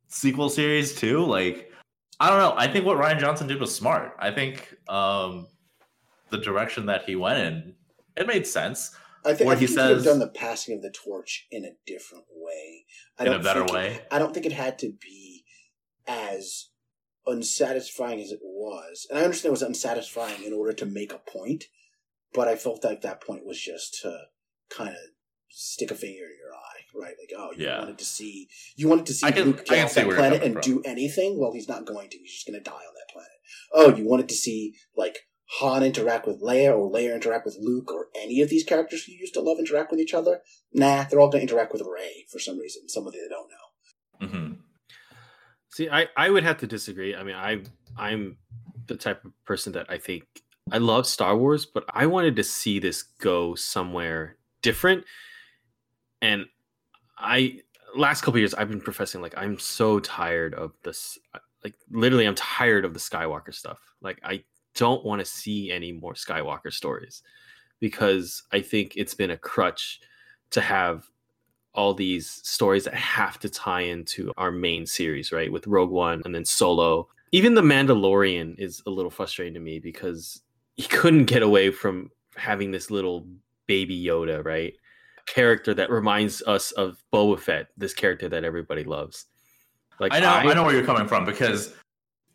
sequel 0.07 0.49
series, 0.49 0.93
too? 0.95 1.25
Like, 1.25 1.71
I 2.19 2.29
don't 2.29 2.37
know. 2.37 2.53
I 2.55 2.67
think 2.67 2.85
what 2.85 2.97
Rian 2.97 3.19
Johnson 3.19 3.47
did 3.47 3.59
was 3.59 3.73
smart. 3.73 4.15
I 4.19 4.31
think 4.31 4.75
um, 4.87 5.47
the 6.29 6.37
direction 6.37 6.85
that 6.85 7.03
he 7.03 7.15
went 7.15 7.39
in, 7.39 7.73
it 8.15 8.27
made 8.27 8.45
sense. 8.45 8.95
I 9.26 9.34
think, 9.34 9.49
I 9.49 9.55
think 9.55 9.59
he, 9.59 9.65
he 9.65 9.74
says, 9.74 9.88
could 9.88 9.95
have 9.97 10.05
done 10.05 10.19
the 10.19 10.28
passing 10.28 10.76
of 10.76 10.82
the 10.82 10.91
torch 10.91 11.47
in 11.51 11.65
a 11.65 11.71
different 11.86 12.26
way. 12.36 12.86
I 13.17 13.26
in 13.26 13.34
a 13.34 13.39
better 13.39 13.63
way. 13.65 13.95
It, 13.95 14.07
I 14.11 14.19
don't 14.19 14.34
think 14.34 14.45
it 14.45 14.51
had 14.51 14.78
to 14.80 14.91
be 14.91 15.45
as 16.07 16.69
unsatisfying 17.26 18.19
as 18.21 18.32
it 18.32 18.41
was, 18.43 19.07
and 19.09 19.19
I 19.19 19.24
understand 19.24 19.49
it 19.49 19.51
was 19.51 19.61
unsatisfying 19.61 20.43
in 20.43 20.53
order 20.53 20.74
to 20.74 20.86
make 20.86 21.13
a 21.13 21.19
point. 21.19 21.65
But 22.34 22.47
I 22.47 22.55
felt 22.55 22.84
like 22.84 23.01
that 23.01 23.21
point 23.21 23.45
was 23.45 23.59
just 23.59 24.01
to 24.01 24.17
kind 24.76 24.89
of 24.89 24.95
stick 25.49 25.91
a 25.91 25.95
finger 25.95 26.26
in 26.26 26.38
your 26.38 26.53
eye, 26.53 27.05
right? 27.05 27.15
Like, 27.19 27.32
oh, 27.38 27.51
you 27.55 27.65
yeah. 27.65 27.80
wanted 27.80 27.99
to 27.99 28.05
see 28.05 28.49
you 28.76 28.88
wanted 28.88 29.05
to 29.05 29.13
see 29.13 29.32
can, 29.32 29.45
Luke 29.45 29.65
get 29.65 29.86
off 29.86 29.93
that 29.93 30.09
planet 30.09 30.43
and 30.43 30.53
from. 30.53 30.61
do 30.61 30.82
anything. 30.84 31.39
Well, 31.39 31.53
he's 31.53 31.69
not 31.69 31.86
going 31.86 32.09
to. 32.09 32.17
He's 32.17 32.34
just 32.34 32.47
going 32.47 32.61
to 32.61 32.63
die 32.63 32.71
on 32.71 32.93
that 32.95 33.13
planet. 33.13 33.30
Oh, 33.71 33.95
you 33.95 34.07
wanted 34.07 34.30
to 34.30 34.36
see 34.36 34.74
like 34.97 35.19
Han 35.59 35.83
interact 35.83 36.25
with 36.25 36.41
Leia 36.41 36.75
or 36.75 36.91
Leia 36.91 37.13
interact 37.13 37.45
with 37.45 37.57
Luke 37.59 37.91
or 37.91 38.07
any 38.15 38.41
of 38.41 38.49
these 38.49 38.63
characters 38.63 39.03
who 39.03 39.11
used 39.11 39.33
to 39.35 39.41
love 39.41 39.59
interact 39.59 39.91
with 39.91 39.99
each 39.99 40.13
other. 40.13 40.41
Nah, 40.73 41.03
they're 41.03 41.19
all 41.19 41.29
going 41.29 41.45
to 41.45 41.51
interact 41.51 41.73
with 41.73 41.81
Rey 41.81 42.25
for 42.31 42.39
some 42.39 42.57
reason, 42.57 42.89
somebody 42.89 43.19
they 43.19 43.27
don't 43.27 43.49
know. 43.49 44.27
Mm-hmm. 44.27 44.53
See, 45.69 45.89
I, 45.89 46.07
I 46.15 46.29
would 46.29 46.43
have 46.43 46.57
to 46.59 46.67
disagree. 46.67 47.15
I 47.15 47.23
mean, 47.23 47.35
I 47.35 47.63
I'm 47.97 48.37
the 48.87 48.95
type 48.95 49.23
of 49.25 49.31
person 49.45 49.73
that 49.73 49.87
I 49.89 49.97
think 49.97 50.23
I 50.71 50.77
love 50.77 51.05
Star 51.05 51.35
Wars, 51.37 51.65
but 51.65 51.83
I 51.89 52.05
wanted 52.05 52.35
to 52.37 52.43
see 52.43 52.79
this 52.79 53.03
go 53.03 53.55
somewhere 53.55 54.37
different. 54.61 55.03
And 56.21 56.45
I 57.17 57.59
last 57.95 58.21
couple 58.21 58.39
years 58.39 58.53
I've 58.53 58.69
been 58.69 58.81
professing 58.81 59.21
like 59.21 59.35
I'm 59.37 59.59
so 59.59 59.99
tired 59.99 60.53
of 60.55 60.71
this 60.83 61.19
like 61.63 61.75
literally 61.91 62.25
I'm 62.25 62.35
tired 62.35 62.85
of 62.85 62.93
the 62.93 62.99
Skywalker 62.99 63.53
stuff. 63.53 63.79
Like 64.01 64.19
I 64.23 64.43
don't 64.76 65.03
want 65.05 65.19
to 65.19 65.26
see 65.26 65.71
any 65.71 65.91
more 65.91 66.13
Skywalker 66.13 66.71
stories 66.71 67.24
because 67.80 68.43
I 68.51 68.61
think 68.61 68.93
it's 68.95 69.13
been 69.13 69.32
a 69.32 69.38
crutch 69.38 69.99
to 70.51 70.61
have 70.61 71.05
all 71.74 71.93
these 71.93 72.30
stories 72.43 72.86
that 72.86 72.93
have 72.93 73.39
to 73.39 73.49
tie 73.49 73.82
into 73.82 74.32
our 74.38 74.51
main 74.51 74.86
series, 74.86 75.32
right? 75.32 75.51
With 75.51 75.67
Rogue 75.67 75.89
One 75.89 76.21
and 76.26 76.34
then 76.34 76.45
Solo. 76.45 77.07
Even 77.32 77.55
The 77.55 77.61
Mandalorian 77.61 78.59
is 78.59 78.82
a 78.86 78.91
little 78.91 79.09
frustrating 79.09 79.55
to 79.55 79.59
me 79.59 79.80
because 79.80 80.41
he 80.76 80.84
couldn't 80.84 81.26
get 81.26 81.41
away 81.41 81.71
from 81.71 82.11
having 82.36 82.71
this 82.71 82.91
little 82.91 83.28
baby 83.65 84.01
Yoda, 84.03 84.45
right? 84.45 84.74
Character 85.26 85.74
that 85.74 85.89
reminds 85.89 86.41
us 86.43 86.71
of 86.71 87.03
Boba 87.11 87.39
Fett, 87.39 87.67
this 87.76 87.93
character 87.93 88.30
that 88.30 88.43
everybody 88.43 88.84
loves. 88.84 89.26
Like 89.99 90.13
I 90.13 90.19
know, 90.19 90.30
I, 90.30 90.41
I 90.41 90.53
know 90.53 90.63
where 90.63 90.76
you're 90.76 90.86
coming 90.86 91.07
from 91.07 91.26
because 91.26 91.74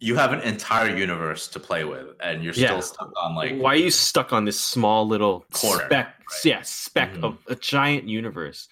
you 0.00 0.14
have 0.14 0.32
an 0.32 0.40
entire 0.40 0.96
universe 0.96 1.48
to 1.48 1.60
play 1.60 1.84
with 1.84 2.06
and 2.20 2.42
you're 2.42 2.54
yeah. 2.54 2.68
still 2.68 2.82
stuck 2.82 3.12
on 3.20 3.34
like 3.34 3.56
why 3.58 3.72
are 3.72 3.76
you 3.76 3.90
stuck 3.90 4.32
on 4.32 4.44
this 4.44 4.58
small 4.58 5.06
little 5.06 5.44
corner 5.52 5.86
speck 5.86 6.06
right? 6.06 6.44
yeah 6.44 6.62
speck 6.62 7.12
mm-hmm. 7.12 7.24
of 7.24 7.38
a 7.48 7.54
giant 7.54 8.08
universe 8.08 8.68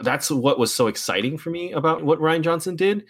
that's 0.00 0.30
what 0.30 0.58
was 0.58 0.72
so 0.72 0.86
exciting 0.86 1.36
for 1.36 1.50
me 1.50 1.72
about 1.72 2.04
what 2.04 2.18
Rian 2.20 2.42
johnson 2.42 2.76
did 2.76 3.04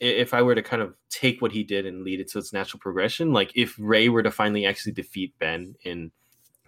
if 0.00 0.34
i 0.34 0.42
were 0.42 0.54
to 0.54 0.62
kind 0.62 0.82
of 0.82 0.94
take 1.10 1.42
what 1.42 1.52
he 1.52 1.62
did 1.62 1.86
and 1.86 2.04
lead 2.04 2.20
it 2.20 2.30
to 2.30 2.38
its 2.38 2.52
natural 2.52 2.80
progression 2.80 3.32
like 3.32 3.52
if 3.54 3.74
rey 3.78 4.08
were 4.08 4.22
to 4.22 4.30
finally 4.30 4.66
actually 4.66 4.92
defeat 4.92 5.34
ben 5.38 5.74
in 5.84 6.10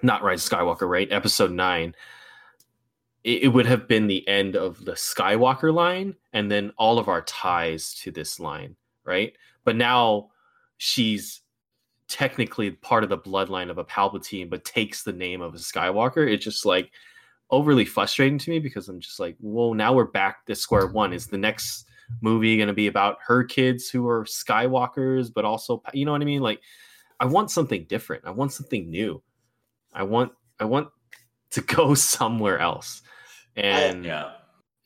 not 0.02 0.22
rise 0.22 0.48
skywalker 0.48 0.88
right 0.88 1.12
episode 1.12 1.50
9 1.50 1.94
it, 3.24 3.42
it 3.42 3.48
would 3.48 3.66
have 3.66 3.88
been 3.88 4.06
the 4.06 4.26
end 4.28 4.56
of 4.56 4.84
the 4.84 4.92
skywalker 4.92 5.72
line 5.72 6.14
and 6.32 6.50
then 6.50 6.72
all 6.76 6.98
of 6.98 7.08
our 7.08 7.22
ties 7.22 7.94
to 7.94 8.10
this 8.10 8.40
line 8.40 8.76
right 9.04 9.34
but 9.66 9.76
now 9.76 10.30
she's 10.78 11.42
technically 12.08 12.70
part 12.70 13.02
of 13.02 13.10
the 13.10 13.18
bloodline 13.18 13.68
of 13.68 13.78
a 13.78 13.84
Palpatine, 13.84 14.48
but 14.48 14.64
takes 14.64 15.02
the 15.02 15.12
name 15.12 15.42
of 15.42 15.54
a 15.54 15.58
Skywalker. 15.58 16.32
It's 16.32 16.44
just 16.44 16.64
like 16.64 16.90
overly 17.50 17.84
frustrating 17.84 18.38
to 18.38 18.50
me 18.50 18.60
because 18.60 18.88
I'm 18.88 19.00
just 19.00 19.20
like, 19.20 19.36
well, 19.40 19.74
now 19.74 19.92
we're 19.92 20.04
back 20.04 20.46
to 20.46 20.54
square 20.54 20.86
one. 20.86 21.12
Is 21.12 21.26
the 21.26 21.36
next 21.36 21.86
movie 22.20 22.56
going 22.56 22.68
to 22.68 22.72
be 22.72 22.86
about 22.86 23.18
her 23.26 23.42
kids 23.44 23.90
who 23.90 24.08
are 24.08 24.24
Skywalkers, 24.24 25.32
but 25.34 25.44
also, 25.44 25.82
you 25.92 26.04
know 26.04 26.12
what 26.12 26.22
I 26.22 26.26
mean? 26.26 26.42
Like, 26.42 26.60
I 27.18 27.26
want 27.26 27.50
something 27.50 27.84
different. 27.88 28.24
I 28.24 28.30
want 28.30 28.52
something 28.52 28.88
new. 28.88 29.20
I 29.92 30.04
want, 30.04 30.32
I 30.60 30.64
want 30.64 30.88
to 31.50 31.60
go 31.62 31.94
somewhere 31.94 32.60
else. 32.60 33.02
And 33.56 34.04
I, 34.04 34.08
yeah. 34.08 34.32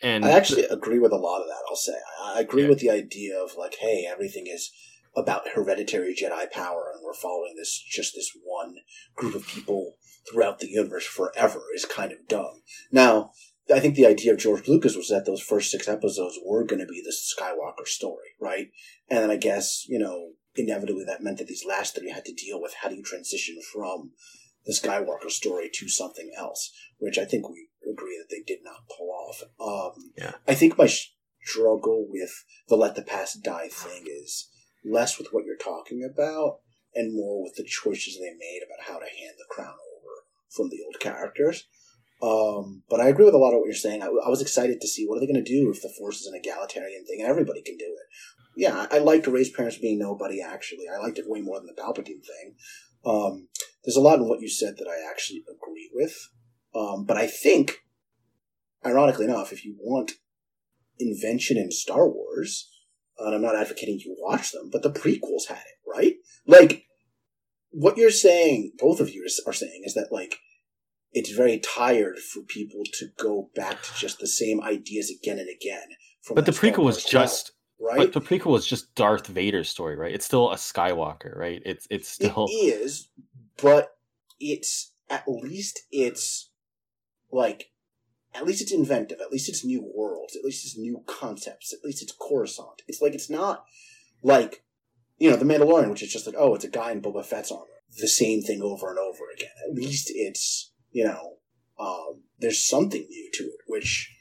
And 0.02 0.24
I 0.24 0.30
actually 0.30 0.64
agree 0.64 0.98
with 0.98 1.12
a 1.12 1.16
lot 1.16 1.40
of 1.40 1.48
that. 1.48 1.62
I'll 1.68 1.76
say 1.76 1.96
I 2.22 2.40
agree 2.40 2.62
yeah. 2.62 2.68
with 2.68 2.80
the 2.80 2.90
idea 2.90 3.38
of 3.38 3.56
like, 3.56 3.76
hey, 3.80 4.06
everything 4.10 4.46
is 4.46 4.70
about 5.16 5.48
hereditary 5.54 6.14
Jedi 6.14 6.50
power, 6.50 6.92
and 6.94 7.02
we're 7.04 7.14
following 7.14 7.54
this 7.56 7.78
just 7.78 8.14
this 8.14 8.30
one 8.44 8.76
group 9.16 9.34
of 9.34 9.46
people 9.46 9.96
throughout 10.30 10.60
the 10.60 10.68
universe 10.68 11.06
forever 11.06 11.62
is 11.74 11.84
kind 11.84 12.12
of 12.12 12.28
dumb. 12.28 12.62
Now, 12.92 13.32
I 13.72 13.80
think 13.80 13.94
the 13.94 14.06
idea 14.06 14.32
of 14.32 14.38
George 14.38 14.68
Lucas 14.68 14.96
was 14.96 15.08
that 15.08 15.26
those 15.26 15.40
first 15.40 15.70
six 15.70 15.88
episodes 15.88 16.38
were 16.44 16.64
going 16.64 16.80
to 16.80 16.86
be 16.86 17.02
the 17.04 17.12
Skywalker 17.12 17.86
story, 17.86 18.28
right? 18.40 18.68
And 19.08 19.20
then 19.20 19.30
I 19.30 19.36
guess 19.36 19.84
you 19.88 19.98
know 19.98 20.32
inevitably 20.56 21.04
that 21.04 21.22
meant 21.22 21.38
that 21.38 21.46
these 21.46 21.64
last 21.66 21.96
three 21.96 22.10
had 22.10 22.24
to 22.24 22.34
deal 22.34 22.60
with 22.60 22.74
how 22.82 22.88
do 22.88 22.96
you 22.96 23.02
transition 23.02 23.56
from 23.72 24.12
the 24.66 24.72
Skywalker 24.72 25.30
story 25.30 25.70
to 25.74 25.88
something 25.88 26.30
else, 26.36 26.72
which 26.98 27.18
I 27.18 27.24
think 27.24 27.48
we 27.48 27.68
agree 27.90 28.18
that 28.18 28.34
they 28.34 28.42
did 28.46 28.60
not 28.64 28.88
pull 28.96 29.10
off. 29.10 29.42
Um, 29.60 30.12
yeah. 30.16 30.34
I 30.46 30.54
think 30.54 30.78
my 30.78 30.88
struggle 31.42 32.06
with 32.08 32.44
the 32.68 32.76
let 32.76 32.94
the 32.94 33.02
past 33.02 33.42
die 33.42 33.68
thing 33.68 34.04
is 34.06 34.48
less 34.84 35.18
with 35.18 35.28
what 35.32 35.44
you're 35.44 35.56
talking 35.56 36.08
about 36.10 36.60
and 36.94 37.14
more 37.14 37.42
with 37.42 37.54
the 37.56 37.64
choices 37.64 38.18
they 38.18 38.32
made 38.38 38.60
about 38.64 38.86
how 38.86 38.98
to 38.98 39.06
hand 39.06 39.34
the 39.38 39.44
crown 39.48 39.68
over 39.68 40.24
from 40.48 40.68
the 40.70 40.80
old 40.84 40.98
characters. 41.00 41.66
Um, 42.22 42.82
but 42.90 43.00
I 43.00 43.08
agree 43.08 43.24
with 43.24 43.34
a 43.34 43.38
lot 43.38 43.54
of 43.54 43.60
what 43.60 43.66
you're 43.66 43.74
saying. 43.74 44.02
I, 44.02 44.06
I 44.06 44.28
was 44.28 44.42
excited 44.42 44.80
to 44.80 44.88
see 44.88 45.06
what 45.06 45.16
are 45.16 45.20
they 45.20 45.26
going 45.26 45.42
to 45.42 45.50
do 45.50 45.70
if 45.70 45.80
the 45.80 45.92
Force 45.98 46.20
is 46.20 46.26
an 46.26 46.34
egalitarian 46.34 47.06
thing 47.06 47.20
and 47.20 47.28
everybody 47.28 47.62
can 47.62 47.78
do 47.78 47.86
it. 47.86 48.06
Yeah, 48.56 48.86
I, 48.90 48.96
I 48.96 48.98
liked 48.98 49.26
Rey's 49.26 49.50
parents 49.50 49.78
being 49.78 49.98
nobody. 49.98 50.42
Actually, 50.42 50.86
I 50.92 50.98
liked 50.98 51.18
it 51.18 51.28
way 51.28 51.40
more 51.40 51.58
than 51.58 51.66
the 51.66 51.80
Palpatine 51.80 52.24
thing. 52.24 52.56
Um, 53.06 53.48
there's 53.84 53.96
a 53.96 54.00
lot 54.00 54.18
in 54.18 54.28
what 54.28 54.40
you 54.40 54.48
said 54.48 54.76
that 54.78 54.88
I 54.88 55.08
actually 55.08 55.44
agree 55.48 55.90
with. 55.94 56.14
Um, 56.74 57.04
but 57.04 57.16
I 57.16 57.26
think, 57.26 57.78
ironically 58.84 59.24
enough, 59.24 59.52
if 59.52 59.64
you 59.64 59.76
want 59.78 60.12
invention 60.98 61.56
in 61.56 61.70
Star 61.70 62.08
Wars, 62.08 62.70
and 63.18 63.34
I'm 63.34 63.42
not 63.42 63.56
advocating 63.56 63.98
you 63.98 64.16
watch 64.18 64.52
them, 64.52 64.70
but 64.72 64.82
the 64.82 64.90
prequels 64.90 65.48
had 65.48 65.58
it, 65.58 65.88
right? 65.88 66.14
Like, 66.46 66.84
what 67.70 67.96
you're 67.96 68.10
saying, 68.10 68.72
both 68.78 69.00
of 69.00 69.10
you 69.10 69.26
are 69.46 69.52
saying, 69.52 69.82
is 69.84 69.94
that, 69.94 70.08
like, 70.10 70.36
it's 71.12 71.30
very 71.30 71.58
tired 71.58 72.18
for 72.18 72.42
people 72.42 72.82
to 72.94 73.08
go 73.18 73.50
back 73.54 73.82
to 73.82 73.94
just 73.94 74.20
the 74.20 74.28
same 74.28 74.62
ideas 74.62 75.10
again 75.10 75.38
and 75.38 75.48
again. 75.48 75.88
but 76.34 76.46
the 76.46 76.52
prequel 76.52 76.84
was 76.84 77.04
just 77.04 77.52
right? 77.80 77.98
But 77.98 78.12
the 78.12 78.20
prequel 78.20 78.52
was 78.52 78.66
just 78.66 78.94
Darth 78.94 79.26
Vader's 79.26 79.68
story, 79.68 79.96
right? 79.96 80.14
It's 80.14 80.24
still 80.24 80.50
a 80.50 80.56
Skywalker, 80.56 81.36
right? 81.36 81.60
It's 81.64 81.86
it's 81.90 82.08
still 82.08 82.46
It 82.48 82.52
is, 82.52 83.08
but 83.60 83.92
it's 84.38 84.92
at 85.08 85.24
least 85.26 85.80
it's 85.90 86.49
like 87.32 87.70
at 88.34 88.46
least 88.46 88.62
it's 88.62 88.72
inventive. 88.72 89.20
At 89.20 89.32
least 89.32 89.48
it's 89.48 89.64
new 89.64 89.82
worlds. 89.82 90.36
At 90.36 90.44
least 90.44 90.64
it's 90.64 90.78
new 90.78 91.02
concepts. 91.06 91.72
At 91.72 91.84
least 91.84 92.02
it's 92.02 92.12
Coruscant. 92.12 92.82
It's 92.86 93.00
like 93.00 93.14
it's 93.14 93.30
not 93.30 93.64
like 94.22 94.64
you 95.18 95.30
know 95.30 95.36
the 95.36 95.44
Mandalorian, 95.44 95.90
which 95.90 96.02
is 96.02 96.12
just 96.12 96.26
like 96.26 96.36
oh, 96.38 96.54
it's 96.54 96.64
a 96.64 96.70
guy 96.70 96.92
in 96.92 97.02
Boba 97.02 97.24
Fett's 97.24 97.50
armor. 97.50 97.64
The 98.00 98.08
same 98.08 98.42
thing 98.42 98.62
over 98.62 98.88
and 98.90 98.98
over 98.98 99.24
again. 99.34 99.50
At 99.68 99.74
least 99.74 100.12
it's 100.14 100.72
you 100.92 101.04
know 101.04 101.38
um, 101.78 102.22
there's 102.38 102.66
something 102.66 103.06
new 103.08 103.30
to 103.34 103.44
it, 103.44 103.60
which 103.66 104.14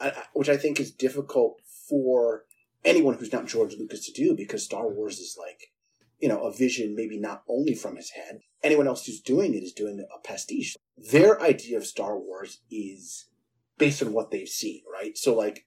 I, 0.00 0.12
which 0.32 0.48
I 0.48 0.56
think 0.56 0.80
is 0.80 0.90
difficult 0.90 1.60
for 1.88 2.44
anyone 2.84 3.14
who's 3.14 3.32
not 3.32 3.46
George 3.46 3.74
Lucas 3.78 4.06
to 4.06 4.12
do 4.12 4.34
because 4.36 4.64
Star 4.64 4.88
Wars 4.88 5.18
is 5.18 5.36
like 5.38 5.72
you 6.20 6.28
know, 6.28 6.42
a 6.42 6.52
vision 6.52 6.94
maybe 6.94 7.18
not 7.18 7.42
only 7.48 7.74
from 7.74 7.96
his 7.96 8.10
head. 8.10 8.40
Anyone 8.62 8.86
else 8.86 9.06
who's 9.06 9.20
doing 9.20 9.54
it 9.54 9.62
is 9.62 9.72
doing 9.72 10.04
a 10.14 10.26
pastiche. 10.26 10.76
Their 10.96 11.40
idea 11.40 11.76
of 11.76 11.86
Star 11.86 12.18
Wars 12.18 12.60
is 12.70 13.28
based 13.78 14.02
on 14.02 14.12
what 14.12 14.30
they've 14.30 14.48
seen, 14.48 14.82
right? 14.92 15.16
So, 15.16 15.34
like, 15.34 15.66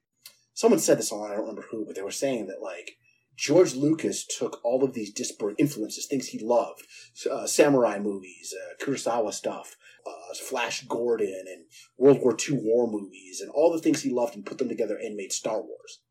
someone 0.53 0.79
said 0.79 0.97
this 0.97 1.11
online, 1.11 1.31
I 1.31 1.35
don't 1.35 1.43
remember 1.43 1.65
who, 1.69 1.85
but 1.85 1.95
they 1.95 2.01
were 2.01 2.11
saying 2.11 2.47
that, 2.47 2.61
like, 2.61 2.97
George 3.37 3.73
Lucas 3.73 4.25
took 4.25 4.59
all 4.65 4.83
of 4.83 4.93
these 4.93 5.13
disparate 5.13 5.55
influences, 5.57 6.07
things 6.07 6.27
he 6.27 6.39
loved, 6.39 6.85
uh, 7.31 7.47
samurai 7.47 7.97
movies, 7.97 8.53
uh, 8.53 8.83
Kurosawa 8.83 9.33
stuff, 9.33 9.77
uh, 10.05 10.33
Flash 10.43 10.83
Gordon, 10.85 11.45
and 11.47 11.65
World 11.97 12.19
War 12.19 12.35
II 12.35 12.57
war 12.61 12.91
movies, 12.91 13.39
and 13.39 13.49
all 13.51 13.71
the 13.71 13.79
things 13.79 14.01
he 14.01 14.09
loved 14.09 14.35
and 14.35 14.45
put 14.45 14.57
them 14.57 14.67
together 14.67 14.97
and 14.97 15.15
made 15.15 15.31
Star 15.31 15.61
Wars. 15.61 16.01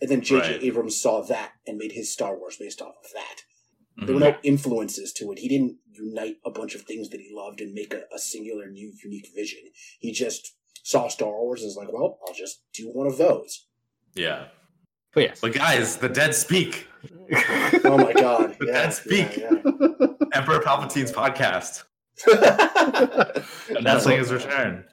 And 0.00 0.10
then 0.10 0.22
J.J. 0.22 0.52
Right. 0.52 0.62
Abrams 0.62 1.00
saw 1.00 1.22
that 1.22 1.52
and 1.66 1.76
made 1.76 1.92
his 1.92 2.10
Star 2.10 2.36
Wars 2.38 2.56
based 2.56 2.80
off 2.80 2.94
of 3.04 3.12
that. 3.12 3.42
There 3.98 4.08
Mhm. 4.08 4.14
were 4.14 4.20
no 4.20 4.36
influences 4.42 5.12
to 5.14 5.30
it. 5.32 5.38
He 5.38 5.48
didn't 5.48 5.76
unite 5.90 6.36
a 6.44 6.50
bunch 6.50 6.74
of 6.74 6.82
things 6.82 7.10
that 7.10 7.20
he 7.20 7.30
loved 7.32 7.60
and 7.60 7.74
make 7.74 7.92
a, 7.92 8.02
a 8.14 8.18
singular, 8.18 8.68
new, 8.70 8.92
unique 9.04 9.28
vision. 9.34 9.60
He 10.00 10.12
just 10.12 10.54
saw 10.82 11.08
Star 11.08 11.28
Wars 11.30 11.60
and 11.62 11.68
was 11.68 11.76
like, 11.76 11.92
well, 11.92 12.18
I'll 12.26 12.34
just 12.34 12.62
do 12.72 12.88
one 12.88 13.06
of 13.06 13.18
those. 13.18 13.66
Yeah. 14.14 14.46
but 15.14 15.22
yes. 15.24 15.40
But 15.40 15.52
guys, 15.52 15.96
the 15.98 16.08
dead 16.08 16.34
speak. 16.34 16.86
Oh 17.84 17.96
my 17.98 18.12
god! 18.12 18.56
Yeah, 18.60 18.72
dead 18.72 18.90
speak. 18.94 19.36
yeah, 19.36 19.50
Emperor 20.34 20.60
Palpatine's 20.60 21.10
podcast. 21.10 21.84
yeah. 22.28 23.42
Announcing 23.76 24.18
his 24.18 24.30
return. 24.32 24.84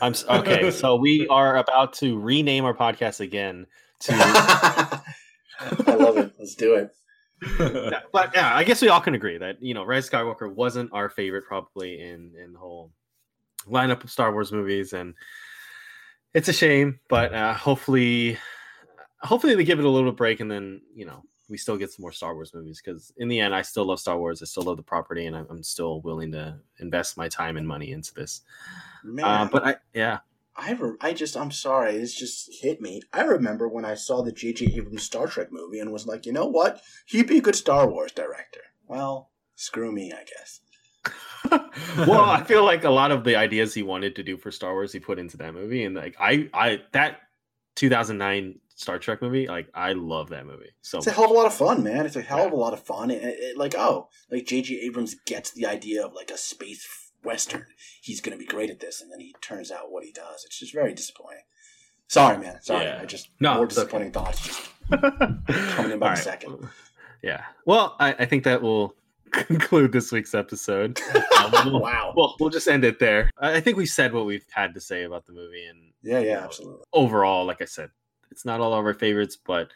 I'm 0.00 0.14
okay. 0.28 0.70
So 0.70 0.96
we 0.96 1.26
are 1.28 1.56
about 1.56 1.92
to 1.94 2.18
rename 2.18 2.64
our 2.64 2.74
podcast 2.74 3.20
again 3.20 3.66
to 4.00 4.12
I 4.14 5.94
love 5.94 6.16
it. 6.16 6.32
Let's 6.38 6.54
do 6.54 6.74
it. 6.76 6.90
Yeah, 7.58 8.00
but 8.12 8.32
yeah, 8.34 8.54
I 8.54 8.64
guess 8.64 8.80
we 8.80 8.88
all 8.88 9.00
can 9.00 9.14
agree 9.14 9.38
that 9.38 9.62
you 9.62 9.74
know 9.74 9.84
Rise 9.84 10.06
of 10.06 10.12
Skywalker 10.12 10.52
wasn't 10.52 10.92
our 10.92 11.08
favorite 11.08 11.44
probably 11.44 12.00
in 12.00 12.32
in 12.42 12.52
the 12.52 12.58
whole 12.58 12.90
lineup 13.68 14.04
of 14.04 14.10
Star 14.10 14.32
Wars 14.32 14.52
movies, 14.52 14.92
and 14.92 15.14
it's 16.32 16.48
a 16.48 16.52
shame. 16.52 17.00
But 17.08 17.34
uh, 17.34 17.54
hopefully, 17.54 18.38
hopefully 19.20 19.54
they 19.54 19.64
give 19.64 19.78
it 19.78 19.84
a 19.84 19.90
little 19.90 20.12
break, 20.12 20.40
and 20.40 20.50
then 20.50 20.80
you 20.94 21.06
know 21.06 21.22
we 21.48 21.58
still 21.58 21.76
get 21.76 21.92
some 21.92 22.02
more 22.02 22.12
Star 22.12 22.34
Wars 22.34 22.54
movies 22.54 22.80
because 22.82 23.12
in 23.18 23.28
the 23.28 23.40
end, 23.40 23.54
I 23.54 23.62
still 23.62 23.84
love 23.84 24.00
Star 24.00 24.18
Wars. 24.18 24.40
I 24.42 24.46
still 24.46 24.64
love 24.64 24.76
the 24.76 24.82
property, 24.82 25.26
and 25.26 25.36
I'm, 25.36 25.46
I'm 25.50 25.62
still 25.62 26.00
willing 26.00 26.32
to 26.32 26.58
invest 26.78 27.16
my 27.16 27.28
time 27.28 27.56
and 27.56 27.66
money 27.66 27.92
into 27.92 28.14
this. 28.14 28.42
Uh, 29.22 29.46
but 29.46 29.66
I 29.66 29.76
yeah, 29.92 30.18
I, 30.56 30.72
re- 30.72 30.96
I 31.00 31.12
just, 31.12 31.36
I'm 31.36 31.50
sorry, 31.50 31.96
it's 31.96 32.14
just 32.14 32.48
hit 32.62 32.80
me. 32.80 33.02
I 33.12 33.22
remember 33.22 33.68
when 33.68 33.84
I 33.84 33.94
saw 33.94 34.22
the 34.22 34.32
J.J. 34.32 34.74
Abrams 34.76 35.02
Star 35.02 35.26
Trek 35.26 35.48
movie 35.50 35.80
and 35.80 35.92
was 35.92 36.06
like, 36.06 36.26
you 36.26 36.32
know 36.32 36.46
what? 36.46 36.80
He'd 37.06 37.26
be 37.26 37.38
a 37.38 37.42
good 37.42 37.56
Star 37.56 37.88
Wars 37.90 38.12
director. 38.12 38.60
Well, 38.86 39.30
screw 39.56 39.90
me, 39.90 40.12
I 40.12 40.24
guess. 40.24 40.60
well, 42.06 42.22
I 42.24 42.42
feel 42.44 42.64
like 42.64 42.84
a 42.84 42.90
lot 42.90 43.10
of 43.10 43.24
the 43.24 43.36
ideas 43.36 43.74
he 43.74 43.82
wanted 43.82 44.16
to 44.16 44.22
do 44.22 44.36
for 44.36 44.50
Star 44.50 44.72
Wars 44.72 44.92
he 44.92 45.00
put 45.00 45.18
into 45.18 45.36
that 45.38 45.52
movie, 45.54 45.84
and 45.84 45.94
like 45.94 46.14
I, 46.18 46.48
I 46.54 46.82
that 46.92 47.18
2009 47.76 48.60
Star 48.76 48.98
Trek 48.98 49.20
movie, 49.22 49.46
like 49.46 49.68
I 49.74 49.92
love 49.92 50.30
that 50.30 50.46
movie 50.46 50.70
so 50.82 50.98
It's 50.98 51.06
a 51.06 51.12
hell 51.12 51.24
of 51.26 51.30
a 51.30 51.34
lot 51.34 51.46
of 51.46 51.54
fun, 51.54 51.82
man. 51.84 52.06
It's 52.06 52.16
a 52.16 52.22
hell 52.22 52.46
of 52.46 52.52
a 52.52 52.56
lot 52.56 52.72
of 52.72 52.80
fun. 52.84 53.10
And 53.10 53.22
it, 53.22 53.36
it- 53.38 53.56
like, 53.56 53.74
oh, 53.76 54.08
like 54.30 54.46
J.J. 54.46 54.80
Abrams 54.80 55.14
gets 55.26 55.50
the 55.52 55.66
idea 55.66 56.04
of 56.04 56.12
like 56.14 56.30
a 56.30 56.38
space 56.38 56.84
western. 57.24 57.66
He's 58.02 58.20
going 58.20 58.36
to 58.36 58.42
be 58.42 58.46
great 58.46 58.70
at 58.70 58.80
this, 58.80 59.00
and 59.00 59.10
then 59.10 59.20
he 59.20 59.34
turns 59.40 59.70
out 59.70 59.90
what 59.90 60.04
he 60.04 60.12
does. 60.12 60.44
It's 60.44 60.58
just 60.58 60.72
very 60.74 60.94
disappointing. 60.94 61.42
Sorry, 62.08 62.38
man. 62.38 62.60
Sorry. 62.62 62.84
Yeah. 62.84 62.98
I 63.02 63.06
just 63.06 63.30
No, 63.40 63.54
more 63.54 63.64
it's 63.64 63.76
okay. 63.78 63.84
disappointing 63.86 64.12
thoughts. 64.12 64.40
Just 64.46 64.70
coming 65.76 65.92
in 65.92 65.98
by 65.98 66.14
the 66.14 66.20
second. 66.20 66.68
Yeah. 67.22 67.42
Well, 67.66 67.96
I, 67.98 68.12
I 68.18 68.24
think 68.26 68.44
that 68.44 68.60
will 68.60 68.94
conclude 69.32 69.90
this 69.92 70.12
week's 70.12 70.34
episode. 70.34 71.00
Um, 71.38 71.50
we'll- 71.64 71.80
wow. 71.80 72.12
Well, 72.16 72.36
we'll 72.38 72.50
just 72.50 72.68
end 72.68 72.84
it 72.84 72.98
there. 72.98 73.30
I 73.38 73.60
think 73.60 73.76
we 73.76 73.86
said 73.86 74.12
what 74.12 74.26
we've 74.26 74.44
had 74.52 74.74
to 74.74 74.80
say 74.80 75.04
about 75.04 75.24
the 75.26 75.32
movie, 75.32 75.64
and 75.66 75.92
Yeah, 76.02 76.20
yeah, 76.20 76.44
absolutely. 76.44 76.84
overall, 76.92 77.44
like 77.46 77.62
I 77.62 77.66
said, 77.66 77.90
it's 78.30 78.44
not 78.44 78.60
all 78.60 78.74
of 78.74 78.84
our 78.84 78.94
favorites, 78.94 79.36
but 79.36 79.70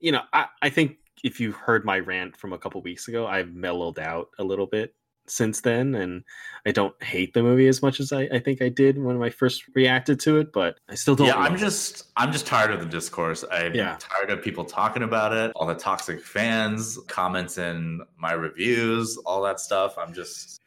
you 0.00 0.12
know, 0.12 0.22
I, 0.32 0.46
I 0.62 0.68
think 0.70 0.96
if 1.24 1.40
you 1.40 1.52
heard 1.52 1.84
my 1.84 1.98
rant 1.98 2.36
from 2.36 2.52
a 2.52 2.58
couple 2.58 2.80
weeks 2.82 3.08
ago, 3.08 3.26
I've 3.26 3.52
mellowed 3.54 3.98
out 3.98 4.28
a 4.38 4.44
little 4.44 4.66
bit 4.66 4.94
since 5.30 5.60
then, 5.62 5.94
and 5.94 6.24
I 6.66 6.72
don't 6.72 7.00
hate 7.02 7.32
the 7.34 7.42
movie 7.42 7.68
as 7.68 7.80
much 7.82 8.00
as 8.00 8.12
I, 8.12 8.22
I 8.32 8.38
think 8.40 8.60
I 8.60 8.68
did 8.68 8.98
when 8.98 9.22
I 9.22 9.30
first 9.30 9.64
reacted 9.74 10.20
to 10.20 10.38
it, 10.38 10.52
but 10.52 10.78
I 10.88 10.94
still 10.94 11.14
don't. 11.16 11.26
yeah, 11.28 11.36
I'm 11.36 11.54
it. 11.54 11.58
just 11.58 12.08
I'm 12.16 12.32
just 12.32 12.46
tired 12.46 12.70
of 12.72 12.80
the 12.80 12.86
discourse. 12.86 13.44
I'm 13.50 13.74
Yeah. 13.74 13.96
tired 13.98 14.30
of 14.30 14.42
people 14.42 14.64
talking 14.64 15.02
about 15.02 15.32
it, 15.32 15.52
all 15.56 15.66
the 15.66 15.74
toxic 15.74 16.22
fans, 16.22 16.98
comments 17.06 17.56
in 17.58 18.00
my 18.18 18.32
reviews, 18.32 19.16
all 19.24 19.42
that 19.42 19.60
stuff. 19.60 19.96
I'm 19.96 20.12
just 20.12 20.60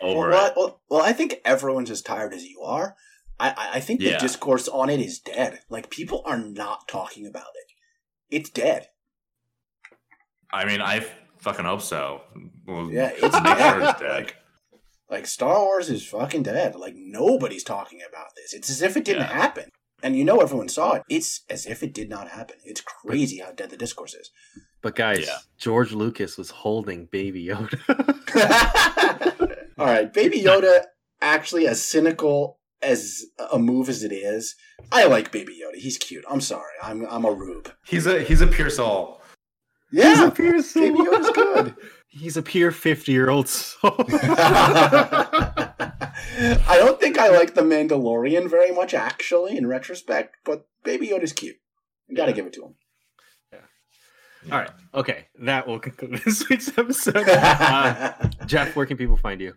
over 0.00 0.30
well, 0.30 0.46
it. 0.46 0.52
well, 0.56 0.80
well, 0.90 1.02
I 1.02 1.12
think 1.12 1.36
everyone's 1.44 1.90
as 1.90 2.02
tired 2.02 2.32
as 2.34 2.44
you 2.44 2.62
are. 2.62 2.96
I, 3.40 3.50
I- 3.50 3.70
I 3.74 3.80
think 3.80 4.00
the 4.00 4.06
Yeah. 4.10 4.18
discourse 4.18 4.66
on 4.68 4.90
it 4.90 5.00
is 5.00 5.18
dead. 5.20 5.60
Like 5.70 5.90
people 5.90 6.22
are 6.24 6.38
not 6.38 6.88
talking 6.88 7.26
about 7.26 7.52
it. 7.54 8.34
It's 8.34 8.50
dead. 8.50 8.88
I 10.52 10.64
mean, 10.64 10.80
I 10.80 11.06
fucking 11.38 11.64
hope 11.64 11.82
so. 11.82 12.22
We'll 12.66 12.90
Yeah, 12.92 13.10
it's 13.14 13.22
make 13.22 13.32
sure 13.32 13.42
dead. 13.56 13.82
it's 13.90 14.00
dead. 14.00 14.10
Like, 14.10 14.36
like 15.10 15.26
Star 15.26 15.58
Wars 15.60 15.88
is 15.90 16.06
fucking 16.06 16.42
dead. 16.42 16.74
Like 16.74 16.94
nobody's 16.96 17.64
talking 17.64 18.00
about 18.08 18.28
this. 18.36 18.52
It's 18.54 18.70
as 18.70 18.82
if 18.82 18.96
it 18.96 19.04
didn't 19.04 19.22
Yeah. 19.22 19.32
happen. 19.32 19.70
And 20.02 20.14
you 20.16 20.24
know 20.24 20.40
everyone 20.40 20.68
saw 20.68 20.92
it. 20.94 21.02
It's 21.08 21.44
as 21.50 21.66
if 21.66 21.82
it 21.82 21.92
did 21.92 22.08
not 22.08 22.28
happen. 22.28 22.56
It's 22.64 22.80
crazy 22.80 23.38
how 23.38 23.50
dead 23.52 23.70
the 23.70 23.76
discourse 23.76 24.14
is. 24.14 24.30
But 24.80 24.94
guys, 24.94 25.26
Yeah. 25.26 25.38
George 25.58 25.92
Lucas 25.92 26.36
was 26.38 26.50
holding 26.50 27.06
Baby 27.06 27.46
Yoda. 27.46 27.78
All 29.78 29.86
right, 29.86 30.12
Baby 30.12 30.40
Yoda, 30.40 30.84
actually 31.20 31.66
as 31.66 31.82
cynical 31.84 32.58
as 32.82 33.24
a 33.52 33.58
move 33.58 33.88
as 33.88 34.02
it 34.04 34.12
is, 34.12 34.54
I 34.92 35.04
like 35.06 35.32
Baby 35.32 35.60
Yoda. 35.64 35.76
He's 35.78 35.98
cute. 35.98 36.24
I'm 36.30 36.40
sorry. 36.40 36.72
I'm 36.82 37.04
I'm 37.08 37.24
a 37.24 37.32
rube. 37.32 37.72
He's 37.86 38.06
a 38.06 38.20
he's 38.22 38.40
a 38.40 38.46
pure 38.46 38.70
soul. 38.70 39.20
Yeah, 39.90 40.26
He's 40.26 40.34
pure 40.34 40.52
Baby 40.74 40.98
Yoda's 40.98 41.30
good. 41.30 41.74
He's 42.10 42.36
a 42.36 42.42
pure 42.42 42.70
50 42.70 43.10
year 43.12 43.30
old 43.30 43.48
soul. 43.48 43.94
I 44.08 45.72
don't 46.78 47.00
think 47.00 47.18
I 47.18 47.28
like 47.30 47.54
the 47.54 47.62
Mandalorian 47.62 48.50
very 48.50 48.70
much, 48.72 48.94
actually, 48.94 49.56
in 49.56 49.66
retrospect. 49.66 50.36
But 50.44 50.66
Baby 50.84 51.08
Yoda's 51.08 51.32
cute. 51.32 51.56
You 52.08 52.16
gotta 52.16 52.32
Yeah. 52.32 52.36
give 52.36 52.46
it 52.46 52.52
to 52.54 52.64
him. 52.64 52.74
Yeah. 53.52 53.58
All 54.52 54.58
right. 54.60 54.70
Okay. 54.94 55.26
That 55.40 55.66
will 55.66 55.78
conclude 55.78 56.14
this 56.24 56.48
week's 56.48 56.76
episode. 56.76 57.28
Uh, 57.28 58.12
Jeff, 58.46 58.74
where 58.76 58.86
can 58.86 58.96
people 58.96 59.16
find 59.16 59.40
you? 59.40 59.54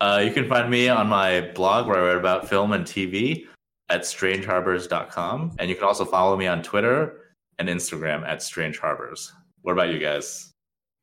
Uh, 0.00 0.22
you 0.24 0.32
can 0.32 0.48
find 0.48 0.68
me 0.70 0.88
on 0.88 1.06
my 1.08 1.40
blog 1.54 1.86
where 1.86 1.98
I 1.98 2.08
write 2.08 2.16
about 2.16 2.48
film 2.48 2.72
and 2.72 2.84
TV 2.84 3.44
at 3.88 4.02
strangeharbors.com. 4.02 5.56
And 5.58 5.70
you 5.70 5.76
can 5.76 5.84
also 5.84 6.04
follow 6.04 6.36
me 6.36 6.46
on 6.48 6.62
Twitter 6.62 7.21
and 7.68 7.80
Instagram 7.80 8.26
at 8.26 8.42
Strange 8.42 8.78
Harbors. 8.78 9.32
What 9.62 9.72
about 9.72 9.88
you 9.88 9.98
guys? 9.98 10.52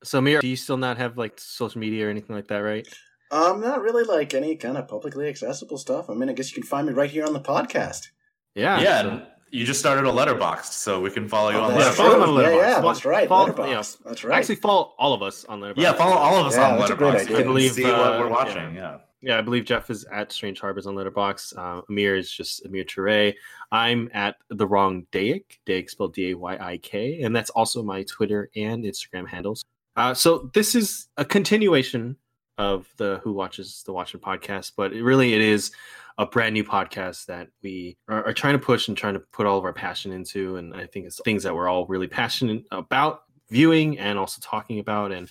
So, 0.03 0.19
Mir, 0.21 0.39
do 0.41 0.47
you 0.47 0.55
still 0.55 0.77
not 0.77 0.97
have 0.97 1.17
like 1.17 1.39
social 1.39 1.79
media 1.79 2.07
or 2.07 2.09
anything 2.09 2.35
like 2.35 2.47
that, 2.49 2.59
right? 2.59 2.87
um, 3.31 3.61
not 3.61 3.81
really 3.81 4.03
like 4.03 4.33
any 4.33 4.55
kind 4.55 4.75
of 4.77 4.87
publicly 4.87 5.27
accessible 5.29 5.77
stuff. 5.77 6.09
I 6.09 6.13
mean, 6.15 6.29
I 6.29 6.33
guess 6.33 6.49
you 6.49 6.55
can 6.55 6.63
find 6.67 6.87
me 6.87 6.93
right 6.93 7.09
here 7.11 7.25
on 7.25 7.33
the 7.33 7.39
podcast. 7.39 8.07
Yeah. 8.55 8.81
yeah, 8.81 9.01
so- 9.03 9.09
and 9.09 9.21
you 9.51 9.65
just 9.65 9.79
started 9.79 10.05
a 10.05 10.11
letterboxd, 10.11 10.65
so 10.65 10.99
we 11.01 11.09
can 11.11 11.27
follow 11.27 11.49
you 11.51 11.57
Oh, 11.57 11.63
on 11.63 11.73
that's 11.77 11.95
follow 11.95 12.15
Letterboxd. 12.15 12.27
on 12.27 12.33
true. 12.35 12.43
Yeah, 12.43 12.57
yeah, 12.57 12.75
Follow- 12.75 12.93
that's 12.93 13.05
right. 13.05 13.27
follow- 13.29 13.51
Letterboxd. 13.53 13.97
That's 14.05 14.23
right. 14.23 14.37
Actually, 14.39 14.55
follow 14.55 14.93
all 14.97 15.13
of 15.13 15.21
us 15.21 15.45
on 15.45 15.59
Letterboxd. 15.61 15.77
Yeah, 15.77 15.93
follow 15.93 16.15
all 16.15 16.37
of 16.41 16.47
us 16.47 16.55
Yeah, 16.55 16.71
on 16.71 16.79
that's 16.79 16.91
a 16.91 16.95
great 16.95 17.13
Letterboxd. 17.13 17.21
idea. 17.21 17.37
I 17.39 17.43
believe, 17.43 17.71
see 17.73 17.83
what 17.83 17.93
uh, 17.93 18.17
we're 18.19 18.29
watching. 18.29 18.75
Yeah. 18.75 18.81
Yeah, 18.81 18.97
I 19.27 19.41
believe 19.41 19.65
Jeff 19.65 19.89
is 19.89 20.05
at 20.05 20.31
Strange 20.31 20.59
Harbors 20.59 20.87
on 20.87 20.95
Letterboxd. 20.95 21.57
Uh, 21.57 21.81
Amir 21.89 22.15
is 22.15 22.31
just 22.31 22.65
Amir 22.65 22.85
Ture. 22.85 23.33
I'm 23.71 24.09
at 24.13 24.37
the 24.49 24.65
wrong 24.65 25.05
Dayak, 25.11 25.43
Dayak 25.67 25.89
spelled 25.89 26.13
D 26.13 26.31
A 26.31 26.37
Y 26.37 26.57
I 26.59 26.77
K, 26.77 27.21
and 27.21 27.35
that's 27.35 27.49
also 27.49 27.83
my 27.83 28.03
Twitter 28.03 28.49
and 28.55 28.83
Instagram 28.83 29.27
handles. 29.27 29.63
Uh, 29.95 30.13
so 30.13 30.49
this 30.53 30.75
is 30.75 31.09
a 31.17 31.25
continuation 31.25 32.15
of 32.57 32.87
the 32.97 33.19
Who 33.23 33.33
Watches 33.33 33.83
the 33.85 33.93
Watchmen 33.93 34.21
podcast, 34.21 34.73
but 34.77 34.93
it 34.93 35.03
really 35.03 35.33
it 35.33 35.41
is 35.41 35.71
a 36.17 36.25
brand 36.25 36.53
new 36.53 36.63
podcast 36.63 37.25
that 37.27 37.47
we 37.63 37.97
are, 38.09 38.25
are 38.25 38.33
trying 38.33 38.53
to 38.53 38.59
push 38.59 38.87
and 38.87 38.97
trying 38.97 39.13
to 39.13 39.19
put 39.19 39.45
all 39.45 39.57
of 39.57 39.63
our 39.63 39.73
passion 39.73 40.11
into. 40.11 40.57
And 40.57 40.75
I 40.75 40.85
think 40.85 41.05
it's 41.05 41.19
things 41.23 41.43
that 41.43 41.55
we're 41.55 41.69
all 41.69 41.85
really 41.87 42.07
passionate 42.07 42.65
about 42.71 43.23
viewing 43.49 43.97
and 43.97 44.19
also 44.19 44.41
talking 44.43 44.79
about. 44.79 45.13
And 45.13 45.29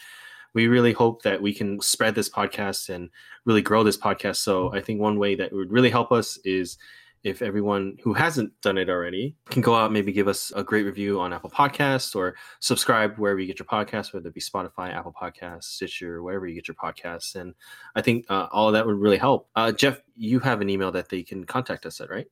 we 0.55 0.69
really 0.69 0.93
hope 0.93 1.23
that 1.23 1.41
we 1.41 1.53
can 1.53 1.81
spread 1.81 2.15
this 2.15 2.29
podcast 2.29 2.89
and 2.89 3.11
really 3.45 3.63
grow 3.63 3.83
this 3.83 3.99
podcast. 3.99 4.37
So 4.37 4.73
I 4.73 4.81
think 4.81 5.01
one 5.01 5.19
way 5.19 5.35
that 5.35 5.53
would 5.53 5.71
really 5.71 5.91
help 5.91 6.13
us 6.13 6.39
is 6.45 6.79
if 7.25 7.43
everyone 7.43 7.97
who 8.03 8.15
hasn't 8.15 8.53
done 8.61 8.79
it 8.79 8.89
already 8.89 9.35
can 9.51 9.63
go 9.63 9.75
out 9.75 9.93
maybe 9.93 10.13
give 10.13 10.29
us 10.29 10.53
a 10.55 10.63
great 10.63 10.85
review 10.85 11.21
on 11.21 11.33
apple 11.33 11.51
podcasts 11.51 12.15
or 12.15 12.35
subscribe 12.61 13.17
wherever 13.17 13.41
you 13.41 13.47
get 13.47 13.59
your 13.59 13.67
podcasts 13.67 14.13
whether 14.13 14.29
it 14.29 14.35
be 14.35 14.41
spotify 14.41 14.95
apple 14.95 15.13
podcasts 15.13 15.65
stitcher 15.65 16.23
wherever 16.23 16.47
you 16.47 16.55
get 16.55 16.69
your 16.69 16.75
podcasts. 16.77 17.35
And 17.35 17.55
i 17.97 18.01
think 18.01 18.25
uh, 18.29 18.47
all 18.53 18.69
of 18.69 18.73
that 18.75 18.87
would 18.87 18.99
really 18.99 19.17
help. 19.19 19.49
Uh, 19.57 19.73
jeff 19.73 20.01
you 20.17 20.39
have 20.41 20.61
an 20.61 20.71
email 20.71 20.93
that 20.93 21.09
they 21.09 21.23
can 21.23 21.45
contact 21.45 21.87
us 21.87 22.01
at 22.01 22.11
right? 22.11 22.27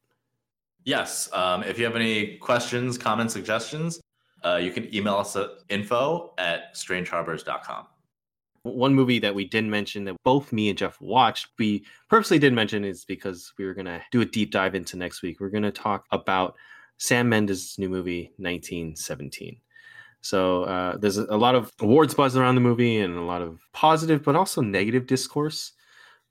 Yes. 0.84 1.28
Um, 1.32 1.64
if 1.64 1.78
you 1.78 1.84
have 1.84 1.96
any 1.96 2.36
questions 2.36 2.96
comments 2.96 3.32
suggestions 3.32 4.00
uh, 4.44 4.56
you 4.56 4.70
can 4.70 4.94
email 4.94 5.16
us 5.16 5.34
at 5.34 5.50
info 5.68 6.32
at 6.38 6.74
strangeharbors.com 6.74 7.86
one 8.74 8.94
movie 8.94 9.18
that 9.20 9.34
we 9.34 9.44
didn't 9.44 9.70
mention 9.70 10.04
that 10.04 10.16
both 10.24 10.52
me 10.52 10.68
and 10.68 10.78
Jeff 10.78 11.00
watched, 11.00 11.48
we 11.58 11.84
purposely 12.08 12.38
didn't 12.38 12.56
mention 12.56 12.84
is 12.84 13.04
because 13.04 13.52
we 13.58 13.64
were 13.64 13.74
going 13.74 13.86
to 13.86 14.02
do 14.12 14.20
a 14.20 14.24
deep 14.24 14.50
dive 14.50 14.74
into 14.74 14.96
next 14.96 15.22
week. 15.22 15.40
We're 15.40 15.50
going 15.50 15.62
to 15.62 15.70
talk 15.70 16.06
about 16.10 16.54
Sam 16.98 17.28
Mendes' 17.28 17.78
new 17.78 17.88
movie, 17.88 18.32
1917. 18.38 19.60
So 20.20 20.64
uh, 20.64 20.96
there's 20.96 21.18
a 21.18 21.36
lot 21.36 21.54
of 21.54 21.72
awards 21.80 22.14
buzz 22.14 22.36
around 22.36 22.56
the 22.56 22.60
movie 22.60 22.98
and 22.98 23.16
a 23.16 23.22
lot 23.22 23.42
of 23.42 23.60
positive, 23.72 24.22
but 24.22 24.34
also 24.34 24.60
negative 24.60 25.06
discourse 25.06 25.72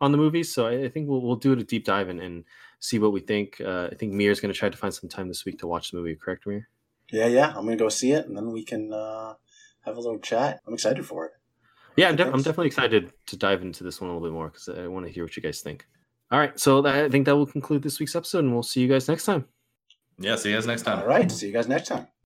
on 0.02 0.12
the 0.12 0.18
movie. 0.18 0.44
So 0.44 0.68
I, 0.68 0.84
I 0.84 0.90
think 0.90 1.08
we'll, 1.08 1.22
we'll 1.22 1.38
do 1.38 1.54
a 1.54 1.64
deep 1.64 1.86
dive 1.86 2.10
and, 2.10 2.20
and 2.20 2.44
see 2.80 3.00
what 3.00 3.14
we 3.14 3.22
think. 3.22 3.62
Uh, 3.62 3.90
I 3.92 3.96
think 3.96 4.14
Mir's 4.14 4.40
going 4.40 4.54
to 4.54 4.58
try 4.58 4.70
to 4.70 4.78
find 4.78 4.94
some 4.94 5.10
time 5.10 5.28
this 5.28 5.46
week 5.46 5.60
to 5.60 5.68
watch 5.68 5.92
the 5.92 5.98
movie. 5.98 6.16
Correct, 6.16 6.46
Mir? 6.46 6.68
Yeah, 7.12 7.28
yeah. 7.28 7.48
I'm 7.50 7.66
going 7.66 7.78
to 7.78 7.84
go 7.84 7.90
see 7.90 8.12
it, 8.12 8.28
and 8.28 8.36
then 8.36 8.52
we 8.52 8.64
can 8.64 8.92
uh, 8.92 9.36
have 9.82 9.98
a 9.98 10.02
little 10.02 10.20
chat. 10.20 10.60
I'm 10.68 10.74
excited 10.74 11.06
for 11.06 11.26
it. 11.26 11.32
Yeah, 11.98 12.10
I'm, 12.10 12.16
de- 12.16 12.26
I'm, 12.26 12.38
definitely 12.38 12.68
excited 12.68 13.14
to 13.28 13.38
dive 13.38 13.62
into 13.62 13.84
this 13.84 14.02
one 14.02 14.10
a 14.10 14.14
little 14.14 14.28
bit 14.28 14.34
more 14.34 14.50
because 14.50 14.70
I 14.70 14.88
want 14.88 15.06
to 15.06 15.12
hear 15.12 15.24
what 15.24 15.36
you 15.36 15.42
guys 15.42 15.62
think. 15.62 15.86
All 16.32 16.40
right, 16.40 16.60
so 16.60 16.82
that, 16.82 16.96
I 16.96 17.10
think 17.10 17.26
that 17.26 17.36
will 17.36 17.46
conclude 17.46 17.84
this 17.84 18.00
week's 18.00 18.16
episode, 18.16 18.44
and 18.44 18.54
we'll 18.54 18.64
see 18.64 18.82
you 18.82 18.88
guys 18.88 19.08
next 19.08 19.26
time. 19.26 19.46
Yeah, 20.18 20.36
see 20.36 20.50
you 20.50 20.56
guys 20.56 20.66
next 20.66 20.84
time. 20.84 21.00
All 21.00 21.08
right, 21.08 21.32
see 21.32 21.48
you 21.48 21.54
guys 21.54 21.68
next 21.68 21.88
time. 21.88 22.08